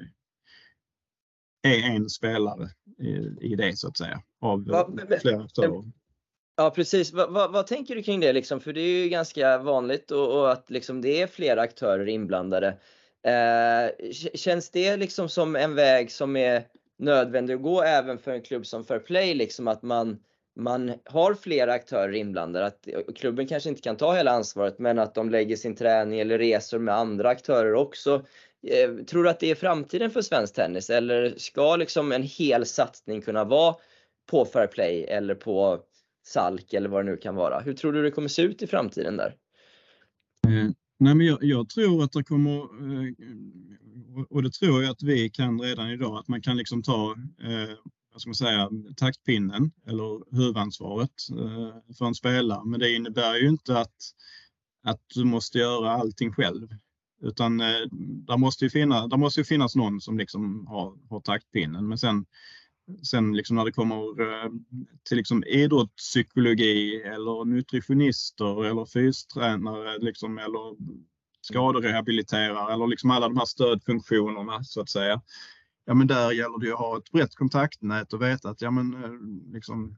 är 1.63 1.91
en 1.91 2.09
spelare 2.09 2.71
i, 2.99 3.09
i 3.41 3.57
det 3.57 3.79
så 3.79 3.89
att 3.89 3.97
säga 3.97 4.23
av 4.41 4.65
Va, 4.65 4.89
men, 4.89 5.21
flera 5.21 5.43
aktörer. 5.43 5.93
Ja 6.57 6.71
precis. 6.71 7.13
Va, 7.13 7.27
va, 7.27 7.49
vad 7.49 7.67
tänker 7.67 7.95
du 7.95 8.03
kring 8.03 8.21
det 8.21 8.33
liksom? 8.33 8.61
För 8.61 8.73
det 8.73 8.81
är 8.81 9.03
ju 9.03 9.09
ganska 9.09 9.59
vanligt 9.59 10.11
och, 10.11 10.39
och 10.39 10.53
att 10.53 10.71
liksom 10.71 11.01
det 11.01 11.23
är 11.23 11.27
flera 11.27 11.61
aktörer 11.61 12.09
inblandade. 12.09 12.79
Eh, 13.23 14.09
känns 14.35 14.71
det 14.71 14.97
liksom 14.97 15.29
som 15.29 15.57
en 15.57 15.75
väg 15.75 16.13
som 16.13 16.37
är 16.37 16.65
nödvändig 16.99 17.55
att 17.55 17.63
gå 17.63 17.83
även 17.83 18.19
för 18.19 18.31
en 18.31 18.43
klubb 18.43 18.67
som 18.67 18.85
Fairplay 18.85 19.35
liksom 19.35 19.69
att 19.69 19.83
man 19.83 20.19
man 20.59 20.93
har 21.05 21.35
flera 21.35 21.73
aktörer 21.73 22.13
inblandade. 22.13 22.67
Att 22.67 22.89
klubben 23.15 23.47
kanske 23.47 23.69
inte 23.69 23.83
kan 23.83 23.97
ta 23.97 24.17
hela 24.17 24.31
ansvaret 24.31 24.79
men 24.79 24.99
att 24.99 25.15
de 25.15 25.31
lägger 25.31 25.57
sin 25.57 25.77
träning 25.77 26.21
eller 26.21 26.39
resor 26.39 26.79
med 26.79 26.95
andra 26.95 27.29
aktörer 27.29 27.75
också. 27.75 28.25
Eh, 28.67 29.05
tror 29.05 29.25
du 29.25 29.31
att 29.31 29.41
det 29.41 29.51
är 29.51 29.55
framtiden 29.55 30.11
för 30.11 30.23
svensk 30.23 30.55
tennis 30.55 30.91
eller 30.91 31.35
ska 31.37 31.77
liksom 31.77 32.13
en 32.13 32.23
hel 32.23 32.67
satsning 32.67 33.21
kunna 33.21 33.45
vara 33.45 33.75
på 34.31 34.45
fair 34.45 34.67
play 34.67 35.05
eller 35.05 35.35
på 35.35 35.81
SALK 36.27 36.75
eller 36.75 36.89
vad 36.89 37.05
det 37.05 37.11
nu 37.11 37.17
kan 37.17 37.35
vara? 37.35 37.61
Hur 37.61 37.75
tror 37.75 37.93
du 37.93 38.03
det 38.03 38.11
kommer 38.11 38.29
se 38.29 38.43
ut 38.43 38.63
i 38.63 38.67
framtiden 38.67 39.17
där? 39.17 39.35
Mm. 40.47 40.75
Nej, 41.01 41.15
men 41.15 41.27
jag, 41.27 41.39
jag, 41.41 41.69
tror 41.69 42.05
att 42.05 42.13
det 42.13 42.25
kommer, 42.25 42.57
eh, 42.57 43.13
och 44.31 44.43
det 44.43 44.51
tror 44.51 44.83
jag 44.83 44.91
att 44.91 45.03
vi 45.03 45.31
kan 45.31 45.61
redan 45.61 45.91
idag, 45.91 46.19
att 46.19 46.29
man 46.29 46.43
kan 46.43 46.57
liksom 46.57 46.83
ta 46.83 47.17
eh, 47.43 47.77
vad 48.19 48.37
ska 48.37 48.47
man 48.47 48.53
säga, 48.53 48.71
taktpinnen 48.97 49.73
eller 49.87 50.37
huvudansvaret 50.37 51.11
eh, 51.31 51.95
för 51.99 52.05
en 52.07 52.15
spelare. 52.15 52.65
Men 52.65 52.81
det 52.81 52.93
innebär 52.93 53.35
ju 53.35 53.49
inte 53.49 53.79
att, 53.79 53.97
att 54.85 55.01
du 55.15 55.25
måste 55.25 55.59
göra 55.59 55.91
allting 55.91 56.33
själv. 56.33 56.69
Utan 57.23 57.61
eh, 57.61 57.87
där 58.27 58.37
måste 58.37 58.65
ju 58.65 58.71
finnas, 58.71 59.11
där 59.11 59.17
måste 59.17 59.41
ju 59.41 59.45
finnas 59.45 59.77
någon 59.77 60.01
som 60.01 60.19
liksom 60.19 60.67
har, 60.67 60.97
har 61.11 61.21
taktpinnen. 61.21 61.89
Men 61.89 61.99
sen, 61.99 62.27
sen 63.11 63.37
liksom 63.37 63.57
när 63.57 63.65
det 63.65 63.73
kommer 63.73 64.21
eh, 64.21 64.51
till 65.09 65.17
liksom 65.17 65.45
idrottspsykologi 65.45 67.03
eller 67.03 67.45
nutritionister 67.45 68.65
eller 68.65 68.87
fystränare 68.87 69.99
liksom, 69.99 70.39
eller 70.39 70.77
skaderehabiliterare 71.41 72.73
eller 72.73 72.87
liksom 72.87 73.11
alla 73.11 73.29
de 73.29 73.37
här 73.37 73.47
stödfunktionerna 73.47 74.65
så 74.65 74.81
att 74.81 74.91
säga 74.91 75.23
ja 75.89 75.95
men 75.95 76.07
där 76.07 76.33
gäller 76.33 76.59
det 76.59 76.67
ju 76.67 76.73
att 76.73 76.79
ha 76.79 76.99
ett 76.99 77.13
brett 77.13 77.35
kontaktnät 77.35 78.13
och 78.13 78.23
veta 78.23 78.49
att 78.51 78.63
ja 78.63 78.71
men 78.71 79.05
eh, 79.05 79.11
liksom 79.53 79.97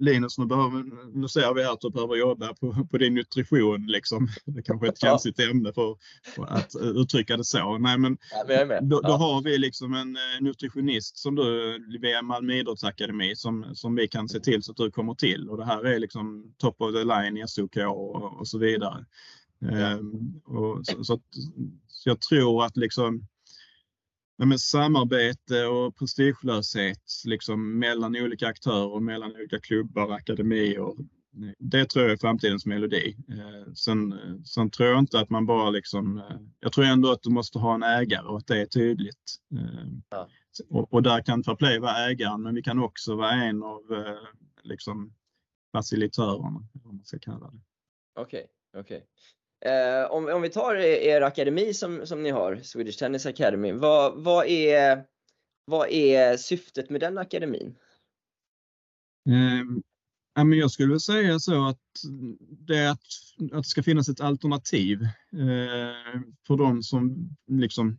Linus, 0.00 0.38
nu, 0.38 0.46
behöver, 0.46 0.84
nu 1.14 1.28
ser 1.28 1.54
vi 1.54 1.64
att 1.64 1.80
du 1.80 1.90
behöver 1.90 2.16
jobba 2.16 2.54
på, 2.54 2.86
på 2.90 2.98
din 2.98 3.14
nutrition. 3.14 3.86
Liksom. 3.86 4.28
Det 4.44 4.62
kanske 4.62 4.86
är 4.86 4.92
ett 4.92 5.00
känsligt 5.00 5.40
ämne 5.40 5.72
för, 5.72 5.96
för, 6.34 6.44
att 6.44 6.76
uttrycka 6.76 7.36
det 7.36 7.44
så. 7.44 7.78
Nej, 7.78 7.98
men 7.98 8.18
ja, 8.48 8.80
då, 8.80 9.00
då, 9.00 9.12
har 9.12 9.42
vi 9.42 9.58
liksom 9.58 9.94
en 9.94 10.16
eh, 10.16 10.40
nutritionist 10.40 11.18
som 11.18 11.34
du 11.34 11.78
via 12.00 12.22
Malmö 12.22 12.52
idrottsakademi 12.52 13.36
som, 13.36 13.74
som 13.74 13.94
vi 13.94 14.08
kan 14.08 14.28
se 14.28 14.40
till 14.40 14.62
så 14.62 14.70
att 14.70 14.76
du 14.76 14.90
kommer 14.90 15.14
till. 15.14 15.48
Och 15.48 15.56
det 15.56 15.64
här 15.64 15.84
är 15.84 15.98
liksom 15.98 16.54
top 16.58 16.80
of 16.80 16.94
the 16.94 17.04
line 17.04 17.36
i 17.36 17.48
SOK 17.48 17.76
och, 17.76 18.38
och 18.38 18.48
så 18.48 18.58
vidare. 18.58 19.04
Ja. 19.58 19.68
Ehm, 19.68 20.40
och 20.44 20.86
så, 20.86 21.04
så, 21.04 21.20
så, 21.88 22.10
jag 22.10 22.20
tror 22.20 22.64
att 22.64 22.76
liksom 22.76 23.26
men 24.46 24.58
samarbete 24.58 25.64
och 25.66 25.96
prestigelöshet 25.96 27.02
liksom 27.24 27.78
mellan 27.78 28.16
olika 28.16 28.46
aktörer, 28.46 29.00
mellan 29.00 29.36
olika 29.36 29.60
klubbar, 29.60 30.12
akademier. 30.12 30.94
Det 31.58 31.84
tror 31.84 32.04
jag 32.04 32.12
är 32.12 32.16
framtidens 32.16 32.66
melodi. 32.66 33.16
Eh, 33.28 33.72
sen, 33.72 34.14
sen 34.44 34.70
tror 34.70 34.88
jag 34.88 34.98
inte 34.98 35.20
att 35.20 35.30
man 35.30 35.46
bara 35.46 35.70
liksom, 35.70 36.18
eh, 36.18 36.36
jag 36.60 36.72
tror 36.72 36.84
ändå 36.84 37.12
att 37.12 37.22
du 37.22 37.30
måste 37.30 37.58
ha 37.58 37.74
en 37.74 37.82
ägare 37.82 38.26
och 38.26 38.36
att 38.36 38.46
det 38.46 38.60
är 38.60 38.66
tydligt. 38.66 39.36
Eh, 39.52 39.88
ja. 40.10 40.28
Och, 40.68 40.94
och, 40.94 41.02
där 41.02 41.22
kan 41.22 41.44
Fairplay 41.44 41.78
vara 41.78 42.10
ägaren, 42.10 42.42
men 42.42 42.54
vi 42.54 42.62
kan 42.62 42.78
också 42.78 43.16
vara 43.16 43.32
en 43.32 43.62
av 43.62 43.82
liksom, 44.62 45.14
facilitörerna, 45.72 46.68
om 46.84 46.96
man 46.96 47.04
ska 47.04 47.18
kalla 47.18 47.50
det. 47.50 47.60
Okej, 48.14 48.46
okay, 48.72 48.80
okej. 48.80 48.96
Okay. 48.96 49.08
Eh, 49.60 50.10
om, 50.10 50.28
om 50.28 50.42
vi 50.42 50.48
tar 50.48 50.74
er 50.76 51.20
akademi 51.20 51.74
som, 51.74 52.06
som 52.06 52.22
ni 52.22 52.30
har, 52.30 52.56
Swedish 52.56 52.98
Tennis 52.98 53.26
Academy, 53.26 53.72
vad, 53.72 54.24
vad, 54.24 54.46
är, 54.46 55.04
vad 55.64 55.90
är 55.90 56.36
syftet 56.36 56.90
med 56.90 57.00
den 57.00 57.18
akademin? 57.18 57.74
Eh, 59.28 59.64
ja, 60.34 60.44
men 60.44 60.58
jag 60.58 60.70
skulle 60.70 61.00
säga 61.00 61.38
så 61.38 61.66
att 61.66 61.80
det 62.66 62.90
att, 62.90 63.02
att 63.52 63.62
det 63.62 63.68
ska 63.68 63.82
finnas 63.82 64.08
ett 64.08 64.20
alternativ 64.20 65.02
eh, 65.32 66.20
för 66.46 66.56
de 66.56 66.82
som 66.82 67.30
liksom 67.46 67.98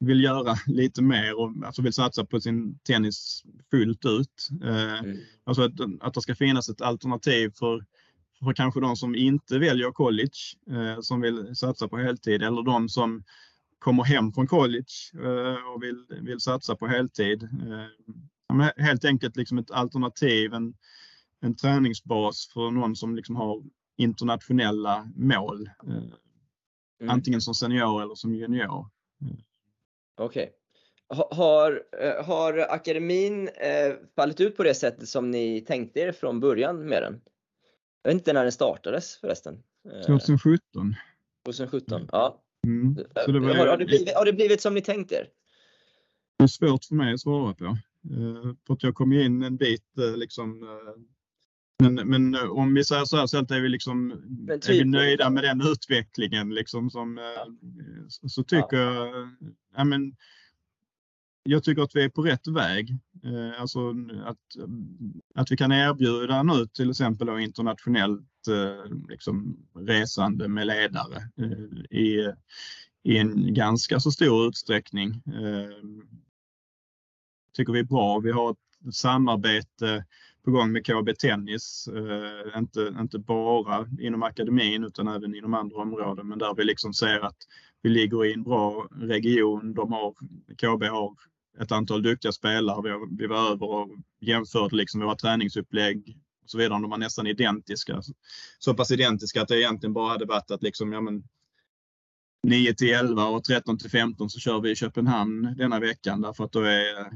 vill 0.00 0.24
göra 0.24 0.54
lite 0.66 1.02
mer 1.02 1.38
och 1.38 1.52
alltså 1.64 1.82
vill 1.82 1.92
satsa 1.92 2.24
på 2.24 2.40
sin 2.40 2.78
tennis 2.78 3.44
fullt 3.70 4.04
ut. 4.04 4.48
Eh, 4.64 4.98
mm. 4.98 5.18
Alltså 5.44 5.62
att, 5.62 5.72
att 6.00 6.14
det 6.14 6.22
ska 6.22 6.34
finnas 6.34 6.68
ett 6.68 6.80
alternativ 6.80 7.50
för, 7.58 7.84
för 8.44 8.52
kanske 8.52 8.80
de 8.80 8.96
som 8.96 9.14
inte 9.14 9.58
väljer 9.58 9.90
college, 9.90 10.38
eh, 10.70 11.00
som 11.00 11.20
vill 11.20 11.56
satsa 11.56 11.88
på 11.88 11.96
heltid 11.96 12.42
eller 12.42 12.62
de 12.62 12.88
som 12.88 13.24
kommer 13.78 14.04
hem 14.04 14.32
från 14.32 14.46
college 14.46 14.92
eh, 15.14 15.72
och 15.74 15.82
vill, 15.82 16.06
vill 16.08 16.40
satsa 16.40 16.76
på 16.76 16.86
heltid. 16.86 17.42
Eh, 17.42 18.68
helt 18.76 19.04
enkelt 19.04 19.36
liksom 19.36 19.58
ett 19.58 19.70
alternativ, 19.70 20.54
en, 20.54 20.74
en 21.40 21.56
träningsbas 21.56 22.50
för 22.54 22.70
någon 22.70 22.96
som 22.96 23.16
liksom 23.16 23.36
har 23.36 23.62
internationella 23.96 25.08
mål. 25.16 25.70
Eh, 25.86 25.96
mm. 27.00 27.10
Antingen 27.10 27.40
som 27.40 27.54
senior 27.54 28.02
eller 28.02 28.14
som 28.14 28.34
junior. 28.34 28.86
Okej. 30.16 30.42
Okay. 30.42 30.48
Har, 31.30 31.82
eh, 32.00 32.24
har 32.24 32.58
akademin 32.58 33.48
eh, 33.48 33.94
fallit 34.16 34.40
ut 34.40 34.56
på 34.56 34.62
det 34.62 34.74
sättet 34.74 35.08
som 35.08 35.30
ni 35.30 35.60
tänkte 35.60 36.00
er 36.00 36.12
från 36.12 36.40
början 36.40 36.88
med 36.88 37.02
den? 37.02 37.20
Jag 38.08 38.14
vet 38.14 38.20
inte 38.20 38.32
när 38.32 38.42
den 38.42 38.52
startades 38.52 39.16
förresten. 39.16 39.62
2017. 40.06 40.94
2017, 41.44 42.08
ja. 42.12 42.42
Mm. 42.66 42.94
Det 42.94 43.38
var... 43.40 43.54
har, 43.54 43.66
har, 43.66 43.76
det 43.76 43.84
blivit, 43.84 44.14
har 44.14 44.24
det 44.24 44.32
blivit 44.32 44.60
som 44.60 44.74
ni 44.74 44.80
tänkt 44.80 45.12
er? 45.12 45.28
Det 46.38 46.44
är 46.44 46.48
svårt 46.48 46.84
för 46.84 46.94
mig 46.94 47.14
att 47.14 47.20
svara 47.20 47.54
på. 47.54 47.78
För 48.66 48.74
att 48.74 48.82
jag 48.82 48.94
kom 48.94 49.12
in 49.12 49.42
en 49.42 49.56
bit 49.56 49.84
liksom 50.16 50.66
men, 51.82 51.94
men 51.94 52.34
om 52.34 52.74
vi 52.74 52.84
säger 52.84 53.04
så 53.04 53.16
här 53.16 53.26
så 53.26 53.38
är 53.38 53.60
vi, 53.60 53.68
liksom, 53.68 54.22
typ, 54.48 54.68
är 54.68 54.72
vi 54.72 54.84
nöjda 54.84 55.30
med 55.30 55.44
den 55.44 55.60
utvecklingen. 55.60 56.54
Liksom, 56.54 56.90
som, 56.90 57.16
ja. 57.16 57.46
Så 58.28 58.42
tycker 58.44 58.76
ja. 58.76 59.06
jag, 59.06 59.28
ja, 59.76 59.84
men, 59.84 60.16
jag 61.42 61.64
tycker 61.64 61.82
att 61.82 61.96
vi 61.96 62.04
är 62.04 62.08
på 62.08 62.22
rätt 62.22 62.46
väg. 62.46 62.90
Eh, 63.24 63.60
alltså 63.60 63.94
att, 64.24 64.38
att 65.34 65.52
vi 65.52 65.56
kan 65.56 65.72
erbjuda 65.72 66.42
nu 66.42 66.66
till 66.66 66.90
exempel 66.90 67.28
internationellt 67.28 68.48
eh, 68.48 68.96
liksom, 69.08 69.56
resande 69.74 70.48
med 70.48 70.66
ledare 70.66 71.28
eh, 71.36 71.98
i, 71.98 72.32
i 73.02 73.18
en 73.18 73.54
ganska 73.54 74.00
så 74.00 74.10
stor 74.10 74.48
utsträckning. 74.48 75.22
Tycker 77.56 77.72
vi 77.72 77.78
är 77.78 77.84
bra. 77.84 78.18
Vi 78.18 78.32
har 78.32 78.50
ett 78.50 78.94
samarbete 78.94 80.04
på 80.44 80.50
gång 80.50 80.72
med 80.72 80.86
KB 80.86 81.18
Tennis. 81.18 81.88
Inte, 82.56 82.94
inte 83.00 83.18
bara 83.18 83.86
inom 84.00 84.22
akademin 84.22 84.84
utan 84.84 85.08
även 85.08 85.34
inom 85.34 85.54
andra 85.54 85.76
områden. 85.76 86.28
Men 86.28 86.38
där 86.38 86.54
vi 86.54 86.64
liksom 86.64 86.94
ser 86.94 87.20
att 87.20 87.36
vi 87.82 87.90
ligger 87.90 88.24
i 88.24 88.32
en 88.32 88.42
bra 88.42 88.88
region. 88.90 89.74
De 89.74 89.92
har, 89.92 90.14
KB 90.56 90.84
har 90.84 91.14
ett 91.60 91.72
antal 91.72 92.02
duktiga 92.02 92.32
spelare. 92.32 92.82
Vi, 92.82 92.90
har, 92.90 93.18
vi 93.18 93.26
var 93.26 93.50
över 93.50 93.66
och 93.66 93.88
jämförde 94.20 94.76
liksom 94.76 95.00
våra 95.00 95.16
träningsupplägg 95.16 96.18
och 96.42 96.50
så 96.50 96.58
vidare. 96.58 96.80
De 96.80 96.90
var 96.90 96.98
nästan 96.98 97.26
identiska. 97.26 98.02
Så 98.58 98.74
pass 98.74 98.90
identiska 98.90 99.42
att 99.42 99.48
det 99.48 99.60
egentligen 99.60 99.92
bara 99.92 100.08
hade 100.08 100.24
varit 100.24 100.50
att 100.50 100.62
liksom, 100.62 100.92
ja, 100.92 101.00
men, 101.00 101.24
9 102.42 102.74
till 102.74 102.94
11 102.94 103.26
och 103.26 103.44
13 103.44 103.78
till 103.78 103.90
15 103.90 104.30
så 104.30 104.40
kör 104.40 104.60
vi 104.60 104.70
i 104.70 104.76
Köpenhamn 104.76 105.54
denna 105.56 105.80
veckan 105.80 106.20
därför 106.20 106.44
att 106.44 106.52
då 106.52 106.60
är 106.60 107.10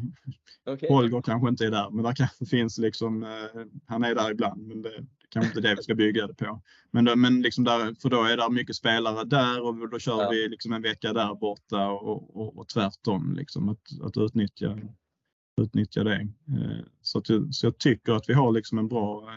okay. 0.66 0.88
Holger 0.88 1.22
kanske 1.22 1.48
inte 1.48 1.66
är 1.66 1.70
där, 1.70 1.90
men 1.90 2.04
där 2.04 2.14
kanske 2.14 2.46
finns 2.46 2.78
liksom, 2.78 3.22
eh, 3.22 3.62
han 3.86 4.04
är 4.04 4.14
där 4.14 4.30
ibland, 4.30 4.66
men 4.66 4.82
det 4.82 5.06
kanske 5.32 5.50
inte 5.50 5.68
det 5.68 5.74
vi 5.74 5.82
ska 5.82 5.94
bygga 5.94 6.26
det 6.26 6.34
på. 6.34 6.62
Men, 6.90 7.04
då, 7.04 7.16
men 7.16 7.42
liksom 7.42 7.64
där, 7.64 7.94
för 8.02 8.08
då 8.08 8.24
är 8.24 8.36
det 8.36 8.50
mycket 8.50 8.76
spelare 8.76 9.24
där 9.24 9.62
och 9.62 9.90
då 9.90 9.98
kör 9.98 10.22
ja. 10.22 10.30
vi 10.30 10.48
liksom 10.48 10.72
en 10.72 10.82
vecka 10.82 11.12
där 11.12 11.34
borta 11.34 11.88
och, 11.88 12.36
och, 12.36 12.58
och 12.58 12.68
tvärtom, 12.68 13.34
liksom, 13.34 13.68
att, 13.68 14.00
att 14.02 14.16
utnyttja, 14.16 14.78
utnyttja 15.60 16.04
det. 16.04 16.20
Eh, 16.48 16.84
så, 17.02 17.18
att, 17.18 17.26
så 17.50 17.66
jag 17.66 17.78
tycker 17.78 18.12
att 18.12 18.28
vi 18.28 18.34
har 18.34 18.52
liksom 18.52 18.78
en 18.78 18.88
bra, 18.88 19.30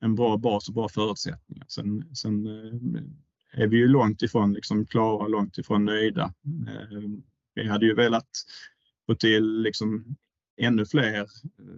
en 0.00 0.14
bra 0.14 0.36
bas 0.36 0.68
och 0.68 0.74
bra 0.74 0.88
förutsättningar. 0.88 1.66
Sen, 1.68 2.16
sen 2.16 2.46
eh, 2.46 3.62
är 3.62 3.66
vi 3.66 3.76
ju 3.76 3.88
långt 3.88 4.22
ifrån 4.22 4.52
liksom 4.52 4.86
klara, 4.86 5.28
långt 5.28 5.58
ifrån 5.58 5.84
nöjda. 5.84 6.34
Eh, 6.68 6.98
vi 7.54 7.68
hade 7.68 7.86
ju 7.86 7.94
velat 7.94 8.28
få 9.06 9.14
till 9.14 9.62
liksom 9.62 10.16
ännu 10.56 10.86
fler 10.86 11.26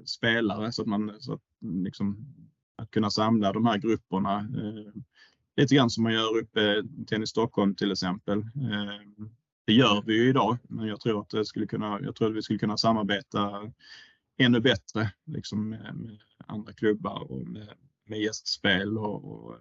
spelare 0.05 0.72
så 0.72 0.82
att 0.82 0.88
man 0.88 1.12
så 1.20 1.32
att, 1.32 1.43
liksom, 1.84 2.34
att 2.83 2.91
kunna 2.91 3.11
samla 3.11 3.53
de 3.53 3.66
här 3.66 3.78
grupperna. 3.78 4.39
Eh, 4.39 4.93
lite 5.57 5.74
grann 5.74 5.91
som 5.91 6.03
man 6.03 6.12
gör 6.12 6.39
uppe 6.39 6.61
i 6.61 7.05
Tennis 7.07 7.30
Stockholm 7.30 7.74
till 7.74 7.93
exempel. 7.93 8.43
Det 9.64 9.72
gör 9.72 10.03
vi 10.07 10.14
ju 10.14 10.28
idag, 10.28 10.59
men 10.62 10.87
jag 10.87 11.01
tror 11.01 11.20
att, 11.20 11.30
det 11.30 11.45
skulle 11.45 11.66
kunna, 11.66 12.01
jag 12.03 12.16
tror 12.16 12.30
att 12.30 12.37
vi 12.37 12.43
skulle 12.43 12.59
kunna 12.59 12.76
samarbeta 12.76 13.72
ännu 14.39 14.61
bättre 14.61 15.12
liksom 15.26 15.68
med, 15.68 15.95
med 15.95 16.18
andra 16.47 16.72
klubbar 16.72 17.33
och 17.33 17.47
med, 17.47 17.68
med 18.05 18.20
gästspel 18.20 18.99
och, 18.99 19.24
och 19.24 19.57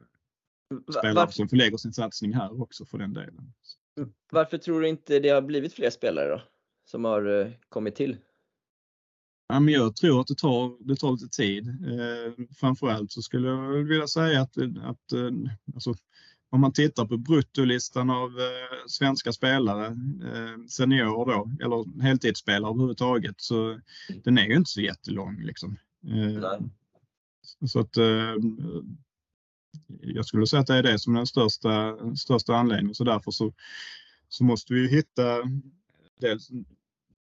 spelare 0.90 1.14
Varför... 1.14 1.34
som 1.34 1.50
förlägger 1.50 1.78
sin 1.78 1.94
satsning 1.94 2.34
här 2.34 2.62
också 2.62 2.86
för 2.86 2.98
den 2.98 3.14
delen. 3.14 3.54
Varför 4.32 4.58
tror 4.58 4.82
du 4.82 4.88
inte 4.88 5.20
det 5.20 5.30
har 5.30 5.42
blivit 5.42 5.74
fler 5.74 5.90
spelare 5.90 6.30
då? 6.30 6.42
Som 6.86 7.06
har 7.06 7.42
eh, 7.42 7.52
kommit 7.70 7.96
till? 7.96 8.18
Ja, 9.52 9.60
men 9.60 9.74
jag 9.74 9.96
tror 9.96 10.22
att 10.22 10.28
det 10.28 10.36
tar, 10.36 10.88
det 10.88 10.96
tar 10.96 11.12
lite 11.12 11.28
tid. 11.28 11.68
Eh, 11.68 12.46
framförallt 12.60 13.12
så 13.12 13.22
skulle 13.22 13.48
jag 13.48 13.72
vilja 13.72 14.08
säga 14.08 14.42
att, 14.42 14.58
att 14.58 15.12
eh, 15.12 15.32
alltså, 15.74 15.96
om 16.50 16.62
man 16.62 16.74
tittar 16.74 17.06
på 17.06 17.18
bruttolistan 17.18 18.10
av 18.10 18.30
eh, 18.30 18.88
svenska 18.88 19.34
spelare, 19.34 19.86
eh, 19.86 20.66
seniorer 20.70 21.36
då, 21.36 21.52
eller 21.66 22.02
heltidsspelare 22.02 22.72
överhuvudtaget, 22.72 23.36
så 23.38 23.80
den 24.24 24.38
är 24.38 24.46
ju 24.46 24.56
inte 24.56 24.70
så 24.70 24.82
jättelång. 24.82 25.42
Liksom. 25.42 25.78
Eh, 26.08 26.60
så 27.68 27.80
att 27.80 27.98
eh, 27.98 28.36
jag 30.02 30.26
skulle 30.26 30.48
säga 30.48 30.60
att 30.60 30.68
det 30.68 30.76
är 30.76 30.84
det 30.84 31.00
som 31.00 31.14
är 31.14 31.20
den 31.20 31.28
största, 31.28 31.98
största 32.16 32.56
anledningen. 32.56 32.96
Så 32.96 33.04
därför 33.04 33.32
så, 33.32 33.54
så 34.30 34.44
måste 34.44 34.74
vi 34.74 34.88
hitta 34.88 35.38
dels, 36.20 36.50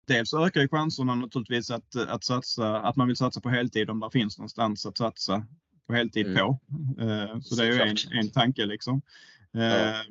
dels 0.10 0.34
ökar 0.34 0.68
chanserna 0.68 1.16
naturligtvis 1.16 1.72
att, 1.72 1.96
att, 1.96 2.24
satsa, 2.24 2.80
att 2.80 2.96
man 2.96 3.08
vill 3.08 3.16
satsa 3.16 3.42
på 3.42 3.50
heltid 3.50 3.90
om 3.90 4.00
det 4.00 4.12
finns 4.12 4.38
någonstans 4.38 4.86
att 4.86 4.98
satsa 4.98 5.46
på 5.88 5.94
heltid 5.94 6.26
mm. 6.26 6.38
på. 6.38 6.60
Eh, 7.02 7.40
så, 7.40 7.56
det 7.56 7.68
är 7.68 7.72
ju 7.72 7.82
en, 7.82 8.20
en 8.20 8.32
tanke 8.32 8.66
liksom. 8.66 9.02
Eh, 9.54 9.64
ja. 9.64 10.04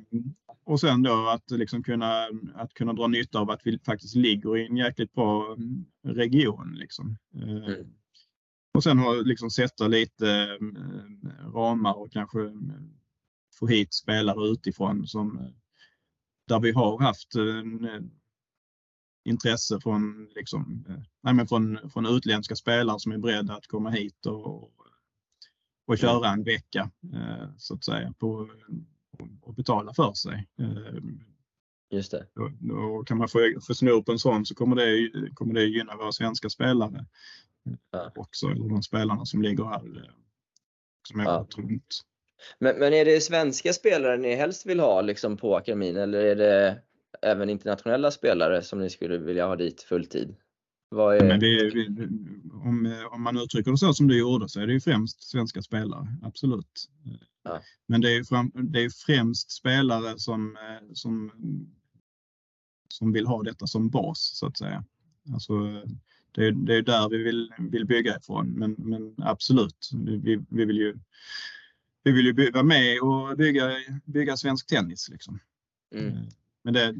Och 0.63 0.79
sen 0.79 1.03
då 1.03 1.29
att, 1.29 1.51
liksom 1.51 1.83
kunna, 1.83 2.27
att 2.55 2.73
kunna 2.73 2.93
dra 2.93 3.07
nytta 3.07 3.39
av 3.39 3.49
att 3.49 3.61
vi 3.63 3.79
faktiskt 3.85 4.15
ligger 4.15 4.57
i 4.57 4.65
en 4.65 4.77
jäkligt 4.77 5.13
bra 5.13 5.57
region. 6.03 6.75
Liksom. 6.75 7.17
Eh, 7.35 7.49
mm. 7.49 7.87
Och 8.73 8.83
sen 8.83 8.97
liksom 9.23 9.49
sätta 9.49 9.87
lite 9.87 10.29
eh, 10.29 11.49
ramar 11.53 11.99
och 11.99 12.11
kanske 12.11 12.41
eh, 12.41 12.53
få 13.59 13.67
hit 13.67 13.93
spelare 13.93 14.47
utifrån 14.47 15.07
som 15.07 15.37
eh, 15.37 15.45
där 16.47 16.59
vi 16.59 16.71
har 16.71 16.99
haft 16.99 17.33
intresse 19.29 19.79
från, 19.79 20.29
liksom, 20.35 20.85
nej 21.23 21.33
men 21.33 21.47
från, 21.47 21.89
från 21.93 22.05
utländska 22.05 22.55
spelare 22.55 22.99
som 22.99 23.11
är 23.11 23.17
beredda 23.17 23.53
att 23.53 23.67
komma 23.67 23.89
hit 23.89 24.25
och, 24.25 24.71
och 25.87 25.97
köra 25.97 26.29
en 26.29 26.43
vecka 26.43 26.91
så 27.57 27.73
att 27.73 27.83
säga 27.85 28.13
på, 28.19 28.49
och 29.41 29.53
betala 29.53 29.93
för 29.93 30.13
sig. 30.13 30.47
Just 31.91 32.11
det. 32.11 32.27
Och, 32.35 32.99
och 32.99 33.07
kan 33.07 33.17
man 33.17 33.29
få, 33.29 33.39
få 33.67 33.73
snurr 33.73 34.01
på 34.01 34.11
en 34.11 34.19
sån 34.19 34.45
så 34.45 34.55
kommer 34.55 34.75
det, 34.75 35.09
kommer 35.33 35.53
det 35.53 35.63
gynna 35.63 35.95
våra 35.95 36.11
svenska 36.11 36.49
spelare 36.49 37.05
ja. 37.91 38.11
också, 38.15 38.47
eller 38.47 38.69
de 38.69 38.83
spelarna 38.83 39.25
som 39.25 39.41
ligger 39.41 39.63
här 39.63 39.97
eh, 39.97 40.11
som 41.07 41.19
är 41.19 41.23
ja. 41.23 41.47
runt. 41.57 42.01
Men, 42.59 42.79
men 42.79 42.93
är 42.93 43.05
det 43.05 43.21
svenska 43.21 43.73
spelare 43.73 44.17
ni 44.17 44.35
helst 44.35 44.65
vill 44.65 44.79
ha 44.79 45.01
liksom 45.01 45.37
på 45.37 45.55
akademin 45.55 45.97
eller 45.97 46.19
är 46.19 46.35
det 46.35 46.81
även 47.21 47.49
internationella 47.49 48.11
spelare 48.11 48.61
som 48.61 48.79
ni 48.79 48.89
skulle 48.89 49.17
vilja 49.17 49.47
ha 49.47 49.55
dit 49.55 49.81
fulltid? 49.81 50.35
Är... 50.91 51.27
Men 51.27 51.39
det, 51.39 52.07
om, 52.53 53.07
om 53.11 53.23
man 53.23 53.37
uttrycker 53.37 53.71
det 53.71 53.77
så 53.77 53.93
som 53.93 54.07
du 54.07 54.19
gjorde 54.19 54.49
så 54.49 54.59
är 54.59 54.67
det 54.67 54.73
ju 54.73 54.79
främst 54.79 55.23
svenska 55.23 55.61
spelare, 55.61 56.07
absolut. 56.23 56.89
Ja. 57.43 57.61
Men 57.87 58.01
det 58.01 58.15
är, 58.15 58.23
fram, 58.23 58.51
det 58.53 58.83
är 58.83 58.89
främst 58.89 59.51
spelare 59.51 60.19
som, 60.19 60.57
eh, 60.57 60.93
som, 60.93 61.31
som 62.87 63.13
vill 63.13 63.27
ha 63.27 63.43
detta 63.43 63.67
som 63.67 63.89
bas 63.89 64.31
så 64.35 64.45
att 64.47 64.57
säga. 64.57 64.83
Alltså, 65.33 65.53
det, 66.31 66.45
är, 66.45 66.51
det 66.51 66.75
är 66.75 66.81
där 66.81 67.09
vi 67.09 67.23
vill, 67.23 67.53
vill 67.57 67.85
bygga 67.85 68.17
ifrån. 68.17 68.51
Men, 68.51 68.75
men 68.77 69.15
absolut, 69.17 69.89
vi, 70.05 70.39
vi, 70.49 70.65
vill 70.65 70.77
ju, 70.77 70.99
vi 72.03 72.11
vill 72.11 72.25
ju 72.25 72.51
vara 72.51 72.63
med 72.63 73.01
och 73.01 73.37
bygga, 73.37 73.71
bygga 74.05 74.37
svensk 74.37 74.67
tennis. 74.67 75.09
Liksom. 75.09 75.39
Mm. 75.95 76.17
Men 76.63 76.73
det, 76.73 76.95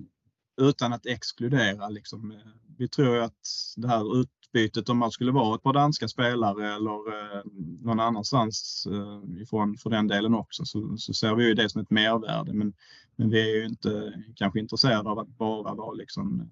utan 0.62 0.94
att 0.94 1.06
exkludera. 1.06 1.90
Liksom. 1.90 2.32
Eh, 2.32 2.38
vi 2.78 2.88
tror 2.88 3.18
att 3.18 3.48
det 3.78 3.88
här 3.88 4.22
utbytet, 4.22 4.90
om 4.90 4.98
man 4.98 5.12
skulle 5.12 5.32
vara 5.32 5.56
ett 5.56 5.64
par 5.64 5.74
danska 5.74 6.08
spelare 6.08 6.76
eller 6.76 7.38
eh, 7.38 7.44
någon 7.82 8.00
annanstans 8.00 8.88
eh, 8.92 9.42
ifrån 9.42 9.78
för 9.78 9.90
den 9.90 10.08
delen 10.08 10.34
också, 10.34 10.66
så, 10.66 10.98
så 10.98 11.14
ser 11.14 11.36
vi 11.36 11.48
ju 11.48 11.54
det 11.54 11.70
som 11.70 11.82
ett 11.82 11.90
mervärde. 11.90 12.54
Men, 12.54 12.74
men 13.16 13.30
vi 13.30 13.52
är 13.52 13.56
ju 13.56 13.66
inte 13.66 14.24
kanske 14.36 14.60
intresserade 14.60 15.10
av 15.10 15.20
att 15.20 15.28
bara 15.28 15.74
vara 15.74 15.92
liksom 15.94 16.52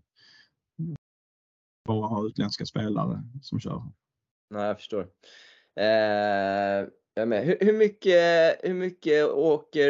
bara 1.87 2.07
ha 2.07 2.25
utländska 2.27 2.65
spelare 2.65 3.23
som 3.41 3.59
kör. 3.59 3.83
Nej, 4.49 4.65
jag 4.65 4.77
förstår. 4.77 5.01
Eh, 5.75 6.87
jag 7.19 7.27
med. 7.27 7.45
Hur, 7.45 7.57
hur, 7.59 7.73
mycket, 7.73 8.55
hur 8.63 8.73
mycket 8.73 9.25
åker, 9.25 9.89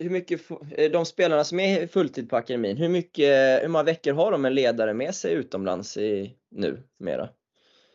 hur 0.00 0.10
mycket, 0.10 0.50
eh, 0.50 0.90
de 0.90 1.04
spelarna 1.04 1.44
som 1.44 1.60
är 1.60 1.86
fulltid 1.86 2.30
på 2.30 2.36
akademin, 2.36 2.76
hur 2.76 2.88
mycket, 2.88 3.62
hur 3.62 3.68
många 3.68 3.84
veckor 3.84 4.12
har 4.12 4.32
de 4.32 4.44
en 4.44 4.54
ledare 4.54 4.94
med 4.94 5.14
sig 5.14 5.32
utomlands 5.32 5.96
i, 5.96 6.34
nu 6.50 6.82
mera? 6.98 7.28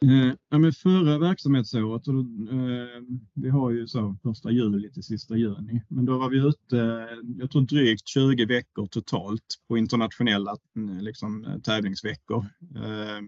Eh, 0.04 0.34
ja, 0.50 0.58
men 0.58 0.74
förra 0.74 1.18
verksamhetsåret, 1.18 2.08
och, 2.08 2.14
eh, 2.14 3.02
vi 3.34 3.50
har 3.50 3.72
ju 3.72 3.88
så 3.88 4.16
första 4.24 4.52
juli 4.52 4.92
till 4.92 5.04
sista 5.04 5.36
juni, 5.36 5.82
men 5.88 6.06
då 6.06 6.18
var 6.18 6.30
vi 6.30 6.38
ute, 6.38 6.78
eh, 6.78 7.18
jag 7.40 7.52
tror 7.52 7.62
drygt 7.62 8.08
20 8.08 8.46
veckor 8.46 8.88
totalt 8.88 9.56
på 9.68 9.78
internationella 9.78 10.56
mm, 10.76 10.98
liksom, 10.98 11.46
eh, 11.46 11.60
tävlingsveckor. 11.60 12.46
Eh, 12.76 13.22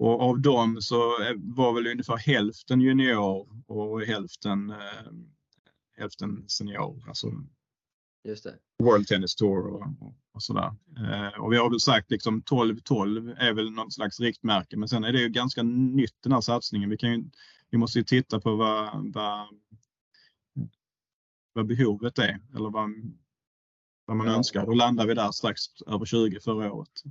och 0.00 0.20
av 0.20 0.40
dem 0.40 0.78
så 0.80 0.96
var 1.36 1.72
väl 1.72 1.86
ungefär 1.86 2.16
hälften 2.16 2.80
junior 2.80 3.48
och 3.66 4.02
hälften, 4.02 4.70
eh, 4.70 5.12
hälften 5.96 6.48
senior. 6.48 7.04
Alltså 7.08 7.32
Just 8.24 8.44
det. 8.44 8.58
World 8.78 9.06
Tennis 9.06 9.34
Tour 9.34 9.66
och, 9.66 9.82
och, 9.82 10.14
och 10.34 10.42
sådär. 10.42 10.74
Eh, 10.96 11.40
och 11.40 11.52
vi 11.52 11.56
har 11.56 11.70
väl 11.70 11.80
sagt 11.80 12.10
liksom 12.10 12.42
12-12 12.42 13.36
är 13.38 13.52
väl 13.52 13.70
något 13.70 13.92
slags 13.92 14.20
riktmärke. 14.20 14.76
Men 14.76 14.88
sen 14.88 15.04
är 15.04 15.12
det 15.12 15.20
ju 15.20 15.28
ganska 15.28 15.62
nytt 15.62 16.16
den 16.22 16.32
här 16.32 16.40
satsningen. 16.40 16.90
Vi, 16.90 16.96
kan 16.96 17.12
ju, 17.12 17.24
vi 17.70 17.78
måste 17.78 17.98
ju 17.98 18.04
titta 18.04 18.40
på 18.40 18.56
vad, 18.56 19.12
vad, 19.14 19.48
vad 21.52 21.66
behovet 21.66 22.18
är 22.18 22.40
eller 22.54 22.70
vad, 22.70 22.90
vad 24.06 24.16
man 24.16 24.26
ja. 24.26 24.32
önskar. 24.32 24.66
Då 24.66 24.72
landar 24.72 25.06
vi 25.06 25.14
där 25.14 25.30
strax 25.30 25.62
över 25.86 26.04
20 26.04 26.40
förra 26.40 26.72
året. 26.72 27.02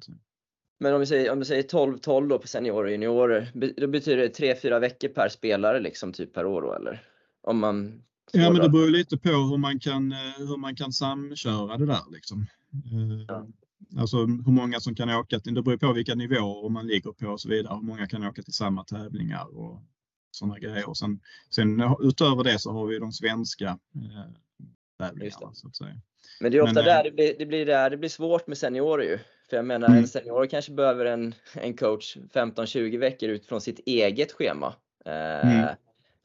Men 0.80 0.94
om 0.94 1.00
vi 1.00 1.06
säger, 1.06 1.32
om 1.32 1.40
vi 1.40 1.46
säger 1.46 1.64
12-12 1.64 2.28
då 2.28 2.40
på 2.40 2.48
seniorer 2.48 2.86
och 2.86 2.92
juniorer, 2.92 3.52
då 3.78 3.88
betyder 3.88 4.18
det 4.18 4.40
3-4 4.40 4.80
veckor 4.80 5.08
per 5.08 5.30
spelare 5.30 5.80
liksom 5.80 6.14
typ 6.14 6.34
per 6.34 6.46
år 6.46 6.62
då 6.62 6.74
eller? 6.74 7.04
Om 7.42 7.60
man 7.60 8.04
Ja, 8.32 8.52
men 8.52 8.62
det 8.62 8.70
beror 8.70 8.90
lite 8.90 9.18
på 9.18 9.30
hur 9.30 9.58
man 9.58 9.80
kan, 9.80 10.12
eh, 10.12 10.18
hur 10.38 10.58
man 10.58 10.76
kan 10.76 10.94
samköra 10.94 11.78
det 11.78 11.86
där 11.86 12.12
liksom. 12.12 12.48
Ja. 13.28 13.36
Eh, 13.36 14.02
alltså 14.02 14.18
hur 14.18 14.52
många 14.52 14.80
som 14.80 14.96
kan 14.96 15.10
åka, 15.10 15.40
till, 15.40 15.54
det 15.54 15.62
beror 15.62 15.78
på 15.78 15.94
vilka 15.94 16.16
nivåer 16.16 16.70
man 16.70 16.88
ligger 16.88 17.12
på 17.12 17.28
och 17.28 17.42
så 17.42 17.50
vidare. 17.50 17.76
Hur 17.76 17.82
många 17.82 18.08
kan 18.08 18.28
åka 18.28 18.42
till 18.42 18.54
samma 18.54 18.84
tävlingar 18.84 19.58
och 19.58 19.82
sådana 20.32 20.60
grejer. 20.60 20.94
Sen, 20.94 21.20
sen 21.50 21.84
utöver 22.00 22.44
det 22.44 22.60
så 22.60 22.72
har 22.72 22.86
vi 22.86 23.00
de 23.00 23.12
svenska 23.12 23.80
eh, 23.96 24.32
tävlingarna 25.00 25.54
så 25.54 25.68
att 25.68 25.76
säga. 25.76 26.02
Men 26.40 26.52
det 26.52 26.58
är 26.58 26.62
ofta 26.62 26.74
men, 26.74 26.86
där, 26.86 27.04
det, 27.04 27.12
blir, 27.12 27.36
det, 27.40 27.46
blir 27.46 27.66
där 27.66 27.90
det 27.90 27.98
blir 27.98 28.10
svårt 28.10 28.48
med 28.48 28.58
seniorer 28.58 29.04
ju. 29.04 29.20
För 29.50 29.56
jag 29.56 29.66
menar, 29.66 29.88
mm. 29.88 30.00
en 30.00 30.08
senior 30.08 30.46
kanske 30.46 30.72
behöver 30.72 31.06
en, 31.06 31.36
en 31.54 31.74
coach 31.74 32.18
15-20 32.34 32.98
veckor 32.98 33.30
utifrån 33.30 33.62
sitt 33.62 33.80
eget 33.86 34.32
schema. 34.32 34.74
Eh, 35.06 35.52
mm. 35.52 35.68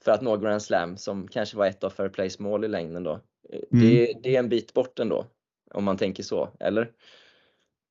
För 0.05 0.13
att 0.13 0.23
nå 0.23 0.37
Grand 0.37 0.63
Slam 0.63 0.97
som 0.97 1.29
kanske 1.29 1.57
var 1.57 1.67
ett 1.67 1.85
av 1.85 1.91
Fair 1.91 2.09
Plays 2.09 2.39
mål 2.39 2.65
i 2.65 2.69
längden 2.69 3.03
då. 3.03 3.21
Eh, 3.51 3.61
mm. 3.73 3.89
Det, 3.89 4.13
det, 4.23 4.37
är 4.37 4.39
en 4.39 4.49
bit 4.49 4.75
bort 4.75 4.99
ändå. 4.99 5.27
Om 5.71 5.85
man 5.85 5.97
tänker 5.97 6.23
så, 6.23 6.51
eller? 6.61 6.91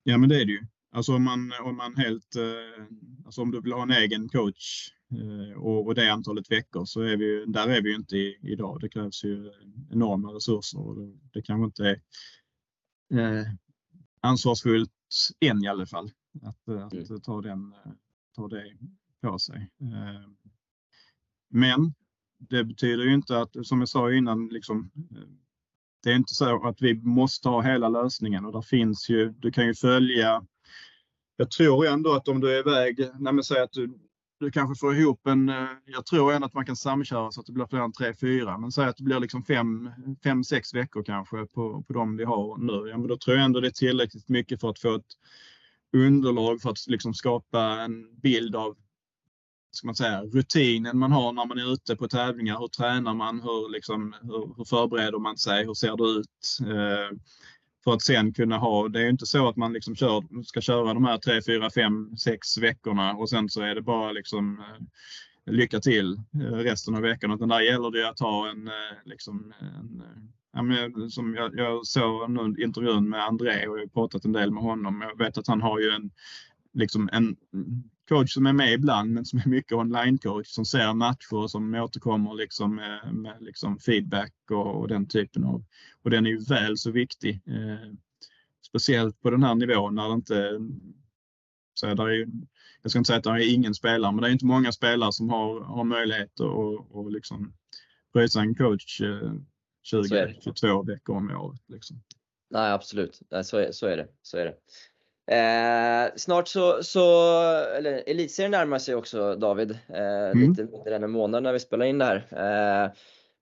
Ja 0.04 0.18
men 0.18 0.30
det 0.30 0.36
är 0.36 0.46
det 0.46 0.52
ju. 0.52 0.66
Alltså 0.94 1.16
om 1.16 1.24
man, 1.24 1.52
om 1.64 1.78
man 1.78 1.96
helt, 1.96 2.36
eh, 2.36 2.86
alltså 3.26 3.42
om 3.42 3.52
du 3.52 3.62
vill 3.62 3.74
ha 3.74 3.84
en 3.84 3.92
egen 3.92 4.30
coach 4.30 4.90
eh, 5.12 5.58
och, 5.58 5.88
och 5.88 5.96
det 5.96 6.14
antalet 6.14 6.52
veckor 6.52 6.86
så 6.86 7.02
är 7.02 7.18
vi 7.18 7.46
där 7.48 7.68
är 7.68 7.82
vi 7.82 7.90
ju 7.90 7.96
inte 7.96 8.18
i, 8.18 8.40
idag. 8.42 8.80
Det 8.82 8.90
krävs 8.90 9.24
ju 9.24 9.52
enorma 9.92 10.34
resurser 10.34 10.80
och 10.80 10.96
det, 10.96 11.18
det 11.34 11.42
kanske 11.42 11.66
inte 11.66 12.02
är 13.10 13.40
eh, 13.40 13.46
ansvarsfullt 14.22 14.92
än 15.40 15.64
i 15.64 15.68
alla 15.68 15.86
fall. 15.86 16.12
Att, 16.42 16.70
att 16.70 16.94
mm. 16.94 17.22
ta, 17.22 17.42
den, 17.42 17.76
ta 18.36 18.48
det 18.48 18.78
på 19.22 19.40
sig. 19.40 19.70
Men 21.50 21.94
det 22.38 22.64
betyder 22.64 23.04
ju 23.04 23.14
inte 23.14 23.40
att, 23.40 23.68
som 23.68 23.80
jag 23.80 23.90
sa 23.90 24.14
innan, 24.14 24.48
liksom, 24.48 24.92
det 26.04 26.12
är 26.12 26.16
inte 26.16 26.34
så 26.34 26.68
att 26.68 26.82
vi 26.82 26.94
måste 26.94 27.50
ha 27.50 27.62
hela 27.62 27.90
lösningen 27.90 28.46
och 28.46 28.52
där 28.52 28.62
finns 28.62 29.10
ju, 29.10 29.30
du 29.30 29.52
kan 29.52 29.66
ju 29.66 29.74
följa 29.74 30.46
jag 31.44 31.52
tror 31.52 31.88
ändå 31.88 32.14
att 32.14 32.28
om 32.28 32.40
du 32.40 32.56
är 32.56 32.60
iväg, 32.60 33.10
nej 33.20 33.44
säg 33.44 33.62
att 33.62 33.72
du, 33.72 34.00
du 34.40 34.52
kanske 34.52 34.80
får 34.80 34.96
ihop 34.96 35.28
en, 35.28 35.50
eh, 35.50 35.68
jag 35.86 36.06
tror 36.06 36.34
ändå 36.34 36.48
att 36.48 36.54
man 36.54 36.66
kan 36.66 36.76
samköra 36.76 37.32
så 37.32 37.40
att 37.40 37.46
det 37.46 37.54
blir 37.54 37.66
fler 37.66 37.80
än 37.80 37.92
tre, 37.92 38.14
fyra, 38.14 38.58
men 38.58 38.72
säg 38.72 38.86
att 38.86 38.98
det 38.98 39.04
blir 39.04 39.20
liksom 39.20 39.44
fem, 39.44 39.90
fem 40.24 40.44
sex 40.44 40.74
veckor 40.74 41.04
kanske 41.04 41.46
på, 41.46 41.84
på 41.88 41.94
de 41.94 42.18
vi 42.18 42.24
har 42.24 42.58
nu. 42.58 42.90
Ja, 42.90 42.98
men 42.98 43.08
då 43.08 43.18
tror 43.18 43.38
jag 43.38 43.46
ändå 43.46 43.60
det 43.60 43.68
är 43.68 43.72
tillräckligt 43.72 44.30
mycket 44.30 44.62
för 44.62 44.70
att 44.70 44.80
få 44.80 44.96
ett 44.96 45.14
underlag 45.94 46.62
för 46.62 46.70
att 46.70 46.88
liksom 46.88 47.14
skapa 47.14 47.62
en 47.62 48.20
bild 48.22 48.56
av 48.56 48.76
ska 49.72 49.88
man 49.88 49.96
säga, 49.96 50.22
rutinen 50.22 50.98
man 50.98 51.12
har 51.12 51.32
när 51.32 51.46
man 51.46 51.60
är 51.60 51.74
ute 51.74 51.96
på 51.96 52.08
tävlingar. 52.08 52.60
Hur 52.60 52.68
tränar 52.68 53.14
man? 53.14 53.42
Hur, 53.42 53.72
liksom, 53.72 54.16
hur, 54.22 54.54
hur 54.58 54.66
förbereder 54.66 55.20
man 55.20 55.38
sig? 55.38 55.66
Hur 55.66 55.74
ser 55.74 55.98
det 55.98 56.20
ut? 56.20 56.70
Eh, 56.76 57.18
för 57.84 57.94
att 57.94 58.02
sen 58.02 58.34
kunna 58.34 58.58
ha, 58.58 58.88
det 58.88 59.00
är 59.00 59.04
ju 59.04 59.10
inte 59.10 59.26
så 59.26 59.50
att 59.50 59.56
man 59.56 59.74
liksom 59.74 59.96
kör, 59.96 60.44
ska 60.44 60.62
köra 60.62 60.94
de 60.94 61.06
här 61.06 61.18
3, 61.18 61.42
4, 61.42 61.70
5, 61.70 62.18
6 62.18 62.58
veckorna 62.58 63.14
och 63.14 63.30
sen 63.30 63.50
så 63.50 63.62
är 63.62 63.76
det 63.76 63.82
bara 63.82 64.12
liksom 64.12 64.60
eh, 64.60 65.54
lycka 65.54 65.80
till 65.80 66.14
eh, 66.14 66.40
resten 66.40 66.96
av 66.96 67.02
veckan. 67.02 67.32
Utan 67.32 67.50
där 67.50 67.60
gäller 67.60 67.92
det 67.92 68.10
att 68.10 68.20
ha 68.20 68.50
en, 68.50 68.68
eh, 68.68 68.98
liksom, 69.06 69.54
en 69.62 70.04
ja, 70.54 70.62
men, 70.62 71.10
som 71.10 71.36
jag, 71.36 71.56
jag 71.56 71.86
såg 71.86 72.32
nu 72.32 72.64
intervjun 72.64 73.10
med 73.10 73.26
André 73.26 73.68
och 73.68 73.78
jag 73.78 73.84
har 73.84 73.88
pratat 73.88 74.26
en 74.26 74.34
del 74.34 74.52
med 74.52 74.64
honom. 74.64 75.02
Jag 75.02 75.26
vet 75.26 75.38
att 75.38 75.48
han 75.48 75.62
har 75.62 75.80
ju 75.80 75.90
en, 75.90 76.12
liksom 76.74 77.10
en 77.12 77.36
coach 78.10 78.34
som 78.34 78.46
är 78.46 78.54
med 78.54 78.74
ibland 78.74 79.12
men 79.12 79.26
som 79.26 79.40
är 79.40 79.50
mycket 79.50 79.72
online-coach 79.72 80.48
som 80.48 80.66
ser 80.66 80.94
matcher 80.94 81.34
och 81.34 81.52
som 81.52 81.74
återkommer 81.76 82.34
liksom 82.34 82.76
med, 82.76 83.16
med 83.16 83.38
liksom 83.42 83.80
feedback 83.80 84.34
och, 84.52 84.80
och, 84.80 84.88
den 84.88 85.08
typen 85.08 85.44
av. 85.44 85.64
Och 86.04 86.10
den 86.10 86.26
är 86.26 86.30
ju 86.30 86.40
väl 86.40 86.78
så 86.78 86.92
viktig. 86.92 87.42
Eh, 87.48 87.94
speciellt 88.68 89.22
på 89.22 89.30
den 89.30 89.44
här 89.44 89.56
nivån 89.56 89.96
när 89.96 90.08
det 90.08 90.14
inte 90.14 90.60
så 91.74 91.94
där 91.94 92.10
är, 92.10 92.28
jag 92.82 92.92
ska 92.92 93.00
inte 93.00 93.08
säga 93.08 93.18
att 93.18 93.24
det 93.24 93.30
är 93.30 93.54
ingen 93.54 93.76
spelare, 93.76 94.12
men 94.12 94.22
det 94.22 94.28
är 94.28 94.32
inte 94.32 94.46
många 94.46 94.72
spelare 94.72 95.12
som 95.12 95.30
har, 95.30 95.62
har 95.62 95.84
möjlighet 95.84 96.40
att 96.40 96.92
och 96.92 97.12
liksom 97.12 97.54
pröjsa 98.14 98.42
en 98.42 98.56
coach 98.56 99.02
eh, 99.02 99.34
20-22 99.94 100.88
veckor 100.88 101.16
om 101.16 101.32
året. 101.32 101.62
Liksom. 101.68 102.04
Nej, 102.50 102.72
absolut. 102.72 103.22
Nej, 103.32 103.44
så, 103.44 103.58
är, 103.58 103.72
så 103.72 103.88
är 103.88 103.98
det. 103.98 104.08
Så 104.22 104.38
är 104.38 104.46
det. 104.46 104.56
Eh, 105.32 106.12
snart 106.16 106.48
så, 106.48 106.84
så, 106.84 107.30
eller 107.78 108.04
elitserien 108.10 108.52
närmar 108.52 108.80
sig 108.80 108.96
också 108.96 109.36
David, 109.36 109.72
eh, 109.72 110.32
mm. 110.32 110.50
lite 110.50 110.64
mindre 110.64 110.96
än 110.96 111.04
en 111.04 111.12
månad 111.12 111.44
när 111.44 111.54
vi 111.54 111.60
spelar 111.60 111.86
in 111.86 111.98
det 111.98 112.06
här. 112.06 112.16
Eh, 112.86 112.92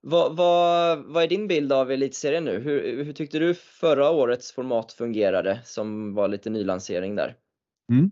vad, 0.02 0.36
vad, 0.36 1.04
vad 1.06 1.24
är 1.24 1.28
din 1.28 1.48
bild 1.48 1.74
av 1.74 1.92
elitserien 1.92 2.44
nu? 2.44 2.60
Hur, 2.60 3.04
hur 3.04 3.14
tyckte 3.14 3.40
du 3.40 3.54
förra 3.54 4.10
årets 4.10 4.52
format 4.52 4.92
fungerade 4.92 5.60
som 5.64 6.14
var 6.14 6.28
lite 6.28 6.50
nylansering 6.50 7.16
där? 7.16 7.36
Mm. 7.92 8.12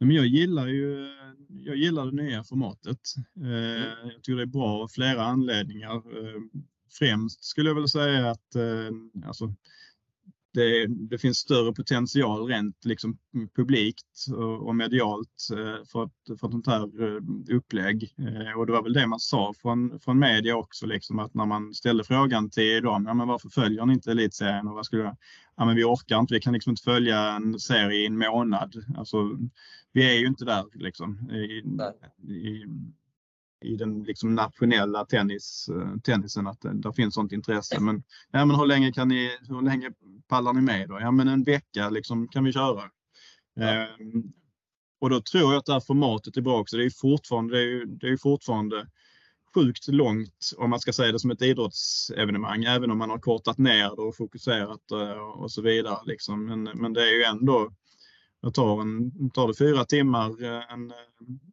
Men 0.00 0.10
jag 0.10 0.26
gillar 0.26 0.66
ju 0.66 1.08
jag 1.48 1.76
gillar 1.76 2.06
det 2.06 2.22
nya 2.22 2.44
formatet. 2.44 3.00
Eh, 3.36 3.46
mm. 3.46 4.08
Jag 4.12 4.22
tycker 4.22 4.36
det 4.36 4.42
är 4.42 4.46
bra 4.46 4.82
av 4.82 4.88
flera 4.88 5.22
anledningar. 5.22 5.94
Eh, 5.94 6.40
främst 6.98 7.44
skulle 7.44 7.70
jag 7.70 7.74
väl 7.74 7.88
säga 7.88 8.30
att 8.30 8.54
eh, 8.54 9.26
alltså, 9.26 9.54
det, 10.58 10.86
det, 10.86 11.18
finns 11.18 11.38
större 11.38 11.72
potential 11.72 12.46
rent 12.46 12.84
liksom, 12.84 13.18
publikt 13.56 14.26
och, 14.36 14.66
och 14.66 14.76
medialt 14.76 15.48
eh, 15.52 15.84
för 15.92 16.04
ett, 16.04 16.40
för 16.40 16.46
ett 16.46 16.52
sånt 16.52 16.66
här 16.66 16.82
eh, 16.82 17.56
upplägg. 17.56 18.14
Eh, 18.18 18.58
och 18.58 18.66
det 18.66 18.72
var 18.72 18.82
väl 18.82 18.92
det 18.92 19.06
man 19.06 19.20
sa 19.20 19.54
från, 19.62 20.00
från 20.00 20.18
media 20.18 20.56
också, 20.56 20.86
liksom, 20.86 21.18
att 21.18 21.34
när 21.34 21.46
man 21.46 21.74
ställde 21.74 22.04
frågan 22.04 22.50
till 22.50 22.82
dem, 22.82 23.04
ja, 23.06 23.14
men 23.14 23.28
varför 23.28 23.48
följer 23.48 23.86
ni 23.86 23.92
inte 23.92 24.10
elitserien? 24.10 24.68
Och 24.68 24.74
vad 24.74 24.86
skulle 24.86 25.02
jag, 25.02 25.16
ja, 25.56 25.64
men 25.64 25.76
vi 25.76 25.84
orkar 25.84 26.18
inte, 26.18 26.34
vi 26.34 26.40
kan 26.40 26.52
liksom 26.52 26.70
inte 26.70 26.82
följa 26.82 27.18
en 27.18 27.60
serie 27.60 28.02
i 28.02 28.06
en 28.06 28.18
månad. 28.18 28.74
Alltså, 28.96 29.38
vi 29.92 30.10
är 30.10 30.18
ju 30.18 30.26
inte 30.26 30.44
där 30.44 30.64
liksom. 30.74 31.30
I, 31.30 31.62
i, 32.32 32.64
i 33.64 33.76
den 33.76 34.02
liksom 34.02 34.34
nationella 34.34 35.04
tennis, 35.04 35.68
eh, 35.68 36.00
tennisen 36.04 36.46
att 36.46 36.60
det, 36.60 36.80
där 36.80 36.92
finns 36.92 37.14
sånt 37.14 37.32
intresse. 37.32 37.80
Men, 37.80 38.02
ja, 38.30 38.44
men 38.44 38.56
hur 38.56 38.66
länge 38.66 38.92
kan 38.92 39.08
ni, 39.08 39.30
hur 39.48 39.62
länge 39.62 39.92
pallar 40.28 40.52
ni 40.52 40.60
med 40.60 40.88
då? 40.88 41.00
Ja 41.00 41.10
men 41.10 41.28
en 41.28 41.42
vecka 41.42 41.90
liksom 41.90 42.28
kan 42.28 42.44
vi 42.44 42.52
köra. 42.52 42.82
Ja. 43.54 43.62
Ehm, 43.62 44.32
och 45.00 45.10
då 45.10 45.20
tror 45.20 45.52
jag 45.52 45.58
att 45.58 45.66
det 45.66 45.72
här 45.72 45.80
formatet 45.80 46.36
är 46.36 46.40
bra 46.40 46.60
också. 46.60 46.76
Det 46.76 46.84
är 46.84 46.90
fortfarande, 46.90 47.56
det 47.56 47.62
är, 47.62 47.86
det 47.86 48.08
är 48.08 48.16
fortfarande 48.16 48.86
sjukt 49.54 49.88
långt 49.88 50.52
om 50.56 50.70
man 50.70 50.80
ska 50.80 50.92
säga 50.92 51.12
det 51.12 51.18
som 51.18 51.30
ett 51.30 51.42
idrottsevenemang, 51.42 52.64
även 52.64 52.90
om 52.90 52.98
man 52.98 53.10
har 53.10 53.18
kortat 53.18 53.58
ner 53.58 53.96
det 53.96 54.02
och 54.02 54.16
fokuserat 54.16 54.92
och 55.36 55.52
så 55.52 55.62
vidare. 55.62 55.98
Liksom. 56.06 56.46
Men, 56.46 56.62
men 56.62 56.92
det 56.92 57.02
är 57.02 57.14
ju 57.14 57.22
ändå, 57.22 57.72
jag 58.40 58.54
tar, 58.54 58.80
en, 58.80 59.30
tar 59.30 59.48
det 59.48 59.54
fyra 59.54 59.84
timmar 59.84 60.44
en, 60.72 60.92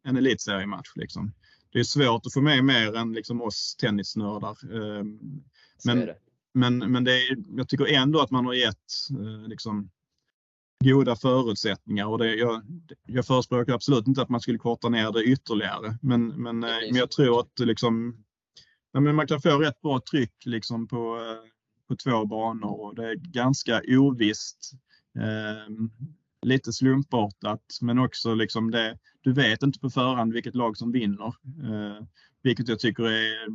en 0.03 0.17
elitseriematch. 0.17 0.91
Liksom. 0.95 1.31
Det 1.75 1.79
är 1.79 1.83
svårt 1.83 2.25
att 2.25 2.33
få 2.33 2.41
med 2.41 2.63
mer 2.63 2.95
än 2.95 3.13
liksom 3.13 3.41
oss 3.41 3.75
tennisnördar. 3.75 4.57
Men, 5.85 6.09
men, 6.53 6.91
men 6.91 7.03
det 7.03 7.11
är, 7.11 7.37
jag 7.57 7.69
tycker 7.69 7.85
ändå 7.85 8.19
att 8.19 8.31
man 8.31 8.45
har 8.45 8.53
gett 8.53 8.91
liksom, 9.47 9.89
goda 10.83 11.15
förutsättningar 11.15 12.05
och 12.05 12.17
det, 12.17 12.35
jag, 12.35 12.61
jag 13.07 13.25
förespråkar 13.25 13.73
absolut 13.73 14.07
inte 14.07 14.21
att 14.21 14.29
man 14.29 14.41
skulle 14.41 14.57
korta 14.57 14.89
ner 14.89 15.11
det 15.11 15.23
ytterligare. 15.23 15.97
Men, 16.01 16.27
men, 16.27 16.63
eh, 16.63 16.69
men 16.69 16.95
jag 16.95 17.11
tror 17.11 17.39
att 17.39 17.59
liksom, 17.59 18.23
men 18.93 19.15
man 19.15 19.27
kan 19.27 19.41
få 19.41 19.59
rätt 19.59 19.81
bra 19.81 20.01
tryck 20.11 20.45
liksom 20.45 20.87
på, 20.87 21.17
eh, 21.17 21.49
på 21.87 21.95
två 21.95 22.25
banor 22.25 22.81
och 22.81 22.95
det 22.95 23.09
är 23.09 23.15
ganska 23.15 23.81
ovisst. 23.87 24.71
Eh, 25.17 25.73
lite 26.41 26.73
slumpartat 26.73 27.63
men 27.81 27.99
också 27.99 28.33
liksom 28.33 28.71
det, 28.71 28.97
du 29.25 29.33
vet 29.33 29.63
inte 29.63 29.79
på 29.79 29.89
förhand 29.89 30.33
vilket 30.33 30.55
lag 30.55 30.77
som 30.77 30.91
vinner. 30.91 31.27
Eh, 31.63 32.05
vilket 32.43 32.67
jag 32.67 32.79
tycker 32.79 33.03
är, 33.03 33.47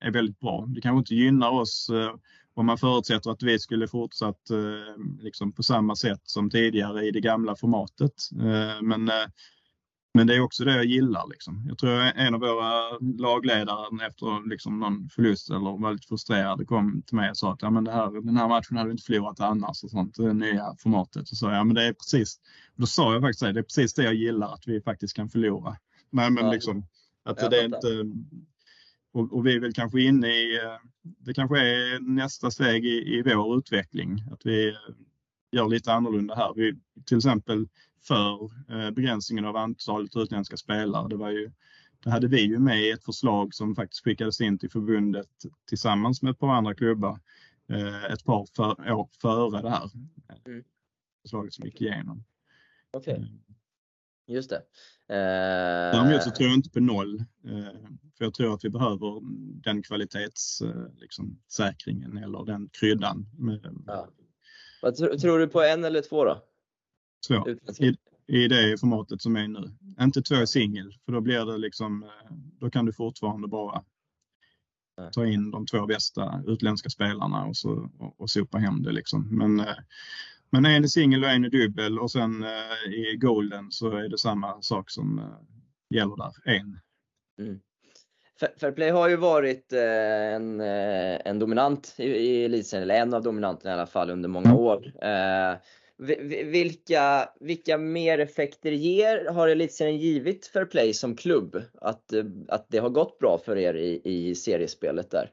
är 0.00 0.10
väldigt 0.10 0.40
bra. 0.40 0.66
Det 0.68 0.80
kanske 0.80 0.98
inte 0.98 1.14
gynnar 1.14 1.50
oss 1.50 1.90
eh, 1.90 2.14
om 2.54 2.66
man 2.66 2.78
förutsätter 2.78 3.30
att 3.30 3.42
vi 3.42 3.58
skulle 3.58 3.88
fortsatt 3.88 4.50
eh, 4.50 5.02
liksom 5.20 5.52
på 5.52 5.62
samma 5.62 5.96
sätt 5.96 6.20
som 6.24 6.50
tidigare 6.50 7.06
i 7.06 7.10
det 7.10 7.20
gamla 7.20 7.56
formatet. 7.56 8.12
Eh, 8.32 8.82
men, 8.82 9.08
eh, 9.08 9.26
men 10.16 10.26
det 10.26 10.34
är 10.34 10.40
också 10.40 10.64
det 10.64 10.76
jag 10.76 10.84
gillar. 10.84 11.28
Liksom. 11.30 11.64
Jag 11.68 11.78
tror 11.78 11.92
en 11.92 12.34
av 12.34 12.40
våra 12.40 12.98
lagledare 13.18 14.06
efter 14.06 14.48
liksom 14.48 14.80
någon 14.80 15.08
förlust 15.08 15.50
eller 15.50 15.82
var 15.82 15.92
lite 15.92 16.06
frustrerad 16.06 16.68
kom 16.68 17.02
till 17.02 17.16
mig 17.16 17.30
och 17.30 17.36
sa 17.36 17.52
att 17.52 17.62
ja, 17.62 17.70
men 17.70 17.84
det 17.84 17.92
här, 17.92 18.10
den 18.10 18.36
här 18.36 18.48
matchen 18.48 18.76
hade 18.76 18.88
vi 18.88 18.92
inte 18.92 19.04
förlorat 19.04 19.40
annars. 19.40 19.84
Och 19.84 19.90
sånt, 19.90 20.14
det 20.16 20.32
nya 20.32 20.76
formatet. 20.78 21.30
Och 21.30 21.36
så, 21.36 21.50
ja, 21.50 21.64
men 21.64 21.74
det 21.74 21.84
är 21.84 21.92
precis, 21.92 22.40
då 22.76 22.86
sa 22.86 23.12
jag 23.12 23.22
faktiskt 23.22 23.40
det, 23.40 23.52
det 23.52 23.60
är 23.60 23.62
precis 23.62 23.94
det 23.94 24.02
jag 24.02 24.14
gillar 24.14 24.54
att 24.54 24.62
vi 24.66 24.80
faktiskt 24.80 25.16
kan 25.16 25.28
förlora. 25.28 25.76
Nej, 26.10 26.30
men 26.30 26.50
liksom, 26.50 26.86
att 27.24 27.50
det 27.50 27.60
är 27.60 27.64
inte 27.64 27.88
och, 29.12 29.32
och, 29.32 29.46
vi 29.46 29.54
är 29.54 29.60
väl 29.60 29.72
kanske 29.72 30.00
inne 30.00 30.28
i, 30.28 30.60
det 31.02 31.34
kanske 31.34 31.58
är 31.58 32.00
nästa 32.00 32.50
steg 32.50 32.86
i, 32.86 33.18
i 33.18 33.22
vår 33.22 33.58
utveckling, 33.58 34.24
att 34.32 34.46
vi 34.46 34.74
gör 35.52 35.68
lite 35.68 35.92
annorlunda 35.92 36.34
här. 36.34 36.52
Vi, 36.56 36.74
till 37.06 37.16
exempel 37.16 37.68
för 38.08 38.50
eh, 38.70 38.90
begränsningen 38.90 39.44
av 39.44 39.56
antalet 39.56 40.16
utländska 40.16 40.56
spelare. 40.56 41.08
Det, 41.08 41.16
var 41.16 41.30
ju, 41.30 41.50
det 42.04 42.10
hade 42.10 42.28
vi 42.28 42.40
ju 42.40 42.58
med 42.58 42.82
i 42.82 42.90
ett 42.90 43.04
förslag 43.04 43.54
som 43.54 43.74
faktiskt 43.74 44.04
skickades 44.04 44.40
in 44.40 44.58
till 44.58 44.70
förbundet 44.70 45.28
tillsammans 45.68 46.22
med 46.22 46.30
ett 46.30 46.38
par 46.38 46.48
andra 46.48 46.74
klubbar 46.74 47.20
ett 48.10 48.24
par 48.24 48.46
för, 48.56 48.92
år 48.92 49.08
före 49.20 49.62
det 49.62 49.70
här 49.70 49.90
mm. 50.44 50.64
förslaget 51.22 51.54
som 51.54 51.64
gick 51.64 51.80
igenom. 51.80 52.24
Okej, 52.90 53.14
okay. 53.14 53.28
just 54.26 54.50
det. 54.50 54.62
Däremot 55.06 56.22
så 56.22 56.30
tror 56.30 56.48
jag 56.48 56.58
inte 56.58 56.70
på 56.70 56.80
noll. 56.80 57.24
För 58.18 58.24
jag 58.24 58.34
tror 58.34 58.54
att 58.54 58.64
vi 58.64 58.70
behöver 58.70 59.20
den 59.62 59.82
kvalitetssäkringen 59.82 60.96
liksom, 60.96 61.38
eller 62.24 62.44
den 62.44 62.68
kryddan. 62.68 63.26
Ja. 63.86 64.08
Vad 64.82 64.96
tr 64.96 65.18
tror 65.18 65.38
du 65.38 65.48
på 65.48 65.62
en 65.62 65.84
eller 65.84 66.02
två 66.02 66.24
då? 66.24 66.42
Två. 67.28 67.48
I, 67.78 67.96
I 68.26 68.48
det 68.48 68.80
formatet 68.80 69.22
som 69.22 69.36
är 69.36 69.48
nu. 69.48 69.70
Inte 70.00 70.22
två 70.22 70.34
i 70.34 70.46
singel 70.46 70.94
för 71.04 71.12
då 71.12 71.20
blir 71.20 71.46
det 71.46 71.58
liksom, 71.58 72.02
eh, 72.02 72.32
då 72.60 72.70
kan 72.70 72.86
du 72.86 72.92
fortfarande 72.92 73.48
bara 73.48 73.84
ta 75.12 75.26
in 75.26 75.50
de 75.50 75.66
två 75.66 75.86
bästa 75.86 76.42
utländska 76.46 76.90
spelarna 76.90 77.44
och, 77.44 77.56
så, 77.56 77.90
och, 77.98 78.20
och 78.20 78.30
sopa 78.30 78.58
hem 78.58 78.82
det. 78.82 78.92
Liksom. 78.92 79.38
Men, 79.38 79.60
eh, 79.60 79.76
men 80.50 80.64
en 80.64 80.84
i 80.84 80.88
singel 80.88 81.24
och 81.24 81.30
en 81.30 81.44
i 81.44 81.48
dubbel 81.48 81.98
och 81.98 82.10
sen 82.10 82.44
eh, 82.44 82.92
i 82.92 83.16
golden 83.16 83.72
så 83.72 83.90
är 83.90 84.08
det 84.08 84.18
samma 84.18 84.62
sak 84.62 84.90
som 84.90 85.36
gäller 85.94 86.16
där, 86.16 86.54
en. 86.54 86.80
Mm. 87.38 87.60
Fairplay 88.60 88.90
har 88.90 89.08
ju 89.08 89.16
varit 89.16 89.72
en, 89.72 90.60
en 90.60 91.38
dominant 91.38 91.94
i 91.98 92.44
elitserien, 92.44 92.82
eller 92.82 92.94
en 92.94 93.14
av 93.14 93.22
dominanterna 93.22 93.70
i 93.70 93.74
alla 93.74 93.86
fall 93.86 94.10
under 94.10 94.28
många 94.28 94.48
mm. 94.48 94.58
år. 94.58 94.92
Vilka, 95.98 97.28
vilka 97.40 97.78
mer 97.78 98.18
effekter 98.18 98.72
ger, 98.72 99.32
har 99.32 99.48
elitserien 99.48 99.98
givit 99.98 100.46
Fairplay 100.46 100.94
som 100.94 101.16
klubb? 101.16 101.62
Att, 101.80 102.12
eh, 102.12 102.24
att 102.48 102.66
det 102.70 102.78
har 102.78 102.90
gått 102.90 103.18
bra 103.18 103.38
för 103.44 103.56
er 103.56 103.74
i, 103.74 104.00
i 104.04 104.34
seriespelet 104.34 105.10
där? 105.10 105.30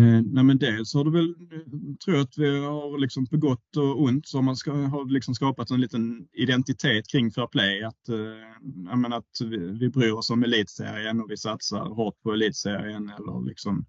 Eh, 0.00 0.22
nej 0.32 0.44
men 0.44 0.58
dels 0.58 0.94
har 0.94 1.04
det 1.04 1.10
väl, 1.10 1.28
eh, 1.30 1.96
tror 2.04 2.16
jag 2.16 2.24
att 2.24 2.38
vi 2.38 2.58
har 2.58 2.98
liksom 2.98 3.26
på 3.26 3.36
gott 3.36 3.76
och 3.76 4.02
ont 4.02 4.26
så 4.26 4.42
man 4.42 4.56
ska, 4.56 4.72
har 4.72 5.10
liksom 5.10 5.34
skapat 5.34 5.70
en 5.70 5.80
liten 5.80 6.28
identitet 6.32 7.08
kring 7.08 7.30
Fair 7.30 7.46
Play. 7.46 7.82
Att, 7.82 8.08
eh, 8.08 8.96
menar, 8.96 9.18
att 9.18 9.40
vi, 9.40 9.56
vi 9.56 9.88
bryr 9.88 10.12
oss 10.12 10.30
om 10.30 10.42
elitserien 10.42 11.20
och 11.20 11.30
vi 11.30 11.36
satsar 11.36 11.84
hårt 11.84 12.22
på 12.22 12.32
elitserien. 12.32 13.08
Eller 13.08 13.46
liksom, 13.46 13.86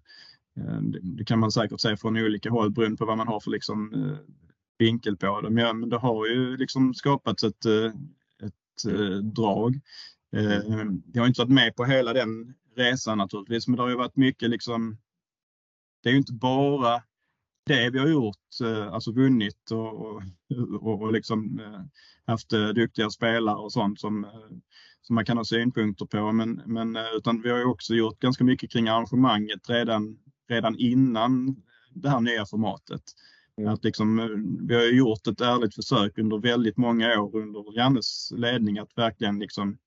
eh, 0.56 0.80
det, 0.80 1.00
det, 1.02 1.24
kan 1.24 1.38
man 1.38 1.52
säkert 1.52 1.80
säga 1.80 1.96
från 1.96 2.16
olika 2.16 2.50
håll 2.50 2.70
beroende 2.70 2.96
på 2.96 3.06
vad 3.06 3.18
man 3.18 3.28
har 3.28 3.40
för 3.40 3.50
liksom, 3.50 3.94
eh, 3.94 4.18
vinkel 4.78 5.16
på 5.16 5.40
dem. 5.40 5.58
Ja, 5.58 5.72
men 5.72 5.88
det 5.88 5.98
har 5.98 6.26
ju 6.26 6.56
liksom 6.56 6.94
skapats 6.94 7.44
ett, 7.44 7.64
eh, 7.64 7.92
ett 8.46 8.92
eh, 8.92 9.16
drag. 9.16 9.80
Eh, 10.36 10.84
jag 11.12 11.22
har 11.22 11.26
inte 11.26 11.40
varit 11.40 11.52
med 11.52 11.76
på 11.76 11.84
hela 11.84 12.12
den 12.12 12.54
resan 12.76 13.18
naturligtvis 13.18 13.68
men 13.68 13.76
det 13.76 13.82
har 13.82 13.90
ju 13.90 13.96
varit 13.96 14.16
mycket 14.16 14.50
liksom 14.50 14.96
det 16.02 16.08
är 16.08 16.12
ju 16.12 16.18
inte 16.18 16.32
bara 16.32 17.02
det 17.66 17.90
vi 17.90 17.98
har 17.98 18.08
gjort, 18.08 18.36
alltså 18.90 19.12
vunnit 19.12 19.70
och, 19.70 20.22
och, 20.80 21.02
och 21.02 21.12
liksom 21.12 21.60
haft 22.26 22.48
duktiga 22.50 23.10
spelare 23.10 23.56
och 23.56 23.72
sånt 23.72 24.00
som, 24.00 24.26
som 25.02 25.14
man 25.14 25.24
kan 25.24 25.36
ha 25.36 25.44
synpunkter 25.44 26.06
på. 26.06 26.32
Men, 26.32 26.62
men, 26.66 26.96
utan 27.16 27.42
vi 27.42 27.50
har 27.50 27.58
ju 27.58 27.64
också 27.64 27.94
gjort 27.94 28.20
ganska 28.20 28.44
mycket 28.44 28.72
kring 28.72 28.88
arrangemanget 28.88 29.70
redan, 29.70 30.18
redan 30.48 30.78
innan 30.78 31.56
det 31.94 32.10
här 32.10 32.20
nya 32.20 32.46
formatet. 32.46 33.02
Mm. 33.56 33.74
Att 33.74 33.84
liksom, 33.84 34.16
vi 34.68 34.74
har 34.74 34.82
gjort 34.82 35.26
ett 35.26 35.40
ärligt 35.40 35.74
försök 35.74 36.18
under 36.18 36.38
väldigt 36.38 36.76
många 36.76 37.20
år 37.20 37.36
under 37.36 37.76
Jannes 37.76 38.30
ledning 38.30 38.78
att 38.78 38.98
verkligen 38.98 39.38
liksom 39.38 39.78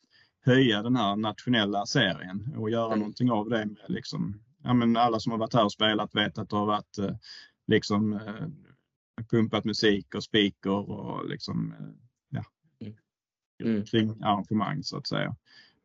höja 0.46 0.82
den 0.82 0.96
här 0.96 1.16
nationella 1.16 1.86
serien 1.86 2.56
och 2.58 2.70
göra 2.70 2.88
mm. 2.88 3.00
någonting 3.00 3.32
av 3.32 3.50
det 3.50 3.66
med 3.66 3.86
liksom 3.88 4.40
ja, 4.64 4.74
men 4.74 4.98
alla 4.98 5.20
som 5.20 5.32
har 5.32 5.40
varit 5.40 5.54
här 5.54 5.66
och 5.66 5.72
spelat 5.72 6.16
vet 6.16 6.38
att 6.38 6.50
det 6.50 6.56
har 6.56 6.66
varit 6.66 6.98
eh, 6.98 7.16
liksom 7.68 8.14
eh, 8.14 8.48
pumpat 9.32 9.66
musik 9.66 10.16
och 10.16 10.24
speaker 10.24 10.90
och 10.90 11.30
liksom 11.30 11.74
eh, 11.80 11.88
ja, 12.30 12.44
mm. 13.64 13.86
kring 13.86 14.24
arrangemang 14.24 14.84
så 14.84 14.98
att 14.98 15.08
säga. 15.08 15.36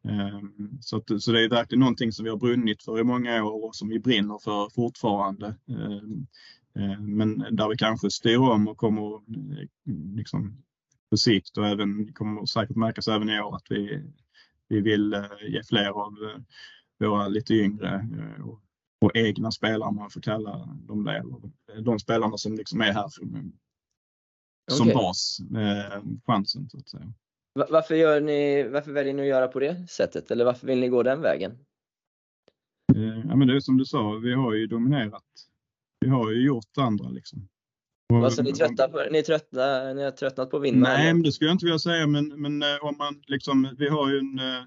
Ehm, 0.04 0.78
så, 0.80 0.96
att, 0.96 1.22
så 1.22 1.32
det 1.32 1.44
är 1.44 1.48
verkligen 1.48 1.80
någonting 1.80 2.12
som 2.12 2.24
vi 2.24 2.30
har 2.30 2.36
brunnit 2.36 2.82
för 2.82 3.00
i 3.00 3.04
många 3.04 3.44
år 3.44 3.64
och 3.64 3.76
som 3.76 3.88
vi 3.88 3.98
brinner 3.98 4.38
för 4.38 4.70
fortfarande. 4.74 5.56
Ehm, 6.74 7.16
men 7.16 7.38
där 7.38 7.68
vi 7.68 7.76
kanske 7.76 8.10
styr 8.10 8.38
om 8.38 8.68
och 8.68 8.76
kommer 8.76 9.20
liksom 10.16 10.64
på 11.10 11.16
sikt 11.16 11.58
och 11.58 11.66
även 11.66 12.12
kommer 12.12 12.46
säkert 12.46 12.76
märkas 12.76 13.08
även 13.08 13.30
i 13.30 13.40
år 13.40 13.56
att 13.56 13.66
vi, 13.68 14.02
vi 14.68 14.80
vill 14.80 15.26
ge 15.48 15.62
fler 15.62 15.88
av 15.88 16.14
våra 17.00 17.28
lite 17.28 17.54
yngre 17.54 18.08
och 18.44 18.62
och 19.02 19.16
egna 19.16 19.50
spelare 19.50 19.88
om 19.88 19.96
man 19.96 20.10
får 20.10 20.20
kalla 20.20 20.68
dem 20.88 21.04
det. 21.04 21.22
De 21.80 21.98
spelarna 21.98 22.36
som 22.36 22.54
liksom 22.54 22.80
är 22.80 22.92
här 22.92 23.08
som, 23.08 23.52
som 24.70 24.88
okay. 24.88 24.94
bas, 24.94 25.38
eh, 25.40 26.02
chansen 26.26 26.68
så 26.70 26.78
att 26.78 26.88
säga. 26.88 27.12
Varför, 27.54 27.94
gör 27.94 28.20
ni, 28.20 28.68
varför 28.68 28.92
väljer 28.92 29.14
ni 29.14 29.22
att 29.22 29.28
göra 29.28 29.48
på 29.48 29.60
det 29.60 29.90
sättet 29.90 30.30
eller 30.30 30.44
varför 30.44 30.66
vill 30.66 30.80
ni 30.80 30.88
gå 30.88 31.02
den 31.02 31.20
vägen? 31.20 31.52
Eh, 32.96 33.28
ja, 33.28 33.36
men 33.36 33.48
det 33.48 33.56
är 33.56 33.60
som 33.60 33.76
du 33.76 33.84
sa, 33.84 34.12
vi 34.12 34.34
har 34.34 34.52
ju 34.54 34.66
dominerat. 34.66 35.24
Vi 36.02 36.08
har 36.08 36.30
ju 36.30 36.46
gjort 36.46 36.78
andra 36.78 37.08
liksom. 37.08 37.48
Och, 38.12 38.24
alltså, 38.24 38.42
ni, 38.42 38.50
är 38.50 38.54
trötta 38.54 38.88
på, 38.88 39.06
ni, 39.10 39.18
är 39.18 39.22
trötta, 39.22 39.92
ni 39.94 40.02
har 40.02 40.10
tröttnat 40.10 40.50
på 40.50 40.56
att 40.56 40.62
vinna? 40.62 40.88
Nej, 40.88 41.14
men 41.14 41.22
det 41.22 41.32
skulle 41.32 41.50
jag 41.50 41.54
inte 41.54 41.64
vilja 41.64 41.78
säga. 41.78 42.06
Men, 42.06 42.42
men 42.42 42.62
eh, 42.62 42.76
om 42.82 42.96
man 42.98 43.22
liksom, 43.26 43.74
vi 43.78 43.88
har 43.88 44.10
ju 44.10 44.18
en 44.18 44.38
eh, 44.38 44.64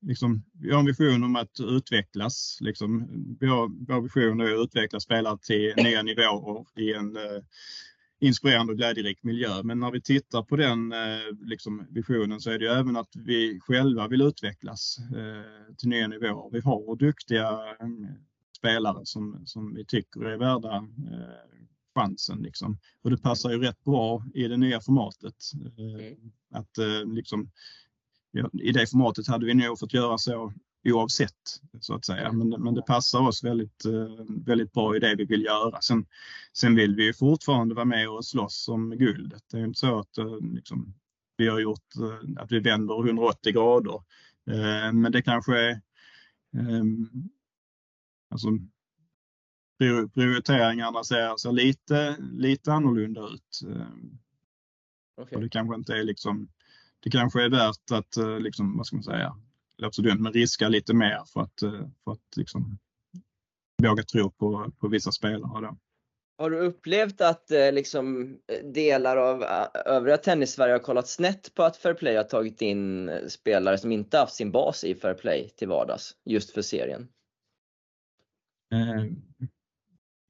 liksom, 0.00 0.44
vi 0.52 0.72
har 0.72 0.80
en 0.80 0.86
vision 0.86 1.24
om 1.24 1.36
att 1.36 1.60
utvecklas. 1.60 2.58
Liksom, 2.60 3.08
vi 3.40 3.46
har, 3.46 3.68
vår 3.88 4.00
vision 4.00 4.40
är 4.40 4.54
att 4.54 4.64
utveckla 4.64 5.00
spelare 5.00 5.38
till 5.42 5.74
nya 5.76 6.02
nivåer 6.02 6.64
i 6.76 6.92
en 6.92 7.16
eh, 7.16 7.42
inspirerande 8.20 8.72
och 8.72 8.78
glädjerik 8.78 9.22
miljö. 9.22 9.62
Men 9.62 9.80
när 9.80 9.90
vi 9.90 10.00
tittar 10.00 10.42
på 10.42 10.56
den 10.56 10.92
eh, 10.92 11.46
liksom, 11.46 11.86
visionen 11.90 12.40
så 12.40 12.50
är 12.50 12.58
det 12.58 12.64
ju 12.64 12.70
även 12.70 12.96
att 12.96 13.16
vi 13.16 13.60
själva 13.60 14.08
vill 14.08 14.22
utvecklas 14.22 14.98
eh, 14.98 15.74
till 15.76 15.88
nya 15.88 16.08
nivåer. 16.08 16.50
Vi 16.52 16.60
har 16.60 16.96
duktiga 16.96 17.48
eh, 17.80 17.88
spelare 18.58 19.06
som, 19.06 19.42
som 19.44 19.74
vi 19.74 19.84
tycker 19.84 20.20
är 20.20 20.36
värda 20.36 20.76
eh, 20.76 21.58
chansen. 21.94 22.38
Liksom. 22.38 22.78
Och 23.02 23.10
det 23.10 23.18
passar 23.18 23.50
ju 23.50 23.58
rätt 23.58 23.84
bra 23.84 24.24
i 24.34 24.48
det 24.48 24.56
nya 24.56 24.80
formatet. 24.80 25.34
Eh, 25.78 26.06
mm. 26.06 26.32
Att 26.50 26.78
liksom, 27.06 27.50
i 28.62 28.72
det 28.72 28.90
formatet 28.90 29.26
hade 29.26 29.46
vi 29.46 29.54
nog 29.54 29.78
fått 29.78 29.94
göra 29.94 30.18
så 30.18 30.52
oavsett 30.84 31.60
så 31.80 31.94
att 31.94 32.04
säga. 32.04 32.32
Men, 32.32 32.48
men 32.48 32.74
det 32.74 32.82
passar 32.82 33.20
oss 33.20 33.44
väldigt, 33.44 33.84
väldigt 34.46 34.72
bra 34.72 34.96
i 34.96 34.98
det 34.98 35.14
vi 35.14 35.24
vill 35.24 35.42
göra. 35.42 35.80
Sen, 35.80 36.06
sen 36.52 36.74
vill 36.74 36.94
vi 36.94 37.12
fortfarande 37.12 37.74
vara 37.74 37.84
med 37.84 38.08
och 38.08 38.24
slåss 38.24 38.68
om 38.68 38.90
guldet. 38.90 39.42
Det 39.50 39.58
är 39.58 39.64
inte 39.64 39.78
så 39.78 39.98
att 39.98 40.18
liksom, 40.54 40.94
vi 41.36 41.48
har 41.48 41.60
gjort 41.60 41.92
att 42.38 42.52
vi 42.52 42.60
vänder 42.60 43.06
180 43.06 43.52
grader. 43.52 44.02
Men 44.92 45.12
det 45.12 45.22
kanske 45.22 45.58
är 45.58 45.80
alltså, 48.30 48.48
prioriteringarna 50.14 51.04
ser, 51.04 51.36
ser 51.36 51.52
lite, 51.52 52.16
lite 52.32 52.72
annorlunda 52.72 53.20
ut. 53.20 53.60
Okay. 55.22 55.36
Och 55.36 55.42
det 55.42 55.48
kanske 55.48 55.74
inte 55.74 55.92
är 55.92 56.04
liksom, 56.04 56.48
det 57.00 57.10
kanske 57.10 57.44
är 57.44 57.50
värt 57.50 57.90
att, 57.90 58.16
eh, 58.16 58.40
liksom, 58.40 58.76
vad 58.76 58.86
ska 58.86 58.96
man 58.96 59.02
säga, 59.02 59.36
låter 59.78 59.94
så 59.94 60.02
dumt, 60.02 60.20
men 60.20 60.32
riska 60.32 60.68
lite 60.68 60.94
mer 60.94 61.22
för 61.32 61.40
att, 61.40 61.62
eh, 61.62 61.88
för 62.04 62.12
att 62.12 62.36
liksom, 62.36 62.78
våga 63.82 64.02
tro 64.02 64.30
på, 64.30 64.72
på 64.78 64.88
vissa 64.88 65.12
spelare. 65.12 65.66
Då. 65.66 65.78
Har 66.38 66.50
du 66.50 66.58
upplevt 66.58 67.20
att 67.20 67.50
eh, 67.50 67.72
liksom, 67.72 68.36
delar 68.74 69.16
av 69.16 69.44
övriga 69.86 70.16
tennis-Sverige 70.16 70.74
har 70.74 70.78
kollat 70.78 71.08
snett 71.08 71.54
på 71.54 71.62
att 71.62 71.76
Fairplay 71.76 72.16
har 72.16 72.24
tagit 72.24 72.62
in 72.62 73.10
spelare 73.28 73.78
som 73.78 73.92
inte 73.92 74.18
haft 74.18 74.34
sin 74.34 74.52
bas 74.52 74.84
i 74.84 74.94
Fairplay 74.94 75.48
till 75.48 75.68
vardags, 75.68 76.16
just 76.24 76.50
för 76.50 76.62
serien? 76.62 77.08
Eh, 78.72 79.04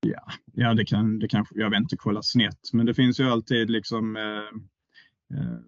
ja, 0.01 0.33
ja 0.53 0.75
det 0.75 0.85
kan 0.85 1.19
det 1.19 1.29
kanske, 1.29 1.61
jag 1.61 1.71
vet 1.71 1.81
inte, 1.81 1.97
kolla 1.97 2.23
snett, 2.23 2.73
men 2.73 2.87
det 2.87 2.95
finns 2.95 3.21
ju 3.21 3.25
alltid 3.25 3.71
liksom 3.71 4.17
eh, 4.17 4.59
Eh, 5.35 5.59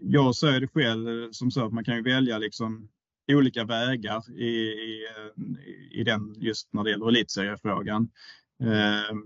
jag 0.00 0.34
ser 0.34 0.60
det 0.60 0.68
själv 0.68 1.08
eh, 1.08 1.28
som 1.30 1.50
så 1.50 1.66
att 1.66 1.72
man 1.72 1.84
kan 1.84 1.96
ju 1.96 2.02
välja 2.02 2.38
liksom 2.38 2.88
olika 3.32 3.64
vägar 3.64 4.40
i, 4.40 4.46
i, 4.46 5.06
i 5.90 6.04
den 6.04 6.34
just 6.38 6.72
när 6.72 6.84
det 6.84 6.90
gäller 6.90 7.08
elitseriefrågan. 7.08 8.10
Eh, 8.62 9.16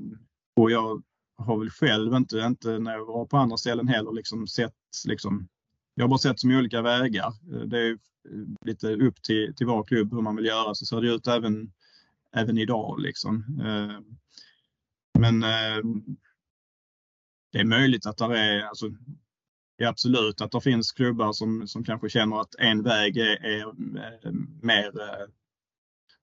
och 0.57 0.71
jag 0.71 1.03
har 1.37 1.59
väl 1.59 1.71
själv 1.71 2.15
inte, 2.15 2.39
inte 2.39 2.79
när 2.79 2.93
jag 2.93 3.07
var 3.07 3.27
på 3.27 3.37
andra 3.37 3.57
ställen 3.57 3.89
heller 3.89 4.13
liksom 4.13 4.47
sett 4.47 4.75
liksom, 5.07 5.49
jag 5.95 6.05
har 6.05 6.09
bara 6.09 6.19
sett 6.19 6.41
som 6.41 6.51
olika 6.51 6.83
vägar. 6.83 7.33
Det 7.67 7.79
är 7.79 7.99
lite 8.65 8.95
upp 8.95 9.23
till, 9.23 9.55
till 9.55 9.67
var 9.67 9.85
klubb 9.85 10.13
hur 10.13 10.23
man 10.23 10.37
vill 10.37 10.45
göra. 10.45 10.75
Så 10.75 10.87
ser 10.87 11.01
det 11.01 11.15
ut 11.15 11.27
även, 11.27 11.73
även 12.35 12.59
idag. 12.59 13.01
Liksom. 13.01 13.45
Men 15.19 15.41
det 17.55 17.61
är 17.61 17.65
möjligt 17.65 18.07
att 18.07 18.17
det 18.17 18.39
är, 18.39 18.63
alltså, 18.63 18.87
ja, 19.77 19.89
absolut 19.89 20.41
att 20.41 20.53
det 20.53 20.61
finns 20.61 20.93
klubbar 20.93 21.33
som, 21.33 21.69
som 21.69 21.85
kanske 21.85 22.09
känner 22.09 22.41
att 22.41 22.55
en 22.55 22.83
väg 22.83 23.17
är, 23.17 23.45
är, 23.45 23.61
är 24.27 24.33
mer 24.63 25.01
eh, 25.01 25.27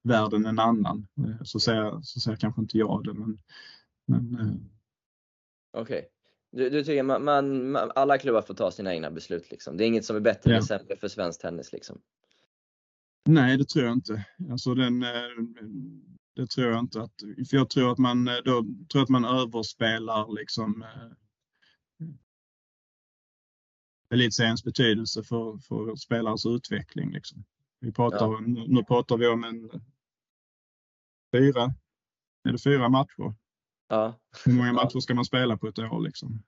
värd 0.04 0.34
än 0.34 0.46
en 0.46 0.60
annan. 0.60 1.08
Eh, 1.18 1.44
så 1.44 1.60
ser, 1.60 2.02
så 2.02 2.20
ser 2.20 2.36
kanske 2.36 2.62
inte 2.62 2.78
jag 2.78 3.04
det. 3.04 3.14
Men, 3.14 3.40
men, 4.06 4.40
eh. 4.40 4.56
Okej. 5.74 5.98
Okay. 5.98 6.10
Du, 6.52 6.70
du, 6.70 6.84
tycker 6.84 7.04
man, 7.04 7.24
man, 7.24 7.76
alla 7.96 8.18
klubbar 8.18 8.42
får 8.42 8.54
ta 8.54 8.72
sina 8.72 8.94
egna 8.94 9.12
beslut 9.12 9.52
liksom. 9.52 9.78
Det 9.78 9.86
är 9.86 9.88
inget 9.88 10.06
som 10.06 10.16
är 10.16 10.20
bättre 10.20 10.50
eller 10.50 10.60
ja. 10.60 10.80
sämre 10.80 10.96
för 10.96 11.08
svensk 11.08 11.42
tennis 11.42 11.74
liksom? 11.74 12.02
Nej, 13.26 13.58
det 13.58 13.70
tror 13.70 13.86
jag 13.86 13.94
inte. 13.94 14.26
Alltså 14.52 14.74
den, 14.76 15.04
eh, 15.04 15.10
det 16.36 16.48
tror 16.48 16.68
jag 16.68 16.80
inte. 16.80 17.02
Att, 17.02 17.14
för 17.50 17.58
jag 17.58 17.70
tror 17.70 17.92
att 17.92 17.98
man, 17.98 18.26
då, 18.26 18.66
tror 18.92 19.04
att 19.04 19.10
man 19.10 19.26
överspelar 19.26 20.36
liksom 20.40 20.86
elitseriens 24.12 24.64
betydelse 24.64 25.24
för, 25.24 25.58
för 25.58 25.96
spelares 25.96 26.46
utveckling. 26.46 27.12
Liksom. 27.12 27.44
Vi 27.80 27.92
pratar, 27.92 28.32
ja. 28.32 28.40
nu, 28.40 28.66
nu 28.68 28.84
pratar 28.84 29.18
vi 29.18 29.28
om 29.28 29.44
en 29.44 29.70
fyra, 31.36 31.74
är 32.44 32.52
det 32.52 32.64
fyra 32.64 32.90
matcher? 32.90 33.36
Ja. 33.88 34.20
Hur 34.46 34.54
många 34.54 34.74
matcher 34.74 35.00
ska 35.00 35.14
man 35.14 35.26
spela 35.26 35.58
på 35.58 35.68
ett 35.68 35.80
år? 35.80 36.02
Liksom? 36.02 36.44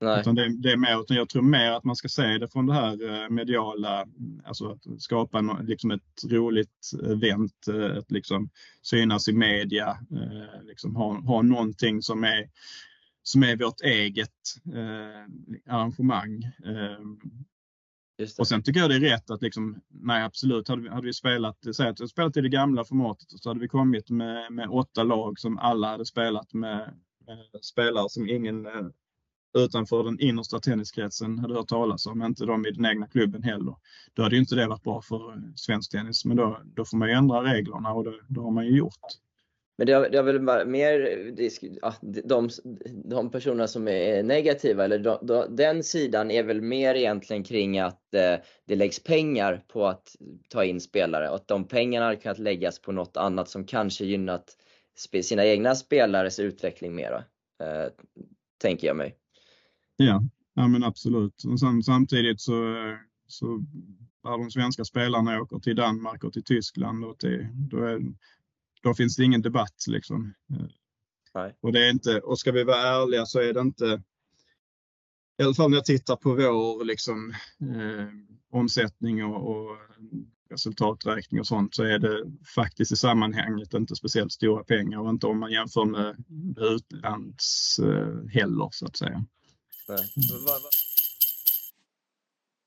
Nej. 0.00 0.20
Utan 0.20 0.34
det, 0.34 0.56
det, 0.56 0.72
är 0.72 0.76
mer, 0.76 1.00
utan 1.00 1.16
jag 1.16 1.28
tror 1.28 1.42
mer 1.42 1.70
att 1.70 1.84
man 1.84 1.96
ska 1.96 2.08
se 2.08 2.38
det 2.38 2.48
från 2.48 2.66
det 2.66 2.74
här 2.74 3.22
eh, 3.22 3.30
mediala, 3.30 4.06
alltså 4.44 4.70
att 4.70 5.02
skapa 5.02 5.38
en, 5.38 5.66
liksom 5.66 5.90
ett 5.90 6.24
roligt 6.30 6.90
event, 7.02 7.68
eh, 7.68 7.98
att 7.98 8.10
liksom 8.10 8.50
synas 8.82 9.28
i 9.28 9.32
media, 9.32 9.88
eh, 9.88 10.62
liksom 10.62 10.96
ha, 10.96 11.20
ha 11.20 11.42
någonting 11.42 12.02
som 12.02 12.24
är 12.24 12.48
som 13.22 13.42
är 13.42 13.56
vårt 13.56 13.80
eget 13.80 14.56
eh, 14.74 15.74
arrangemang. 15.74 16.42
Eh, 16.44 17.00
och 18.38 18.48
sen 18.48 18.62
tycker 18.62 18.80
jag 18.80 18.90
det 18.90 18.96
är 18.96 19.00
rätt 19.00 19.30
att 19.30 19.42
liksom, 19.42 19.80
nej 19.88 20.22
absolut, 20.22 20.68
hade 20.68 20.82
vi, 20.82 20.88
hade 20.88 21.06
vi 21.06 21.12
spelat, 21.12 21.58
säg 21.76 21.88
att 21.88 22.00
vi 22.00 22.08
spelat 22.08 22.36
i 22.36 22.40
det 22.40 22.48
gamla 22.48 22.84
formatet 22.84 23.28
så 23.30 23.50
hade 23.50 23.60
vi 23.60 23.68
kommit 23.68 24.10
med, 24.10 24.52
med 24.52 24.68
åtta 24.68 25.02
lag 25.02 25.38
som 25.38 25.58
alla 25.58 25.88
hade 25.88 26.06
spelat 26.06 26.52
med, 26.52 26.94
med 27.26 27.64
spelare 27.64 28.08
som 28.08 28.28
ingen 28.28 28.66
eh, 28.66 28.86
utanför 29.58 30.04
den 30.04 30.20
innersta 30.20 30.58
tenniskretsen 30.58 31.38
hade 31.38 31.54
hört 31.54 31.68
talas 31.68 32.06
om, 32.06 32.22
inte 32.22 32.44
de 32.44 32.66
i 32.66 32.70
den 32.70 32.86
egna 32.86 33.06
klubben 33.06 33.42
heller. 33.42 33.74
Då 34.14 34.22
hade 34.22 34.34
ju 34.34 34.40
inte 34.40 34.54
det 34.54 34.66
varit 34.66 34.82
bra 34.82 35.02
för 35.02 35.32
eh, 35.32 35.38
svensk 35.56 35.90
tennis, 35.90 36.24
men 36.24 36.36
då, 36.36 36.60
då 36.64 36.84
får 36.84 36.96
man 36.96 37.08
ju 37.08 37.14
ändra 37.14 37.44
reglerna 37.44 37.92
och 37.92 38.04
det, 38.04 38.14
det 38.28 38.40
har 38.40 38.50
man 38.50 38.66
ju 38.66 38.76
gjort. 38.76 39.00
Men 39.80 39.86
det 39.86 39.92
har, 39.92 40.08
det 40.08 40.16
har 40.16 40.24
väl 40.24 40.40
bara 40.40 40.64
mer, 40.64 40.98
ja, 41.60 41.78
ah, 41.82 41.94
de, 42.00 42.50
de 43.04 43.30
personerna 43.30 43.66
som 43.66 43.88
är 43.88 44.22
negativa, 44.22 44.84
eller 44.84 44.98
de, 44.98 45.18
de, 45.26 45.56
den 45.56 45.84
sidan 45.84 46.30
är 46.30 46.42
väl 46.42 46.62
mer 46.62 46.94
egentligen 46.94 47.44
kring 47.44 47.78
att 47.78 48.14
eh, 48.14 48.34
det 48.66 48.76
läggs 48.76 49.02
pengar 49.02 49.64
på 49.68 49.86
att 49.86 50.16
ta 50.48 50.64
in 50.64 50.80
spelare 50.80 51.28
och 51.28 51.34
att 51.34 51.48
de 51.48 51.68
pengarna 51.68 52.06
hade 52.06 52.16
kunnat 52.16 52.38
läggas 52.38 52.78
på 52.78 52.92
något 52.92 53.16
annat 53.16 53.48
som 53.48 53.64
kanske 53.64 54.04
gynnat 54.04 54.56
sina 55.22 55.46
egna 55.46 55.74
spelares 55.74 56.38
utveckling 56.38 56.94
mera. 56.94 57.24
Eh, 57.62 57.86
tänker 58.58 58.86
jag 58.86 58.96
mig. 58.96 59.16
Ja, 60.04 60.22
ja 60.54 60.68
men 60.68 60.84
absolut. 60.84 61.44
Och 61.44 61.60
sen, 61.60 61.82
samtidigt 61.82 62.40
så, 62.40 62.74
så 63.26 63.64
när 64.24 64.30
de 64.30 64.50
svenska 64.50 64.84
spelarna 64.84 65.40
åker 65.40 65.58
till 65.58 65.76
Danmark 65.76 66.24
och 66.24 66.32
till 66.32 66.44
Tyskland 66.44 67.04
och 67.04 67.18
till, 67.18 67.48
då 67.52 67.84
är, 67.84 68.00
då 68.82 68.94
finns 68.94 69.16
det 69.16 69.24
ingen 69.24 69.42
debatt. 69.42 69.84
Liksom. 69.88 70.34
Nej. 71.34 71.56
Och, 71.60 71.72
det 71.72 71.86
är 71.86 71.90
inte, 71.90 72.20
och 72.20 72.38
ska 72.38 72.52
vi 72.52 72.64
vara 72.64 73.02
ärliga 73.02 73.26
så 73.26 73.40
är 73.40 73.52
det 73.52 73.60
inte, 73.60 74.02
i 75.38 75.42
alla 75.42 75.54
fall 75.54 75.70
när 75.70 75.76
jag 75.76 75.84
tittar 75.84 76.16
på 76.16 76.34
vår 76.34 76.84
liksom, 76.84 77.34
eh, 77.60 78.08
omsättning 78.50 79.24
och, 79.24 79.50
och 79.50 79.76
resultaträkning 80.50 81.40
och 81.40 81.46
sånt 81.46 81.74
så 81.74 81.84
är 81.84 81.98
det 81.98 82.32
faktiskt 82.54 82.92
i 82.92 82.96
sammanhanget 82.96 83.74
inte 83.74 83.96
speciellt 83.96 84.32
stora 84.32 84.64
pengar 84.64 84.98
och 84.98 85.10
inte 85.10 85.26
om 85.26 85.40
man 85.40 85.52
jämför 85.52 85.84
med 85.84 86.24
utlands 86.56 87.78
eh, 87.78 88.26
heller 88.32 88.68
så 88.72 88.86
att 88.86 88.96
säga. 88.96 89.24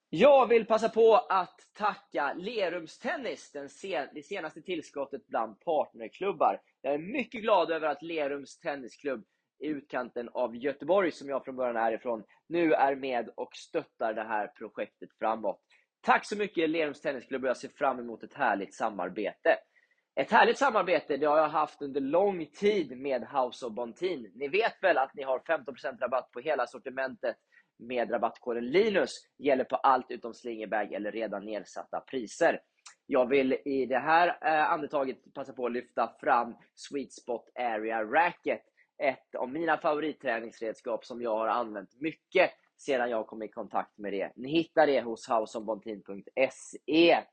Jag 0.09 0.47
vill 0.47 0.65
passa 0.65 0.89
på 0.89 1.15
att 1.15 1.59
tacka 1.73 2.33
Lerums 2.33 2.99
Tennis, 2.99 3.51
den 3.51 3.69
sen, 3.69 4.07
det 4.13 4.23
senaste 4.23 4.61
tillskottet 4.61 5.27
bland 5.27 5.59
partnerklubbar. 5.59 6.61
Jag 6.81 6.93
är 6.93 6.97
mycket 6.97 7.41
glad 7.41 7.71
över 7.71 7.87
att 7.87 8.01
Lerums 8.01 8.59
Tennisklubb 8.59 9.23
i 9.59 9.67
utkanten 9.67 10.29
av 10.33 10.55
Göteborg, 10.55 11.11
som 11.11 11.29
jag 11.29 11.45
från 11.45 11.55
början 11.55 11.77
är 11.77 11.91
ifrån, 11.91 12.23
nu 12.47 12.73
är 12.73 12.95
med 12.95 13.29
och 13.35 13.55
stöttar 13.55 14.13
det 14.13 14.23
här 14.23 14.47
projektet 14.47 15.09
framåt. 15.19 15.61
Tack 16.01 16.25
så 16.25 16.37
mycket 16.37 16.69
Lerums 16.69 17.01
Tennisklubb 17.01 17.43
och 17.43 17.49
jag 17.49 17.57
ser 17.57 17.69
fram 17.69 17.99
emot 17.99 18.23
ett 18.23 18.33
härligt 18.33 18.73
samarbete. 18.73 19.57
Ett 20.15 20.31
härligt 20.31 20.57
samarbete 20.57 21.17
det 21.17 21.25
har 21.25 21.37
jag 21.37 21.49
haft 21.49 21.81
under 21.81 22.01
lång 22.01 22.45
tid 22.45 22.97
med 22.97 23.27
House 23.27 23.65
of 23.65 23.73
Bontin. 23.73 24.31
Ni 24.35 24.47
vet 24.47 24.83
väl 24.83 24.97
att 24.97 25.13
ni 25.13 25.23
har 25.23 25.39
15% 25.39 25.99
rabatt 25.99 26.31
på 26.31 26.39
hela 26.39 26.67
sortimentet 26.67 27.35
med 27.79 28.11
rabattkoden 28.11 28.65
LINUS 28.65 29.11
gäller 29.37 29.63
på 29.63 29.75
allt 29.75 30.05
utom 30.09 30.33
slingerbag 30.33 30.93
eller 30.93 31.11
redan 31.11 31.45
nedsatta 31.45 31.99
priser. 31.99 32.61
Jag 33.05 33.29
vill 33.29 33.53
i 33.65 33.85
det 33.85 33.99
här 33.99 34.27
eh, 34.27 34.71
andetaget 34.71 35.33
passa 35.33 35.53
på 35.53 35.65
att 35.65 35.71
lyfta 35.71 36.15
fram 36.19 36.55
Sweet 36.75 37.13
Spot 37.13 37.49
Area 37.59 38.03
Racket. 38.03 38.61
Ett 39.03 39.35
av 39.35 39.49
mina 39.49 39.77
favoritträningsredskap 39.77 41.05
som 41.05 41.21
jag 41.21 41.37
har 41.37 41.47
använt 41.47 42.01
mycket 42.01 42.51
sedan 42.77 43.09
jag 43.09 43.27
kom 43.27 43.43
i 43.43 43.47
kontakt 43.47 43.97
med 43.97 44.13
det. 44.13 44.31
Ni 44.35 44.49
hittar 44.49 44.87
det 44.87 45.01
hos 45.01 45.29
houseonbontin.se 45.29 47.23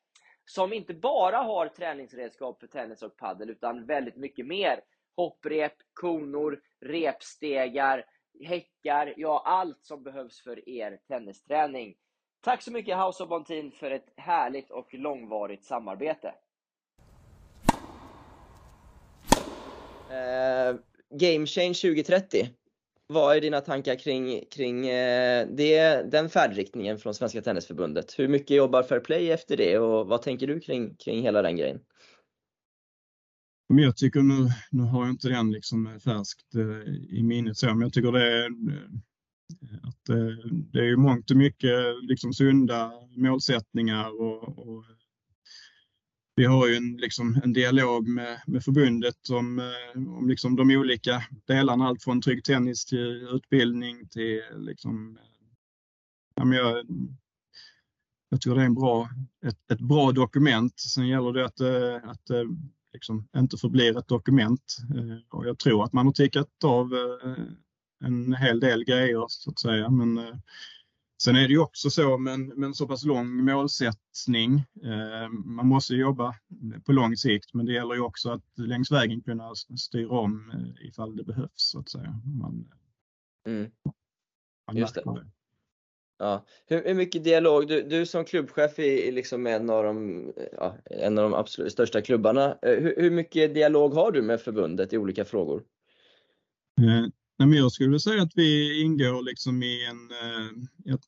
som 0.51 0.72
inte 0.72 0.94
bara 0.94 1.36
har 1.36 1.68
träningsredskap 1.68 2.61
för 2.61 2.66
tennis 2.66 3.03
och 3.03 3.16
padel 3.16 3.51
utan 3.51 3.86
väldigt 3.86 4.16
mycket 4.16 4.46
mer. 4.46 4.80
Hopprep, 5.16 5.72
konor, 5.92 6.61
repstegar, 6.80 8.05
häckar, 8.44 9.14
ja 9.16 9.42
allt 9.46 9.84
som 9.84 10.03
behövs 10.03 10.42
för 10.42 10.68
er 10.68 10.98
tennisträning. 11.09 11.94
Tack 12.40 12.62
så 12.62 12.72
mycket 12.72 12.98
House 12.98 13.22
of 13.22 13.28
Bontin 13.28 13.72
för 13.72 13.90
ett 13.90 14.12
härligt 14.16 14.70
och 14.70 14.94
långvarigt 14.94 15.64
samarbete. 15.64 16.34
Eh, 20.11 20.76
Game 21.11 21.46
Change 21.46 21.74
2030 21.74 22.48
vad 23.11 23.37
är 23.37 23.41
dina 23.41 23.61
tankar 23.61 23.95
kring, 23.95 24.45
kring 24.51 24.89
eh, 24.89 25.49
det, 25.57 26.11
den 26.11 26.29
färdriktningen 26.29 26.99
från 26.99 27.15
Svenska 27.15 27.43
Tennisförbundet? 27.43 28.19
Hur 28.19 28.29
mycket 28.29 28.57
jobbar 28.57 28.83
Fair 28.83 29.01
Play 29.01 29.31
efter 29.31 29.57
det 29.57 29.79
och 29.79 30.07
vad 30.07 30.23
tänker 30.23 30.47
du 30.47 30.61
kring, 30.61 30.95
kring 30.95 31.23
hela 31.23 31.43
den 31.43 31.57
grejen? 31.57 31.79
Men 33.69 33.85
jag 33.85 33.97
tycker 33.97 34.21
nu, 34.21 34.49
nu 34.71 34.83
har 34.83 35.01
jag 35.01 35.11
inte 35.11 35.29
den 35.29 35.53
liksom 35.53 35.87
eh, 35.87 35.99
färskt 35.99 36.55
eh, 36.55 37.19
i 37.19 37.23
minnet 37.23 37.57
så, 37.57 37.67
men 37.67 37.81
jag 37.81 37.93
tycker 37.93 38.13
det 38.13 38.45
är 38.45 38.47
att 39.83 40.05
det 40.73 40.79
är 40.79 40.97
mångt 40.97 41.31
och 41.31 41.37
mycket 41.37 41.75
liksom 42.03 42.33
sunda 42.33 42.93
målsättningar 43.17 44.21
och, 44.21 44.59
och 44.59 44.85
vi 46.41 46.47
har 46.47 46.68
ju 46.68 46.76
en, 46.76 46.97
liksom, 46.97 47.41
en 47.45 47.53
dialog 47.53 48.09
med, 48.09 48.41
med 48.47 48.64
förbundet 48.64 49.30
om, 49.30 49.59
eh, 49.59 50.16
om 50.18 50.28
liksom 50.28 50.57
de 50.57 50.70
olika 50.70 51.22
delarna, 51.47 51.86
allt 51.86 52.03
från 52.03 52.22
trygg 52.22 52.45
tennis 52.45 52.84
till 52.84 53.28
utbildning 53.32 54.09
till 54.09 54.43
liksom, 54.57 55.18
ja, 56.34 56.45
men 56.45 56.59
jag, 56.59 56.86
jag 58.28 58.41
tror 58.41 58.55
det 58.55 58.61
är 58.61 58.66
en 58.66 58.74
bra, 58.74 59.09
ett, 59.47 59.70
ett 59.70 59.80
bra 59.80 60.12
dokument. 60.12 60.80
Sen 60.80 61.09
gäller 61.09 61.32
det 61.32 61.45
att, 61.45 61.57
det 61.57 61.97
att 61.97 62.30
eh, 62.30 62.45
liksom 62.93 63.28
inte 63.36 63.57
förblir 63.57 63.99
ett 63.99 64.09
dokument. 64.09 64.76
Och 65.30 65.47
jag 65.47 65.59
tror 65.59 65.84
att 65.84 65.93
man 65.93 66.07
har 66.07 66.12
tickat 66.12 66.64
av 66.64 66.91
en 68.05 68.34
hel 68.34 68.61
del 68.61 68.84
grejer 68.84 69.24
så 69.28 69.51
att 69.51 69.59
säga. 69.59 69.91
Men 69.91 70.18
Sen 71.23 71.37
är 71.37 71.49
det 71.49 71.53
ju 71.53 71.59
också 71.59 71.91
så 71.91 72.18
med 72.18 72.35
en, 72.35 72.75
så 72.75 72.87
pass 72.87 73.05
lång 73.05 73.45
målsättning. 73.45 74.55
Eh, 74.85 75.29
man 75.29 75.66
måste 75.66 75.95
jobba 75.95 76.35
på 76.87 76.93
lång 76.93 77.16
sikt, 77.16 77.55
men 77.55 77.66
det 77.66 77.73
gäller 77.73 77.95
ju 77.95 78.01
också 78.01 78.31
att 78.31 78.43
längs 78.57 78.93
vägen 78.93 79.21
kunna 79.21 79.55
styra 79.55 80.11
om 80.11 80.51
eh, 80.55 80.87
ifall 80.87 81.16
det 81.16 81.25
behövs 81.25 81.51
så 81.55 81.79
att 81.79 81.91
säga. 81.91 82.21
Man, 82.41 82.73
mm. 83.47 83.71
man 84.66 84.77
Just 84.77 84.95
det. 84.95 85.03
det. 85.05 85.27
Ja. 86.18 86.45
Hur, 86.66 86.85
hur, 86.85 86.95
mycket 86.95 87.25
dialog, 87.25 87.68
du, 87.68 87.83
du 87.83 88.07
som 88.07 88.25
klubbchef 88.25 88.79
i, 88.79 89.12
liksom 89.12 89.47
en, 89.47 89.71
av 89.71 89.85
de, 89.85 90.25
ja, 90.53 90.77
en 90.85 91.18
av 91.18 91.31
de 91.31 91.35
absolut 91.35 91.73
största 91.73 92.01
klubbarna, 92.01 92.59
eh, 92.62 92.79
hur, 92.79 92.95
hur, 92.97 93.11
mycket 93.11 93.55
dialog 93.55 93.95
har 93.95 94.12
du 94.12 94.23
med 94.23 94.41
förbundet 94.41 94.93
i 94.93 94.99
olika 94.99 95.25
frågor? 95.25 95.62
Eh, 97.41 97.47
Nej, 97.47 97.49
men 97.49 97.59
jag 97.59 97.72
skulle 97.72 98.01
säga 98.01 98.22
att 98.22 98.32
vi 98.34 98.80
ingår 98.82 99.22
liksom 99.22 99.62
i 99.62 99.84
en, 99.84 100.11
eh, 100.11 100.99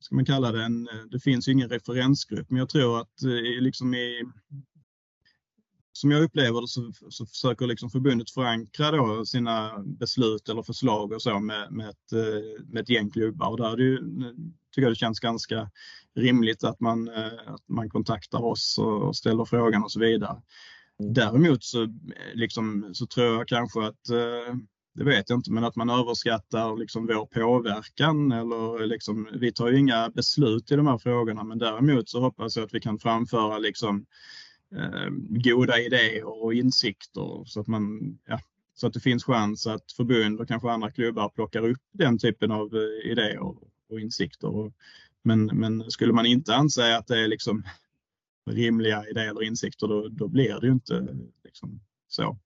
ska 0.00 0.14
man 0.14 0.24
kalla 0.24 0.52
det 0.52 0.64
en, 0.64 0.88
eh, 0.88 1.04
det 1.10 1.20
finns 1.20 1.48
ju 1.48 1.52
ingen 1.52 1.68
referensgrupp, 1.68 2.50
men 2.50 2.58
jag 2.58 2.68
tror 2.68 3.00
att 3.00 3.22
eh, 3.22 3.62
liksom 3.62 3.94
i, 3.94 4.22
som 5.92 6.10
jag 6.10 6.22
upplever 6.22 6.60
det 6.60 6.68
så, 6.68 6.92
så 7.08 7.26
försöker 7.26 7.66
liksom 7.66 7.90
förbundet 7.90 8.30
förankra 8.30 9.24
sina 9.24 9.78
beslut 9.78 10.48
eller 10.48 10.62
förslag 10.62 11.12
och 11.12 11.22
så 11.22 11.38
med, 11.40 11.72
med, 11.72 11.88
ett, 11.88 12.12
med 12.68 12.82
ett 12.82 12.88
gäng 12.88 13.10
klubbar. 13.10 13.48
Och 13.48 13.56
där 13.56 13.72
är 13.72 13.76
det 13.76 13.82
ju, 13.82 13.98
tycker 14.74 14.82
jag 14.82 14.92
det 14.92 14.96
känns 14.96 15.20
ganska 15.20 15.70
rimligt 16.14 16.64
att 16.64 16.80
man, 16.80 17.08
att 17.46 17.68
man 17.68 17.90
kontaktar 17.90 18.44
oss 18.44 18.78
och 18.78 19.16
ställer 19.16 19.44
frågan 19.44 19.82
och 19.82 19.92
så 19.92 20.00
vidare. 20.00 20.42
Mm. 21.00 21.14
Däremot 21.14 21.64
så, 21.64 21.88
liksom, 22.34 22.90
så 22.92 23.06
tror 23.06 23.26
jag 23.26 23.48
kanske 23.48 23.86
att 23.86 24.10
det 24.98 25.04
vet 25.04 25.30
jag 25.30 25.38
inte, 25.38 25.52
men 25.52 25.64
att 25.64 25.76
man 25.76 25.90
överskattar 25.90 26.76
liksom 26.76 27.06
vår 27.06 27.26
påverkan 27.26 28.32
eller 28.32 28.86
liksom, 28.86 29.28
vi 29.32 29.52
tar 29.52 29.68
ju 29.68 29.78
inga 29.78 30.10
beslut 30.10 30.72
i 30.72 30.76
de 30.76 30.86
här 30.86 30.98
frågorna, 30.98 31.44
men 31.44 31.58
däremot 31.58 32.08
så 32.08 32.20
hoppas 32.20 32.56
jag 32.56 32.64
att 32.64 32.74
vi 32.74 32.80
kan 32.80 32.98
framföra 32.98 33.58
liksom, 33.58 34.06
eh, 34.76 35.08
goda 35.28 35.80
idéer 35.80 36.42
och 36.42 36.54
insikter 36.54 37.44
så 37.44 37.60
att 37.60 37.66
man, 37.66 38.18
ja, 38.26 38.40
så 38.74 38.86
att 38.86 38.92
det 38.92 39.00
finns 39.00 39.24
chans 39.24 39.66
att 39.66 39.92
förbund 39.92 40.40
och 40.40 40.48
kanske 40.48 40.70
andra 40.70 40.90
klubbar 40.90 41.28
plockar 41.28 41.68
upp 41.68 41.82
den 41.92 42.18
typen 42.18 42.50
av 42.50 42.76
eh, 42.76 43.10
idéer 43.10 43.42
och 43.88 44.00
insikter. 44.00 44.48
Och, 44.48 44.72
men, 45.22 45.46
men 45.46 45.90
skulle 45.90 46.12
man 46.12 46.26
inte 46.26 46.54
anse 46.54 46.96
att 46.96 47.06
det 47.06 47.18
är 47.18 47.28
liksom 47.28 47.62
rimliga 48.50 49.04
idéer 49.10 49.36
och 49.36 49.44
insikter, 49.44 49.88
då, 49.88 50.08
då 50.08 50.28
blir 50.28 50.60
det 50.60 50.66
ju 50.66 50.72
inte 50.72 51.06
liksom 51.44 51.80
så. 52.08 52.38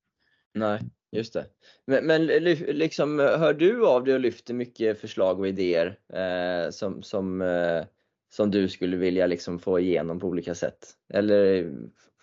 Nej. 0.55 0.81
Just 1.13 1.33
det. 1.33 1.47
Men, 1.87 2.07
men 2.07 2.27
liksom, 2.27 3.19
hör 3.19 3.55
du 3.55 3.87
av 3.87 4.05
dig 4.05 4.15
och 4.15 4.21
lyfter 4.21 4.55
mycket 4.55 5.01
förslag 5.01 5.41
och 5.41 5.49
idéer 5.49 5.99
eh, 6.13 6.71
som, 6.71 7.03
som, 7.03 7.43
eh, 7.43 7.85
som 8.31 8.51
du 8.51 8.69
skulle 8.69 8.97
vilja 8.97 9.27
liksom 9.27 9.59
få 9.59 9.81
igenom 9.81 10.21
på 10.21 10.27
olika 10.27 10.55
sätt? 10.55 10.97
Eller 11.15 11.73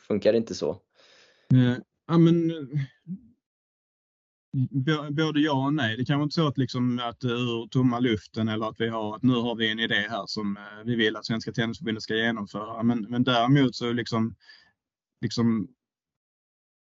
funkar 0.07 0.31
det 0.31 0.37
inte 0.37 0.55
så? 0.55 0.71
Eh, 1.53 1.77
ja, 2.07 2.17
men, 2.17 2.51
både 5.11 5.39
ja 5.39 5.65
och 5.65 5.73
nej. 5.73 5.97
Det 5.97 6.05
kan 6.05 6.17
vara 6.17 6.23
inte 6.23 6.35
så 6.35 6.47
att, 6.47 6.57
liksom, 6.57 6.99
att 6.99 7.23
ur 7.23 7.67
tomma 7.67 7.99
luften 7.99 8.47
eller 8.47 8.69
att 8.69 8.79
vi 8.81 8.87
har 8.87 9.15
att 9.15 9.23
nu 9.23 9.33
har 9.33 9.55
vi 9.55 9.71
en 9.71 9.79
idé 9.79 10.07
här 10.09 10.23
som 10.25 10.57
eh, 10.57 10.85
vi 10.85 10.95
vill 10.95 11.15
att 11.15 11.25
Svenska 11.25 11.51
Tennisförbundet 11.51 12.03
ska 12.03 12.15
genomföra. 12.15 12.83
Men, 12.83 13.05
men 13.09 13.23
däremot 13.23 13.75
så 13.75 13.91
liksom, 13.91 14.35
liksom 15.21 15.67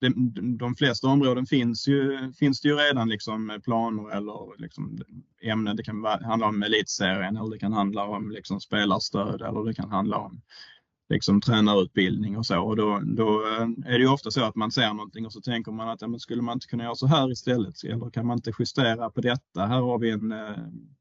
de, 0.09 0.57
de 0.57 0.75
flesta 0.75 1.07
områden 1.07 1.45
finns, 1.45 1.87
ju, 1.87 2.31
finns 2.39 2.61
det 2.61 2.67
ju 2.67 2.75
redan 2.75 3.09
liksom 3.09 3.59
planer 3.63 4.17
eller 4.17 4.61
liksom 4.61 4.99
ämnen. 5.41 5.75
Det 5.75 5.83
kan 5.83 6.05
handla 6.05 6.47
om 6.47 6.63
elitserien 6.63 7.37
eller 7.37 7.49
det 7.49 7.59
kan 7.59 7.73
handla 7.73 8.03
om 8.03 8.31
liksom 8.31 8.59
spelarstöd 8.59 9.41
eller 9.41 9.65
det 9.65 9.73
kan 9.73 9.89
handla 9.89 10.17
om 10.17 10.41
liksom 11.09 11.41
tränarutbildning 11.41 12.37
och 12.37 12.45
så. 12.45 12.61
Och 12.61 12.75
då, 12.75 13.01
då 13.05 13.47
eh, 13.47 13.93
är 13.93 13.97
det 13.97 14.03
ju 14.03 14.07
ofta 14.07 14.31
så 14.31 14.43
att 14.43 14.55
man 14.55 14.71
ser 14.71 14.93
någonting 14.93 15.25
och 15.25 15.33
så 15.33 15.41
tänker 15.41 15.71
man 15.71 15.89
att 15.89 16.01
ja, 16.01 16.07
men 16.07 16.19
skulle 16.19 16.41
man 16.41 16.53
inte 16.53 16.67
kunna 16.67 16.83
göra 16.83 16.95
så 16.95 17.07
här 17.07 17.31
istället? 17.31 17.83
Eller 17.83 18.09
kan 18.09 18.25
man 18.25 18.37
inte 18.37 18.53
justera 18.59 19.09
på 19.09 19.21
detta? 19.21 19.65
Här 19.65 19.81
har 19.81 19.99
vi 19.99 20.11
en 20.11 20.31
eh, 20.31 20.57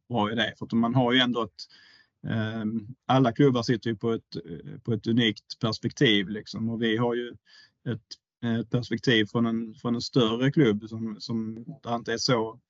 bra 0.08 0.32
idé. 0.32 0.52
För 0.58 0.66
att 0.66 0.72
man 0.72 0.94
har 0.94 1.12
ju 1.12 1.18
ändå 1.18 1.42
ett 1.42 1.62
eh, 2.28 2.64
alla 3.06 3.32
klubbar 3.32 3.62
sitter 3.62 3.90
ju 3.90 3.96
på 3.96 4.12
ett, 4.12 4.36
eh, 4.36 4.78
på 4.84 4.92
ett 4.92 5.06
unikt 5.06 5.58
perspektiv 5.60 6.28
liksom 6.28 6.68
och 6.68 6.82
vi 6.82 6.96
har 6.96 7.14
ju 7.14 7.28
ett 7.88 8.06
Eh, 8.42 8.58
ett 8.58 8.70
perspektiv 8.70 9.26
från 9.26 9.46
en, 9.46 9.74
från 9.74 9.94
en 9.94 10.00
större 10.00 10.52
klubb 10.52 10.88
som, 10.88 11.20
som 11.20 11.64
där 11.82 11.96
inte 11.96 12.12
är 12.12 12.18
så 12.18 12.60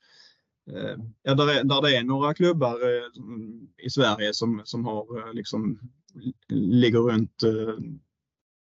eh, 0.70 0.97
Ja, 1.23 1.35
där, 1.35 1.49
är, 1.49 1.64
där 1.64 1.83
det 1.83 1.97
är 1.97 2.05
några 2.05 2.35
klubbar 2.35 2.73
eh, 2.73 3.07
i 3.87 3.91
Sverige 3.91 4.35
som, 4.35 4.62
som 4.64 4.85
har 4.85 5.18
eh, 5.18 5.35
liksom 5.35 5.79
ligger 6.49 6.99
runt 6.99 7.43
eh, 7.43 7.77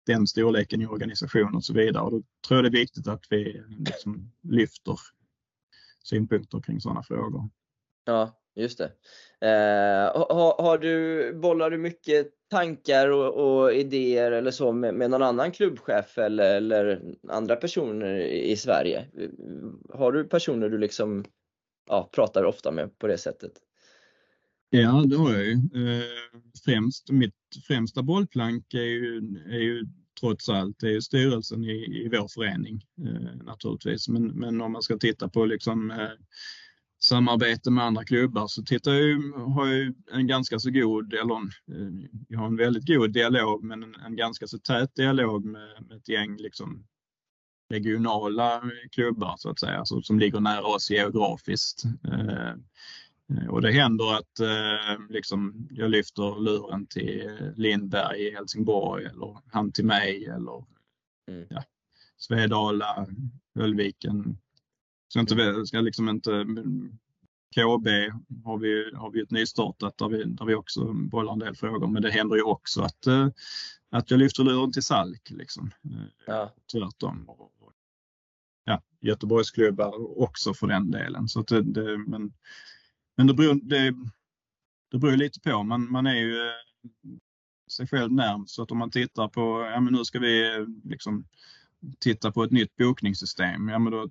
den 0.07 0.27
storleken 0.27 0.83
i 0.83 0.87
organisation 0.87 1.55
och 1.55 1.65
så 1.65 1.73
vidare. 1.73 2.05
Och 2.05 2.11
då 2.11 2.23
tror 2.47 2.57
jag 2.57 2.65
det 2.65 2.79
är 2.79 2.81
viktigt 2.81 3.09
att 3.09 3.25
vi 3.31 3.63
liksom 3.79 4.33
lyfter 4.43 4.99
synpunkter 6.03 6.61
kring 6.61 6.81
sådana 6.81 7.03
frågor. 7.03 7.51
Ja, 8.05 8.38
just 8.63 8.79
det. 8.79 8.93
Eh, 9.41 10.27
har, 10.29 10.63
har, 10.63 10.79
du, 10.79 11.33
bollar 11.35 11.71
du 11.71 11.79
mycket 11.79 12.29
tankar 12.51 13.09
och, 13.09 13.61
och 13.63 13.73
idéer 13.73 14.33
eller 14.33 14.51
så 14.51 14.73
med, 14.73 14.95
med, 14.95 15.11
någon 15.11 15.23
annan 15.23 15.53
klubbchef 15.53 16.19
eller, 16.19 16.57
eller, 16.57 17.03
andra 17.29 17.57
personer 17.57 18.15
i 18.21 18.57
Sverige? 18.57 19.07
Har 19.95 20.13
du 20.13 20.25
personer 20.25 20.69
du 20.69 20.79
liksom 20.79 21.25
ja, 21.89 22.11
pratar 22.13 22.45
ofta 22.45 22.71
med 22.71 22.99
på 22.99 23.07
det 23.07 23.19
sättet? 23.19 23.53
Ja, 24.71 25.05
det 25.07 25.17
har 25.17 25.33
jag 25.33 25.45
ju. 25.45 25.53
Eh, 25.53 26.05
främst, 26.65 27.11
mitt 27.11 27.35
främsta 27.67 28.03
bollplank 28.03 28.75
är 28.75 28.79
ju, 28.79 29.17
är 29.51 29.59
ju 29.59 29.87
trots 30.21 30.49
allt 30.49 30.83
är 30.83 30.89
ju 30.89 31.01
styrelsen 31.01 31.65
i, 31.65 32.05
i 32.05 32.09
vår 32.13 32.29
förening 32.29 32.85
eh, 33.07 33.45
naturligtvis. 33.45 34.09
Men, 34.09 34.27
men 34.27 34.61
om 34.61 34.73
man 34.73 34.83
ska 34.83 34.97
titta 34.97 35.29
på 35.29 35.45
liksom, 35.45 35.91
eh, 35.91 36.11
samarbete 36.99 37.71
med 37.71 37.85
andra 37.85 38.05
klubbar 38.05 38.47
så 38.47 38.63
tittar 38.63 38.93
jag, 38.93 39.33
har 39.33 39.67
jag 39.67 39.95
en 40.13 40.27
ganska 40.27 40.59
så 40.59 40.71
god, 40.71 41.15
eller 41.15 41.37
eh, 41.37 42.09
jag 42.29 42.39
har 42.39 42.47
en 42.47 42.57
väldigt 42.57 42.87
god 42.87 43.13
dialog 43.13 43.65
men 43.65 43.83
en, 43.83 43.95
en 43.95 44.17
ganska 44.17 44.47
så 44.47 44.59
tät 44.59 44.95
dialog 44.95 45.45
med, 45.45 45.87
med 45.89 45.97
ett 45.97 46.09
gäng 46.09 46.37
liksom 46.37 46.85
regionala 47.71 48.63
klubbar 48.91 49.35
så 49.39 49.51
att 49.51 49.61
säga, 49.61 49.85
så, 49.85 50.03
som 50.03 50.19
ligger 50.19 50.41
nära 50.41 50.67
oss 50.67 50.91
geografiskt. 50.91 51.85
Eh, 51.85 52.49
eh, 53.39 53.49
och 53.49 53.63
det 53.63 53.73
händer 53.73 54.15
att 54.15 54.41
eh, 54.41 55.07
liksom, 55.09 55.69
jag 55.71 55.91
lyfter 55.91 56.41
luren 56.41 56.87
till 56.87 57.53
Lindberg 57.57 58.21
i 58.21 58.35
Helsingborg 58.35 59.05
eller 59.05 59.39
han 59.53 59.73
till 59.73 59.85
mig 59.85 60.25
eller 60.25 60.65
mm. 61.29 61.47
ja, 61.51 61.63
Svedala, 62.17 63.07
Höllviken, 63.55 64.39
Ska, 65.09 65.21
inte, 65.21 65.67
ska 65.67 65.81
liksom 65.81 66.09
inte, 66.09 66.31
KB 67.55 67.87
har 68.45 68.59
vi, 68.59 68.91
har 68.95 69.11
vi 69.11 69.21
ett 69.21 69.31
nystartat 69.31 69.99
där 69.99 70.09
vi, 70.09 70.25
där 70.25 70.45
vi 70.45 70.55
också 70.55 70.93
bollar 70.93 71.33
en 71.33 71.39
del 71.39 71.57
frågor, 71.57 71.87
men 71.87 72.03
det 72.03 72.11
händer 72.11 72.37
ju 72.37 72.43
också 72.43 72.83
att, 72.83 73.07
eh, 73.07 73.29
att 73.91 74.11
jag 74.11 74.19
lyfter 74.19 74.45
luren 74.45 74.73
till 74.73 74.83
Salk. 74.83 75.31
Liksom. 75.31 75.71
Eh, 75.85 76.07
ja. 76.27 76.55
Tvärtom. 76.73 77.29
Ja, 78.65 78.83
Göteborgsklubbar 79.01 80.21
också 80.21 80.55
för 80.55 80.67
den 80.67 80.91
delen. 80.91 81.29
Så 81.29 81.43
det, 81.43 81.63
det, 81.63 81.99
men 81.99 82.33
men 83.19 83.27
det 83.27 83.35
beror, 83.35 83.55
det, 83.55 83.95
det 84.91 84.99
beror 84.99 85.17
lite 85.17 85.41
på. 85.41 85.63
Man, 85.63 85.91
man 85.91 86.07
är 86.07 86.15
ju 86.15 86.37
eh, 86.37 86.53
sig 87.71 87.87
själv 87.87 88.13
närmst. 88.13 88.55
Så 88.55 88.63
att 88.63 88.71
om 88.71 88.79
man 88.79 88.91
tittar 88.91 89.29
på, 89.29 89.71
ja 89.73 89.81
men 89.81 89.93
nu 89.93 90.05
ska 90.05 90.19
vi 90.19 90.67
liksom 90.85 91.25
titta 91.99 92.33
på 92.33 92.45
ett 92.45 92.51
nytt 92.51 92.77
bokningssystem. 92.77 93.69
Ja 93.69 93.79
men 93.79 93.93
då 93.93 94.09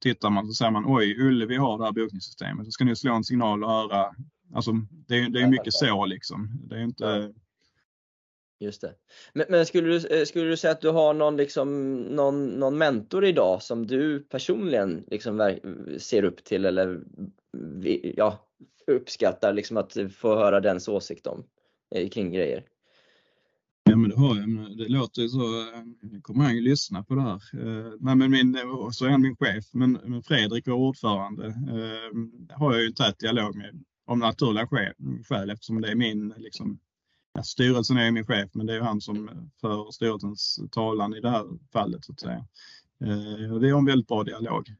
tittar 0.00 0.30
man 0.30 0.46
så 0.46 0.52
säger 0.52 0.70
man 0.70 0.84
oj, 0.86 1.16
Ullevi 1.20 1.56
har 1.56 1.78
det 1.78 1.84
här 1.84 1.92
bokningssystemet. 1.92 2.64
Då 2.64 2.70
ska 2.70 2.84
ni 2.84 2.96
slå 2.96 3.14
en 3.14 3.24
signal 3.24 3.64
och 3.64 3.70
höra. 3.70 4.14
Alltså, 4.54 4.72
det, 4.90 5.14
är, 5.14 5.28
det 5.28 5.40
är 5.40 5.46
mycket 5.46 5.72
så 5.72 6.06
liksom. 6.06 6.48
Det 6.68 6.76
är 6.76 6.82
inte... 6.82 7.32
Just 8.60 8.80
det. 8.80 8.94
Men, 9.32 9.46
men, 9.48 9.66
skulle, 9.66 9.98
du, 9.98 10.26
skulle 10.26 10.50
du 10.50 10.56
säga 10.56 10.72
att 10.72 10.80
du 10.80 10.90
har 10.90 11.14
någon, 11.14 11.36
liksom, 11.36 11.94
någon, 11.94 12.46
någon 12.46 12.78
mentor 12.78 13.24
idag 13.24 13.62
som 13.62 13.86
du 13.86 14.20
personligen 14.20 15.04
liksom 15.06 15.58
ser 15.98 16.24
upp 16.24 16.44
till 16.44 16.64
eller 16.64 17.00
ja, 18.16 18.48
uppskattar 18.86 19.52
liksom 19.52 19.76
att 19.76 19.96
få 20.16 20.34
höra 20.34 20.60
dens 20.60 20.88
åsikt 20.88 21.26
om 21.26 21.44
eh, 21.94 22.08
kring 22.08 22.32
grejer? 22.32 22.64
Ja 23.88 23.96
men 23.96 24.10
det 24.10 24.16
har 24.16 24.36
jag. 24.36 24.76
Det 24.78 24.88
låter 24.88 25.22
ju 25.22 25.28
så. 25.28 25.60
Eh, 25.60 26.20
kommer 26.22 26.44
han 26.44 26.54
ju 26.54 26.60
lyssna 26.60 27.04
på 27.04 27.14
det 27.14 27.20
här. 27.20 27.42
Eh, 27.52 27.92
nej, 28.00 28.16
men 28.16 28.30
min, 28.30 28.58
så 28.92 29.04
är 29.04 29.10
han 29.10 29.22
min 29.22 29.36
chef. 29.36 29.64
Men, 29.72 29.92
men 29.92 30.22
Fredrik, 30.22 30.68
vår 30.68 30.74
ordförande, 30.74 31.54
har 32.50 32.72
jag 32.72 32.82
ju 32.82 32.86
en 32.86 32.94
tät 32.94 33.18
dialog 33.18 33.56
med 33.56 33.84
om 34.06 34.18
naturliga 34.18 34.66
skäl 35.28 35.50
eftersom 35.50 35.80
det 35.80 35.90
är 35.90 35.94
min 35.94 36.34
liksom, 36.36 36.80
ja, 37.34 37.42
styrelsen 37.42 37.96
är 37.96 38.10
min 38.10 38.26
chef, 38.26 38.50
men 38.54 38.66
det 38.66 38.74
är 38.74 38.80
han 38.80 39.00
som 39.00 39.50
för 39.60 39.90
styrelsens 39.90 40.60
talan 40.70 41.14
i 41.14 41.20
det 41.20 41.30
här 41.30 41.46
fallet 41.72 42.04
så 42.04 42.12
att 42.12 42.20
säga. 42.20 42.46
Vi 43.60 43.70
har 43.70 43.78
en 43.78 43.86
väldigt 43.86 44.08
bra 44.08 44.24
dialog. 44.24 44.74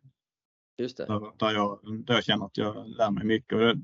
Just 0.79 0.97
det. 0.97 1.07
Där, 1.07 1.21
där, 1.37 1.53
jag, 1.53 1.79
där 2.07 2.15
jag 2.15 2.25
känner 2.25 2.47
att 2.47 2.57
jag 2.57 2.89
lär 2.89 3.11
mig 3.11 3.25
mycket. 3.25 3.53
Och 3.53 3.59
det, 3.59 3.81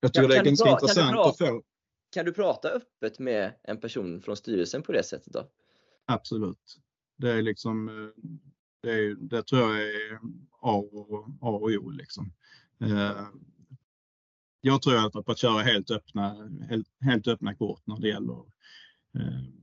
jag 0.00 0.12
tycker 0.12 0.22
ja, 0.22 0.28
det 0.28 0.36
är 0.36 0.44
ganska 0.44 0.70
intressant 0.70 1.16
att 1.16 1.38
få. 1.38 1.62
Kan 2.10 2.24
du 2.24 2.32
prata 2.32 2.68
öppet 2.68 3.18
med 3.18 3.54
en 3.62 3.80
person 3.80 4.22
från 4.22 4.36
styrelsen 4.36 4.82
på 4.82 4.92
det 4.92 5.02
sättet 5.02 5.32
då? 5.32 5.50
Absolut. 6.06 6.78
Det 7.16 7.30
är 7.30 7.42
liksom, 7.42 7.88
eh, 7.88 8.22
det, 8.82 8.90
är, 8.90 9.14
det 9.14 9.42
tror 9.42 9.60
jag 9.60 9.82
är 9.82 10.14
A 10.60 10.76
och, 10.92 11.28
A 11.40 11.48
och 11.48 11.70
O 11.70 11.90
liksom. 11.90 12.32
Eh, 12.80 13.26
jag 14.60 14.82
tror 14.82 15.06
att, 15.06 15.28
att 15.28 15.38
köra 15.38 15.62
helt 15.62 15.90
öppna, 15.90 16.50
helt, 16.68 16.88
helt 17.00 17.28
öppna 17.28 17.54
kort 17.54 17.86
när 17.86 18.00
det 18.00 18.08
gäller 18.08 18.38
eh, 19.14 19.56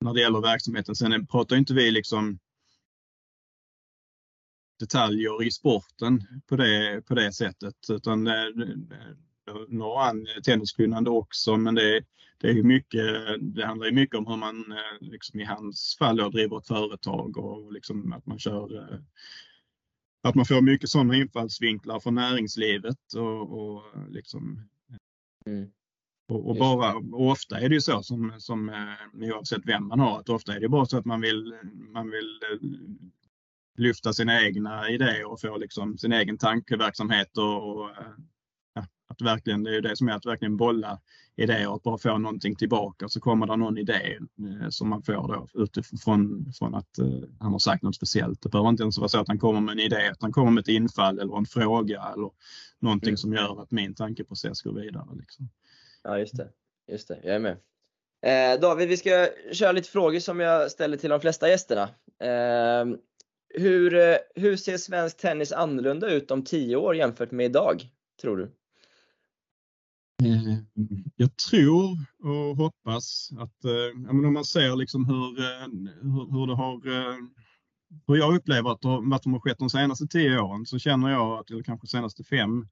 när 0.00 0.14
det 0.14 0.20
gäller 0.20 0.40
verksamheten. 0.40 0.94
Sen 0.94 1.26
pratar 1.26 1.56
inte 1.56 1.74
vi 1.74 1.90
liksom 1.90 2.38
detaljer 4.78 5.42
i 5.42 5.50
sporten 5.50 6.42
på 6.46 6.56
det, 6.56 7.02
på 7.06 7.14
det 7.14 7.32
sättet. 7.32 7.74
Utan 7.90 8.24
det, 8.24 8.52
når 9.68 10.00
an 10.00 10.26
tenniskunnande 10.44 11.10
också 11.10 11.56
men 11.56 11.74
det, 11.74 12.04
det, 12.38 12.50
är 12.50 12.62
mycket, 12.62 13.04
det 13.40 13.66
handlar 13.66 13.90
mycket 13.90 14.18
om 14.18 14.26
hur 14.26 14.36
man 14.36 14.74
liksom 15.00 15.40
i 15.40 15.44
hans 15.44 15.96
fall 15.98 16.16
då, 16.16 16.28
driver 16.28 16.58
ett 16.58 16.66
företag 16.66 17.36
och 17.36 17.72
liksom 17.72 18.12
att 18.12 18.26
man 18.26 18.38
kör 18.38 19.00
att 20.22 20.34
man 20.34 20.46
får 20.46 20.60
mycket 20.60 20.88
sådana 20.88 21.16
infallsvinklar 21.16 22.00
från 22.00 22.14
näringslivet 22.14 23.14
och, 23.16 23.60
och 23.60 23.82
liksom 24.10 24.68
mm. 25.46 25.70
Och, 26.30 26.48
och, 26.48 26.56
bara, 26.56 26.94
och 26.94 27.30
ofta 27.30 27.60
är 27.60 27.68
det 27.68 27.74
ju 27.74 27.80
så 27.80 28.02
som, 28.02 28.34
som 28.38 28.70
oavsett 29.14 29.66
vem 29.66 29.88
man 29.88 30.00
har, 30.00 30.20
att 30.20 30.28
ofta 30.28 30.54
är 30.56 30.60
det 30.60 30.68
bara 30.68 30.86
så 30.86 30.98
att 30.98 31.04
man 31.04 31.20
vill, 31.20 31.54
man 31.92 32.10
vill 32.10 32.40
lyfta 33.78 34.12
sina 34.12 34.42
egna 34.42 34.90
idéer 34.90 35.24
och 35.24 35.40
få 35.40 35.56
liksom 35.56 35.98
sin 35.98 36.12
egen 36.12 36.38
tankeverksamhet 36.38 37.38
och, 37.38 37.68
och 37.68 37.90
att 39.20 39.32
verkligen, 39.32 39.62
det 39.62 39.76
är 39.76 39.80
det 39.80 39.96
som 39.96 40.08
är 40.08 40.12
att 40.12 40.26
verkligen 40.26 40.56
bolla 40.56 41.00
idéer 41.36 41.68
och 41.68 41.80
bara 41.80 41.98
få 41.98 42.18
någonting 42.18 42.56
tillbaka 42.56 43.08
så 43.08 43.20
kommer 43.20 43.46
det 43.46 43.56
någon 43.56 43.78
idé 43.78 44.18
eh, 44.38 44.68
som 44.68 44.88
man 44.88 45.02
får 45.02 45.12
då 45.14 45.62
utifrån 45.62 46.52
från 46.58 46.74
att 46.74 46.98
eh, 46.98 47.06
han 47.40 47.52
har 47.52 47.58
sagt 47.58 47.82
något 47.82 47.96
speciellt. 47.96 48.42
Det 48.42 48.48
behöver 48.48 48.68
inte 48.68 48.82
ens 48.82 48.98
vara 48.98 49.08
så 49.08 49.20
att 49.20 49.28
han 49.28 49.38
kommer 49.38 49.60
med 49.60 49.72
en 49.72 49.80
idé, 49.80 50.02
utan 50.02 50.16
han 50.20 50.32
kommer 50.32 50.50
med 50.50 50.60
ett 50.60 50.68
infall 50.68 51.18
eller 51.18 51.36
en 51.36 51.46
fråga 51.46 52.12
eller 52.14 52.30
någonting 52.78 53.08
mm. 53.08 53.16
som 53.16 53.32
gör 53.32 53.62
att 53.62 53.70
min 53.70 53.94
tankeprocess 53.94 54.62
går 54.62 54.72
vidare. 54.72 55.06
Liksom. 55.18 55.48
Ja, 56.02 56.18
just 56.18 56.36
det. 56.36 56.48
Just 56.92 57.08
det, 57.08 57.18
jag 57.22 57.34
är 57.34 57.38
med. 57.38 57.56
Eh, 58.22 58.60
David, 58.60 58.88
vi 58.88 58.96
ska 58.96 59.28
köra 59.52 59.72
lite 59.72 59.88
frågor 59.88 60.18
som 60.18 60.40
jag 60.40 60.70
ställer 60.70 60.96
till 60.96 61.10
de 61.10 61.20
flesta 61.20 61.48
gästerna. 61.48 61.88
Eh, 62.20 62.86
hur, 63.54 63.94
eh, 63.94 64.16
hur 64.34 64.56
ser 64.56 64.76
svensk 64.76 65.16
tennis 65.16 65.52
annorlunda 65.52 66.10
ut 66.10 66.30
om 66.30 66.44
tio 66.44 66.76
år 66.76 66.96
jämfört 66.96 67.30
med 67.30 67.46
idag, 67.46 67.82
tror 68.20 68.36
du? 68.36 68.50
Eh, 70.24 70.58
jag 71.16 71.36
tror 71.36 71.98
och 72.22 72.56
hoppas 72.56 73.30
att 73.38 73.64
eh, 73.64 73.98
men 74.12 74.24
om 74.24 74.32
man 74.32 74.44
ser 74.44 74.76
liksom 74.76 75.04
hur, 75.04 75.40
eh, 75.40 75.68
hur, 76.02 76.32
hur 76.32 76.46
det 76.46 76.54
har 76.54 76.80
hur 78.06 78.16
jag 78.16 78.36
upplever 78.36 78.70
att 78.70 78.80
det, 78.80 79.14
att 79.16 79.22
de 79.22 79.32
har 79.32 79.40
skett 79.40 79.58
de 79.58 79.70
senaste 79.70 80.06
tio 80.06 80.40
åren 80.40 80.66
så 80.66 80.78
känner 80.78 81.10
jag, 81.10 81.38
att, 81.38 81.50
eller 81.50 81.62
kanske 81.62 81.86
senaste 81.86 82.24
fem, 82.24 82.66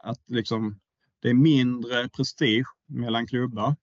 att 0.00 0.20
liksom, 0.26 0.78
det 1.22 1.30
är 1.30 1.34
mindre 1.34 2.08
prestige 2.08 2.66
mellan 2.88 3.26
klubbar. 3.26 3.76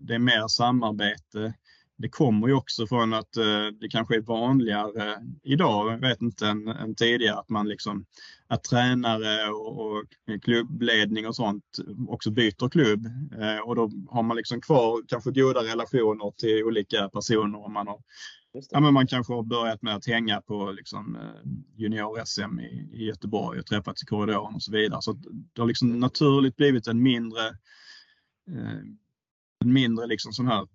Det 0.00 0.14
är 0.14 0.18
mer 0.18 0.48
samarbete 0.48 1.54
det 1.98 2.08
kommer 2.08 2.48
ju 2.48 2.54
också 2.54 2.86
från 2.86 3.14
att 3.14 3.36
eh, 3.36 3.66
det 3.80 3.88
kanske 3.90 4.16
är 4.16 4.20
vanligare 4.20 5.22
idag, 5.42 5.92
jag 5.92 5.98
vet 5.98 6.22
inte, 6.22 6.46
än, 6.46 6.68
än 6.68 6.94
tidigare 6.94 7.38
att 7.38 7.48
man 7.48 7.68
liksom 7.68 8.06
att 8.46 8.64
tränare 8.64 9.50
och, 9.50 9.86
och, 9.86 10.04
klubbledning 10.42 11.26
och 11.26 11.36
sånt 11.36 11.64
också 12.08 12.30
byter 12.30 12.68
klubb 12.68 13.06
eh, 13.40 13.58
och 13.58 13.76
då 13.76 13.90
har 14.08 14.22
man 14.22 14.36
liksom 14.36 14.60
kvar 14.60 15.02
kanske 15.08 15.30
goda 15.30 15.60
relationer 15.60 16.32
till 16.36 16.64
olika 16.64 17.08
personer. 17.08 17.64
Om 17.64 17.72
man, 17.72 17.86
har, 17.86 17.98
ja, 18.70 18.80
men 18.80 18.94
man 18.94 19.06
kanske 19.06 19.32
har 19.32 19.42
börjat 19.42 19.82
med 19.82 19.96
att 19.96 20.06
hänga 20.06 20.40
på 20.40 20.72
liksom, 20.72 21.16
eh, 21.16 21.50
junior-SM 21.76 22.60
i, 22.60 22.90
i 22.92 23.04
Göteborg 23.04 23.58
och 23.58 23.66
träffats 23.66 24.02
i 24.02 24.06
korridoren 24.06 24.54
och 24.54 24.62
så 24.62 24.72
vidare. 24.72 25.02
Så 25.02 25.12
det 25.52 25.60
har 25.60 25.68
liksom 25.68 26.00
naturligt 26.00 26.56
blivit 26.56 26.86
en 26.86 27.02
mindre 27.02 27.46
eh, 28.50 28.80
en 29.64 29.72
mindre 29.72 30.06
liksom 30.06 30.32
sån 30.32 30.46
här 30.46 30.66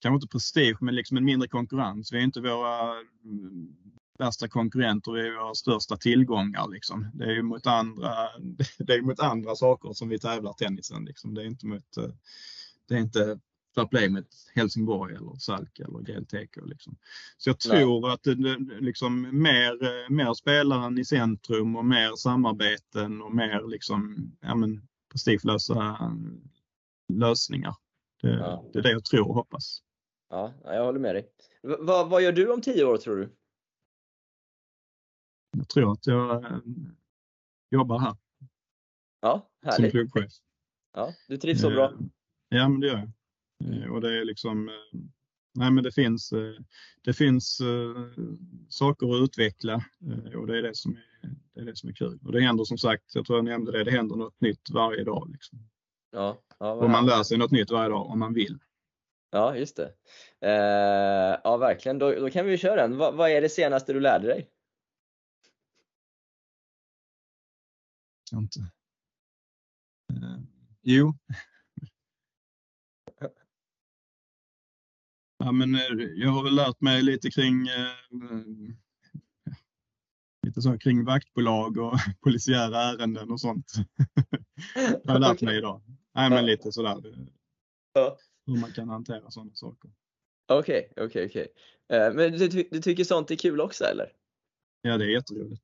kanske 0.00 0.16
inte 0.16 0.32
prestige, 0.32 0.76
men 0.80 0.94
liksom 0.94 1.16
en 1.16 1.24
mindre 1.24 1.48
konkurrens. 1.48 2.12
Vi 2.12 2.18
är 2.18 2.22
inte 2.22 2.40
våra 2.40 2.90
mm, 3.24 3.76
värsta 4.18 4.48
konkurrenter, 4.48 5.12
vi 5.12 5.20
är 5.20 5.42
våra 5.42 5.54
största 5.54 5.96
tillgångar. 5.96 6.68
Liksom. 6.68 7.10
Det 7.14 7.24
är 7.24 7.32
ju 7.32 7.42
mot 7.42 7.66
andra, 7.66 8.14
det 8.78 8.94
är 8.94 9.02
mot 9.02 9.20
andra 9.20 9.54
saker 9.54 9.92
som 9.92 10.08
vi 10.08 10.18
tävlar 10.18 10.52
tennisen. 10.52 11.04
Liksom. 11.04 11.34
Det 11.34 11.42
är 11.42 11.46
inte 11.46 11.66
mot, 11.66 11.96
eh, 11.96 12.10
det 12.88 12.94
är 12.94 12.98
inte 12.98 13.38
fair 13.74 13.86
play 13.86 14.08
mot 14.08 14.28
Helsingborg 14.54 15.14
eller 15.14 15.34
Salk 15.38 15.78
eller 15.78 15.98
GLTK. 15.98 16.60
Liksom. 16.64 16.96
Så 17.36 17.50
jag 17.50 17.58
tror 17.58 18.00
Nej. 18.00 18.12
att 18.12 18.22
det, 18.22 18.80
liksom, 18.80 19.22
mer, 19.22 20.10
mer 20.10 20.34
spelaren 20.34 20.98
i 20.98 21.04
centrum 21.04 21.76
och 21.76 21.84
mer 21.84 22.16
samarbeten 22.16 23.22
och 23.22 23.34
mer 23.34 23.70
liksom, 23.70 24.30
ja, 24.40 24.54
men, 24.54 24.82
prestigelösa 25.12 26.12
lösningar. 27.12 27.74
Det, 28.22 28.28
ja. 28.28 28.64
det 28.72 28.78
är 28.78 28.82
det 28.82 28.92
jag 28.92 29.04
tror 29.04 29.28
och 29.28 29.34
hoppas. 29.34 29.82
Ja, 30.28 30.52
jag 30.64 30.84
håller 30.84 30.98
med 30.98 31.14
dig. 31.14 31.28
V 31.62 31.76
vad 31.86 32.22
gör 32.22 32.32
du 32.32 32.52
om 32.52 32.60
tio 32.60 32.84
år 32.84 32.96
tror 32.96 33.16
du? 33.16 33.28
Jag 35.56 35.68
tror 35.68 35.92
att 35.92 36.06
jag 36.06 36.44
äh, 36.44 36.58
jobbar 37.70 37.98
här. 37.98 38.16
Ja, 39.20 39.50
härligt. 39.62 39.92
Som 39.92 40.10
klubbchef. 40.10 40.32
Ja, 40.92 41.12
du 41.28 41.36
trivs 41.36 41.60
så 41.60 41.70
bra? 41.70 41.92
Ja, 42.48 42.68
men 42.68 42.80
det 42.80 42.86
gör 42.86 42.98
jag. 42.98 43.10
Mm. 43.64 43.92
Och 43.92 44.00
det 44.00 44.20
är 44.20 44.24
liksom, 44.24 44.70
nej 45.54 45.70
men 45.70 45.84
det 45.84 45.92
finns, 45.92 46.32
det 47.02 47.12
finns 47.12 47.60
saker 48.68 49.14
att 49.14 49.22
utveckla 49.22 49.84
och 50.36 50.46
det 50.46 50.58
är 50.58 50.62
det 50.62 50.76
som 50.76 50.96
är, 50.96 51.30
det 51.54 51.60
är, 51.60 51.64
det 51.64 51.76
som 51.76 51.88
är 51.88 51.94
kul. 51.94 52.18
Och 52.24 52.32
det 52.32 52.40
händer 52.40 52.64
som 52.64 52.78
sagt, 52.78 53.14
jag 53.14 53.26
tror 53.26 53.38
jag 53.38 53.44
nämnde 53.44 53.72
det, 53.72 53.84
det 53.84 53.90
händer 53.90 54.16
något 54.16 54.40
nytt 54.40 54.70
varje 54.70 55.04
dag. 55.04 55.30
Liksom. 55.32 55.58
Ja, 56.10 56.42
ja, 56.58 56.72
och 56.72 56.90
man 56.90 57.06
lär 57.06 57.22
sig 57.22 57.38
något 57.38 57.50
nytt 57.50 57.70
varje 57.70 57.88
dag 57.88 58.06
om 58.06 58.18
man 58.18 58.34
vill. 58.34 58.58
Ja, 59.30 59.56
just 59.56 59.76
det. 59.76 59.92
Eh, 60.40 61.40
ja, 61.44 61.56
verkligen. 61.56 61.98
Då, 61.98 62.12
då 62.12 62.30
kan 62.30 62.46
vi 62.46 62.58
köra 62.58 62.82
den. 62.82 62.96
Va, 62.96 63.10
vad 63.10 63.30
är 63.30 63.40
det 63.40 63.48
senaste 63.48 63.92
du 63.92 64.00
lärde 64.00 64.26
dig? 64.26 64.50
Jag 68.30 68.40
inte. 68.40 68.60
Eh, 70.12 70.38
jo. 70.82 71.14
ja, 75.38 75.52
men 75.52 75.74
eh, 75.74 75.80
jag 76.14 76.30
har 76.30 76.44
väl 76.44 76.54
lärt 76.54 76.80
mig 76.80 77.02
lite 77.02 77.30
kring 77.30 77.68
eh, 77.68 77.92
lite 80.46 80.62
så 80.62 80.78
kring 80.78 81.04
vaktbolag 81.04 81.78
och 81.78 81.98
polisiära 82.20 82.82
ärenden 82.82 83.30
och 83.30 83.40
sånt. 83.40 83.72
jag 85.04 85.12
har 85.12 85.18
lärt 85.18 85.40
mig 85.40 85.58
idag. 85.58 85.82
Nej, 86.14 86.30
men 86.30 86.46
lite 86.46 86.72
sådär. 86.72 87.28
Ja 87.92 88.18
hur 88.46 88.60
man 88.60 88.72
kan 88.72 88.88
hantera 88.88 89.30
sådana 89.30 89.54
saker. 89.54 89.90
Okej, 90.48 90.88
okay, 90.90 91.04
okej, 91.06 91.26
okay, 91.26 91.26
okej. 91.26 91.48
Okay. 91.88 92.12
Men 92.12 92.38
du, 92.38 92.68
du, 92.70 92.80
tycker 92.80 93.04
sånt 93.04 93.30
är 93.30 93.36
kul 93.36 93.60
också 93.60 93.84
eller? 93.84 94.12
Ja, 94.82 94.98
det 94.98 95.04
är 95.04 95.08
jätteroligt. 95.08 95.62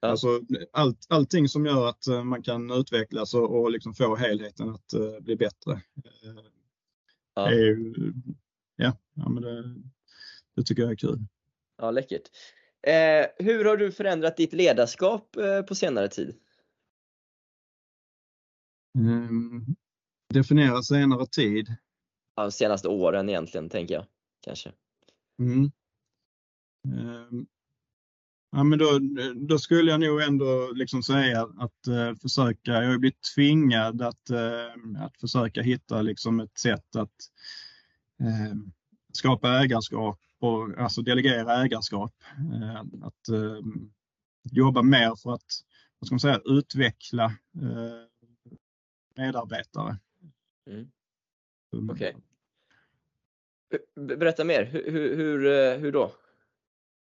Ja. 0.00 0.08
Alltså, 0.08 0.40
allt, 0.72 1.06
allting 1.08 1.48
som 1.48 1.66
gör 1.66 1.88
att 1.88 2.06
eh, 2.06 2.24
man 2.24 2.42
kan 2.42 2.70
utvecklas 2.70 3.34
och, 3.34 3.60
och 3.60 3.70
liksom 3.70 3.94
få 3.94 4.16
helheten 4.16 4.68
att 4.68 4.94
uh, 4.94 5.20
bli 5.20 5.36
bättre. 5.36 5.72
Uh, 5.72 6.40
ja. 7.34 7.50
Är 7.50 7.54
ju, 7.54 7.94
ja, 8.76 8.98
ja, 9.14 9.28
men 9.28 9.42
det, 9.42 9.74
det 10.56 10.62
tycker 10.62 10.82
jag 10.82 10.92
är 10.92 10.96
kul. 10.96 11.18
Ja, 11.76 11.90
läckert. 11.90 12.30
Eh, 12.86 13.26
hur 13.46 13.64
har 13.64 13.76
du 13.76 13.92
förändrat 13.92 14.36
ditt 14.36 14.52
ledarskap 14.52 15.36
eh, 15.36 15.62
på 15.62 15.74
senare 15.74 16.08
tid? 16.08 16.36
Mm, 18.98 19.64
definiera 20.34 20.82
senare 20.82 21.26
tid. 21.26 21.76
Ja, 22.36 22.50
senaste 22.50 22.88
åren 22.88 23.28
egentligen, 23.28 23.68
tänker 23.68 23.94
jag. 23.94 24.06
Kanske. 24.44 24.72
Mm. 25.38 25.70
Um, 26.88 27.46
ja, 28.52 28.64
men 28.64 28.78
då, 28.78 28.98
då, 29.34 29.58
skulle 29.58 29.90
jag 29.90 30.00
nog 30.00 30.22
ändå 30.22 30.72
liksom 30.74 31.02
säga 31.02 31.42
att 31.42 31.88
uh, 31.88 32.14
försöka, 32.22 32.72
jag 32.72 32.90
har 32.90 32.98
blivit 32.98 33.22
tvingad 33.34 34.02
att, 34.02 34.30
uh, 34.30 35.02
att 35.04 35.20
försöka 35.20 35.62
hitta 35.62 36.02
liksom 36.02 36.40
ett 36.40 36.58
sätt 36.58 36.96
att 36.96 37.14
uh, 38.20 38.54
skapa 39.12 39.62
ägarskap 39.62 40.20
och 40.38 40.78
alltså 40.78 41.02
delegera 41.02 41.64
ägarskap. 41.64 42.14
att 43.02 43.28
jobba 44.52 44.82
mer 44.82 45.16
för 45.22 45.32
att 45.32 45.46
vad 45.98 46.06
ska 46.06 46.14
man 46.14 46.20
säga, 46.20 46.40
utveckla 46.44 47.32
medarbetare. 49.16 49.98
Mm. 50.70 50.90
Okej. 51.90 52.16
Okay. 53.96 54.16
Berätta 54.16 54.44
mer, 54.44 54.64
hur, 54.64 55.16
hur, 55.16 55.46
eh, 55.46 55.78
hur 55.78 55.92
då? 55.92 56.12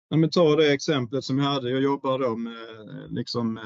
Ja, 0.08 0.16
men 0.16 0.30
ta 0.30 0.56
det 0.56 0.72
exemplet 0.72 1.24
som 1.24 1.38
jag 1.38 1.44
hade. 1.44 1.70
Jag 1.70 1.82
jobbar 1.82 2.18
då 2.18 2.36
med 2.36 2.56
liksom, 3.08 3.60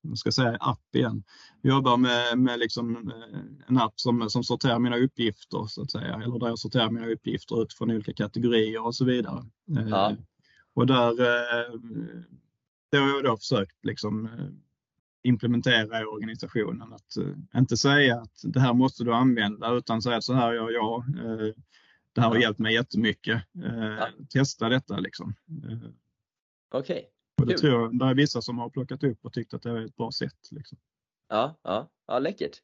jag 0.00 0.18
ska 0.18 0.32
säga 0.32 0.56
app 0.60 0.94
igen. 0.94 1.22
Jag 1.62 1.74
jobbar 1.74 1.96
med, 1.96 2.38
med 2.38 2.58
liksom 2.58 3.12
en 3.68 3.78
app 3.78 4.00
som, 4.00 4.30
som 4.30 4.44
sorterar 4.44 4.78
mina 4.78 4.96
uppgifter 4.96 5.66
så 5.66 5.82
att 5.82 5.90
säga. 5.90 6.14
Eller 6.14 6.38
där 6.38 6.48
jag 6.48 6.58
sorterar 6.58 6.90
mina 6.90 7.06
uppgifter 7.06 7.62
utifrån 7.62 7.90
olika 7.90 8.12
kategorier 8.12 8.86
och 8.86 8.94
så 8.94 9.04
vidare. 9.04 9.44
Ja. 9.64 10.16
Och 10.74 10.86
där 10.86 11.14
det 12.90 12.98
har 12.98 13.08
jag 13.08 13.24
då 13.24 13.36
försökt 13.36 13.84
liksom 13.84 14.28
implementera 15.22 16.00
i 16.00 16.04
organisationen. 16.04 16.92
Att 16.92 17.16
uh, 17.18 17.36
inte 17.56 17.76
säga 17.76 18.16
att 18.16 18.40
det 18.42 18.60
här 18.60 18.74
måste 18.74 19.04
du 19.04 19.14
använda 19.14 19.74
utan 19.74 20.02
säga 20.02 20.16
att 20.16 20.24
så 20.24 20.34
här 20.34 20.52
gör 20.52 20.70
jag. 20.70 21.04
Uh, 21.24 21.54
det 22.12 22.20
här 22.20 22.28
har 22.28 22.36
hjälpt 22.36 22.58
mig 22.58 22.74
jättemycket. 22.74 23.42
Uh, 23.64 23.84
ja. 23.84 24.08
Testa 24.32 24.68
detta 24.68 24.98
liksom. 24.98 25.34
Okej. 26.74 26.96
Okay. 26.96 27.04
Och 27.40 27.46
det 27.46 27.58
tror 27.58 27.72
jag, 27.72 27.98
det 27.98 28.04
är 28.04 28.14
vissa 28.14 28.42
som 28.42 28.58
har 28.58 28.70
plockat 28.70 29.04
upp 29.04 29.18
och 29.22 29.32
tyckt 29.32 29.54
att 29.54 29.62
det 29.62 29.70
är 29.70 29.84
ett 29.84 29.96
bra 29.96 30.12
sätt. 30.12 30.48
Liksom. 30.50 30.78
Ja, 31.28 31.60
ja, 31.62 31.90
ja, 32.06 32.18
läckert. 32.18 32.60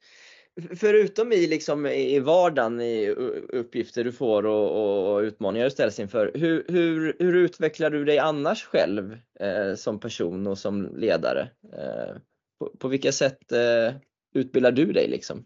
Förutom 0.75 1.31
i, 1.31 1.47
liksom, 1.47 1.85
i 1.85 2.19
vardagen, 2.19 2.81
i 2.81 3.09
uppgifter 3.49 4.03
du 4.03 4.11
får 4.11 4.45
och, 4.45 4.71
och, 4.71 5.13
och 5.13 5.19
utmaningar 5.19 5.65
du 5.65 5.71
ställs 5.71 5.99
inför, 5.99 6.31
hur, 6.35 6.65
hur, 6.67 7.15
hur 7.19 7.35
utvecklar 7.35 7.89
du 7.89 8.05
dig 8.05 8.19
annars 8.19 8.63
själv 8.63 9.17
eh, 9.39 9.75
som 9.75 9.99
person 9.99 10.47
och 10.47 10.57
som 10.57 10.95
ledare? 10.95 11.49
Eh, 11.73 12.15
på, 12.59 12.71
på 12.79 12.87
vilka 12.87 13.11
sätt 13.11 13.51
eh, 13.51 13.95
utbildar 14.33 14.71
du 14.71 14.91
dig 14.91 15.07
liksom? 15.07 15.45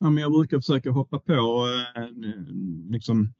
Ja, 0.00 0.10
men 0.10 0.22
jag 0.22 0.32
brukar 0.32 0.58
försöka 0.58 0.90
hoppa 0.90 1.18
på 1.18 1.66
eh, 1.96 2.08
liksom, 2.90 3.34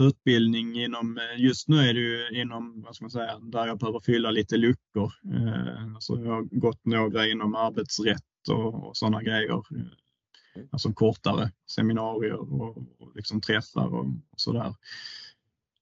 utbildning 0.00 0.82
inom, 0.82 1.18
eh, 1.18 1.42
just 1.44 1.68
nu 1.68 1.76
är 1.76 1.94
det 1.94 2.00
ju 2.00 2.40
inom, 2.40 2.82
vad 2.82 2.96
ska 2.96 3.04
man 3.04 3.10
säga, 3.10 3.38
där 3.38 3.66
jag 3.66 3.78
behöver 3.78 4.00
fylla 4.00 4.30
lite 4.30 4.56
luckor. 4.56 5.12
Eh, 5.34 5.94
alltså 5.94 6.18
jag 6.18 6.32
har 6.32 6.42
gått 6.42 6.84
några 6.84 7.26
inom 7.26 7.54
arbetsrätt 7.54 8.48
och, 8.48 8.88
och 8.88 8.96
sådana 8.96 9.22
grejer. 9.22 9.54
Eh, 9.54 10.62
alltså 10.70 10.92
kortare 10.92 11.50
seminarier 11.70 12.52
och, 12.52 12.76
och 12.76 13.12
liksom 13.14 13.40
träffar 13.40 13.86
och, 13.86 14.06
och 14.06 14.40
sådär. 14.40 14.74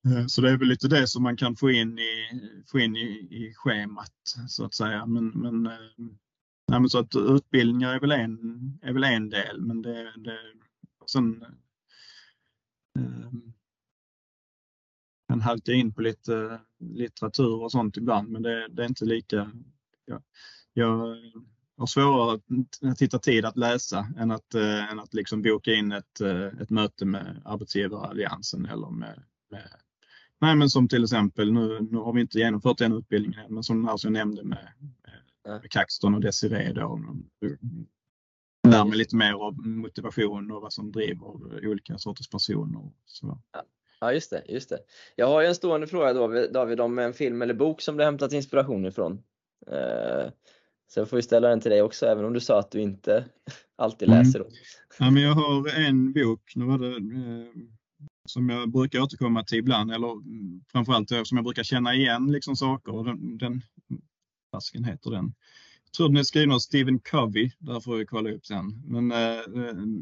Mm. 0.05 0.29
Så 0.29 0.41
det 0.41 0.51
är 0.51 0.57
väl 0.57 0.69
lite 0.69 0.89
det 0.89 1.07
som 1.07 1.23
man 1.23 1.37
kan 1.37 1.57
få 1.57 1.71
in 1.71 1.99
i, 1.99 2.41
få 2.67 2.79
in 2.79 2.97
i, 2.97 3.29
i 3.31 3.55
schemat 3.55 4.13
så 4.49 4.65
att 4.65 4.75
säga. 4.75 5.07
Men, 5.07 5.29
men, 5.29 5.67
eh, 5.67 5.73
nej, 6.69 6.81
men 6.81 6.89
så 6.89 6.99
att 6.99 7.17
utbildningar 7.17 7.95
är 7.95 8.01
väl 8.01 8.13
en, 8.13 8.79
är 8.83 8.93
väl 8.93 9.05
en 9.05 9.31
del 9.31 9.61
men 9.61 9.83
det, 9.83 10.13
det 10.17 10.39
sen 11.07 11.45
eh, 12.99 13.31
kan 15.29 15.41
halka 15.41 15.73
in 15.73 15.95
på 15.95 16.03
lite 16.03 16.61
litteratur 16.79 17.63
och 17.63 17.73
sånt 17.73 17.97
ibland 17.97 18.29
men 18.29 18.43
det, 18.43 18.69
det 18.69 18.83
är 18.83 18.89
inte 18.89 19.05
lika 19.05 19.53
ja, 20.05 20.23
jag 20.73 21.17
har 21.77 21.87
svårare 21.87 22.41
att 22.83 23.03
hitta 23.03 23.19
tid 23.19 23.45
att 23.45 23.57
läsa 23.57 24.07
än 24.19 24.31
att, 24.31 24.55
eh, 24.55 24.93
än 24.93 25.01
att 25.01 25.15
liksom 25.15 25.43
boka 25.43 25.73
in 25.73 25.93
ett, 25.93 26.21
eh, 26.21 26.47
ett 26.47 26.71
möte 26.71 27.05
med 27.05 27.43
arbetsgivaralliansen 27.45 28.67
eller 28.67 28.91
med, 28.91 29.23
med 29.51 29.69
Nej, 30.41 30.57
men 30.57 30.71
som 30.71 30.89
till 30.89 31.05
exempel, 31.05 31.53
nu, 31.53 31.89
nu 31.91 31.99
har 31.99 32.13
vi 32.13 32.21
inte 32.21 32.39
genomfört 32.39 32.79
den 32.79 32.93
utbildningen 32.93 33.41
än, 33.41 33.55
men 33.55 33.63
som 33.63 33.99
som 33.99 34.15
jag 34.15 34.27
nämnde 34.27 34.45
med, 34.45 34.69
med 35.45 35.71
Kaxton 35.71 36.15
och 36.15 36.21
Desiree 36.21 36.73
då. 36.73 37.01
Lär 38.69 38.85
mig 38.85 38.99
lite 38.99 39.17
mer 39.17 39.35
om 39.35 39.81
motivation 39.81 40.51
och 40.51 40.63
vad 40.63 40.73
som 40.73 40.93
driver 40.93 41.67
olika 41.69 41.99
sorters 41.99 42.29
personer. 42.29 42.91
Så. 43.07 43.39
Ja, 44.01 44.13
just 44.13 44.31
det, 44.31 44.43
just 44.49 44.69
det. 44.69 44.79
Jag 45.17 45.27
har 45.27 45.41
ju 45.41 45.47
en 45.47 45.55
stående 45.55 45.87
fråga 45.87 46.13
då, 46.13 46.47
David 46.53 46.81
om 46.81 46.99
en 46.99 47.13
film 47.13 47.43
eller 47.43 47.55
bok 47.55 47.81
som 47.81 47.97
du 47.97 48.05
hämtat 48.05 48.33
inspiration 48.33 48.87
ifrån. 48.87 49.23
Eh, 49.67 50.31
så 50.87 51.01
jag 51.01 51.09
får 51.09 51.19
ju 51.19 51.23
ställa 51.23 51.49
den 51.49 51.61
till 51.61 51.71
dig 51.71 51.83
också, 51.83 52.07
även 52.07 52.25
om 52.25 52.33
du 52.33 52.41
sa 52.41 52.59
att 52.59 52.71
du 52.71 52.81
inte 52.81 53.25
alltid 53.77 54.09
mm. 54.09 54.19
läser. 54.19 54.41
Mm. 54.41 54.53
Ja, 54.99 55.11
men 55.11 55.23
jag 55.23 55.33
har 55.33 55.81
en 55.87 56.13
bok, 56.13 56.53
nu 56.57 56.65
var 56.65 56.79
det 56.79 56.89
eh, 56.89 57.63
som 58.29 58.49
jag 58.49 58.71
brukar 58.71 59.01
återkomma 59.01 59.45
till 59.45 59.59
ibland, 59.59 59.93
eller 59.93 60.09
framförallt 60.73 61.09
som 61.09 61.37
jag 61.37 61.45
brukar 61.45 61.63
känna 61.63 61.95
igen 61.95 62.33
liksom 62.33 62.57
saker. 62.57 63.05
Den, 63.05 63.39
den 63.39 63.63
fasken 64.51 64.85
heter 64.85 65.11
den? 65.11 65.35
Jag 65.85 65.93
tror 65.93 66.09
den 66.09 66.17
är 66.17 66.23
skriven 66.23 66.53
av 66.53 66.59
Stephen 66.59 66.99
Covey, 66.99 67.51
där 67.59 67.81
får 67.81 67.97
vi 67.97 68.07
kolla 68.07 68.31
upp 68.31 68.47
sen. 68.47 68.83
Men 68.87 69.13
uh, 69.13 69.95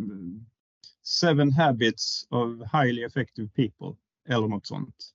Seven 1.02 1.52
Habits 1.52 2.26
of 2.28 2.72
Highly 2.72 3.02
Effective 3.02 3.48
People, 3.48 4.00
eller 4.28 4.48
något 4.48 4.66
sånt. 4.66 5.12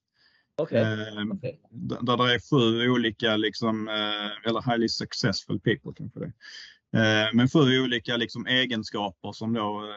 Okay. 0.62 0.82
Uh, 0.82 1.32
okay. 1.32 1.56
Där, 1.70 2.16
det 2.16 2.34
är 2.34 2.50
sju 2.50 2.90
olika, 2.90 3.36
liksom, 3.36 3.88
uh, 3.88 4.48
eller 4.48 4.70
Highly 4.70 4.88
Successful 4.88 5.60
People 5.60 5.92
kanske 5.96 6.20
det 6.20 6.32
Men 7.34 7.48
sju 7.48 7.80
olika 7.80 8.16
liksom, 8.16 8.46
egenskaper 8.46 9.32
som 9.32 9.52
då 9.52 9.94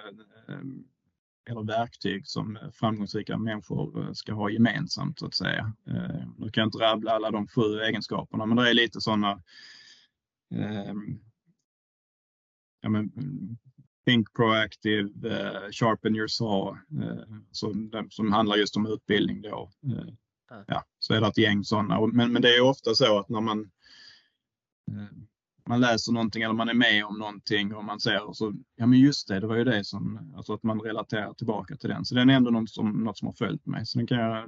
eller 1.50 1.64
verktyg 1.64 2.28
som 2.28 2.58
framgångsrika 2.74 3.38
människor 3.38 4.04
eh, 4.04 4.14
ska 4.14 4.34
ha 4.34 4.50
gemensamt 4.50 5.20
så 5.20 5.26
att 5.26 5.36
säga. 5.36 5.74
Eh, 5.88 6.28
nu 6.38 6.50
kan 6.50 6.62
jag 6.62 6.68
inte 6.68 6.78
rabbla 6.78 7.12
alla 7.12 7.32
de 7.32 7.48
sju 7.48 7.80
egenskaperna 7.80 8.46
men 8.46 8.58
det 8.58 8.70
är 8.70 8.74
lite 8.74 9.02
sådana 9.02 9.32
eh, 10.56 10.94
ja, 12.82 12.90
men, 12.90 13.12
Think 14.06 14.34
proactive, 14.34 15.10
uh, 15.26 15.72
sharpen 15.72 16.16
your 16.16 16.28
saw, 16.28 16.78
uh, 17.02 17.24
som, 17.52 18.08
som 18.10 18.32
handlar 18.32 18.56
just 18.56 18.78
om 18.78 18.86
utbildning 18.86 19.42
då. 19.42 19.72
Uh, 19.86 20.64
ja, 20.68 20.84
så 21.00 21.14
är 21.14 21.22
det 21.22 21.28
ett 21.28 21.38
gäng 21.38 21.64
sådana. 21.64 22.08
Men, 22.08 22.34
men 22.34 22.42
det 22.42 22.56
är 22.56 22.62
ofta 22.62 22.96
så 22.96 23.20
att 23.20 23.30
när 23.30 23.42
man 23.42 23.72
man 25.72 25.82
läser 25.82 26.12
någonting 26.12 26.44
eller 26.44 26.54
man 26.54 26.70
är 26.70 26.74
med 26.74 27.06
om 27.06 27.20
någonting 27.20 27.76
och 27.76 27.86
man 27.86 28.00
ser 28.00 28.28
och 28.28 28.38
så, 28.38 28.54
ja 28.76 28.86
men 28.86 29.00
just 29.00 29.28
det, 29.28 29.40
det 29.40 29.48
var 29.48 29.56
ju 29.56 29.64
det 29.64 29.84
som, 29.84 30.34
alltså 30.36 30.54
att 30.54 30.64
man 30.64 30.82
relaterar 30.82 31.34
tillbaka 31.34 31.76
till 31.76 31.90
den. 31.90 32.06
Så 32.06 32.16
den 32.16 32.30
är 32.30 32.34
ändå 32.34 32.52
något 32.52 32.70
som, 32.70 33.04
något 33.04 33.18
som 33.18 33.26
har 33.26 33.34
följt 33.34 33.66
mig. 33.66 33.86
Så 33.86 33.98
den 33.98 34.08
kan 34.08 34.18
jag, 34.18 34.46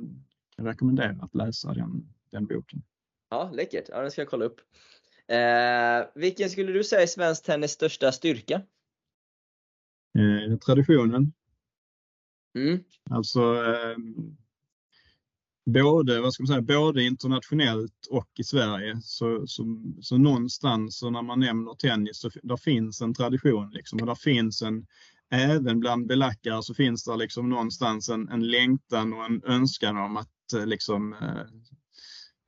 kan 0.56 0.66
rekommendera 0.66 1.18
att 1.22 1.36
läsa 1.36 1.74
den, 1.74 2.14
den 2.32 2.46
boken. 2.46 2.84
Ja, 3.30 3.52
läckert. 3.54 3.86
Ja, 3.90 4.02
den 4.02 4.12
ska 4.12 4.22
jag 4.22 4.30
kolla 4.30 4.46
upp. 4.46 4.60
Eh, 5.28 6.22
vilken 6.22 6.50
skulle 6.50 6.72
du 6.72 6.84
säga 6.84 7.02
är 7.02 7.08
svensk 7.08 7.44
tennis 7.44 7.72
största 7.72 8.12
styrka? 8.12 8.62
Eh, 10.18 10.58
traditionen. 10.58 11.34
Mm. 12.58 12.84
Alltså 13.10 13.40
eh, 13.42 13.98
både, 15.66 16.22
vad 16.22 16.34
ska 16.34 16.44
man 16.44 16.48
säga, 16.48 16.62
både 16.62 17.04
internationellt 17.04 18.08
och 18.10 18.30
i 18.40 18.44
Sverige. 18.44 19.00
Så, 19.02 19.48
så, 19.48 19.82
så 20.02 20.18
någonstans 20.18 20.98
så 20.98 21.10
när 21.10 21.22
man 21.22 21.40
nämner 21.40 21.74
tennis 21.74 22.20
så 22.20 22.30
där 22.44 22.58
finns 22.58 23.02
en 23.02 23.14
tradition 23.14 23.70
liksom 23.72 24.00
och 24.00 24.08
där 24.08 24.16
finns 24.16 24.62
en, 24.62 24.86
även 25.32 25.80
bland 25.80 26.08
belackare 26.08 26.64
så 26.64 26.74
finns 26.74 27.04
det 27.04 27.16
liksom 27.16 27.50
någonstans 27.50 28.10
en, 28.10 28.30
en 28.30 28.48
längtan 28.48 29.14
och 29.14 29.26
en 29.26 29.42
önskan 29.46 29.98
om 29.98 30.18
att 30.18 30.54
eh, 30.54 30.66
liksom 30.66 31.14
eh, 31.14 31.46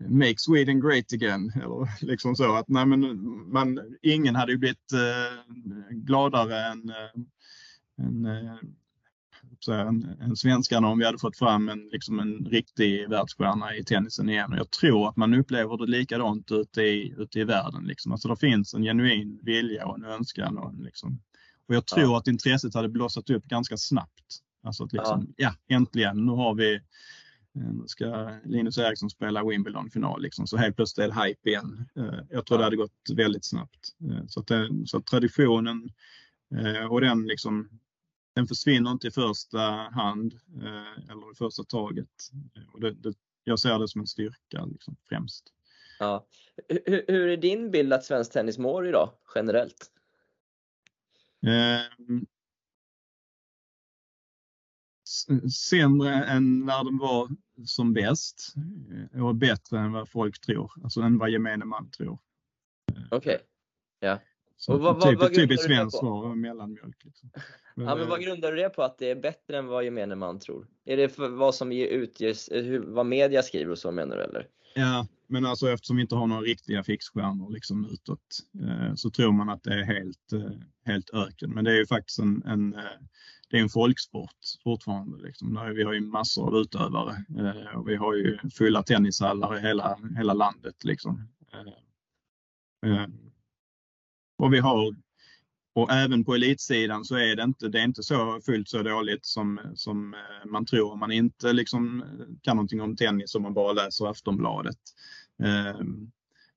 Make 0.10 0.36
Sweden 0.38 0.82
great 0.82 1.14
again. 1.14 1.52
Eller 1.64 2.06
liksom 2.06 2.36
så 2.36 2.56
att 2.56 2.68
nej, 2.68 2.86
men 2.86 3.02
man, 3.52 3.80
ingen 4.02 4.36
hade 4.36 4.52
ju 4.52 4.58
blivit 4.58 4.94
eh, 4.94 5.56
gladare 5.92 6.66
än, 6.66 6.90
eh, 6.90 8.06
än 8.06 8.26
eh, 8.26 8.58
en, 9.68 10.18
en 10.22 10.36
svenskarna 10.36 10.88
om 10.88 11.00
vi 11.00 11.06
hade 11.06 11.18
fått 11.18 11.38
fram 11.38 11.70
en, 11.70 11.90
liksom 11.92 12.20
en 12.20 12.46
riktig 12.46 13.10
världsstjärna 13.10 13.76
i 13.76 13.84
tennisen 13.84 14.30
igen. 14.30 14.52
Och 14.52 14.58
jag 14.58 14.72
tror 14.72 15.10
att 15.10 15.16
man 15.16 15.34
upplever 15.34 15.78
det 15.78 15.92
likadant 15.92 16.52
ute 16.52 16.82
i, 16.82 17.16
ute 17.18 17.40
i 17.40 17.44
världen. 17.44 17.84
Liksom. 17.84 18.12
Alltså 18.12 18.28
det 18.28 18.38
finns 18.38 18.74
en 18.74 18.84
genuin 18.84 19.40
vilja 19.44 19.86
och 19.86 19.96
en 19.98 20.06
önskan. 20.06 20.58
Och, 20.58 20.74
liksom. 20.74 21.22
och 21.68 21.76
jag 21.76 21.88
tror 21.88 22.12
ja. 22.12 22.18
att 22.18 22.28
intresset 22.28 22.74
hade 22.74 22.90
blossat 22.90 23.30
upp 23.30 23.46
ganska 23.46 23.78
snabbt. 23.78 24.42
Alltså 24.64 24.84
att 24.84 24.94
liksom, 24.94 25.34
ja. 25.38 25.54
ja, 25.68 25.76
äntligen, 25.76 26.26
nu 26.26 26.32
har 26.32 26.56
vi 26.56 26.80
Nu 27.54 27.84
ska 27.88 28.30
Linus 28.46 28.78
Eriksson 28.78 29.10
spela 29.10 29.44
Wimbledon-final 29.44 30.22
liksom, 30.22 30.48
så 30.48 30.58
helt 30.58 30.76
plötsligt 30.76 31.04
är 31.04 31.12
det 31.16 31.28
hype 31.28 31.50
igen. 31.50 31.86
Jag 32.30 32.46
tror 32.46 32.58
det 32.58 32.64
hade 32.64 32.76
gått 32.76 33.10
väldigt 33.16 33.46
snabbt. 33.46 33.96
Så, 34.28 34.40
att 34.40 34.52
så 34.86 34.98
att 34.98 35.06
traditionen 35.06 35.90
och 36.90 37.02
den 37.02 37.28
liksom 37.28 37.70
den 38.36 38.48
försvinner 38.48 38.92
inte 38.92 39.08
i 39.08 39.12
första 39.12 39.60
hand 39.92 40.40
eller 41.10 41.32
i 41.32 41.36
första 41.36 41.64
taget. 41.64 42.32
Och 42.74 42.82
det, 42.82 42.92
det, 42.92 43.14
jag 43.44 43.60
ser 43.60 43.80
det 43.80 43.88
som 43.88 44.02
en 44.02 44.08
styrka 44.08 44.66
liksom, 44.66 44.96
främst. 45.10 45.54
Ja. 46.00 46.28
Hur, 46.68 47.06
hur 47.08 47.28
är 47.28 47.38
din 47.38 47.72
bild 47.72 47.94
att 47.94 48.06
svensk 48.06 48.32
tennis 48.32 48.58
mår 48.58 48.88
idag 48.88 49.12
generellt? 49.36 49.92
Eh, 51.48 52.08
sämre 55.50 56.14
än 56.14 56.66
när 56.66 56.84
den 56.84 56.98
var 56.98 57.30
som 57.66 57.94
bäst 57.94 58.54
eh, 59.14 59.26
och 59.26 59.36
bättre 59.36 59.80
än 59.80 59.92
vad 59.92 60.10
folk 60.10 60.42
tror, 60.42 60.72
alltså 60.84 61.02
än 61.02 61.18
vad 61.18 61.30
gemene 61.30 61.66
man 61.66 61.92
tror. 61.92 62.20
Okej, 63.12 63.18
okay. 63.18 63.38
ja. 64.00 64.20
Så 64.58 64.78
vad, 64.78 65.02
typ, 65.02 65.20
vad, 65.20 65.34
typiskt 65.34 65.66
svenskt 65.66 65.98
svar, 65.98 66.36
mellanmjölk. 66.36 67.06
Liksom. 67.06 67.30
Men, 67.76 67.86
ja, 67.88 67.96
men 67.96 68.10
vad 68.10 68.22
grundar 68.22 68.52
du 68.52 68.58
det 68.58 68.70
på 68.70 68.84
att 68.84 68.98
det 68.98 69.10
är 69.10 69.16
bättre 69.16 69.58
än 69.58 69.68
vad 69.68 69.84
gemene 69.84 70.16
man 70.16 70.40
tror? 70.40 70.68
Är 70.86 70.98
det 70.98 71.10
för 71.10 71.30
vad 71.30 71.56
som 71.56 71.72
utges, 71.72 72.50
vad 72.86 73.06
media 73.06 73.44
skriver 73.44 73.72
och 73.72 73.78
så 73.78 73.92
menar 73.92 74.18
du 74.18 74.24
eller? 74.24 74.48
Ja, 74.76 75.08
men 75.28 75.46
alltså 75.46 75.70
eftersom 75.70 75.96
vi 75.96 76.02
inte 76.02 76.16
har 76.16 76.28
några 76.28 76.42
riktiga 76.42 76.84
fixstjärnor 76.84 77.52
liksom 77.52 77.90
utåt 77.94 78.20
eh, 78.62 78.96
så 78.96 79.10
tror 79.10 79.32
man 79.32 79.50
att 79.50 79.64
det 79.64 79.74
är 79.74 79.84
helt, 79.84 80.34
eh, 80.34 80.52
helt 80.86 81.10
öken. 81.10 81.52
Men 81.52 81.64
det 81.64 81.72
är 81.72 81.76
ju 81.76 81.86
faktiskt 81.86 82.20
en, 82.20 82.44
en 82.46 82.74
eh, 82.74 82.82
det 83.50 83.58
är 83.58 83.62
en 83.62 83.70
folksport 83.70 84.40
fortfarande. 84.64 85.24
Liksom. 85.24 85.74
Vi 85.76 85.84
har 85.84 85.94
ju 85.94 86.02
massor 86.02 86.48
av 86.48 86.56
utövare 86.56 87.26
eh, 87.40 87.78
och 87.78 87.90
vi 87.90 87.96
har 87.96 88.14
ju 88.14 88.38
fulla 88.54 88.84
tennishallar 88.84 89.58
i 89.58 89.62
hela, 89.62 90.00
hela 90.18 90.34
landet. 90.34 90.84
Liksom. 90.84 91.28
Och 94.38 94.54
vi 94.54 94.60
har 94.60 94.96
och 95.76 95.92
även 95.92 96.26
på 96.26 96.36
elitsidan 96.36 97.06
så 97.06 97.16
är 97.16 97.36
det 97.36 97.44
inte, 97.44 97.68
det 97.68 97.80
är 97.80 97.84
inte 97.84 98.04
så 98.04 98.42
fullt 98.46 98.70
så 98.70 98.84
dåligt 98.84 99.26
som, 99.26 99.60
som 99.76 100.14
eh, 100.14 100.50
man 100.50 100.66
tror 100.66 100.92
om 100.92 101.00
man 101.00 101.12
inte 101.12 101.54
liksom 101.54 102.02
eh, 102.02 102.26
kan 102.42 102.56
någonting 102.56 102.82
om 102.82 102.96
tennis 102.96 103.36
om 103.36 103.42
man 103.42 103.54
bara 103.54 103.74
läser 103.74 104.08
Aftonbladet. 104.08 104.78
Eh, 105.44 105.82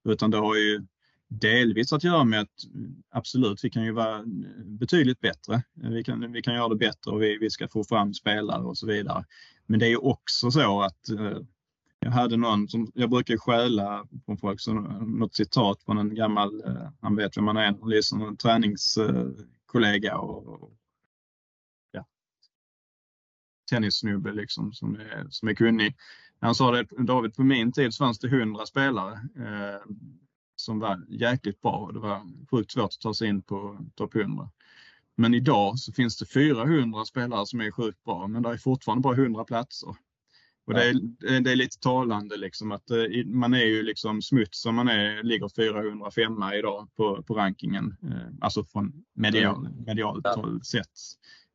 utan 0.05 0.31
det 0.31 0.37
har 0.37 0.57
ju 0.57 0.87
delvis 1.29 1.93
att 1.93 2.05
göra 2.05 2.25
med 2.25 2.41
att 2.41 2.65
eh, 2.75 2.91
absolut, 3.11 3.65
vi 3.65 3.71
kan 3.71 3.85
ju 3.85 3.93
vara 3.93 4.25
betydligt 4.65 5.21
bättre. 5.21 5.63
Vi 5.75 6.05
kan, 6.05 6.33
vi 6.33 6.43
kan 6.43 6.55
göra 6.55 6.69
det 6.69 6.77
bättre 6.77 7.11
och 7.11 7.23
vi, 7.23 7.39
vi 7.39 7.51
ska 7.51 7.69
få 7.69 7.85
fram 7.85 8.15
spelare 8.15 8.63
och 8.63 8.79
så 8.79 8.87
vidare. 8.87 9.25
Men 9.67 9.81
det 9.81 9.87
är 9.87 9.91
ju 9.91 9.97
också 9.97 10.51
så 10.51 10.83
att 10.83 11.09
eh, 11.09 11.39
jag 12.01 12.11
hade 12.11 12.37
någon 12.37 12.69
som, 12.69 12.93
jag 12.95 13.11
brukar 13.11 13.37
stjäla 13.37 14.07
från 14.25 14.39
folk, 14.39 14.61
så 14.61 14.73
något 14.75 15.35
citat 15.35 15.83
från 15.83 15.99
en 15.99 16.15
gammal, 16.15 16.65
eh, 16.65 16.89
han 17.01 17.17
vet 17.17 17.37
vem 17.37 17.45
man 17.45 17.57
är, 17.57 17.89
liksom 17.89 18.23
en 18.23 18.37
träningskollega 18.37 20.19
och, 20.19 20.73
ja, 21.91 22.07
tennissnubbe 23.71 24.33
liksom 24.33 24.73
som 24.73 24.95
är, 24.95 25.27
som 25.31 25.49
är 25.49 25.55
kunnig. 25.55 25.97
Han 26.41 26.55
sa 26.55 26.71
det, 26.71 26.87
David, 26.99 27.35
på 27.35 27.43
min 27.43 27.73
tid 27.73 27.95
så 27.95 28.05
fanns 28.05 28.19
det 28.19 28.29
hundra 28.29 28.67
spelare 28.67 29.13
eh, 29.37 29.83
som 30.57 30.79
var 30.79 31.05
jäkligt 31.09 31.61
bra. 31.61 31.91
Det 31.93 31.99
var 31.99 32.23
sjukt 32.51 32.73
svårt 32.73 32.85
att 32.85 33.01
ta 33.01 33.15
sig 33.15 33.29
in 33.29 33.43
på 33.43 33.79
topp 33.95 34.15
100. 34.15 34.51
Men 35.15 35.35
idag 35.35 35.79
så 35.79 35.93
finns 35.93 36.19
det 36.19 36.27
400 36.27 37.05
spelare 37.05 37.47
som 37.47 37.61
är 37.61 37.71
sjukt 37.71 38.05
bra, 38.05 38.27
men 38.27 38.43
det 38.43 38.49
är 38.49 38.57
fortfarande 38.57 39.03
bara 39.03 39.15
100 39.15 39.45
platser. 39.45 39.97
Och 40.69 40.75
det, 40.75 40.89
är, 40.89 41.41
det 41.41 41.53
är 41.53 41.57
lite 41.57 41.79
talande 41.79 42.37
liksom 42.37 42.73
att 42.73 42.91
eh, 42.91 43.25
man 43.27 43.55
är 43.55 43.65
ju 43.65 43.83
liksom 43.83 44.23
smuts 44.23 44.63
som 44.63 44.75
man 44.75 44.89
är, 44.89 45.23
ligger 45.23 45.49
405 45.49 46.43
idag 46.59 46.89
på, 46.97 47.23
på 47.23 47.35
rankingen. 47.35 47.97
Eh, 48.03 48.35
alltså 48.41 48.65
från 48.65 48.93
medial, 49.15 49.67
mm. 49.67 49.85
medialt 49.87 50.27
håll 50.27 50.65
sett. 50.65 50.87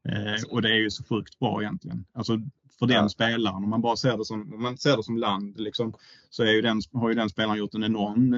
Eh, 0.10 0.50
och 0.50 0.62
det 0.62 0.70
är 0.70 0.78
ju 0.78 0.92
så 0.92 1.04
sjukt 1.04 1.40
bra 1.40 1.62
egentligen. 1.62 2.06
Alltså 2.14 2.42
för 2.80 2.86
den 2.86 3.04
ja. 3.04 3.10
spelaren, 3.10 3.64
om 3.64 3.70
man 3.70 3.82
bara 3.82 3.96
ser 3.96 4.18
det 4.18 4.26
som, 4.26 4.54
om 4.54 4.62
man 4.62 4.78
ser 4.78 4.98
det 4.98 5.04
som 5.04 5.18
land, 5.18 5.60
liksom, 5.60 5.94
så 6.30 6.44
är 6.44 6.52
ju 6.52 6.62
den, 6.62 6.82
har 6.94 7.10
ju 7.10 7.16
den 7.16 7.30
spelaren 7.30 7.58
gjort 7.58 7.74
en 7.74 7.84
enorm 7.84 8.36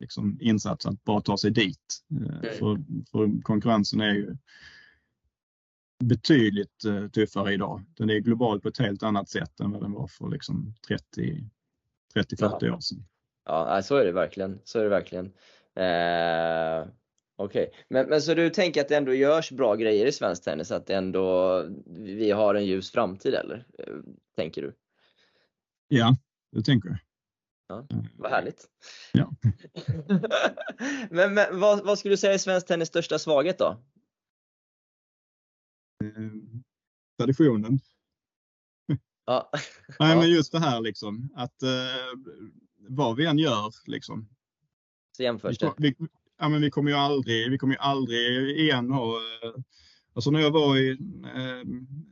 liksom, 0.00 0.38
insats 0.40 0.86
att 0.86 1.04
bara 1.04 1.20
ta 1.20 1.36
sig 1.36 1.50
dit. 1.50 2.02
Mm. 2.10 2.40
För, 2.58 2.78
för 3.10 3.42
konkurrensen 3.42 4.00
är 4.00 4.14
ju 4.14 4.36
betydligt 6.00 6.84
eh, 6.84 7.08
tuffare 7.08 7.54
idag. 7.54 7.84
Den 7.96 8.10
är 8.10 8.18
global 8.18 8.60
på 8.60 8.68
ett 8.68 8.78
helt 8.78 9.02
annat 9.02 9.28
sätt 9.28 9.60
än 9.60 9.70
vad 9.70 9.82
den 9.82 9.92
var 9.92 10.06
för 10.06 10.28
liksom 10.28 10.74
30-40 10.88 11.48
ja. 12.38 12.74
år 12.74 12.80
sedan. 12.80 13.04
Ja, 13.44 13.82
så 13.82 13.96
är 13.96 14.04
det 14.04 14.12
verkligen. 14.12 14.60
Så 14.64 14.78
är 14.78 14.82
det 14.82 14.88
verkligen. 14.88 15.26
Eh, 15.76 16.92
Okej, 17.36 17.62
okay. 17.62 17.80
men, 17.88 18.08
men 18.08 18.22
så 18.22 18.34
du 18.34 18.50
tänker 18.50 18.80
att 18.80 18.88
det 18.88 18.96
ändå 18.96 19.14
görs 19.14 19.50
bra 19.50 19.74
grejer 19.74 20.06
i 20.06 20.12
svensk 20.12 20.44
tennis? 20.44 20.70
Att 20.70 20.90
ändå 20.90 21.64
vi 21.86 22.30
har 22.30 22.54
en 22.54 22.66
ljus 22.66 22.90
framtid 22.90 23.34
eller? 23.34 23.66
Eh, 23.78 23.94
tänker 24.36 24.62
du? 24.62 24.74
Ja, 25.88 26.16
det 26.52 26.62
tänker 26.62 26.88
jag. 26.88 26.98
Ja, 27.68 27.86
vad 28.16 28.30
härligt. 28.30 28.66
Ja. 29.12 29.30
men, 31.10 31.34
men 31.34 31.60
vad, 31.60 31.84
vad 31.84 31.98
skulle 31.98 32.12
du 32.12 32.16
säga 32.16 32.34
är 32.34 32.38
svensk 32.38 32.66
tennis 32.66 32.88
största 32.88 33.18
svaghet 33.18 33.58
då? 33.58 33.82
Traditionen. 37.18 37.80
Ja. 39.26 39.50
Nej, 39.98 40.16
men 40.16 40.30
just 40.30 40.52
det 40.52 40.58
här 40.58 40.80
liksom 40.80 41.28
att 41.34 41.62
eh, 41.62 41.70
vad 42.88 43.16
vi 43.16 43.26
än 43.26 43.38
gör 43.38 43.74
liksom. 43.86 44.28
Så 45.16 45.22
jämförs 45.22 45.58
det? 45.58 45.72
Vi, 45.76 45.94
ja, 46.38 46.48
men 46.48 46.60
vi 46.60 46.70
kommer 46.70 46.90
ju 46.90 46.96
aldrig, 46.96 47.50
vi 47.50 47.58
kommer 47.58 47.74
ju 47.74 47.80
aldrig 47.80 48.58
igen 48.58 48.90
ha 48.90 49.16
eh, 49.16 49.62
Alltså 50.12 50.30
när 50.30 50.40
jag 50.40 50.50
var 50.50 50.76
i, 50.76 50.90
eh, 51.24 51.68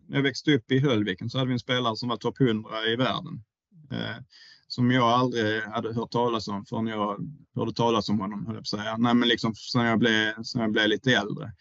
när 0.07 0.17
jag 0.17 0.23
växte 0.23 0.55
upp 0.55 0.71
i 0.73 0.79
Höllviken 0.79 1.31
så 1.31 1.39
hade 1.39 1.49
vi 1.49 1.53
en 1.53 1.59
spelare 1.59 1.97
som 1.97 2.09
var 2.09 2.17
topp 2.17 2.41
100 2.41 2.87
i 2.87 2.97
världen. 2.97 3.45
Eh, 3.91 4.23
som 4.69 4.91
jag 4.91 5.05
aldrig 5.05 5.63
hade 5.63 5.93
hört 5.93 6.11
talas 6.11 6.49
om 6.49 6.65
förrän 6.67 6.87
jag 6.87 7.19
hörde 7.55 7.73
talas 7.73 8.09
om 8.09 8.21
honom, 8.21 8.47
höll 8.47 8.55
jag 8.55 8.63
på 8.63 8.67
säga. 8.67 8.97
Nej, 8.97 9.15
men 9.15 9.29
liksom 9.29 9.55
sen 9.55 9.85
jag 9.85 9.99
blev, 9.99 10.43
sen 10.43 10.61
jag 10.61 10.73
blev 10.73 10.89
lite 10.89 11.13
äldre. 11.13 11.53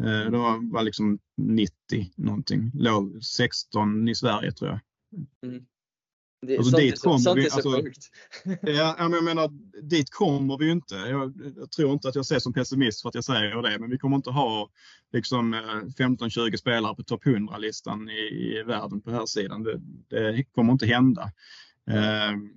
Eh, 0.00 0.30
det 0.30 0.38
var, 0.38 0.72
var 0.72 0.82
liksom 0.82 1.18
90 1.36 1.72
någonting. 2.16 2.70
Låg 2.74 3.24
16 3.24 4.08
i 4.08 4.14
Sverige 4.14 4.52
tror 4.52 4.70
jag. 4.70 4.80
Mm. 5.50 5.64
Det, 6.46 6.56
alltså, 6.56 6.70
sånt, 6.70 6.82
dit 6.82 6.98
sånt 6.98 7.36
vi, 7.36 7.46
är 7.46 7.50
så 7.50 7.54
alltså, 7.54 7.82
sjukt. 7.82 8.10
ja, 8.62 8.96
men 8.98 9.12
jag 9.12 9.24
menar, 9.24 9.50
dit 9.82 10.10
kommer 10.10 10.58
vi 10.58 10.64
ju 10.64 10.72
inte. 10.72 10.94
Jag, 10.94 11.52
jag, 11.56 11.70
tror 11.70 11.92
inte 11.92 12.08
att 12.08 12.14
jag 12.14 12.26
ser 12.26 12.38
som 12.38 12.52
pessimist 12.52 13.02
för 13.02 13.08
att 13.08 13.14
jag 13.14 13.24
säger 13.24 13.62
det, 13.62 13.78
men 13.78 13.90
vi 13.90 13.98
kommer 13.98 14.16
inte 14.16 14.30
ha 14.30 14.70
liksom 15.12 15.54
15-20 15.98 16.46
eh, 16.46 16.56
spelare 16.56 16.94
på 16.94 17.02
topp 17.02 17.24
100-listan 17.24 18.10
i, 18.10 18.12
i, 18.12 18.62
världen 18.66 19.00
på 19.00 19.10
här 19.10 19.26
sidan. 19.26 19.62
Det, 19.62 19.80
det 20.08 20.44
kommer 20.44 20.72
inte 20.72 20.86
hända. 20.86 21.32
Mm. 21.90 22.50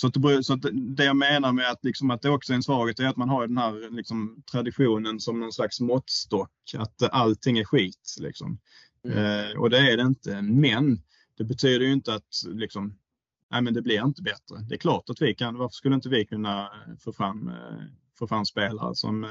Så, 0.00 0.06
att 0.06 0.46
så 0.46 0.52
att 0.52 0.62
det 0.72 1.04
jag 1.04 1.16
menar 1.16 1.52
med 1.52 1.70
att, 1.70 1.84
liksom, 1.84 2.10
att 2.10 2.22
det 2.22 2.30
också 2.30 2.52
är 2.52 2.54
en 2.54 2.62
svaghet 2.62 3.00
är 3.00 3.06
att 3.06 3.16
man 3.16 3.28
har 3.28 3.46
den 3.46 3.58
här 3.58 3.90
liksom, 3.90 4.42
traditionen 4.52 5.20
som 5.20 5.40
någon 5.40 5.52
slags 5.52 5.80
måttstock, 5.80 6.50
att 6.74 7.02
allting 7.02 7.58
är 7.58 7.64
skit. 7.64 8.16
Liksom. 8.20 8.58
Mm. 9.04 9.18
Eh, 9.18 9.56
och 9.56 9.70
det 9.70 9.92
är 9.92 9.96
det 9.96 10.02
inte. 10.02 10.42
Men 10.42 11.02
det 11.38 11.44
betyder 11.44 11.86
ju 11.86 11.92
inte 11.92 12.14
att 12.14 12.42
liksom, 12.46 12.98
nej, 13.50 13.62
men 13.62 13.74
det 13.74 13.82
blir 13.82 14.04
inte 14.04 14.22
bättre. 14.22 14.56
Det 14.68 14.74
är 14.74 14.78
klart 14.78 15.10
att 15.10 15.22
vi 15.22 15.34
kan, 15.34 15.56
varför 15.56 15.74
skulle 15.74 15.94
inte 15.94 16.08
vi 16.08 16.26
kunna 16.26 16.70
få 17.00 17.12
fram, 17.12 17.48
eh, 17.48 17.82
få 18.18 18.26
fram 18.26 18.44
spelare 18.44 18.94
som, 18.94 19.24
eh, 19.24 19.30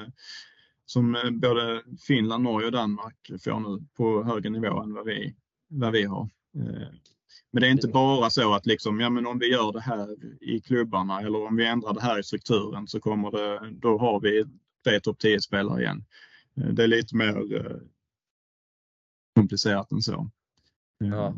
som 0.85 1.15
eh, 1.15 1.30
både 1.30 1.84
Finland, 2.07 2.44
Norge 2.44 2.65
och 2.65 2.72
Danmark 2.72 3.31
får 3.44 3.60
nu 3.60 3.85
på 3.98 4.23
högre 4.23 4.49
nivå 4.49 4.84
än 4.84 4.94
vad 4.94 5.06
vi, 5.06 5.35
vad 5.68 5.91
vi 5.91 6.03
har. 6.03 6.30
Men 7.51 7.61
det 7.61 7.68
är 7.68 7.72
inte 7.72 7.88
bara 7.88 8.30
så 8.30 8.53
att 8.53 8.65
liksom, 8.65 8.99
ja, 8.99 9.09
men 9.09 9.27
om 9.27 9.39
vi 9.39 9.51
gör 9.51 9.72
det 9.72 9.81
här 9.81 10.15
i 10.41 10.61
klubbarna 10.61 11.22
eller 11.22 11.45
om 11.47 11.55
vi 11.55 11.65
ändrar 11.65 11.93
det 11.93 12.01
här 12.01 12.19
i 12.19 12.23
strukturen 12.23 12.88
så 12.88 12.99
kommer 12.99 13.31
det, 13.31 13.72
då 13.72 13.97
har 13.97 14.19
vi 14.19 14.45
tre 14.84 14.99
topp 14.99 15.18
10-spelare 15.23 15.81
igen. 15.81 16.05
Det 16.53 16.84
är 16.84 16.88
lite 16.88 17.15
mer 17.15 17.43
komplicerat 19.35 19.91
än 19.91 20.01
så. 20.01 20.30
Ja. 20.97 21.35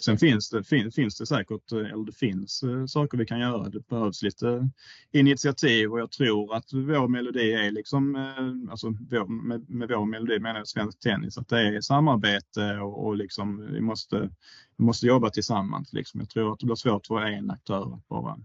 Sen 0.00 0.18
finns 0.18 0.50
det, 0.50 0.64
fin, 0.64 0.92
finns 0.92 1.18
det 1.18 1.26
säkert, 1.26 1.72
eller 1.72 2.06
det 2.06 2.12
finns 2.12 2.62
eh, 2.62 2.86
saker 2.86 3.18
vi 3.18 3.26
kan 3.26 3.40
göra. 3.40 3.68
Det 3.68 3.88
behövs 3.88 4.22
lite 4.22 4.70
initiativ 5.12 5.92
och 5.92 6.00
jag 6.00 6.10
tror 6.10 6.54
att 6.54 6.72
vår 6.72 7.08
melodi 7.08 7.52
är 7.52 7.70
liksom, 7.70 8.16
eh, 8.16 8.70
alltså 8.70 8.86
vår, 9.10 9.26
med, 9.26 9.70
med 9.70 9.88
vår 9.88 10.06
melodi 10.06 10.38
menar 10.38 10.60
jag 10.60 10.68
svensk 10.68 11.00
tennis, 11.00 11.38
att 11.38 11.48
det 11.48 11.60
är 11.60 11.80
samarbete 11.80 12.78
och, 12.78 13.06
och 13.06 13.16
liksom 13.16 13.72
vi 13.72 13.80
måste, 13.80 14.30
vi 14.76 14.84
måste 14.84 15.06
jobba 15.06 15.30
tillsammans. 15.30 15.92
Liksom. 15.92 16.20
Jag 16.20 16.30
tror 16.30 16.52
att 16.52 16.58
det 16.58 16.66
blir 16.66 16.76
svårt 16.76 17.06
för 17.06 17.20
en 17.20 17.50
aktör 17.50 17.94
att 17.94 18.08
bara. 18.08 18.38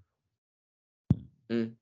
Mm. 1.50 1.76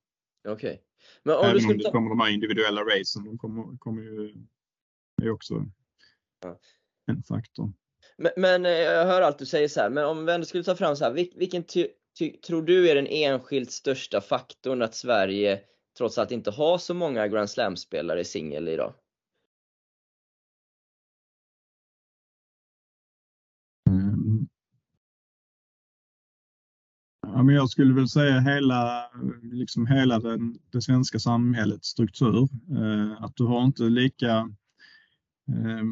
Okej. 0.48 0.82
Okay. 1.24 1.50
Även 1.50 1.70
om 1.70 1.78
det 1.78 1.90
kommer 1.90 2.08
de 2.08 2.20
här 2.20 2.30
individuella 2.30 2.80
racen, 2.80 3.24
de 3.24 3.38
kommer, 3.38 3.78
kommer 3.78 4.02
ju, 4.02 4.34
är 5.22 5.30
också 5.30 5.66
ja. 6.42 6.58
en 7.06 7.22
faktor. 7.22 7.72
Men, 8.18 8.32
men, 8.36 8.66
eh, 8.66 8.72
jag 8.72 9.06
hör 9.06 9.22
allt 9.22 9.38
du 9.38 9.46
säger 9.46 9.68
så 9.68 9.80
här, 9.80 9.90
men 9.90 10.04
om 10.04 10.26
vi 10.26 10.32
ändå 10.32 10.46
skulle 10.46 10.64
ta 10.64 10.76
fram 10.76 10.96
så 10.96 11.04
här, 11.04 11.12
vilken 11.12 11.64
tror 12.46 12.62
du 12.62 12.90
är 12.90 12.94
den 12.94 13.06
enskilt 13.06 13.70
största 13.70 14.20
faktorn 14.20 14.82
att 14.82 14.94
Sverige 14.94 15.60
trots 15.98 16.18
allt 16.18 16.30
inte 16.30 16.50
har 16.50 16.78
så 16.78 16.94
många 16.94 17.28
Grand 17.28 17.50
Slam-spelare 17.50 18.20
i 18.20 18.24
singel 18.24 18.68
idag? 18.68 18.94
Mm. 23.90 24.48
Ja, 27.26 27.42
men 27.42 27.54
jag 27.54 27.70
skulle 27.70 27.94
väl 27.94 28.08
säga 28.08 28.40
hela, 28.40 29.10
liksom 29.42 29.86
hela 29.86 30.18
den, 30.18 30.58
det 30.72 30.82
svenska 30.82 31.18
samhällets 31.18 31.88
struktur. 31.88 32.48
Eh, 32.78 33.22
att 33.22 33.36
du 33.36 33.44
har 33.44 33.64
inte 33.64 33.82
lika... 33.82 34.28
Eh, 35.48 35.84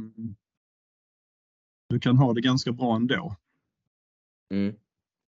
du 1.88 2.00
kan 2.00 2.16
ha 2.16 2.32
det 2.32 2.40
ganska 2.40 2.72
bra 2.72 2.96
ändå. 2.96 3.36
Mm. 4.50 4.74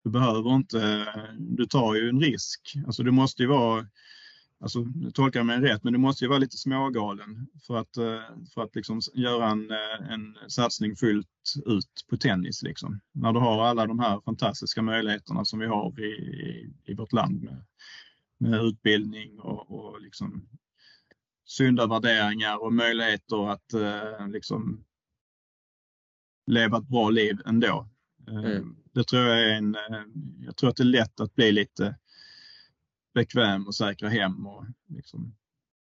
Du 0.05 0.11
behöver 0.11 0.55
inte, 0.55 1.07
du 1.39 1.66
tar 1.66 1.95
ju 1.95 2.09
en 2.09 2.20
risk. 2.20 2.77
Alltså 2.87 3.03
du 3.03 3.11
måste 3.11 3.43
ju 3.43 3.49
vara, 3.49 3.87
alltså 4.61 4.81
nu 4.81 5.11
tolkar 5.11 5.41
jag 5.41 5.47
mig 5.47 5.61
rätt, 5.61 5.85
men 5.85 5.93
du 5.93 5.99
måste 5.99 6.24
ju 6.24 6.28
vara 6.28 6.39
lite 6.39 6.57
smågalen 6.57 7.47
för 7.66 7.77
att, 7.77 7.97
eh, 7.97 8.20
för 8.55 8.62
att 8.62 8.77
liksom 8.77 9.01
göra 9.15 9.51
en, 9.51 9.70
eh, 9.70 10.12
en 10.12 10.37
satsning 10.49 10.97
fullt 10.97 11.55
ut 11.66 12.07
på 12.11 12.16
tennis. 12.16 12.62
Liksom. 12.62 13.01
När 13.12 13.33
du 13.33 13.41
har 13.41 13.65
alla 13.65 13.87
de 13.87 13.99
här 13.99 14.20
fantastiska 14.20 14.83
möjligheterna 14.83 15.45
som 15.45 15.59
vi 15.59 15.66
har 15.66 16.01
i, 16.01 16.05
i, 16.05 16.73
i 16.85 16.95
vårt 16.95 17.12
land 17.12 17.43
med, 17.43 17.65
med 18.39 18.65
utbildning 18.65 19.41
och, 19.41 19.70
och 19.70 20.01
liksom 20.01 20.49
sunda 21.45 21.87
värderingar 21.87 22.62
och 22.62 22.73
möjligheter 22.73 23.51
att 23.51 23.73
eh, 23.73 24.28
liksom 24.28 24.85
leva 26.47 26.78
ett 26.78 26.89
bra 26.89 27.10
liv 27.10 27.40
ändå. 27.47 27.89
Mm 28.28 28.77
det 28.97 29.05
tror 29.05 29.23
jag 29.23 29.40
är 29.40 29.55
en, 29.55 29.74
eh, 29.74 30.02
jag 30.40 30.56
tror 30.56 30.70
att 30.70 30.77
det 30.77 30.82
är 30.82 30.85
lätt 30.85 31.20
att 31.20 31.35
bli 31.35 31.52
lite 31.52 31.97
bekväm 33.14 33.66
och 33.66 33.74
säkra 33.74 34.09
hem 34.09 34.47
och 34.47 34.64
liksom 34.89 35.36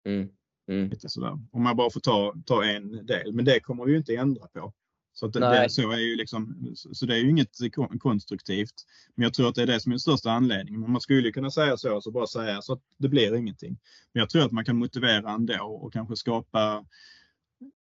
mm. 0.07 0.29
Mm. 0.69 0.89
lite 0.89 1.09
sådär. 1.09 1.39
Om 1.53 1.63
man 1.63 1.77
bara 1.77 1.91
får 1.91 2.01
ta, 2.01 2.35
ta 2.47 2.65
en 2.65 3.07
del. 3.07 3.33
Men 3.33 3.45
det 3.45 3.61
kommer 3.61 3.85
vi 3.85 3.93
ju 3.93 3.99
inte 3.99 4.17
ändra 4.17 4.47
på. 4.47 4.73
Så, 5.13 5.27
det, 5.27 5.41
det, 5.41 5.71
så, 5.71 5.91
är 5.91 5.99
ju 5.99 6.17
liksom, 6.17 6.73
så 6.75 7.07
det 7.07 7.15
är 7.15 7.19
ju 7.19 7.31
inget 7.31 7.57
konstruktivt. 8.01 8.75
Men 9.15 9.23
jag 9.23 9.35
tror 9.35 9.49
att 9.49 9.55
det 9.55 9.63
är 9.63 9.67
det 9.67 9.81
som 9.81 9.93
är 9.93 9.95
den 9.95 10.01
största 10.01 10.31
anledningen. 10.31 10.91
Man 10.91 11.01
skulle 11.01 11.33
kunna 11.33 11.51
säga 11.51 11.77
så, 11.77 12.01
så 12.01 12.11
bara 12.11 12.27
säga 12.27 12.63
så 12.63 12.73
att 12.73 12.83
det 12.97 13.09
blir 13.09 13.35
ingenting. 13.35 13.79
Men 14.13 14.21
jag 14.21 14.31
tror 14.31 14.45
att 14.45 14.53
man 14.53 14.65
kan 14.65 14.77
motivera 14.77 15.31
ändå 15.31 15.65
och 15.65 15.93
kanske 15.93 16.17
skapa 16.17 16.85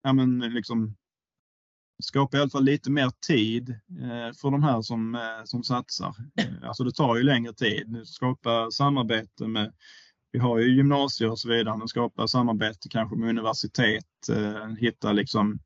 ja, 0.03 0.13
men 0.13 0.39
liksom, 0.39 0.97
skapa 2.03 2.37
i 2.37 2.41
alla 2.41 2.51
fall 2.51 2.65
lite 2.65 2.91
mer 2.91 3.11
tid 3.27 3.71
eh, 3.71 4.37
för 4.41 4.51
de 4.51 4.63
här 4.63 4.83
som, 4.83 5.15
eh, 5.15 5.45
som 5.45 5.65
satsar. 5.65 6.15
Eh, 6.37 6.69
alltså 6.69 6.85
det 6.85 6.93
tar 6.93 7.17
ju 7.17 7.23
längre 7.23 7.53
tid. 7.53 8.03
Skapa 8.05 8.71
samarbete 8.71 9.47
med, 9.47 9.73
vi 10.33 10.39
har 10.39 10.59
ju 10.59 10.77
gymnasier 10.77 11.31
och 11.31 11.39
så 11.39 11.49
vidare, 11.49 11.77
men 11.77 11.89
skapa 11.89 12.29
samarbete 12.29 12.89
kanske 12.89 13.17
med 13.17 13.29
universitet, 13.29 14.05
hitta 14.79 15.13
liksom 15.13 15.59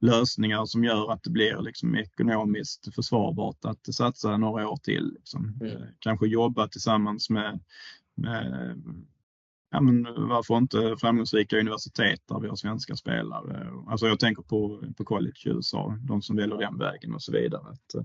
lösningar 0.00 0.66
som 0.66 0.84
gör 0.84 1.12
att 1.12 1.22
det 1.22 1.30
blir 1.30 1.62
liksom 1.62 1.96
ekonomiskt 1.96 2.94
försvarbart 2.94 3.64
att 3.64 3.94
satsa 3.94 4.36
några 4.36 4.68
år 4.68 4.76
till. 4.76 5.12
Liksom. 5.14 5.58
Mm. 5.60 5.82
Kanske 5.98 6.26
jobba 6.26 6.68
tillsammans 6.68 7.30
med, 7.30 7.60
med 8.14 8.82
ja, 9.70 9.80
men 9.80 10.02
varför 10.28 10.56
inte 10.56 10.96
framgångsrika 10.98 11.58
universitet 11.58 12.20
där 12.28 12.40
vi 12.40 12.48
har 12.48 12.56
svenska 12.56 12.96
spelare? 12.96 13.68
Alltså 13.86 14.06
jag 14.06 14.20
tänker 14.20 14.42
på, 14.42 14.82
på 14.96 15.04
college 15.04 15.42
i 15.46 15.48
USA, 15.48 15.98
de 16.08 16.22
som 16.22 16.36
väljer 16.36 16.58
den 16.58 16.78
vägen 16.78 17.14
och 17.14 17.22
så 17.22 17.32
vidare. 17.32 17.62
Att, 17.70 18.04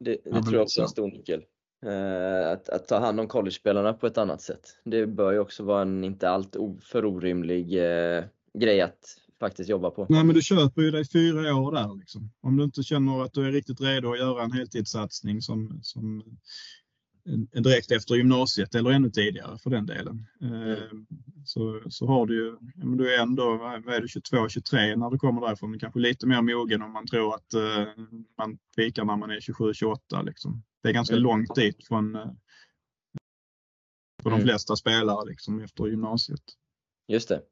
det, 0.00 0.10
det 0.10 0.20
ja, 0.24 0.42
tror 0.42 0.54
jag 0.54 0.62
också 0.62 0.80
är 0.80 0.84
en 0.84 0.88
stor 0.88 1.06
nyckel. 1.06 1.42
Eh, 1.86 2.52
att, 2.52 2.68
att, 2.68 2.88
ta 2.88 2.98
hand 2.98 3.20
om 3.20 3.28
college-spelarna 3.28 3.92
på 3.92 4.06
ett 4.06 4.18
annat 4.18 4.42
sätt. 4.42 4.76
Det 4.84 5.06
bör 5.06 5.32
ju 5.32 5.38
också 5.38 5.64
vara 5.64 5.82
en 5.82 6.04
inte 6.04 6.30
allt 6.30 6.56
för 6.80 7.04
orimlig 7.04 7.74
eh, 7.74 8.24
grej 8.58 8.80
att 8.80 8.98
faktiskt 9.40 9.70
jobba 9.70 9.90
på. 9.90 10.06
Nej 10.08 10.24
men 10.24 10.34
du 10.34 10.42
köper 10.42 10.82
ju 10.82 10.90
dig 10.90 11.08
fyra 11.08 11.54
år 11.54 11.72
där 11.72 11.98
liksom. 11.98 12.30
Om 12.40 12.56
du 12.56 12.64
inte 12.64 12.82
känner 12.82 13.22
att 13.22 13.32
du 13.32 13.46
är 13.48 13.52
riktigt 13.52 13.80
redo 13.80 14.12
att 14.12 14.18
göra 14.18 14.42
en 14.42 14.52
heltidssatsning 14.52 15.42
som, 15.42 15.80
som 15.82 16.24
direkt 17.52 17.90
efter 17.90 18.14
gymnasiet 18.14 18.74
eller 18.74 18.90
ännu 18.90 19.10
tidigare 19.10 19.58
för 19.58 19.70
den 19.70 19.86
delen. 19.86 20.26
Mm. 20.40 21.06
Så, 21.44 21.82
så 21.88 22.06
har 22.06 22.26
du 22.26 22.34
ju, 22.34 22.56
du 22.96 23.14
är 23.14 23.22
ändå, 23.22 23.56
vad 23.84 23.94
är 23.94 24.00
du, 24.00 24.08
22, 24.08 24.48
23 24.48 24.96
när 24.96 25.10
du 25.10 25.18
kommer 25.18 25.40
därifrån, 25.40 25.78
kanske 25.78 26.00
lite 26.00 26.26
mer 26.26 26.42
mogen 26.42 26.82
om 26.82 26.92
man 26.92 27.06
tror 27.06 27.34
att 27.34 27.54
uh, 27.54 28.04
man 28.38 28.58
pikar 28.76 29.04
när 29.04 29.16
man 29.16 29.30
är 29.30 29.40
27, 29.40 29.74
28 29.74 30.22
liksom. 30.22 30.62
Det 30.82 30.88
är 30.88 30.92
ganska 30.92 31.14
mm. 31.14 31.22
långt 31.22 31.54
dit 31.54 31.86
från 31.88 32.16
uh, 32.16 32.32
för 34.22 34.30
de 34.30 34.36
mm. 34.36 34.46
flesta 34.46 34.76
spelare 34.76 35.28
liksom 35.28 35.60
efter 35.60 35.86
gymnasiet. 35.86 36.42
Just 37.08 37.28
det. 37.28 37.42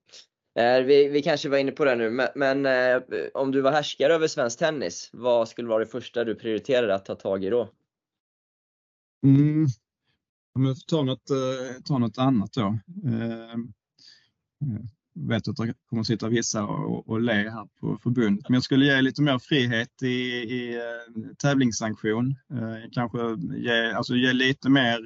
Vi, 0.84 1.08
vi 1.08 1.22
kanske 1.22 1.48
var 1.48 1.58
inne 1.58 1.72
på 1.72 1.84
det 1.84 1.96
nu, 1.96 2.10
men, 2.10 2.28
men 2.34 2.66
eh, 2.66 3.02
om 3.34 3.52
du 3.52 3.60
var 3.60 3.72
härskare 3.72 4.14
över 4.14 4.26
svensk 4.26 4.58
tennis, 4.58 5.10
vad 5.12 5.48
skulle 5.48 5.68
vara 5.68 5.84
det 5.84 5.90
första 5.90 6.24
du 6.24 6.34
prioriterade 6.34 6.94
att 6.94 7.04
ta 7.04 7.14
tag 7.14 7.44
i 7.44 7.50
då? 7.50 7.68
Mm. 9.22 9.66
Om 10.54 10.64
jag 10.64 10.76
får 10.76 10.86
ta 10.86 11.02
något, 11.02 11.30
eh, 11.30 11.82
ta 11.84 11.98
något 11.98 12.18
annat 12.18 12.52
då. 12.52 12.78
Jag 15.18 15.28
vet 15.28 15.48
att 15.48 15.56
det 15.56 15.74
kommer 15.88 16.00
att 16.00 16.06
sitta 16.06 16.28
vissa 16.28 16.64
och, 16.64 17.08
och 17.08 17.20
le 17.20 17.32
här 17.50 17.68
på 17.80 17.98
förbundet, 18.02 18.48
men 18.48 18.54
jag 18.54 18.62
skulle 18.62 18.84
ge 18.84 19.00
lite 19.00 19.22
mer 19.22 19.38
frihet 19.38 20.02
i, 20.02 20.06
i 20.06 20.76
eh, 20.76 21.32
tävlingssanktion. 21.38 22.34
Kanske 22.92 23.18
ge, 23.56 23.92
alltså 23.92 24.14
ge 24.14 24.32
lite 24.32 24.70
mer 24.70 24.98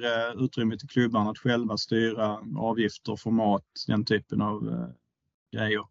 utrymme 0.43 0.77
till 0.77 0.89
klubbarna 0.89 1.29
att 1.29 1.37
själva 1.37 1.77
styra 1.77 2.39
avgifter, 2.57 3.15
format, 3.15 3.65
den 3.87 4.05
typen 4.05 4.41
av 4.41 4.91
grejer. 5.55 5.83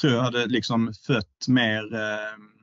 Tror 0.00 0.12
jag 0.12 0.22
hade 0.22 0.46
liksom 0.46 0.92
fött 1.06 1.48
mer 1.48 1.94
ehm, 1.94 2.58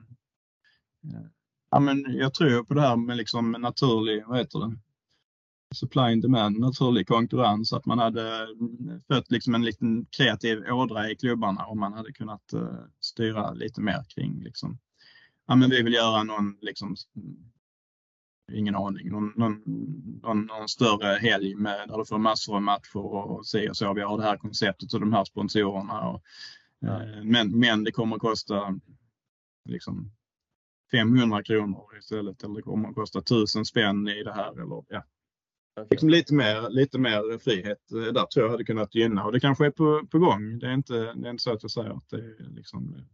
Ja, 1.76 1.80
men 1.80 2.06
jag 2.18 2.34
tror 2.34 2.64
på 2.64 2.74
det 2.74 2.82
här 2.82 2.96
med 2.96 3.18
liksom 3.18 3.52
naturlig, 3.52 4.24
vad 4.28 4.38
heter 4.38 4.60
det, 4.60 4.78
supply 5.76 6.02
and 6.02 6.22
demand, 6.22 6.60
naturlig 6.60 7.08
konkurrens, 7.08 7.74
att 7.74 7.86
man 7.86 8.00
hade 8.00 8.48
fött 9.08 9.32
liksom 9.32 9.56
en 9.56 9.66
liten 9.66 10.06
kreativ 10.06 10.64
ådra 10.70 11.12
i 11.12 11.16
klubbarna 11.16 11.66
och 11.66 11.78
man 11.78 11.94
hade 11.94 12.14
kunnat 12.14 12.54
uh, 12.54 12.80
styra 13.00 13.54
lite 13.54 13.82
mer 13.82 14.06
kring 14.10 14.44
liksom, 14.44 14.78
ja 15.48 15.56
men 15.56 15.70
vi 15.70 15.84
vill 15.84 15.94
göra 15.94 16.24
någon 16.24 16.58
liksom, 16.62 16.96
ingen 18.52 18.76
aning, 18.76 19.10
någon, 19.10 19.34
någon, 19.36 19.62
någon, 20.22 20.46
någon 20.46 20.68
större 20.68 21.18
helg 21.18 21.56
med, 21.56 21.90
där 21.90 21.98
du 21.98 22.06
får 22.06 22.18
massor 22.18 22.56
av 22.56 22.62
matcher 22.62 22.98
och 22.98 23.48
se 23.48 23.70
och 23.70 23.78
så. 23.78 23.94
Vi 23.94 24.02
har 24.02 24.18
det 24.18 24.24
här 24.24 24.38
konceptet 24.38 24.94
och 24.94 25.00
de 25.00 25.14
här 25.14 25.24
sponsorerna. 25.24 26.10
Och, 26.10 26.22
ja. 26.80 27.02
uh, 27.04 27.24
men, 27.24 27.60
men 27.60 27.84
det 27.84 27.92
kommer 27.92 28.16
att 28.16 28.22
kosta 28.22 28.80
liksom 29.70 30.12
500 30.92 31.44
kronor 31.44 31.98
istället 32.00 32.44
eller 32.44 32.56
det 32.56 32.62
kommer 32.62 32.90
att 32.90 32.96
kosta 32.96 33.20
1000 33.20 33.66
spänn 33.66 34.08
i 34.08 34.24
det 34.24 34.34
här. 34.34 34.52
Eller, 34.52 34.84
ja. 34.90 35.04
Liksom 35.90 36.10
lite, 36.10 36.34
mer, 36.34 36.70
lite 36.70 37.00
mer 37.00 37.38
frihet 37.38 37.92
eh, 37.92 38.14
där 38.14 38.26
tror 38.26 38.46
jag 38.46 38.52
hade 38.52 38.64
kunnat 38.64 38.96
gynna 38.96 39.26
och 39.26 39.32
det 39.32 39.40
kanske 39.40 39.66
är 39.66 39.72
på, 39.72 40.08
på 40.12 40.20
gång. 40.20 40.60
Det 40.60 40.68
är, 40.68 40.74
inte, 40.74 40.94
det 40.94 41.28
är 41.28 41.32
inte 41.32 41.44
så 41.44 41.54
att 41.54 41.64
jag 41.64 41.72
säger 41.72 41.90
att 41.90 42.10
det 42.10 42.18
är, 42.18 42.50
liksom, 42.56 43.06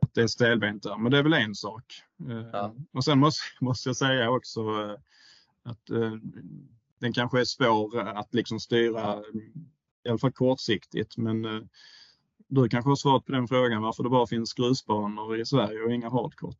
att 0.00 0.14
det 0.14 0.22
är 0.22 0.26
stelbent 0.26 0.82
där, 0.82 0.96
men 0.96 1.12
det 1.12 1.18
är 1.18 1.22
väl 1.22 1.32
en 1.32 1.54
sak. 1.54 1.84
Eh, 2.28 2.46
ja. 2.52 2.74
Och 2.92 3.04
sen 3.04 3.18
måste, 3.18 3.42
måste 3.60 3.88
jag 3.88 3.96
säga 3.96 4.30
också 4.30 4.60
eh, 4.60 4.96
att 5.62 5.86
den 6.98 7.12
kanske 7.12 7.40
är 7.40 7.44
svår 7.44 7.98
att 7.98 8.34
liksom 8.34 8.60
styra, 8.60 9.22
i 10.04 10.08
alla 10.08 10.18
fall 10.18 10.32
kortsiktigt, 10.32 11.16
men 11.16 11.68
du 12.48 12.68
kanske 12.68 12.90
har 12.90 12.96
svarat 12.96 13.26
på 13.26 13.32
den 13.32 13.48
frågan 13.48 13.82
varför 13.82 14.02
det 14.02 14.08
bara 14.08 14.26
finns 14.26 14.54
grusbanor 14.54 15.40
i 15.40 15.46
Sverige 15.46 15.82
och 15.82 15.92
inga 15.92 16.10
hardcourt. 16.10 16.56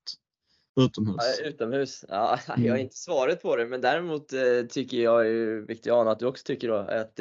Utomhus? 0.76 1.16
Ja, 1.18 1.48
utomhus? 1.48 2.04
Ja, 2.08 2.38
jag 2.46 2.54
har 2.54 2.64
mm. 2.64 2.80
inte 2.80 2.96
svaret 2.96 3.42
på 3.42 3.56
det 3.56 3.66
men 3.66 3.80
däremot 3.80 4.32
eh, 4.32 4.66
tycker 4.68 4.96
jag, 4.96 5.24
vilket 5.66 5.86
jag 5.86 6.00
anar 6.00 6.12
att 6.12 6.18
du 6.18 6.26
också 6.26 6.44
tycker 6.46 6.68
då, 6.68 6.76
att 6.76 7.16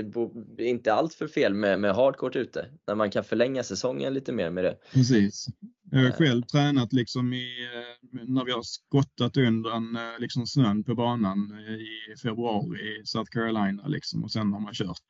det 0.57 0.63
är 0.63 0.69
inte 0.69 0.93
allt 0.93 1.13
för 1.13 1.27
fel 1.27 1.53
med, 1.53 1.79
med 1.79 1.95
hardcourt 1.95 2.35
ute. 2.35 2.65
När 2.87 2.95
man 2.95 3.11
kan 3.11 3.23
förlänga 3.23 3.63
säsongen 3.63 4.13
lite 4.13 4.31
mer 4.31 4.49
med 4.49 4.63
det. 4.63 4.77
Precis. 4.93 5.47
Jag 5.91 5.99
har 5.99 6.05
eh. 6.05 6.13
själv 6.13 6.41
tränat 6.41 6.93
liksom 6.93 7.33
i, 7.33 7.69
eh, 7.73 8.19
när 8.27 8.45
vi 8.45 8.51
har 8.51 8.61
skottat 8.61 9.37
under 9.37 9.69
en, 9.69 9.97
liksom 10.19 10.47
snön 10.47 10.83
på 10.83 10.95
banan 10.95 11.59
i 11.59 12.17
februari 12.21 12.79
i 12.79 13.05
South 13.05 13.31
Carolina 13.31 13.87
liksom, 13.87 14.23
och 14.23 14.31
sen 14.31 14.53
har 14.53 14.59
man 14.59 14.73
kört. 14.73 15.07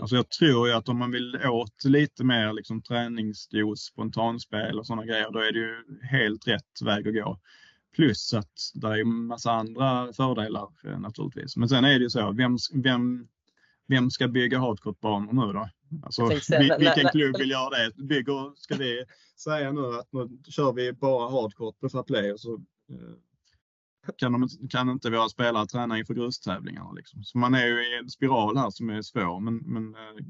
Alltså 0.00 0.16
jag 0.16 0.30
tror 0.30 0.68
ju 0.68 0.74
att 0.74 0.88
om 0.88 0.98
man 0.98 1.10
vill 1.10 1.38
åt 1.46 1.84
lite 1.84 2.24
mer 2.24 2.52
liksom 2.52 2.82
träningsdos, 2.82 3.80
spontanspel 3.80 4.78
och 4.78 4.86
sådana 4.86 5.04
grejer, 5.04 5.30
då 5.32 5.38
är 5.38 5.52
det 5.52 5.58
ju 5.58 5.74
helt 6.10 6.48
rätt 6.48 6.82
väg 6.84 7.08
att 7.08 7.14
gå. 7.14 7.40
Plus 7.94 8.34
att 8.34 8.52
det 8.74 8.86
är 8.88 9.04
massa 9.04 9.52
andra 9.52 10.12
fördelar 10.12 10.98
naturligtvis. 10.98 11.56
Men 11.56 11.68
sen 11.68 11.84
är 11.84 11.98
det 11.98 12.02
ju 12.02 12.10
så, 12.10 12.32
vem, 12.32 12.56
vem 12.72 13.28
vem 13.86 14.10
ska 14.10 14.28
bygga 14.28 14.58
hardcourt-banor 14.58 15.32
nu 15.46 15.52
då? 15.52 15.68
Alltså, 16.04 16.22
när- 16.22 16.78
vilken 16.78 17.02
när- 17.04 17.12
klubb 17.12 17.38
vill 17.38 17.50
göra 17.50 17.70
det? 17.70 18.04
Bygger, 18.04 18.52
ska 18.56 18.76
vi 18.76 19.04
säga 19.36 19.72
nu 19.72 19.80
att 19.80 20.12
nu 20.12 20.38
kör 20.48 20.72
vi 20.72 20.92
bara 20.92 21.30
hardcourt 21.30 21.80
på 21.80 21.88
Fairplay 21.88 22.32
och 22.32 22.40
så 22.40 22.54
eh, 22.90 24.12
kan, 24.18 24.32
de, 24.32 24.48
kan 24.70 24.88
inte 24.90 25.10
våra 25.10 25.28
spelare 25.28 25.66
träna 25.66 25.98
inför 25.98 26.14
grustävlingarna. 26.14 26.92
Liksom. 26.92 27.24
Så 27.24 27.38
man 27.38 27.54
är 27.54 27.66
ju 27.66 27.94
i 27.94 27.98
en 27.98 28.10
spiral 28.10 28.56
här 28.56 28.70
som 28.70 28.90
är 28.90 29.02
svår. 29.02 29.40
Men, 29.40 29.56
men, 29.56 29.94
eh, 29.94 30.24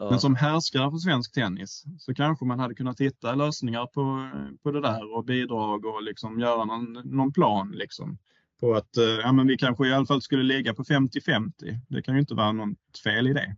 Ja. 0.00 0.10
men 0.10 0.20
som 0.20 0.34
härskare 0.36 0.90
för 0.90 0.98
svensk 0.98 1.34
tennis 1.34 1.84
så 1.98 2.14
kanske 2.14 2.44
man 2.44 2.58
hade 2.58 2.74
kunnat 2.74 3.00
hitta 3.00 3.34
lösningar 3.34 3.86
på, 3.86 4.30
på 4.62 4.70
det 4.70 4.80
där 4.80 5.16
och 5.16 5.24
bidrag 5.24 5.84
och 5.84 6.02
liksom 6.02 6.40
göra 6.40 6.64
någon, 6.64 6.92
någon 7.04 7.32
plan. 7.32 7.72
Liksom. 7.76 8.18
På 8.60 8.74
att 8.74 8.96
eh, 8.96 9.04
ja, 9.04 9.32
men 9.32 9.46
vi 9.46 9.56
kanske 9.56 9.88
i 9.88 9.92
alla 9.94 10.06
fall 10.06 10.22
skulle 10.22 10.42
ligga 10.42 10.74
på 10.74 10.84
50-50. 10.84 11.50
Det 11.88 12.02
kan 12.02 12.14
ju 12.14 12.20
inte 12.20 12.34
vara 12.34 12.52
något 12.52 12.98
fel 13.04 13.26
i 13.28 13.32
det. 13.32 13.56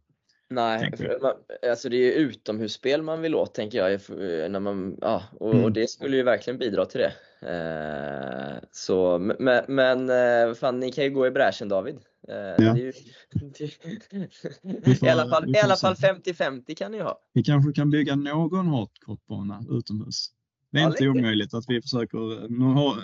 Nej, 0.53 0.93
man, 1.23 1.33
alltså 1.71 1.89
det 1.89 1.97
är 1.97 1.99
ju 2.07 2.13
utomhusspel 2.13 3.03
man 3.03 3.21
vill 3.23 3.35
åt 3.35 3.55
tänker 3.55 3.79
jag. 3.79 4.03
för- 4.03 4.49
När 4.49 4.61
man, 4.61 4.97
ja, 5.01 5.23
och, 5.33 5.53
Mm. 5.53 5.65
och 5.65 5.73
det 5.73 5.91
skulle 5.91 6.17
ju 6.17 6.23
verkligen 6.23 6.59
bidra 6.59 6.87
till 6.87 7.01
det. 7.01 7.13
Eh, 7.49 8.59
så, 8.73 9.19
men, 9.19 9.65
men 9.69 10.11
eh, 10.11 10.55
fan, 10.55 10.81
ni 10.81 10.93
kan 10.93 11.05
ju 11.05 11.11
gå 11.11 11.27
i 11.27 11.31
bräschen 11.31 11.69
David. 11.69 11.97
Eh, 12.29 12.69
är 12.69 12.77
ju, 12.77 12.93
får- 14.95 15.07
I 15.07 15.11
alla 15.11 15.29
fall, 15.29 15.57
i 15.57 15.61
alla 15.61 15.77
fall 15.77 15.95
50-50 15.95 16.75
kan 16.75 16.93
ni 16.93 16.99
ha. 17.01 17.21
Vi 17.33 17.43
kanske 17.43 17.73
kan 17.73 17.91
bygga 17.91 18.17
någon 18.17 18.67
hardcourtbana 18.67 19.65
utomhus. 19.71 20.29
Det 20.71 20.79
är 20.79 20.83
Ja, 20.83 20.89
inte 20.89 21.05
läckert. 21.05 21.17
omöjligt 21.21 21.55
att 21.55 21.65
vi 21.69 21.83
försöker. 21.83 22.49
Nu 22.49 22.65
har, 22.65 22.97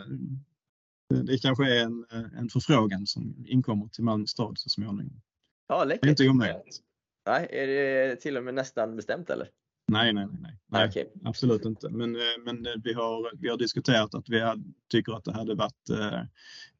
det 1.24 1.38
kanske 1.38 1.78
är 1.80 1.84
en, 1.84 2.06
en 2.38 2.48
förfrågan 2.48 3.06
som 3.06 3.44
inkommer 3.46 3.88
till 3.88 4.04
Malmö 4.04 4.26
stad 4.26 4.58
så 4.58 4.68
småningom. 4.68 5.20
Ja, 5.68 5.84
Det 5.84 5.94
är 6.02 6.08
inte 6.08 6.28
omöjligt. 6.28 6.80
Nej, 7.26 7.48
är 7.50 7.66
det 7.66 8.16
till 8.16 8.36
och 8.36 8.44
med 8.44 8.54
nästan 8.54 8.96
bestämt 8.96 9.30
eller? 9.30 9.48
Nej, 9.92 10.12
nej, 10.12 10.26
nej. 10.26 10.36
nej. 10.40 10.58
nej 10.66 10.88
Okej. 10.88 11.12
Absolut 11.24 11.64
inte. 11.64 11.88
Men, 11.90 12.16
eh, 12.16 12.20
men 12.44 12.66
eh, 12.66 12.72
vi, 12.84 12.92
har, 12.92 13.30
vi 13.40 13.48
har 13.48 13.56
diskuterat 13.56 14.14
att 14.14 14.28
vi 14.28 14.40
hade, 14.40 14.62
tycker 14.90 15.12
att 15.12 15.24
det 15.24 15.32
hade 15.32 15.54
varit 15.54 15.90
eh, 15.90 16.20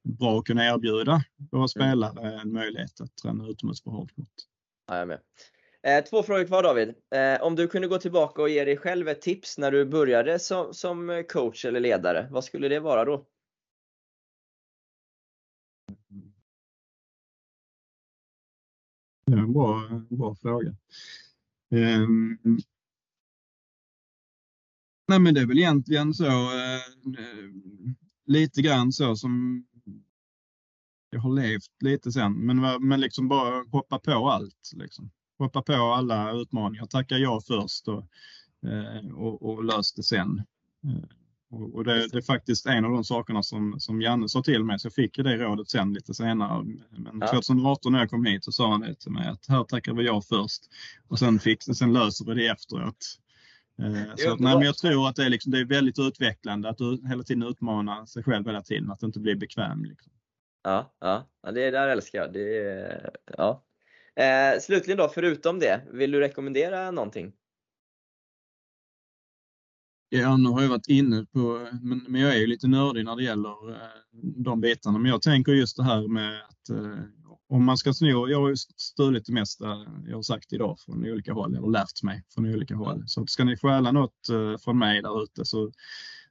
bra 0.06 0.38
att 0.38 0.44
kunna 0.44 0.64
erbjuda 0.66 1.24
våra 1.50 1.68
spelare 1.68 2.40
en 2.40 2.52
möjlighet 2.52 3.00
att 3.00 3.16
träna 3.16 3.48
utomhus 3.48 3.82
på 3.82 3.90
hardcourt. 3.90 4.28
Ja, 4.86 4.98
jag 4.98 5.08
med. 5.08 5.20
Eh, 5.82 6.04
två 6.04 6.22
frågor 6.22 6.44
kvar 6.44 6.62
David. 6.62 6.94
Eh, 7.14 7.42
om 7.42 7.56
du 7.56 7.68
kunde 7.68 7.88
gå 7.88 7.98
tillbaka 7.98 8.42
och 8.42 8.48
ge 8.48 8.64
dig 8.64 8.76
själv 8.76 9.08
ett 9.08 9.22
tips 9.22 9.58
när 9.58 9.70
du 9.70 9.84
började 9.84 10.38
som, 10.38 10.74
som 10.74 11.24
coach 11.28 11.64
eller 11.64 11.80
ledare, 11.80 12.28
vad 12.30 12.44
skulle 12.44 12.68
det 12.68 12.80
vara 12.80 13.04
då? 13.04 13.26
Det 19.26 19.32
är 19.32 19.36
en 19.36 19.52
bra, 19.52 19.82
bra 20.10 20.34
fråga. 20.34 20.76
Ehm, 21.70 22.38
nej 25.08 25.18
men 25.18 25.34
det 25.34 25.40
är 25.40 25.46
väl 25.46 25.58
egentligen 25.58 26.14
så 26.14 26.26
eh, 26.26 26.80
lite 28.26 28.62
grann 28.62 28.92
så 28.92 29.16
som 29.16 29.64
jag 31.16 31.22
har 31.22 31.34
levt 31.34 31.82
lite 31.82 32.12
sen. 32.12 32.32
Men, 32.32 32.88
men 32.88 33.00
liksom 33.00 33.28
bara 33.28 33.64
hoppa 33.72 33.98
på 33.98 34.30
allt. 34.30 34.70
Liksom. 34.74 35.10
Hoppa 35.38 35.62
på 35.62 35.72
alla 35.72 36.32
utmaningar. 36.32 36.86
Tacka 36.86 37.18
ja 37.18 37.40
först 37.46 37.88
och, 37.88 38.04
eh, 38.70 39.12
och, 39.14 39.42
och 39.42 39.64
lös 39.64 39.92
det 39.92 40.02
sen. 40.02 40.42
Eh, 40.84 41.08
och, 41.50 41.84
det, 41.84 42.08
det 42.08 42.18
är 42.18 42.22
faktiskt 42.22 42.66
en 42.66 42.84
av 42.84 42.90
de 42.90 43.04
sakerna 43.04 43.42
som, 43.42 43.80
som 43.80 44.00
Janne 44.02 44.28
sa 44.28 44.42
till 44.42 44.64
mig, 44.64 44.78
så 44.78 44.86
jag 44.86 44.94
fick 44.94 45.16
det 45.16 45.36
rådet 45.36 45.70
sen 45.70 45.92
lite 45.92 46.14
senare. 46.14 46.64
Men 46.90 47.18
Ja. 47.20 47.26
2018 47.32 47.92
när 47.92 47.98
jag 47.98 48.10
kom 48.10 48.24
hit 48.24 48.44
så 48.44 48.52
sa 48.52 48.70
han 48.70 48.80
det 48.80 48.94
till 48.94 49.12
mig 49.12 49.28
att 49.28 49.46
här 49.48 49.64
tackar 49.64 49.94
vi 49.94 50.04
ja 50.06 50.22
först 50.22 50.62
och 51.08 51.18
sen, 51.18 51.38
fick, 51.38 51.62
sen 51.62 51.92
löser 51.92 52.24
vi 52.24 52.34
det 52.34 52.46
efteråt. 52.46 53.18
Eh, 53.82 54.14
Så 54.16 54.32
att, 54.32 54.40
nej, 54.40 54.54
men 54.54 54.66
jag 54.66 54.76
tror 54.76 55.08
att 55.08 55.16
det 55.16 55.24
är, 55.24 55.30
liksom, 55.30 55.52
det 55.52 55.58
är 55.60 55.64
väldigt 55.64 55.98
utvecklande 55.98 56.68
att 56.68 56.78
du 56.78 57.02
hela 57.08 57.22
tiden 57.22 57.42
utmana 57.42 58.06
sig 58.06 58.22
själv 58.22 58.46
hela 58.46 58.62
tiden, 58.62 58.90
att 58.90 59.02
inte 59.02 59.20
bli 59.20 59.36
bekväm. 59.36 59.84
Liksom. 59.84 60.12
Ja, 60.66 60.96
ja, 61.00 61.28
ja 61.42 61.52
det 61.52 61.70
där 61.70 61.88
älskar 61.88 62.18
jag. 62.18 62.32
Det 62.32 63.10
ja. 63.36 63.64
Eh, 64.16 64.60
slutligen 64.60 64.98
då, 64.98 65.08
förutom 65.08 65.58
det, 65.58 65.82
vill 65.92 66.10
du 66.10 66.20
rekommendera 66.20 66.90
någonting? 66.90 67.32
Ja, 70.08 70.36
nu 70.36 70.48
har 70.48 70.62
jag 70.62 70.68
varit 70.68 70.88
inne 70.88 71.26
på, 71.32 71.68
men, 71.82 72.04
men 72.08 72.20
jag 72.20 72.34
är 72.34 72.38
ju 72.38 72.46
lite 72.46 72.68
nördig 72.68 73.04
när 73.04 73.16
det 73.16 73.22
gäller 73.22 73.70
eh, 73.70 73.90
de 74.36 74.60
bitarna. 74.60 74.98
Men 74.98 75.10
jag 75.10 75.22
tänker 75.22 75.52
just 75.52 75.76
det 75.76 75.82
här 75.82 76.08
med 76.08 76.40
att 76.44 76.68
eh, 76.70 77.02
om 77.48 77.64
man 77.64 77.76
ska 77.76 77.92
sno, 77.92 78.28
jag 78.28 78.40
har 78.40 78.48
ju 78.48 78.56
stulit 78.56 79.26
det 79.26 79.32
mesta 79.32 79.86
jag 80.06 80.16
har 80.16 80.22
sagt 80.22 80.52
idag 80.52 80.78
från 80.80 81.10
olika 81.10 81.32
håll, 81.32 81.56
eller 81.56 81.70
lärt 81.70 82.02
mig 82.02 82.24
från 82.34 82.54
olika 82.54 82.74
håll. 82.74 83.02
Så 83.06 83.26
ska 83.26 83.44
ni 83.44 83.56
stjäla 83.56 83.92
något 83.92 84.28
eh, 84.28 84.58
från 84.58 84.78
mig 84.78 85.02
där 85.02 85.22
ute 85.22 85.44
så, 85.44 85.72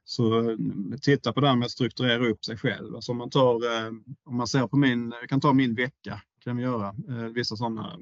så 0.06 0.50
eh, 0.50 0.56
titta 1.02 1.32
på 1.32 1.40
det 1.40 1.48
här 1.48 1.56
med 1.56 1.66
att 1.66 1.72
strukturera 1.72 2.28
upp 2.28 2.44
sig 2.44 2.56
själv. 2.56 2.94
Alltså 2.94 3.12
om 3.12 3.18
man 3.18 3.30
tar, 3.30 3.54
eh, 3.54 3.92
om 4.24 4.36
man 4.36 4.46
ser 4.46 4.66
på 4.66 4.76
min, 4.76 5.14
jag 5.20 5.28
kan 5.28 5.40
ta 5.40 5.52
min 5.52 5.74
vecka, 5.74 6.22
kan 6.44 6.56
vi 6.56 6.62
göra, 6.62 6.88
eh, 7.08 7.32
vissa 7.34 7.56
sådana 7.56 7.98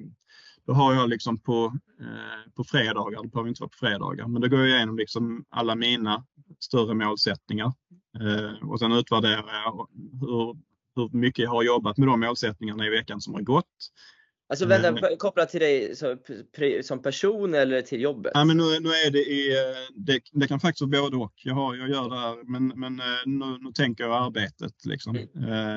då 0.66 0.72
har 0.72 0.94
jag 0.94 1.09
liksom 1.09 1.39
på, 1.39 1.78
på 2.55 2.64
fredagar, 2.64 3.22
det 3.22 3.28
behöver 3.28 3.48
inte 3.48 3.62
vara 3.62 3.68
på 3.68 3.76
fredagar, 3.76 4.26
men 4.26 4.43
då 4.43 4.48
går 4.48 4.60
jag 4.60 4.68
igenom 4.68 4.97
liksom 4.97 5.44
alla 5.48 5.74
mina 5.74 6.24
större 6.60 6.94
målsättningar. 6.94 7.72
Och 8.62 8.78
sen 8.78 8.93
utvärderar 8.93 9.62
jag 9.64 9.89
hur, 10.20 10.56
hur 10.97 11.18
mycket 11.18 11.43
jag 11.43 11.51
har 11.51 11.62
jobbat 11.62 11.97
med 11.97 12.09
de 12.09 12.20
målsättningarna 12.20 12.86
i 12.86 12.90
veckan 12.90 13.20
som 13.20 13.35
har 13.35 13.40
gått. 13.40 13.90
Alltså 14.48 14.66
vänta, 14.66 14.88
Eh. 14.88 14.94
p- 14.94 15.16
kopplat 15.18 15.48
till 15.48 15.60
dig 15.60 15.96
som, 15.96 16.18
som 16.82 17.02
person 17.02 17.54
eller 17.54 17.82
till 17.82 18.00
jobbet? 18.00 18.32
Nej, 18.34 18.44
men 18.44 18.56
nu, 18.56 18.62
nu 18.80 18.88
är 18.88 19.10
det 19.10 19.18
i, 19.24 19.50
eh, 19.52 19.76
det, 19.96 20.20
det 20.32 20.48
kan 20.48 20.60
faktiskt 20.60 20.80
vara 20.82 21.02
både 21.02 21.16
och. 21.16 21.32
Jag, 21.36 21.54
har, 21.54 21.74
jag 21.74 21.88
gör 21.90 22.08
det 22.10 22.18
här, 22.18 22.44
men, 22.44 22.68
men 22.68 23.00
eh, 23.00 23.06
nu, 23.26 23.58
nu 23.60 23.72
tänker 23.72 24.04
jag 24.04 24.24
arbetet. 24.26 24.84
Liksom. 24.84 25.16
Eh, 25.16 25.76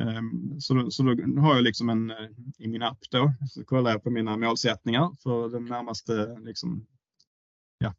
ehm, 0.00 0.60
så, 0.60 0.90
så 0.90 1.02
då 1.02 1.40
har 1.40 1.54
jag 1.54 1.64
liksom 1.64 1.88
en, 1.88 2.10
eh, 2.10 2.16
i 2.58 2.68
min 2.68 2.82
app 2.82 2.98
då, 3.10 3.32
så 3.50 3.64
kollar 3.64 3.90
jag 3.90 4.02
på 4.02 4.10
mina 4.10 4.36
målsättningar 4.36 5.10
för 5.22 5.48
den 5.48 5.64
närmaste, 5.64 6.38
liksom, 6.44 6.86
ja, 7.78 7.94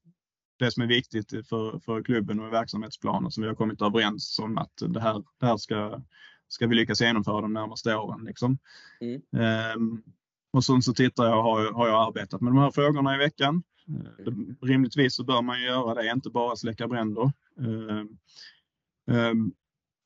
det 0.59 0.71
som 0.71 0.83
är 0.83 0.87
viktigt 0.87 1.29
för, 1.29 1.79
för 1.79 2.03
klubben 2.03 2.39
och 2.39 2.53
verksamhetsplanen 2.53 3.31
som 3.31 3.43
vi 3.43 3.47
har 3.49 3.55
kommit 3.55 3.81
överens 3.81 4.39
om 4.39 4.57
att 4.57 4.73
det 4.87 4.99
här, 5.01 5.23
det 5.39 5.45
här 5.45 5.57
ska, 5.57 6.01
ska 6.47 6.67
vi 6.67 6.75
lyckas 6.75 7.01
genomföra 7.01 7.41
de 7.41 7.53
närmaste 7.53 7.95
åren. 7.95 8.25
Liksom. 8.25 8.57
Mm. 9.01 9.21
Ehm, 9.45 10.03
och 10.51 10.63
sen 10.63 10.81
så 10.81 10.93
tittar 10.93 11.25
jag, 11.25 11.43
har, 11.43 11.71
har 11.73 11.87
jag 11.87 12.07
arbetat 12.07 12.41
med 12.41 12.51
de 12.53 12.57
här 12.57 12.71
frågorna 12.71 13.15
i 13.15 13.17
veckan? 13.17 13.63
Eh, 13.87 14.25
det- 14.25 14.67
Rimligtvis 14.67 15.15
så 15.15 15.23
bör 15.23 15.41
man 15.41 15.59
ju 15.59 15.65
göra 15.65 15.93
det, 15.93 16.11
inte 16.11 16.29
bara 16.29 16.55
släcka 16.55 16.87
bränder. 16.87 17.31
Ehm, 17.59 18.17
ehm, 19.11 19.51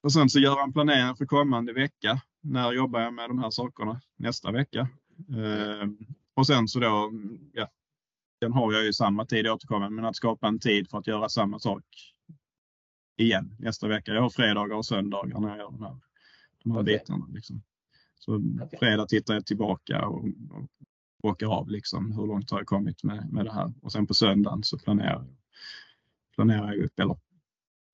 och 0.03 0.13
sen 0.13 0.29
så 0.29 0.39
göra 0.39 0.63
en 0.63 0.73
planering 0.73 1.15
för 1.15 1.25
kommande 1.25 1.73
vecka. 1.73 2.21
När 2.41 2.71
jobbar 2.71 2.99
jag 3.01 3.13
med 3.13 3.29
de 3.29 3.39
här 3.39 3.49
sakerna 3.49 4.01
nästa 4.17 4.51
vecka? 4.51 4.87
Ehm, 5.29 5.97
och 6.33 6.47
sen 6.47 6.67
så 6.67 6.79
då, 6.79 7.11
ja, 7.53 7.67
den 8.41 8.53
har 8.53 8.73
jag 8.73 8.83
ju 8.85 8.93
samma 8.93 9.25
tid 9.25 9.47
att 9.47 9.53
återkomma, 9.53 9.89
men 9.89 10.05
att 10.05 10.15
skapa 10.15 10.47
en 10.47 10.59
tid 10.59 10.89
för 10.89 10.97
att 10.97 11.07
göra 11.07 11.29
samma 11.29 11.59
sak 11.59 11.83
igen 13.17 13.55
nästa 13.59 13.87
vecka. 13.87 14.13
Jag 14.13 14.21
har 14.21 14.29
fredagar 14.29 14.75
och 14.75 14.85
söndagar 14.85 15.39
när 15.39 15.49
jag 15.49 15.57
gör 15.57 15.71
de 15.71 15.81
här, 15.83 15.95
de 16.63 16.71
här 16.71 16.81
Okej. 16.81 16.97
bitarna. 16.99 17.27
Liksom. 17.33 17.61
Så 18.19 18.35
Okej. 18.61 18.79
fredag 18.79 19.05
tittar 19.05 19.33
jag 19.33 19.45
tillbaka 19.45 20.07
och, 20.07 20.25
och 20.51 20.69
åker 21.23 21.45
av 21.45 21.69
liksom, 21.69 22.11
hur 22.11 22.27
långt 22.27 22.51
har 22.51 22.59
jag 22.59 22.67
kommit 22.67 23.03
med, 23.03 23.33
med 23.33 23.45
det 23.45 23.53
här. 23.53 23.73
Och 23.81 23.91
sen 23.91 24.07
på 24.07 24.13
söndagen 24.13 24.63
så 24.63 24.77
planerar 24.77 25.11
jag, 25.11 25.25
planerar 26.35 26.73
jag 26.73 26.83
upp 26.85 26.99
eller 26.99 27.17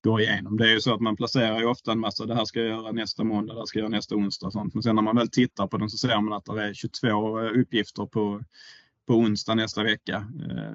går 0.03 0.21
igenom. 0.21 0.57
Det 0.57 0.69
är 0.69 0.73
ju 0.73 0.81
så 0.81 0.93
att 0.93 1.01
man 1.01 1.15
placerar 1.15 1.59
ju 1.59 1.65
ofta 1.65 1.91
en 1.91 1.99
massa, 1.99 2.25
det 2.25 2.35
här 2.35 2.45
ska 2.45 2.59
jag 2.59 2.69
göra 2.69 2.91
nästa 2.91 3.23
måndag, 3.23 3.53
det 3.53 3.59
här 3.59 3.65
ska 3.65 3.79
jag 3.79 3.83
göra 3.83 3.97
nästa 3.97 4.15
onsdag 4.15 4.47
och 4.47 4.53
sånt. 4.53 4.73
Men 4.73 4.83
sen 4.83 4.95
när 4.95 5.01
man 5.03 5.15
väl 5.15 5.29
tittar 5.29 5.67
på 5.67 5.77
den 5.77 5.89
så 5.89 5.97
ser 5.97 6.21
man 6.21 6.33
att 6.33 6.45
det 6.45 6.63
är 6.63 6.73
22 6.73 7.39
uppgifter 7.39 8.05
på, 8.05 8.43
på 9.07 9.13
onsdag 9.13 9.55
nästa 9.55 9.83
vecka. 9.83 10.15
Eh, 10.49 10.73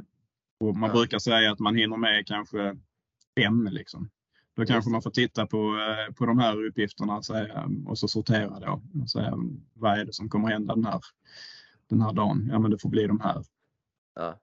och 0.61 0.77
man 0.77 0.91
Ja. 0.91 0.97
brukar 0.97 1.19
säga 1.19 1.53
att 1.53 1.59
man 1.59 1.77
hinner 1.77 1.97
med 1.97 2.27
kanske 2.27 2.77
fem 3.39 3.69
liksom. 3.73 4.11
Då 4.57 4.67
kanske 4.67 4.91
man 4.91 5.03
får 5.03 5.11
titta 5.11 5.47
på, 5.47 5.57
eh, 5.57 6.15
på 6.15 6.27
de 6.27 6.39
här 6.39 6.65
uppgifterna 6.65 7.17
och, 7.17 7.25
säga, 7.25 7.69
och 7.87 7.99
så 7.99 8.09
sortera 8.09 8.61
då. 8.61 8.83
Och 9.03 9.11
säga, 9.11 9.35
vad 9.75 9.99
är 9.99 10.05
det 10.05 10.13
som 10.13 10.29
kommer 10.29 10.49
hända 10.49 10.75
den 10.75 10.85
här, 10.85 11.01
den 11.91 12.01
här 12.01 12.13
dagen? 12.13 12.49
Ja 12.53 12.59
men 12.59 12.71
det 12.71 12.79
får 12.79 12.89
bli 12.89 13.07
de 13.07 13.21
här. 13.21 13.45
Ja. 14.15 14.41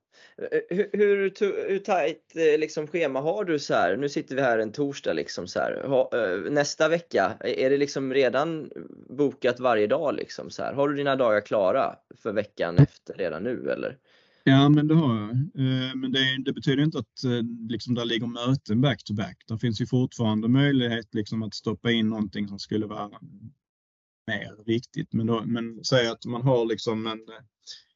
Eh, 0.52 0.60
Hur, 0.69 0.90
hur, 0.94 1.69
hur 1.69 1.80
tajt 1.80 2.36
eh, 2.36 2.60
liksom, 2.60 2.88
schema 2.88 3.22
har 3.22 3.44
du 3.45 3.60
så 3.60 3.73
här? 3.73 3.98
Nu 3.98 4.10
sitter 4.10 4.36
vi 4.36 4.41
här 4.41 4.60
en 4.60 4.72
torsdag 4.72 5.14
liksom 5.14 5.48
så 5.48 5.60
här. 5.60 5.84
Ha, 5.88 6.10
eh, 6.14 6.52
nästa 6.52 6.90
vecka, 6.90 7.38
är 7.40 7.69
det 7.69 7.77
liksom 7.77 8.14
redan 8.14 8.72
bokat 9.10 9.60
varje 9.60 9.88
dag 9.88 10.15
liksom 10.15 10.49
så 10.49 10.64
här? 10.64 10.73
Har 10.73 10.90
du 10.90 10.95
dina 10.95 11.15
dagar 11.15 11.41
klara 11.41 11.95
för 12.23 12.34
veckan 12.34 12.77
efter 12.77 13.14
redan 13.14 13.44
nu 13.44 13.72
eller? 13.72 13.98
Ja, 14.50 14.70
men 14.70 14.88
det 14.88 14.96
har 14.96 15.16
jag. 15.16 15.30
Eh, 15.32 15.96
Men 15.96 16.12
det, 16.12 16.44
det 16.46 16.54
betyder 16.54 16.84
inte 16.84 17.00
att 17.00 17.24
eh, 17.24 17.42
liksom, 17.70 17.96
där 17.96 18.06
ligger 18.06 18.28
möten 18.28 18.82
back 18.82 19.04
to 19.04 19.14
back. 19.14 19.38
Det 19.48 19.60
finns 19.60 19.82
ju 19.82 19.86
fortfarande 19.88 20.48
möjlighet 20.48 21.14
liksom, 21.16 21.44
att 21.44 21.54
stoppa 21.54 21.92
in 21.92 22.10
någonting 22.10 22.48
som 22.48 22.60
skulle 22.60 22.86
vara 22.86 23.10
mer 24.28 24.66
viktigt. 24.66 25.14
Men, 25.14 25.28
då, 25.28 25.44
men 25.46 25.84
säg 25.84 26.08
att 26.08 26.26
man 26.26 26.42
har 26.42 26.66
liksom 26.66 27.08
en, 27.08 27.20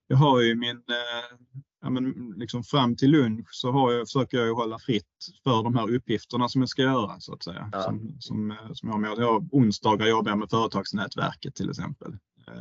jag 0.07 0.17
har 0.17 0.41
ju 0.41 0.55
min, 0.55 0.77
eh, 0.77 1.37
ja 1.81 1.89
men 1.89 2.33
liksom 2.37 2.63
fram 2.63 2.95
till 2.95 3.11
lunch 3.11 3.49
så 3.51 3.71
har 3.71 3.91
jag, 3.91 4.07
försöker 4.07 4.37
jag 4.37 4.47
ju 4.47 4.53
hålla 4.53 4.79
fritt 4.79 5.29
för 5.43 5.63
de 5.63 5.75
här 5.75 5.95
uppgifterna 5.95 6.49
som 6.49 6.61
jag 6.61 6.69
ska 6.69 6.81
göra 6.81 7.19
så 7.19 7.33
att 7.33 7.43
säga. 7.43 7.69
Ja. 7.71 7.81
Som, 7.81 8.15
som, 8.19 8.51
eh, 8.51 8.73
som 8.73 8.89
jag 8.89 8.93
har 8.93 8.99
med. 8.99 9.13
Jag, 9.17 9.49
onsdagar 9.51 10.07
jobbar 10.07 10.31
jag 10.31 10.39
med 10.39 10.49
företagsnätverket 10.49 11.55
till 11.55 11.69
exempel. 11.69 12.17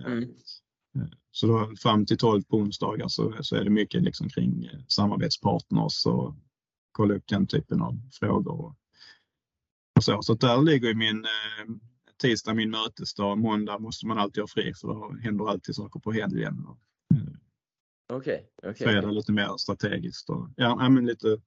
Mm. 0.06 0.28
Så 1.30 1.46
då, 1.46 1.76
fram 1.76 2.06
till 2.06 2.18
12 2.18 2.42
på 2.42 2.56
onsdagar 2.56 3.08
så, 3.08 3.34
så 3.40 3.56
är 3.56 3.64
det 3.64 3.70
mycket 3.70 4.02
liksom 4.02 4.28
kring 4.28 4.70
samarbetspartners 4.88 6.06
och 6.06 6.34
kolla 6.92 7.14
upp 7.14 7.26
den 7.28 7.46
typen 7.46 7.82
av 7.82 8.00
frågor. 8.12 8.60
Och, 8.60 8.76
och 9.96 10.04
så. 10.04 10.22
så 10.22 10.34
där 10.34 10.62
ligger 10.62 10.88
ju 10.88 10.94
min 10.94 11.24
eh, 11.24 11.74
tisdag 12.22 12.54
min 12.54 12.70
mötesdag. 12.70 13.38
Måndag 13.38 13.78
måste 13.78 14.06
man 14.06 14.18
alltid 14.18 14.42
ha 14.42 14.48
fri 14.48 14.74
för 14.74 14.88
då 14.88 15.16
händer 15.22 15.50
alltid 15.50 15.74
saker 15.74 16.00
på 16.00 16.12
helgen. 16.12 16.66
Eh, 17.14 17.20
okej. 18.16 18.50
Okay, 18.58 18.70
okay, 18.70 18.86
Fredag 18.86 19.06
okay. 19.06 19.14
lite 19.14 19.32
mer 19.32 19.56
strategiskt. 19.56 20.30
Och, 20.30 20.48
ja, 20.56 20.88
men 20.88 21.06
lite, 21.06 21.40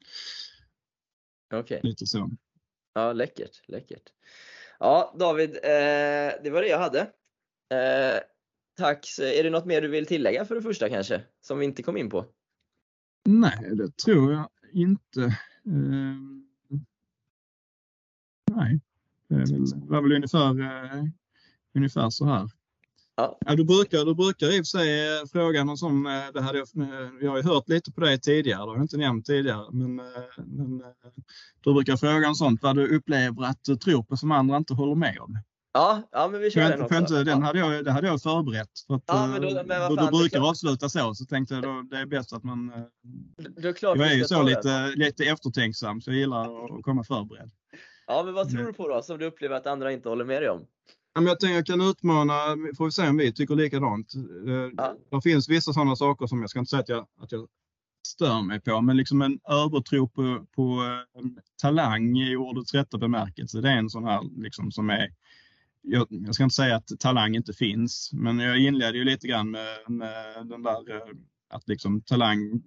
okay. 1.53 1.79
lite 1.83 2.05
så. 2.05 2.31
Ja, 2.93 3.13
läckert, 3.13 3.61
läckert. 3.67 4.09
Ja, 4.79 5.15
David, 5.19 5.49
eh, 5.49 6.31
det 6.43 6.49
var 6.51 6.61
det 6.61 6.67
jag 6.67 6.79
hade. 6.79 6.99
Eh, 7.69 8.19
tack. 8.77 9.07
Är 9.19 9.43
det 9.43 9.49
något 9.49 9.65
mer 9.65 9.81
du 9.81 9.87
vill 9.87 10.05
tillägga 10.05 10.45
för 10.45 10.55
det 10.55 10.61
första 10.61 10.89
kanske, 10.89 11.21
som 11.41 11.59
vi 11.59 11.65
inte 11.65 11.83
kom 11.83 11.97
in 11.97 12.09
på? 12.09 12.25
Nej, 13.25 13.75
det 13.75 13.97
tror 13.97 14.33
jag 14.33 14.49
inte. 14.73 15.21
Eh, 15.21 16.17
nej, 18.51 18.79
det 19.27 19.75
var 19.75 20.01
väl 20.01 20.11
ungefär, 20.11 20.59
eh, 20.59 21.03
ungefär 21.75 22.09
så 22.09 22.25
här. 22.25 22.49
Ja. 23.15 23.37
ja. 23.45 23.55
du, 23.55 23.65
brukar, 23.65 24.05
du 24.05 24.15
brukar 24.15 24.47
i 24.47 24.61
och 24.61 24.65
för 24.65 24.77
sig 24.77 25.19
eh, 25.19 25.25
fråga 25.31 25.63
någon 25.63 25.77
som, 25.77 26.05
eh, 26.05 26.31
det 26.33 26.41
hade 26.41 26.57
jag, 26.57 26.67
jag 27.21 27.31
har 27.31 27.37
ju 27.37 27.43
hört 27.43 27.69
lite 27.69 27.91
på 27.91 28.01
dig 28.01 28.19
tidigare, 28.19 28.61
det 28.61 28.65
har 28.65 28.75
jag 28.75 28.83
inte 28.83 28.97
nämnt 28.97 29.25
tidigare, 29.25 29.71
men, 29.71 29.95
men 30.37 30.83
du 31.63 31.73
brukar 31.73 31.97
fråga 31.97 32.27
om 32.27 32.35
sånt 32.35 32.63
vad 32.63 32.75
du 32.75 32.95
upplever 32.95 33.43
att 33.43 33.63
du 33.63 33.75
tror 33.75 34.03
på 34.03 34.17
som 34.17 34.31
andra 34.31 34.57
inte 34.57 34.73
håller 34.73 34.95
med 34.95 35.19
om. 35.19 35.39
Ja, 35.75 36.01
ja 36.11 36.27
men 36.27 36.41
vi 36.41 36.51
kör 36.51 36.69
den 36.69 36.81
också. 36.81 36.97
Inte, 36.97 37.23
den, 37.23 37.43
hade 37.43 37.59
jag, 37.59 37.85
det 37.85 37.91
hade 37.91 38.07
jag 38.07 38.21
förberett. 38.21 38.69
För 38.87 38.95
att, 38.95 39.03
ja, 39.05 39.27
men 39.27 39.41
då, 39.41 39.63
men 39.65 39.95
då, 39.95 39.95
du 39.95 40.17
brukar 40.17 40.49
avsluta 40.49 40.89
så, 40.89 41.13
så 41.15 41.25
tänkte 41.25 41.53
jag 41.53 41.63
då, 41.63 41.85
det 41.89 41.97
är 41.97 42.05
bäst 42.05 42.33
att 42.33 42.43
man... 42.43 42.71
Det 43.57 43.67
är 43.69 43.73
klart 43.73 43.97
jag 43.97 44.11
är 44.11 44.15
ju 44.15 44.23
så 44.23 44.43
lite, 44.43 44.87
lite 44.95 45.25
eftertänksam, 45.25 46.01
så 46.01 46.11
jag 46.11 46.17
gillar 46.17 46.65
att 46.65 46.83
komma 46.83 47.03
förberedd. 47.03 47.51
Ja, 48.07 48.23
men 48.23 48.33
vad 48.33 48.49
tror 48.49 48.63
du 48.63 48.73
på 48.73 48.87
då, 48.87 49.01
som 49.01 49.17
du 49.17 49.25
upplever 49.25 49.55
att 49.55 49.67
andra 49.67 49.91
inte 49.91 50.09
håller 50.09 50.25
med 50.25 50.41
dig 50.41 50.49
om? 50.49 50.65
jag 51.13 51.39
tänker 51.39 51.55
jag 51.55 51.65
kan 51.65 51.81
utmana, 51.81 52.33
får 52.77 52.85
vi 52.85 52.91
se 52.91 53.07
om 53.07 53.17
vi 53.17 53.33
tycker 53.33 53.55
likadant. 53.55 54.15
Eh, 54.15 54.71
ja. 54.77 54.95
Det 55.11 55.21
finns 55.21 55.49
vissa 55.49 55.73
sådana 55.73 55.95
saker 55.95 56.27
som 56.27 56.41
jag 56.41 56.49
ska 56.49 56.59
inte 56.59 56.69
säga 56.69 56.81
att 56.81 56.89
jag, 56.89 57.07
att 57.21 57.31
jag 57.31 57.47
stör 58.07 58.41
mig 58.41 58.61
på, 58.61 58.81
men 58.81 58.97
liksom 58.97 59.21
en 59.21 59.39
övertro 59.49 60.07
på, 60.07 60.45
på 60.55 60.61
eh, 60.61 61.25
talang 61.61 62.17
i 62.17 62.35
ordets 62.35 62.73
rätta 62.73 62.97
bemärkelse. 62.97 63.61
Det 63.61 63.69
är 63.69 63.77
en 63.77 63.89
sån 63.89 64.03
här 64.03 64.21
liksom 64.41 64.71
som 64.71 64.89
är 64.89 65.09
jag, 65.87 66.07
jag, 66.09 66.35
ska 66.35 66.43
inte 66.43 66.55
säga 66.55 66.75
att 66.75 66.99
talang 66.99 67.35
inte 67.35 67.53
finns, 67.53 68.09
men 68.13 68.39
jag 68.39 68.59
inledde 68.59 68.97
ju 68.97 69.03
lite 69.03 69.27
grann 69.27 69.51
med, 69.51 69.77
med 69.87 70.47
den 70.47 70.63
där 70.63 70.95
eh, 70.95 71.15
att 71.49 71.67
liksom 71.67 72.01
talang, 72.01 72.63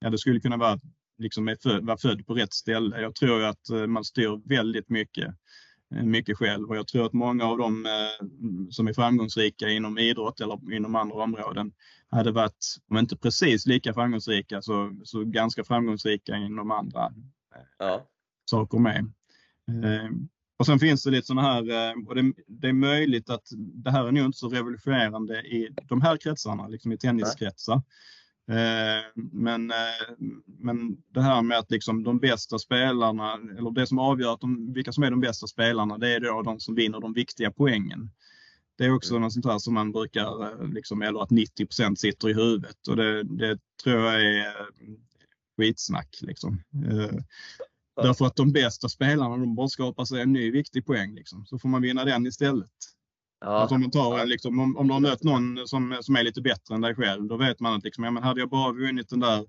ja 0.00 0.10
det 0.10 0.18
skulle 0.18 0.40
kunna 0.40 0.56
vara 0.56 0.80
liksom 1.18 1.56
föd, 1.62 1.84
vara 1.84 1.96
född 1.96 2.26
på 2.26 2.34
rätt 2.34 2.52
ställe. 2.52 3.00
Jag 3.00 3.14
tror 3.14 3.42
att 3.42 3.70
eh, 3.70 3.86
man 3.86 4.04
styr 4.04 4.48
väldigt 4.48 4.88
mycket, 4.88 5.34
eh, 5.94 6.02
mycket 6.02 6.38
själv 6.38 6.68
och 6.68 6.76
jag 6.76 6.86
tror 6.86 7.06
att 7.06 7.12
många 7.12 7.44
av 7.44 7.58
dem 7.58 7.86
som 8.70 8.88
är 8.88 8.92
framgångsrika 8.92 9.68
inom 9.68 9.98
idrott 9.98 10.40
eller 10.40 10.72
inom 10.72 10.94
andra 10.94 11.16
områden 11.16 11.72
hade 12.10 12.32
varit, 12.32 12.76
om 12.90 12.98
inte 12.98 13.16
precis 13.16 13.66
lika 13.66 13.94
framgångsrika, 13.94 14.62
så, 14.62 15.00
så 15.04 15.24
ganska 15.24 15.64
framgångsrika 15.64 16.36
inom 16.36 16.70
andra 16.70 17.12
ja. 17.78 18.06
saker 18.50 18.78
med. 18.78 19.12
Och 20.56 20.66
sen 20.66 20.78
finns 20.78 21.02
det 21.02 21.10
lite 21.10 21.26
sådana 21.26 21.52
här, 21.52 21.90
eh, 21.90 22.06
och 22.06 22.14
det, 22.14 22.32
det, 22.46 22.68
är 22.68 22.72
möjligt 22.72 23.30
att 23.30 23.48
det 23.56 23.90
här 23.90 24.04
är 24.04 24.12
nog 24.12 24.24
inte 24.24 24.38
så 24.38 24.48
revolutionerande 24.48 25.40
i 25.40 25.68
de 25.88 26.02
här 26.02 26.16
kretsarna, 26.16 26.68
liksom 26.68 26.92
i 26.92 26.98
tenniskretsar. 26.98 27.82
Eh, 28.48 29.22
men, 29.32 29.70
eh, 29.70 30.16
men 30.46 30.96
det 31.14 31.22
här 31.22 31.42
med 31.42 31.58
att 31.58 31.70
liksom 31.70 32.02
de 32.04 32.18
bästa 32.18 32.58
spelarna, 32.58 33.34
eller 33.58 33.70
det 33.70 33.86
som 33.86 33.98
avgör 33.98 34.34
att 34.34 34.40
de, 34.40 34.72
vilka 34.72 34.92
som 34.92 35.02
är 35.02 35.10
de 35.10 35.20
bästa 35.20 35.46
spelarna, 35.46 35.98
det 35.98 36.14
är 36.14 36.20
då 36.20 36.42
de 36.42 36.60
som 36.60 36.74
vinner 36.74 37.00
de 37.00 37.12
viktiga 37.12 37.50
poängen. 37.50 38.10
Det 38.78 38.84
är 38.84 38.94
också 38.94 39.14
mm. 39.14 39.22
något 39.22 39.32
sånt 39.32 39.46
här 39.46 39.58
som 39.58 39.74
man 39.74 39.92
brukar, 39.92 40.72
liksom, 40.74 41.02
eller 41.02 41.22
att 41.22 41.30
90% 41.30 41.94
sitter 41.94 42.28
i 42.28 42.34
huvudet 42.34 42.88
och 42.88 42.96
det, 42.96 43.22
det 43.22 43.58
tror 43.84 44.00
jag 44.00 44.22
är 44.22 44.52
skitsnack. 45.56 46.18
Liksom. 46.20 46.62
Därför 48.02 48.26
att 48.26 48.36
de 48.36 48.52
bästa 48.52 48.88
spelarna 48.88 49.36
de 49.36 49.54
bara 49.54 49.68
skapar 49.68 50.04
sig 50.04 50.20
en 50.20 50.32
ny 50.32 50.50
viktig 50.50 50.86
poäng. 50.86 51.14
Liksom. 51.14 51.46
Så 51.46 51.58
får 51.58 51.68
man 51.68 51.82
vinna 51.82 52.04
den 52.04 52.26
istället. 52.26 52.70
Ja. 53.40 53.46
Alltså 53.46 53.74
om, 53.74 53.80
man 53.80 53.90
tar, 53.90 54.26
liksom, 54.26 54.60
om, 54.60 54.76
om 54.76 54.86
du 54.86 54.92
har 54.92 55.00
mött 55.00 55.22
någon 55.22 55.66
som, 55.66 55.98
som 56.00 56.16
är 56.16 56.22
lite 56.22 56.40
bättre 56.40 56.74
än 56.74 56.80
dig 56.80 56.94
själv, 56.94 57.26
då 57.26 57.36
vet 57.36 57.60
man 57.60 57.74
att 57.74 57.84
liksom, 57.84 58.04
ja, 58.04 58.10
men 58.10 58.22
hade 58.22 58.40
jag 58.40 58.50
bara 58.50 58.72
vunnit 58.72 59.08
den 59.08 59.20
där, 59.20 59.46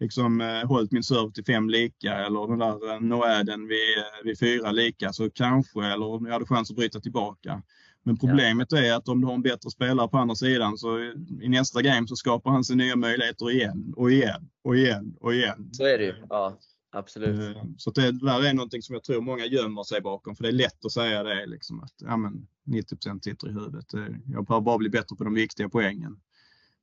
liksom, 0.00 0.40
eh, 0.40 0.68
hållit 0.68 0.92
min 0.92 1.02
serve 1.02 1.32
till 1.32 1.44
fem 1.44 1.70
lika 1.70 2.14
eller 2.14 2.48
den 2.48 2.58
där 2.58 2.94
eh, 2.94 3.00
noäden 3.00 3.68
vid, 3.68 3.98
eh, 3.98 4.24
vid 4.24 4.38
fyra 4.38 4.70
lika 4.70 5.12
så 5.12 5.30
kanske, 5.30 5.84
eller 5.84 6.06
om 6.06 6.26
jag 6.26 6.32
hade 6.32 6.46
chans 6.46 6.70
att 6.70 6.76
bryta 6.76 7.00
tillbaka. 7.00 7.62
Men 8.02 8.18
problemet 8.18 8.68
ja. 8.70 8.78
är 8.78 8.94
att 8.94 9.08
om 9.08 9.20
du 9.20 9.26
har 9.26 9.34
en 9.34 9.42
bättre 9.42 9.70
spelare 9.70 10.08
på 10.08 10.18
andra 10.18 10.34
sidan 10.34 10.78
så 10.78 10.98
i 11.42 11.48
nästa 11.48 11.82
game 11.82 12.08
så 12.08 12.16
skapar 12.16 12.50
han 12.50 12.64
sig 12.64 12.76
nya 12.76 12.96
möjligheter 12.96 13.50
igen 13.50 13.92
och 13.96 14.10
igen 14.10 14.50
och 14.64 14.76
igen 14.76 15.16
och 15.20 15.34
igen. 15.34 15.68
Så 15.72 15.84
är 15.84 15.98
det 15.98 16.04
ju. 16.04 16.14
Ja. 16.28 16.58
Absolut. 16.96 17.56
Eh, 17.56 17.62
så 17.78 17.90
det 17.90 18.12
där 18.12 18.44
är 18.44 18.54
någonting 18.54 18.82
som 18.82 18.94
jag 18.94 19.04
tror 19.04 19.20
många 19.20 19.46
gömmer 19.46 19.82
sig 19.82 20.00
bakom, 20.00 20.36
för 20.36 20.42
det 20.42 20.48
är 20.48 20.52
lätt 20.52 20.84
att 20.84 20.92
säga 20.92 21.22
det 21.22 21.46
liksom 21.46 21.80
att 21.80 21.94
ja, 21.96 22.16
men 22.16 22.46
90% 22.66 23.20
sitter 23.24 23.48
i 23.48 23.52
huvudet. 23.52 23.94
Eh, 23.94 24.00
jag 24.26 24.46
behöver 24.46 24.64
bara 24.64 24.78
bli 24.78 24.88
bättre 24.88 25.16
på 25.16 25.24
de 25.24 25.34
viktiga 25.34 25.68
poängen. 25.68 26.20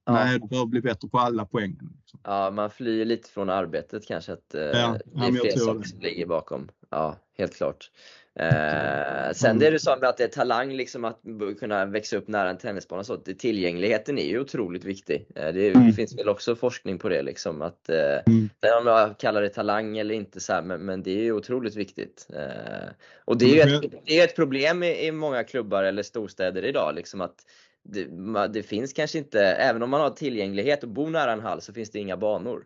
Ja. 0.05 0.13
Nej, 0.13 0.39
du 0.39 0.47
behöver 0.47 0.67
bli 0.67 0.81
bättre 0.81 1.07
på 1.07 1.19
alla 1.19 1.45
poängen. 1.45 1.89
Liksom. 1.97 2.19
Ja, 2.23 2.51
man 2.51 2.69
flyr 2.69 3.05
lite 3.05 3.29
från 3.29 3.49
arbetet 3.49 4.07
kanske, 4.07 4.33
att 4.33 4.55
eh, 4.55 4.61
ja, 4.61 4.97
det 5.05 5.25
är 5.25 5.31
fler 5.31 5.57
saker 5.57 5.87
som 5.87 5.99
ligger 5.99 6.25
bakom. 6.25 6.69
Ja, 6.93 7.17
helt 7.37 7.55
klart. 7.55 7.89
Eh, 8.35 9.33
sen 9.33 9.59
det 9.59 9.69
du 9.69 9.79
sa 9.79 9.97
med 9.97 10.09
att 10.09 10.17
det 10.17 10.23
är 10.23 10.27
talang 10.27 10.73
liksom 10.73 11.05
att 11.05 11.21
kunna 11.59 11.85
växa 11.85 12.17
upp 12.17 12.27
nära 12.27 12.49
en 12.49 12.57
tennisbana 12.57 13.03
så, 13.03 13.17
tillgängligheten 13.17 14.17
är 14.17 14.25
ju 14.25 14.39
otroligt 14.39 14.83
viktig. 14.83 15.27
Eh, 15.35 15.53
det, 15.53 15.69
mm. 15.69 15.93
finns 15.93 16.19
väl 16.19 16.29
också 16.29 16.55
forskning 16.55 16.99
på 16.99 17.09
det 17.09 17.21
liksom 17.21 17.61
att, 17.61 17.89
eh, 17.89 18.19
mm. 18.27 18.49
om 18.81 18.87
jag 18.87 19.17
kallar 19.17 19.41
det 19.41 19.49
talang 19.49 19.97
eller 19.97 20.15
inte 20.15 20.39
så 20.39 20.53
här, 20.53 20.61
men, 20.61 20.85
men, 20.85 21.03
det 21.03 21.11
är 21.11 21.23
ju 21.23 21.31
otroligt 21.31 21.75
viktigt. 21.75 22.27
Eh, 22.33 22.89
och 23.25 23.37
det 23.37 23.45
är 23.45 23.67
ju 23.67 23.75
ett, 23.75 23.93
det 24.05 24.19
är 24.19 24.23
ett 24.23 24.35
problem 24.35 24.83
i, 24.83 25.07
i, 25.07 25.11
många 25.11 25.43
klubbar 25.43 25.83
eller 25.83 26.03
storstäder 26.03 26.65
idag 26.65 26.95
liksom 26.95 27.21
att 27.21 27.35
det, 27.83 28.07
det, 28.53 28.63
finns 28.63 28.93
kanske 28.93 29.17
inte, 29.17 29.41
även 29.41 29.83
om 29.83 29.89
man 29.89 30.01
har 30.01 30.09
tillgänglighet 30.09 30.83
och 30.83 30.89
bor 30.89 31.09
nära 31.09 31.31
en 31.31 31.39
hall 31.39 31.61
så 31.61 31.73
finns 31.73 31.91
det 31.91 31.99
inga 31.99 32.17
banor. 32.17 32.65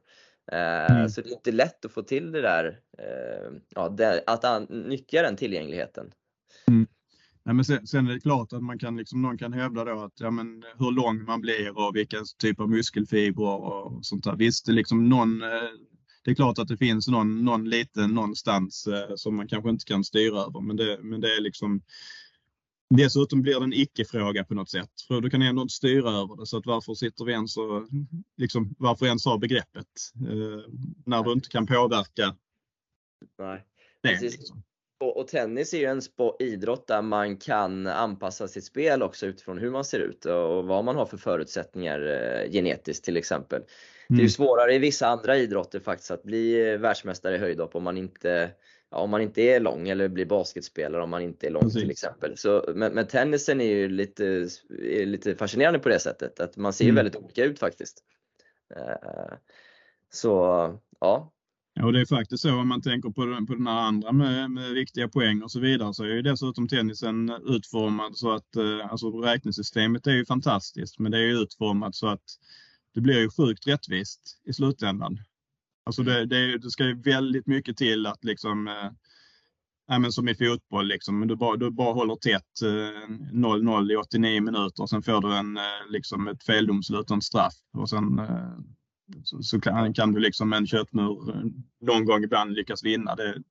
Eh, 0.51 0.91
mm. 0.91 1.09
Så 1.09 1.21
det 1.21 1.29
är 1.29 1.33
inte 1.33 1.51
lätt 1.51 1.85
att 1.85 1.91
få 1.91 2.01
till 2.01 2.31
det 2.31 2.41
där, 2.41 2.79
eh, 2.97 3.51
ja, 3.69 3.89
det, 3.89 4.23
att 4.27 4.69
nyttja 4.69 5.21
den 5.21 5.35
tillgängligheten. 5.35 6.11
Mm. 6.67 6.87
Nej, 7.43 7.55
men 7.55 7.65
sen, 7.65 7.87
sen, 7.87 8.07
är 8.07 8.13
det 8.13 8.19
klart 8.19 8.53
att 8.53 8.63
man 8.63 8.79
kan, 8.79 8.97
liksom, 8.97 9.21
någon 9.21 9.37
kan 9.37 9.53
hävda 9.53 9.83
då 9.83 9.99
att 9.99 10.19
ja, 10.19 10.31
men 10.31 10.63
hur 10.77 10.91
lång 10.91 11.23
man 11.23 11.41
blir 11.41 11.77
och 11.77 11.95
vilka 11.95 12.17
typ 12.37 12.59
av 12.59 12.69
muskelfibrer 12.69 13.63
och 13.63 14.05
sånt 14.05 14.23
där. 14.23 14.35
Visst, 14.35 14.65
det 14.65 14.71
är, 14.71 14.73
liksom 14.73 15.09
någon, 15.09 15.41
eh, 15.41 15.69
det 16.23 16.31
är 16.31 16.35
klart 16.35 16.59
att 16.59 16.67
det 16.67 16.77
finns 16.77 17.07
någon, 17.07 17.45
någon 17.45 17.69
liten 17.69 18.11
någonstans 18.11 18.87
som 19.15 19.35
man 19.35 19.47
kanske 19.47 19.69
inte 19.69 19.85
kan 19.85 20.03
styra 20.03 20.39
över, 20.39 20.61
men 20.61 20.75
det, 20.75 20.99
men 21.03 21.21
det 21.21 21.27
är 21.27 21.41
liksom 21.41 21.81
Dessutom 22.89 23.41
blir 23.41 23.59
det 23.59 23.63
en 23.63 23.73
icke-fråga 23.73 24.43
på 24.43 24.53
något 24.53 24.69
sätt. 24.69 24.91
För 25.07 25.21
du 25.21 25.29
kan 25.29 25.41
ändå 25.41 25.61
inte 25.61 25.73
styra 25.73 26.09
över 26.09 26.39
det. 26.39 26.45
Så 26.45 26.57
att 26.57 26.65
varför 26.65 26.93
sitter 26.93 27.25
vi 27.25 27.31
ens 27.31 27.57
och, 27.57 27.87
liksom, 28.37 28.75
varför 28.79 29.05
ens 29.05 29.25
ha 29.25 29.37
begreppet? 29.37 29.87
Eh, 30.15 30.73
när 31.05 31.23
du 31.23 31.31
inte 31.31 31.49
kan 31.49 31.67
påverka 31.67 32.35
Nej. 33.37 33.65
Det, 34.01 34.21
liksom. 34.21 34.63
och, 34.99 35.17
och, 35.17 35.27
tennis 35.27 35.73
är 35.73 35.77
ju 35.77 35.85
en 35.85 36.01
idrott 36.39 36.87
där 36.87 37.01
man 37.01 37.37
kan 37.37 37.87
anpassa 37.87 38.47
sitt 38.47 38.65
spel 38.65 39.03
också 39.03 39.25
utifrån 39.25 39.57
hur 39.57 39.71
man 39.71 39.85
ser 39.85 39.99
ut 39.99 40.25
och 40.25 40.65
vad 40.65 40.85
man 40.85 40.95
har 40.95 41.05
för 41.05 41.17
förutsättningar 41.17 42.01
eh, 42.01 42.51
genetiskt 42.51 43.05
till 43.05 43.17
exempel. 43.17 43.57
Mm. 43.57 43.67
Det 44.07 44.13
är 44.13 44.17
ju 44.17 44.21
mm. 44.21 44.29
svårare 44.29 44.73
i 44.73 44.79
vissa 44.79 45.07
andra 45.07 45.37
idrotter 45.37 45.79
faktiskt 45.79 46.11
att 46.11 46.23
bli 46.23 46.77
världsmästare 46.77 47.35
i 47.35 47.39
höjdhopp 47.39 47.75
om 47.75 47.83
man 47.83 47.97
inte 47.97 48.51
ja, 48.91 48.97
om 48.97 49.09
man 49.09 49.21
inte 49.21 49.41
är 49.41 49.59
lång 49.59 49.89
eller 49.89 50.07
blir 50.07 50.25
basketspelare 50.25 51.03
om 51.03 51.09
man 51.09 51.21
inte 51.21 51.47
är 51.47 51.51
lång 51.51 51.63
Precis. 51.63 51.81
till 51.81 51.91
exempel. 51.91 52.37
Så, 52.37 52.73
men, 52.75 52.93
men, 52.93 53.07
tennisen 53.07 53.61
är 53.61 53.75
ju 53.75 53.89
lite, 53.89 54.25
är 54.69 55.05
lite 55.05 55.35
fascinerande 55.35 55.79
på 55.79 55.89
det 55.89 55.99
sättet 55.99 56.39
att 56.39 56.57
man 56.57 56.73
ser 56.73 56.85
mm. 56.85 56.95
väldigt 56.95 57.15
olika 57.15 57.45
ut 57.45 57.59
faktiskt. 57.59 58.03
Uh, 58.77 59.37
så 60.09 60.33
ja. 60.99 61.33
Ja, 61.79 61.85
och 61.85 61.93
det 61.93 62.01
är 62.01 62.05
faktiskt 62.05 62.43
så 62.43 62.59
om 62.59 62.67
man 62.67 62.81
tänker 62.81 63.09
på 63.09 63.25
den, 63.25 63.45
på 63.45 63.53
den 63.53 63.67
här 63.67 63.81
andra 63.81 64.11
med, 64.11 64.51
med 64.51 64.71
viktiga 64.71 65.07
poäng 65.07 65.43
och 65.43 65.51
så 65.51 65.59
vidare 65.59 65.93
så 65.93 66.03
är 66.03 66.07
ju 66.07 66.21
dessutom 66.21 66.67
tennisen 66.67 67.29
utformad 67.45 68.17
så 68.17 68.31
att 68.31 68.55
eh, 68.55 68.91
alltså 68.91 69.09
räknesystemet 69.21 70.07
är 70.07 70.11
ju 70.11 70.25
fantastiskt 70.25 70.99
men 70.99 71.11
det 71.11 71.17
är 71.17 71.41
utformat 71.41 71.95
så 71.95 72.07
att 72.07 72.23
det 72.93 73.01
blir 73.01 73.19
ju 73.19 73.29
sjukt 73.29 73.67
rättvist 73.67 74.41
i 74.43 74.53
slutändan. 74.53 75.19
Alltså 75.87 76.03
det, 76.03 76.25
det, 76.25 76.57
det 76.57 76.71
ska 76.71 76.83
ju 76.83 77.01
väldigt 77.01 77.47
mycket 77.47 77.77
till 77.77 78.05
att 78.05 78.23
liksom 78.23 78.67
eh, 78.67 78.91
ja, 79.87 79.99
men 79.99 80.11
som 80.11 80.29
i 80.29 80.35
fotboll, 80.35 80.87
liksom. 80.87 81.19
men 81.19 81.27
du, 81.27 81.35
bara, 81.35 81.57
du 81.57 81.71
bara 81.71 81.93
håller 81.93 82.15
tätt 82.15 82.61
0-0 83.33 83.89
eh, 83.89 83.93
i 83.93 83.97
89 83.97 84.41
minuter 84.41 84.83
och 84.83 84.89
sen 84.89 85.03
får 85.03 85.21
du 85.21 85.35
en, 85.35 85.57
eh, 85.57 85.63
liksom 85.89 86.27
ett 86.27 86.43
feldomslut 86.43 87.09
och 87.09 87.15
en 87.15 87.21
straff. 87.21 87.53
Och 87.73 87.89
sen 87.89 88.21
så, 89.23 89.43
så 89.43 89.61
kan, 89.61 89.93
kan, 89.93 90.13
du 90.13 90.19
liksom 90.19 90.53
en 90.53 90.67
köttmur 90.67 91.43
någon 91.81 92.05
gång 92.05 92.23
ibland 92.23 92.53
lyckas 92.53 92.83
vinna. 92.83 93.15
Det, 93.15 93.43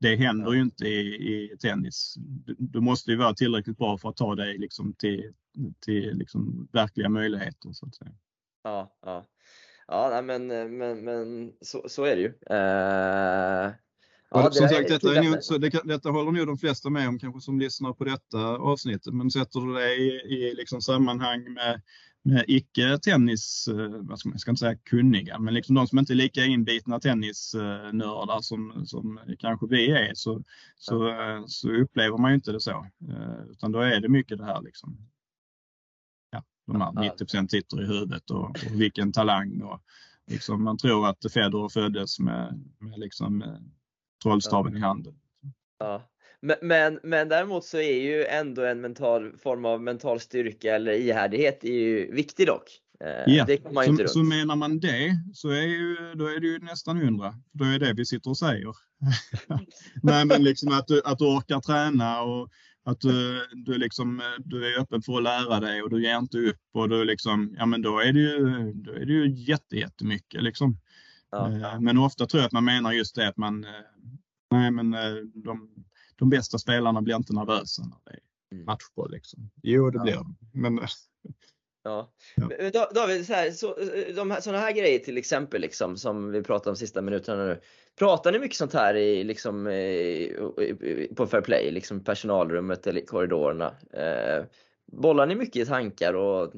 det 0.00 0.16
händer 0.16 0.52
ju 0.52 0.60
inte 0.60 0.84
i, 0.84 1.52
i 1.52 1.56
tennis. 1.60 2.14
Du, 2.18 2.56
du, 2.58 2.80
måste 2.80 3.10
ju 3.10 3.16
vara 3.16 3.34
tillräckligt 3.34 3.78
bra 3.78 3.98
för 3.98 4.08
att 4.08 4.16
ta 4.16 4.34
dig 4.34 4.58
liksom 4.58 4.94
till, 4.94 5.32
till 5.80 6.16
liksom 6.18 6.68
verkliga 6.72 7.08
möjligheter. 7.08 7.72
Så 7.72 7.86
att 7.86 7.94
säga. 7.94 8.12
Ja, 8.62 8.96
ja. 9.02 9.26
Ja, 9.92 10.22
men, 10.22 10.46
men, 10.76 11.04
men 11.04 11.52
så, 11.60 11.84
så 11.88 12.04
är 12.04 12.16
det 12.16 12.22
ju. 12.22 12.28
Uh, 12.28 13.74
Ja, 14.34 14.50
som 14.52 14.68
sagt, 14.68 14.88
detta, 14.88 15.14
är 15.14 15.22
nog, 15.22 15.42
så 15.42 15.58
det, 15.58 15.80
detta 15.84 16.10
håller 16.10 16.32
nog 16.32 16.46
de 16.46 16.58
flesta 16.58 16.90
med 16.90 17.08
om 17.08 17.18
kanske 17.18 17.40
som 17.40 17.60
lyssnar 17.60 17.92
på 17.92 18.04
detta 18.04 18.38
avsnittet. 18.56 19.14
Men 19.14 19.30
sätter 19.30 19.60
du 19.60 19.74
det 19.74 19.94
i, 19.94 20.08
i 20.08 20.54
liksom 20.54 20.80
sammanhang 20.82 21.52
med, 21.52 21.80
med 22.22 22.44
icke 22.48 22.98
tennis, 22.98 23.68
eh, 23.68 23.88
vad 24.00 24.18
ska 24.18 24.28
man, 24.28 24.34
jag 24.34 24.40
ska 24.40 24.50
inte 24.50 24.60
säga 24.60 24.76
kunniga, 24.76 25.38
men 25.38 25.54
liksom 25.54 25.74
de 25.74 25.86
som 25.86 25.98
inte 25.98 26.12
är 26.12 26.14
lika 26.14 26.44
inbitna 26.44 27.00
tennisnördar 27.00 28.40
som, 28.40 28.86
som 28.86 29.20
kanske 29.38 29.66
vi 29.70 29.90
är 29.90 30.14
så, 30.14 30.42
så, 30.76 31.08
ja. 31.08 31.44
så 31.46 31.70
upplever 31.70 32.18
man 32.18 32.30
ju 32.30 32.34
inte 32.34 32.52
det 32.52 32.60
så. 32.60 32.86
Eh, 33.08 33.50
utan 33.50 33.72
då 33.72 33.80
är 33.80 34.00
det 34.00 34.08
mycket 34.08 34.38
det 34.38 34.44
här 34.44 34.62
liksom. 34.62 34.96
De 36.66 36.80
här 36.80 36.92
90% 36.92 37.48
sitter 37.48 37.82
i 37.82 37.86
huvudet 37.86 38.30
och, 38.30 38.50
och 38.50 38.80
vilken 38.80 39.12
talang 39.12 39.62
och 39.62 39.80
liksom 40.26 40.64
man 40.64 40.78
tror 40.78 41.08
att 41.08 41.32
Federer 41.32 41.68
föddes 41.68 42.18
med, 42.18 42.70
med 42.78 42.98
liksom 42.98 43.44
trollstaven 44.22 44.72
ja. 44.72 44.78
i 44.78 44.80
handen. 44.80 45.14
Ja. 45.78 46.08
Men, 46.40 46.56
men, 46.62 47.00
men 47.02 47.28
däremot 47.28 47.64
så 47.64 47.78
är 47.78 48.02
ju 48.02 48.24
ändå 48.24 48.64
en 48.64 48.80
mental 48.80 49.38
form 49.38 49.64
av 49.64 49.82
mental 49.82 50.20
styrka 50.20 50.74
eller 50.74 50.92
ihärdighet 50.92 51.64
är 51.64 51.72
ju 51.72 52.14
viktig 52.14 52.46
dock. 52.46 52.82
Eh, 53.04 53.34
ja, 53.34 53.44
det 53.44 53.72
man 53.72 53.96
så, 53.96 54.08
så, 54.08 54.18
menar 54.18 54.56
man 54.56 54.80
det 54.80 55.16
så 55.34 55.48
är, 55.48 55.62
ju, 55.62 55.96
då 56.14 56.26
är 56.26 56.40
det 56.40 56.46
ju 56.46 56.58
nästan 56.58 56.96
hundra. 56.96 57.34
Då 57.52 57.64
är 57.64 57.78
det 57.78 57.92
vi 57.92 58.06
sitter 58.06 58.30
och 58.30 58.38
säger. 58.38 58.76
Nej 60.02 60.24
men 60.24 60.44
liksom 60.44 60.72
att 60.72 60.86
du, 60.86 61.02
att 61.04 61.18
du 61.18 61.24
orkar 61.24 61.60
träna 61.60 62.22
och 62.22 62.48
att 62.84 63.00
du, 63.00 63.46
du, 63.52 63.78
liksom, 63.78 64.22
du 64.38 64.74
är 64.74 64.80
öppen 64.80 65.02
för 65.02 65.16
att 65.16 65.22
lära 65.22 65.60
dig 65.60 65.82
och 65.82 65.90
du 65.90 66.02
ger 66.02 66.18
inte 66.18 66.38
upp 66.38 66.60
och 66.72 66.88
du 66.88 67.04
liksom, 67.04 67.54
ja 67.58 67.66
men 67.66 67.82
då 67.82 67.98
är 67.98 68.12
det 68.12 68.20
ju, 68.20 68.72
då 68.72 68.92
är 68.92 69.06
det 69.06 69.12
ju 69.12 69.30
jätte, 69.30 69.76
jättemycket 69.76 70.42
liksom. 70.42 70.76
Ja. 71.30 71.52
Eh, 71.52 71.80
men 71.80 71.98
ofta 71.98 72.26
tror 72.26 72.40
jag 72.40 72.46
att 72.46 72.52
man 72.52 72.64
menar 72.64 72.92
just 72.92 73.14
det 73.14 73.28
att 73.28 73.36
man, 73.36 73.64
eh, 73.64 73.70
nej 74.50 74.70
men 74.70 74.94
eh, 74.94 75.14
de, 75.34 75.70
de 76.16 76.30
bästa 76.30 76.58
spelarna 76.58 77.02
blir 77.02 77.16
inte 77.16 77.34
nervösa 77.34 77.82
när 77.82 77.98
det 78.04 78.10
är 78.10 78.20
mm. 78.52 78.64
matchboll. 78.64 79.10
Liksom. 79.10 79.50
Jo, 79.62 79.90
det 79.90 79.98
blir 79.98 80.14
de. 80.14 80.36
Men, 80.52 80.80
Ja. 81.82 82.12
ja. 82.72 82.90
David, 82.94 83.26
så 83.26 83.32
här, 83.32 83.50
så, 83.50 83.74
de 84.16 84.30
här, 84.30 84.40
sådana 84.40 84.58
här 84.58 84.72
grejer 84.72 84.98
till 84.98 85.18
exempel 85.18 85.60
liksom, 85.60 85.96
som 85.96 86.32
vi 86.32 86.42
pratar 86.42 86.70
om 86.70 86.76
sista 86.76 87.02
minuterna 87.02 87.44
nu. 87.44 87.60
Pratar 87.98 88.32
ni 88.32 88.38
mycket 88.38 88.56
sånt 88.56 88.72
här 88.72 88.94
i, 88.94 89.24
liksom, 89.24 89.68
i, 89.68 91.08
på 91.16 91.26
Fair 91.26 91.42
Play, 91.42 91.70
liksom 91.70 92.04
personalrummet 92.04 92.86
eller 92.86 93.00
i 93.00 93.06
korridorerna? 93.06 93.74
Eh, 93.92 94.44
Bollar 94.92 95.26
ni 95.26 95.34
mycket 95.34 95.68
tankar 95.68 96.14
och 96.14 96.52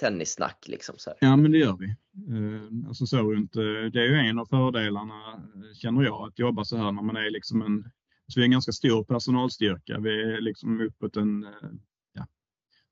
tennissnack? 0.00 0.64
Liksom 0.68 0.94
så 0.98 1.10
här? 1.10 1.16
Ja, 1.20 1.36
men 1.36 1.52
det 1.52 1.58
gör 1.58 1.76
vi. 1.78 1.86
Eh, 1.86 2.88
alltså 2.88 3.06
så 3.06 3.32
inte, 3.32 3.60
det 3.92 4.00
är 4.00 4.04
ju 4.04 4.14
en 4.14 4.38
av 4.38 4.46
fördelarna, 4.46 5.42
känner 5.74 6.04
jag, 6.04 6.28
att 6.28 6.38
jobba 6.38 6.64
så 6.64 6.76
här 6.76 6.92
när 6.92 7.02
man 7.02 7.16
är 7.16 7.30
liksom 7.30 7.62
en, 7.62 7.90
så 8.26 8.40
vi 8.40 8.42
är 8.42 8.44
en 8.44 8.50
ganska 8.50 8.72
stor 8.72 9.04
personalstyrka. 9.04 9.98
Vi 9.98 10.22
är 10.22 10.40
liksom 10.40 10.80
uppåt 10.80 11.16
en, 11.16 11.44
eh, 11.44 11.50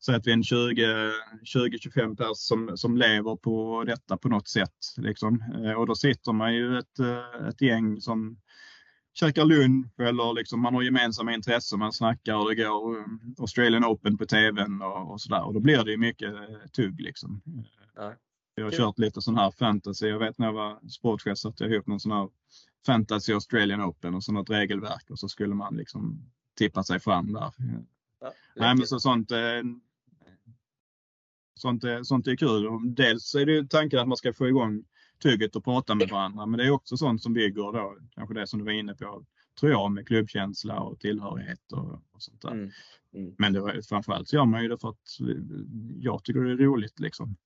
säg 0.07 0.15
att 0.15 0.27
vi 0.27 0.31
är 0.31 0.35
en 0.35 0.43
20-25 0.43 2.16
pers 2.16 2.37
som, 2.37 2.77
som 2.77 2.97
lever 2.97 3.37
på 3.37 3.85
detta 3.87 4.16
på 4.16 4.28
något 4.28 4.49
sätt. 4.49 4.95
Liksom. 4.97 5.45
Eh, 5.65 5.73
och 5.73 5.87
då 5.87 5.95
sitter 5.95 6.33
man 6.33 6.55
ju 6.55 6.78
ett, 6.78 6.99
ett 7.49 7.61
gäng 7.61 8.01
som 8.01 8.39
käkar 9.15 9.45
lunch 9.45 10.01
eller 10.01 10.35
liksom 10.35 10.61
man 10.61 10.74
har 10.74 10.83
gemensamma 10.83 11.35
intressen, 11.35 11.78
man 11.78 11.93
snackar 11.93 12.35
och 12.35 12.49
det 12.49 12.55
går 12.55 12.97
um, 12.97 13.35
Australian 13.39 13.85
Open 13.85 14.19
på 14.19 14.27
tvn 14.27 14.83
och, 14.83 15.12
och 15.12 15.20
sådär. 15.20 15.45
Och 15.45 15.55
då 15.55 15.61
blir 15.61 15.85
det 15.85 15.91
ju 15.91 15.97
mycket 15.97 16.35
eh, 16.35 16.69
tugg 16.73 17.01
liksom. 17.01 17.43
Ja. 17.97 18.15
Jag 18.55 18.65
har 18.65 18.70
kört 18.70 18.99
lite 18.99 19.23
sån 19.23 19.37
här 19.37 19.51
fantasy. 19.51 20.09
Jag 20.09 20.19
vet 20.19 20.39
när 20.39 20.47
jag 20.47 20.53
var 20.53 20.89
sportchef 20.89 21.39
satte 21.39 21.65
jag 21.65 21.73
ihop 21.73 21.87
någon 21.87 22.01
sån 22.01 22.12
här 22.12 22.28
fantasy 22.87 23.33
Australian 23.33 23.85
Open 23.85 24.15
och 24.15 24.24
så 24.24 24.33
något 24.33 24.51
regelverk 24.51 25.11
och 25.11 25.19
så 25.19 25.28
skulle 25.28 25.55
man 25.55 25.77
liksom 25.77 26.31
tippa 26.59 26.83
sig 26.83 27.01
fram 27.01 27.33
där. 27.33 27.53
Ja, 28.20 28.33
Nej 28.57 28.74
men 28.74 28.87
så 28.87 29.01
sånt, 29.01 29.31
eh, 29.31 29.39
sånt, 31.57 31.85
är, 31.85 32.03
sånt 32.03 32.27
är 32.27 32.37
kul. 32.37 32.95
Dels 32.95 33.35
är 33.35 33.47
det 33.47 33.53
ju 33.53 33.66
tanken 33.66 33.99
att 33.99 34.09
man 34.09 34.16
ska 34.16 34.33
få 34.33 34.49
igång 34.49 34.85
tugget 35.23 35.57
att 35.57 35.65
prata 35.65 35.95
med 35.95 36.09
varandra. 36.09 36.47
Men 36.47 36.59
det 36.59 36.66
är 36.66 36.70
också 36.70 36.97
sånt 36.97 37.23
som 37.23 37.33
bygger 37.33 37.73
då, 37.73 37.97
kanske 38.15 38.35
det 38.35 38.47
som 38.47 38.59
du 38.59 38.65
var 38.65 38.73
inne 38.73 38.95
på, 38.95 39.24
tror 39.61 39.73
jag, 39.73 39.93
med 39.93 40.07
klubbkänsla 40.07 40.81
och 40.81 41.01
tillhörighet 41.01 41.73
och, 41.73 41.93
och 41.93 42.23
sånt 42.23 42.43
där. 42.43 42.51
Mm. 42.51 42.70
Mm. 43.15 43.35
Men 43.39 43.53
det, 43.53 43.83
framförallt 43.89 44.28
så 44.28 44.37
gör 44.37 44.45
man 44.45 44.62
ju 44.62 44.69
det 44.69 44.78
för 44.78 44.89
att 44.89 45.19
jag 45.99 46.24
tycker 46.24 46.41
det 46.41 46.53
är 46.53 46.66
roligt 46.66 47.01
liksom. 47.01 47.37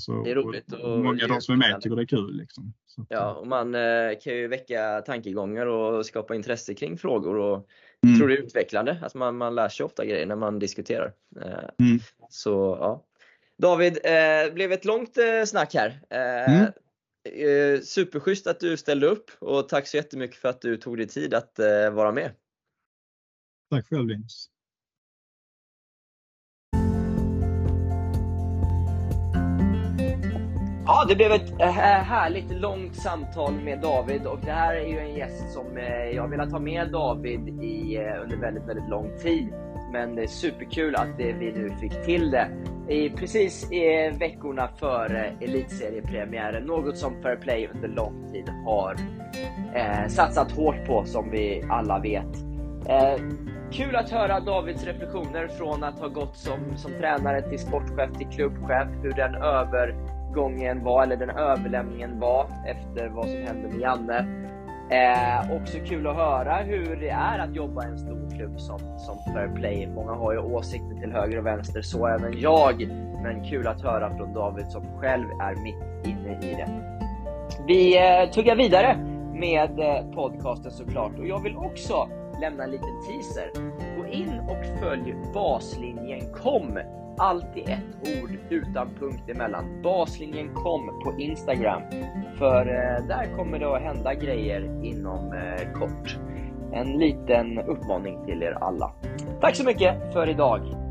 Så, 0.00 0.22
det 0.22 0.30
är 0.30 0.34
roligt. 0.34 0.72
Och, 0.72 0.80
och 0.80 1.04
många 1.04 1.22
av 1.22 1.28
de 1.28 1.40
som 1.40 1.54
är 1.54 1.58
med 1.58 1.80
tycker 1.80 1.96
det 1.96 2.02
är 2.02 2.06
kul. 2.06 2.36
Liksom. 2.36 2.72
Så, 2.86 3.06
ja, 3.08 3.34
och 3.34 3.46
man 3.46 3.74
eh, 3.74 4.10
kan 4.22 4.34
ju 4.34 4.48
väcka 4.48 5.00
tankegångar 5.00 5.66
och 5.66 6.06
skapa 6.06 6.34
intresse 6.34 6.74
kring 6.74 6.98
frågor. 6.98 7.36
Och 7.36 7.68
mm. 8.06 8.18
tror 8.18 8.28
det 8.28 8.34
är 8.34 8.42
utvecklande. 8.42 8.98
Alltså 9.02 9.18
man, 9.18 9.36
man 9.36 9.54
lär 9.54 9.68
sig 9.68 9.86
ofta 9.86 10.04
grejer 10.04 10.26
när 10.26 10.36
man 10.36 10.58
diskuterar. 10.58 11.12
Eh, 11.40 11.86
mm. 11.86 11.98
Så 12.28 12.76
ja. 12.80 13.04
David, 13.62 13.98
eh, 14.04 14.12
det 14.44 14.54
blev 14.54 14.72
ett 14.72 14.84
långt 14.84 15.18
eh, 15.18 15.44
snack 15.46 15.74
här. 15.74 16.00
Eh, 16.10 16.54
mm. 16.54 16.72
Eh, 17.28 17.80
superschysst 17.80 18.46
att 18.46 18.60
du 18.60 18.76
ställde 18.76 19.06
upp 19.06 19.30
och 19.38 19.68
tack 19.68 19.86
så 19.86 19.96
jättemycket 19.96 20.36
för 20.36 20.48
att 20.48 20.60
du 20.60 20.76
tog 20.76 20.96
dig 20.96 21.08
tid 21.08 21.34
att 21.34 21.58
eh, 21.58 21.90
vara 21.90 22.12
med. 22.12 22.30
Tack 23.70 23.86
själv 23.86 24.06
Linus. 24.06 24.46
Ja, 30.86 31.04
det 31.08 31.16
blev 31.16 31.32
ett 31.32 31.60
eh, 31.60 31.72
härligt 32.02 32.50
långt 32.50 32.96
samtal 32.96 33.52
med 33.52 33.80
David 33.80 34.26
och 34.26 34.38
det 34.44 34.52
här 34.52 34.74
är 34.74 34.86
ju 34.86 34.98
en 34.98 35.14
gäst 35.14 35.52
som 35.52 35.76
jag 36.14 36.28
velat 36.28 36.52
ha 36.52 36.58
med 36.58 36.92
David 36.92 37.48
i 37.48 37.98
under 38.22 38.36
väldigt, 38.36 38.68
väldigt 38.68 38.88
lång 38.88 39.18
tid. 39.18 39.71
Men 39.92 40.14
det 40.14 40.22
är 40.22 40.26
superkul 40.26 40.96
att 40.96 41.08
vi 41.18 41.32
nu 41.32 41.70
fick 41.80 42.04
till 42.04 42.30
det 42.30 42.48
i, 42.88 43.10
precis 43.10 43.72
i 43.72 44.10
veckorna 44.18 44.68
före 44.68 45.32
elitseriepremiären. 45.40 46.64
Något 46.64 46.98
som 46.98 47.22
Fair 47.22 47.36
Play 47.36 47.68
under 47.74 47.88
lång 47.88 48.28
tid 48.32 48.48
har 48.64 48.96
eh, 49.74 50.08
satsat 50.08 50.52
hårt 50.52 50.86
på 50.86 51.04
som 51.04 51.30
vi 51.30 51.64
alla 51.70 51.98
vet. 51.98 52.36
Eh, 52.88 53.22
kul 53.72 53.96
att 53.96 54.10
höra 54.10 54.40
Davids 54.40 54.84
reflektioner 54.84 55.48
från 55.48 55.84
att 55.84 55.98
ha 55.98 56.08
gått 56.08 56.36
som, 56.36 56.76
som 56.76 56.92
tränare 56.92 57.42
till 57.42 57.58
sportchef 57.58 58.18
till 58.18 58.28
klubbchef, 58.28 58.88
hur 59.02 59.12
den 59.12 59.34
övergången 59.34 60.84
var, 60.84 61.02
eller 61.02 61.16
den 61.16 61.30
överlämningen 61.30 62.20
var 62.20 62.46
efter 62.66 63.08
vad 63.08 63.24
som 63.24 63.42
hände 63.42 63.68
med 63.68 63.80
Janne. 63.80 64.26
Eh, 64.92 65.56
också 65.56 65.78
kul 65.86 66.06
att 66.06 66.16
höra 66.16 66.56
hur 66.56 66.96
det 66.96 67.08
är 67.08 67.38
att 67.38 67.54
jobba 67.54 67.84
i 67.84 67.88
en 67.88 67.98
stor 67.98 68.30
klubb 68.36 68.60
som, 68.60 68.78
som 68.78 69.34
Fair 69.34 69.48
Play. 69.54 69.86
Många 69.86 70.12
har 70.12 70.32
ju 70.32 70.38
åsikter 70.38 71.00
till 71.00 71.12
höger 71.12 71.38
och 71.38 71.46
vänster, 71.46 71.82
så 71.82 72.06
även 72.06 72.40
jag. 72.40 72.88
Men 73.22 73.44
kul 73.44 73.66
att 73.66 73.82
höra 73.82 74.16
från 74.16 74.34
David 74.34 74.66
som 74.68 74.98
själv 75.00 75.26
är 75.40 75.54
mitt 75.54 76.06
inne 76.06 76.38
i 76.42 76.54
det. 76.54 76.98
Vi 77.66 77.98
eh, 77.98 78.30
tuggar 78.30 78.56
vidare 78.56 78.96
med 79.34 79.80
eh, 79.80 80.14
podcasten 80.14 80.72
såklart 80.72 81.18
och 81.18 81.26
jag 81.26 81.42
vill 81.42 81.56
också 81.56 82.08
lämna 82.40 82.64
en 82.64 82.70
liten 82.70 83.02
teaser. 83.06 83.50
Gå 83.96 84.06
in 84.06 84.40
och 84.48 84.80
följ 84.80 85.14
baslinjen 85.34 86.32
kom 86.32 86.78
allt 87.22 87.56
i 87.56 87.60
ett 87.60 88.22
ord 88.22 88.30
utan 88.50 88.88
punkt 89.00 89.28
emellan. 89.28 89.82
Baslinjen 89.82 90.54
kom 90.54 91.00
på 91.04 91.14
Instagram. 91.18 91.82
För 92.38 92.66
eh, 92.66 93.06
där 93.06 93.36
kommer 93.36 93.58
det 93.58 93.76
att 93.76 93.82
hända 93.82 94.14
grejer 94.14 94.84
inom 94.84 95.32
eh, 95.32 95.72
kort. 95.72 96.18
En 96.72 96.98
liten 96.98 97.58
uppmaning 97.58 98.24
till 98.26 98.42
er 98.42 98.52
alla. 98.60 98.92
Tack 99.40 99.56
så 99.56 99.64
mycket 99.64 100.12
för 100.12 100.28
idag. 100.28 100.81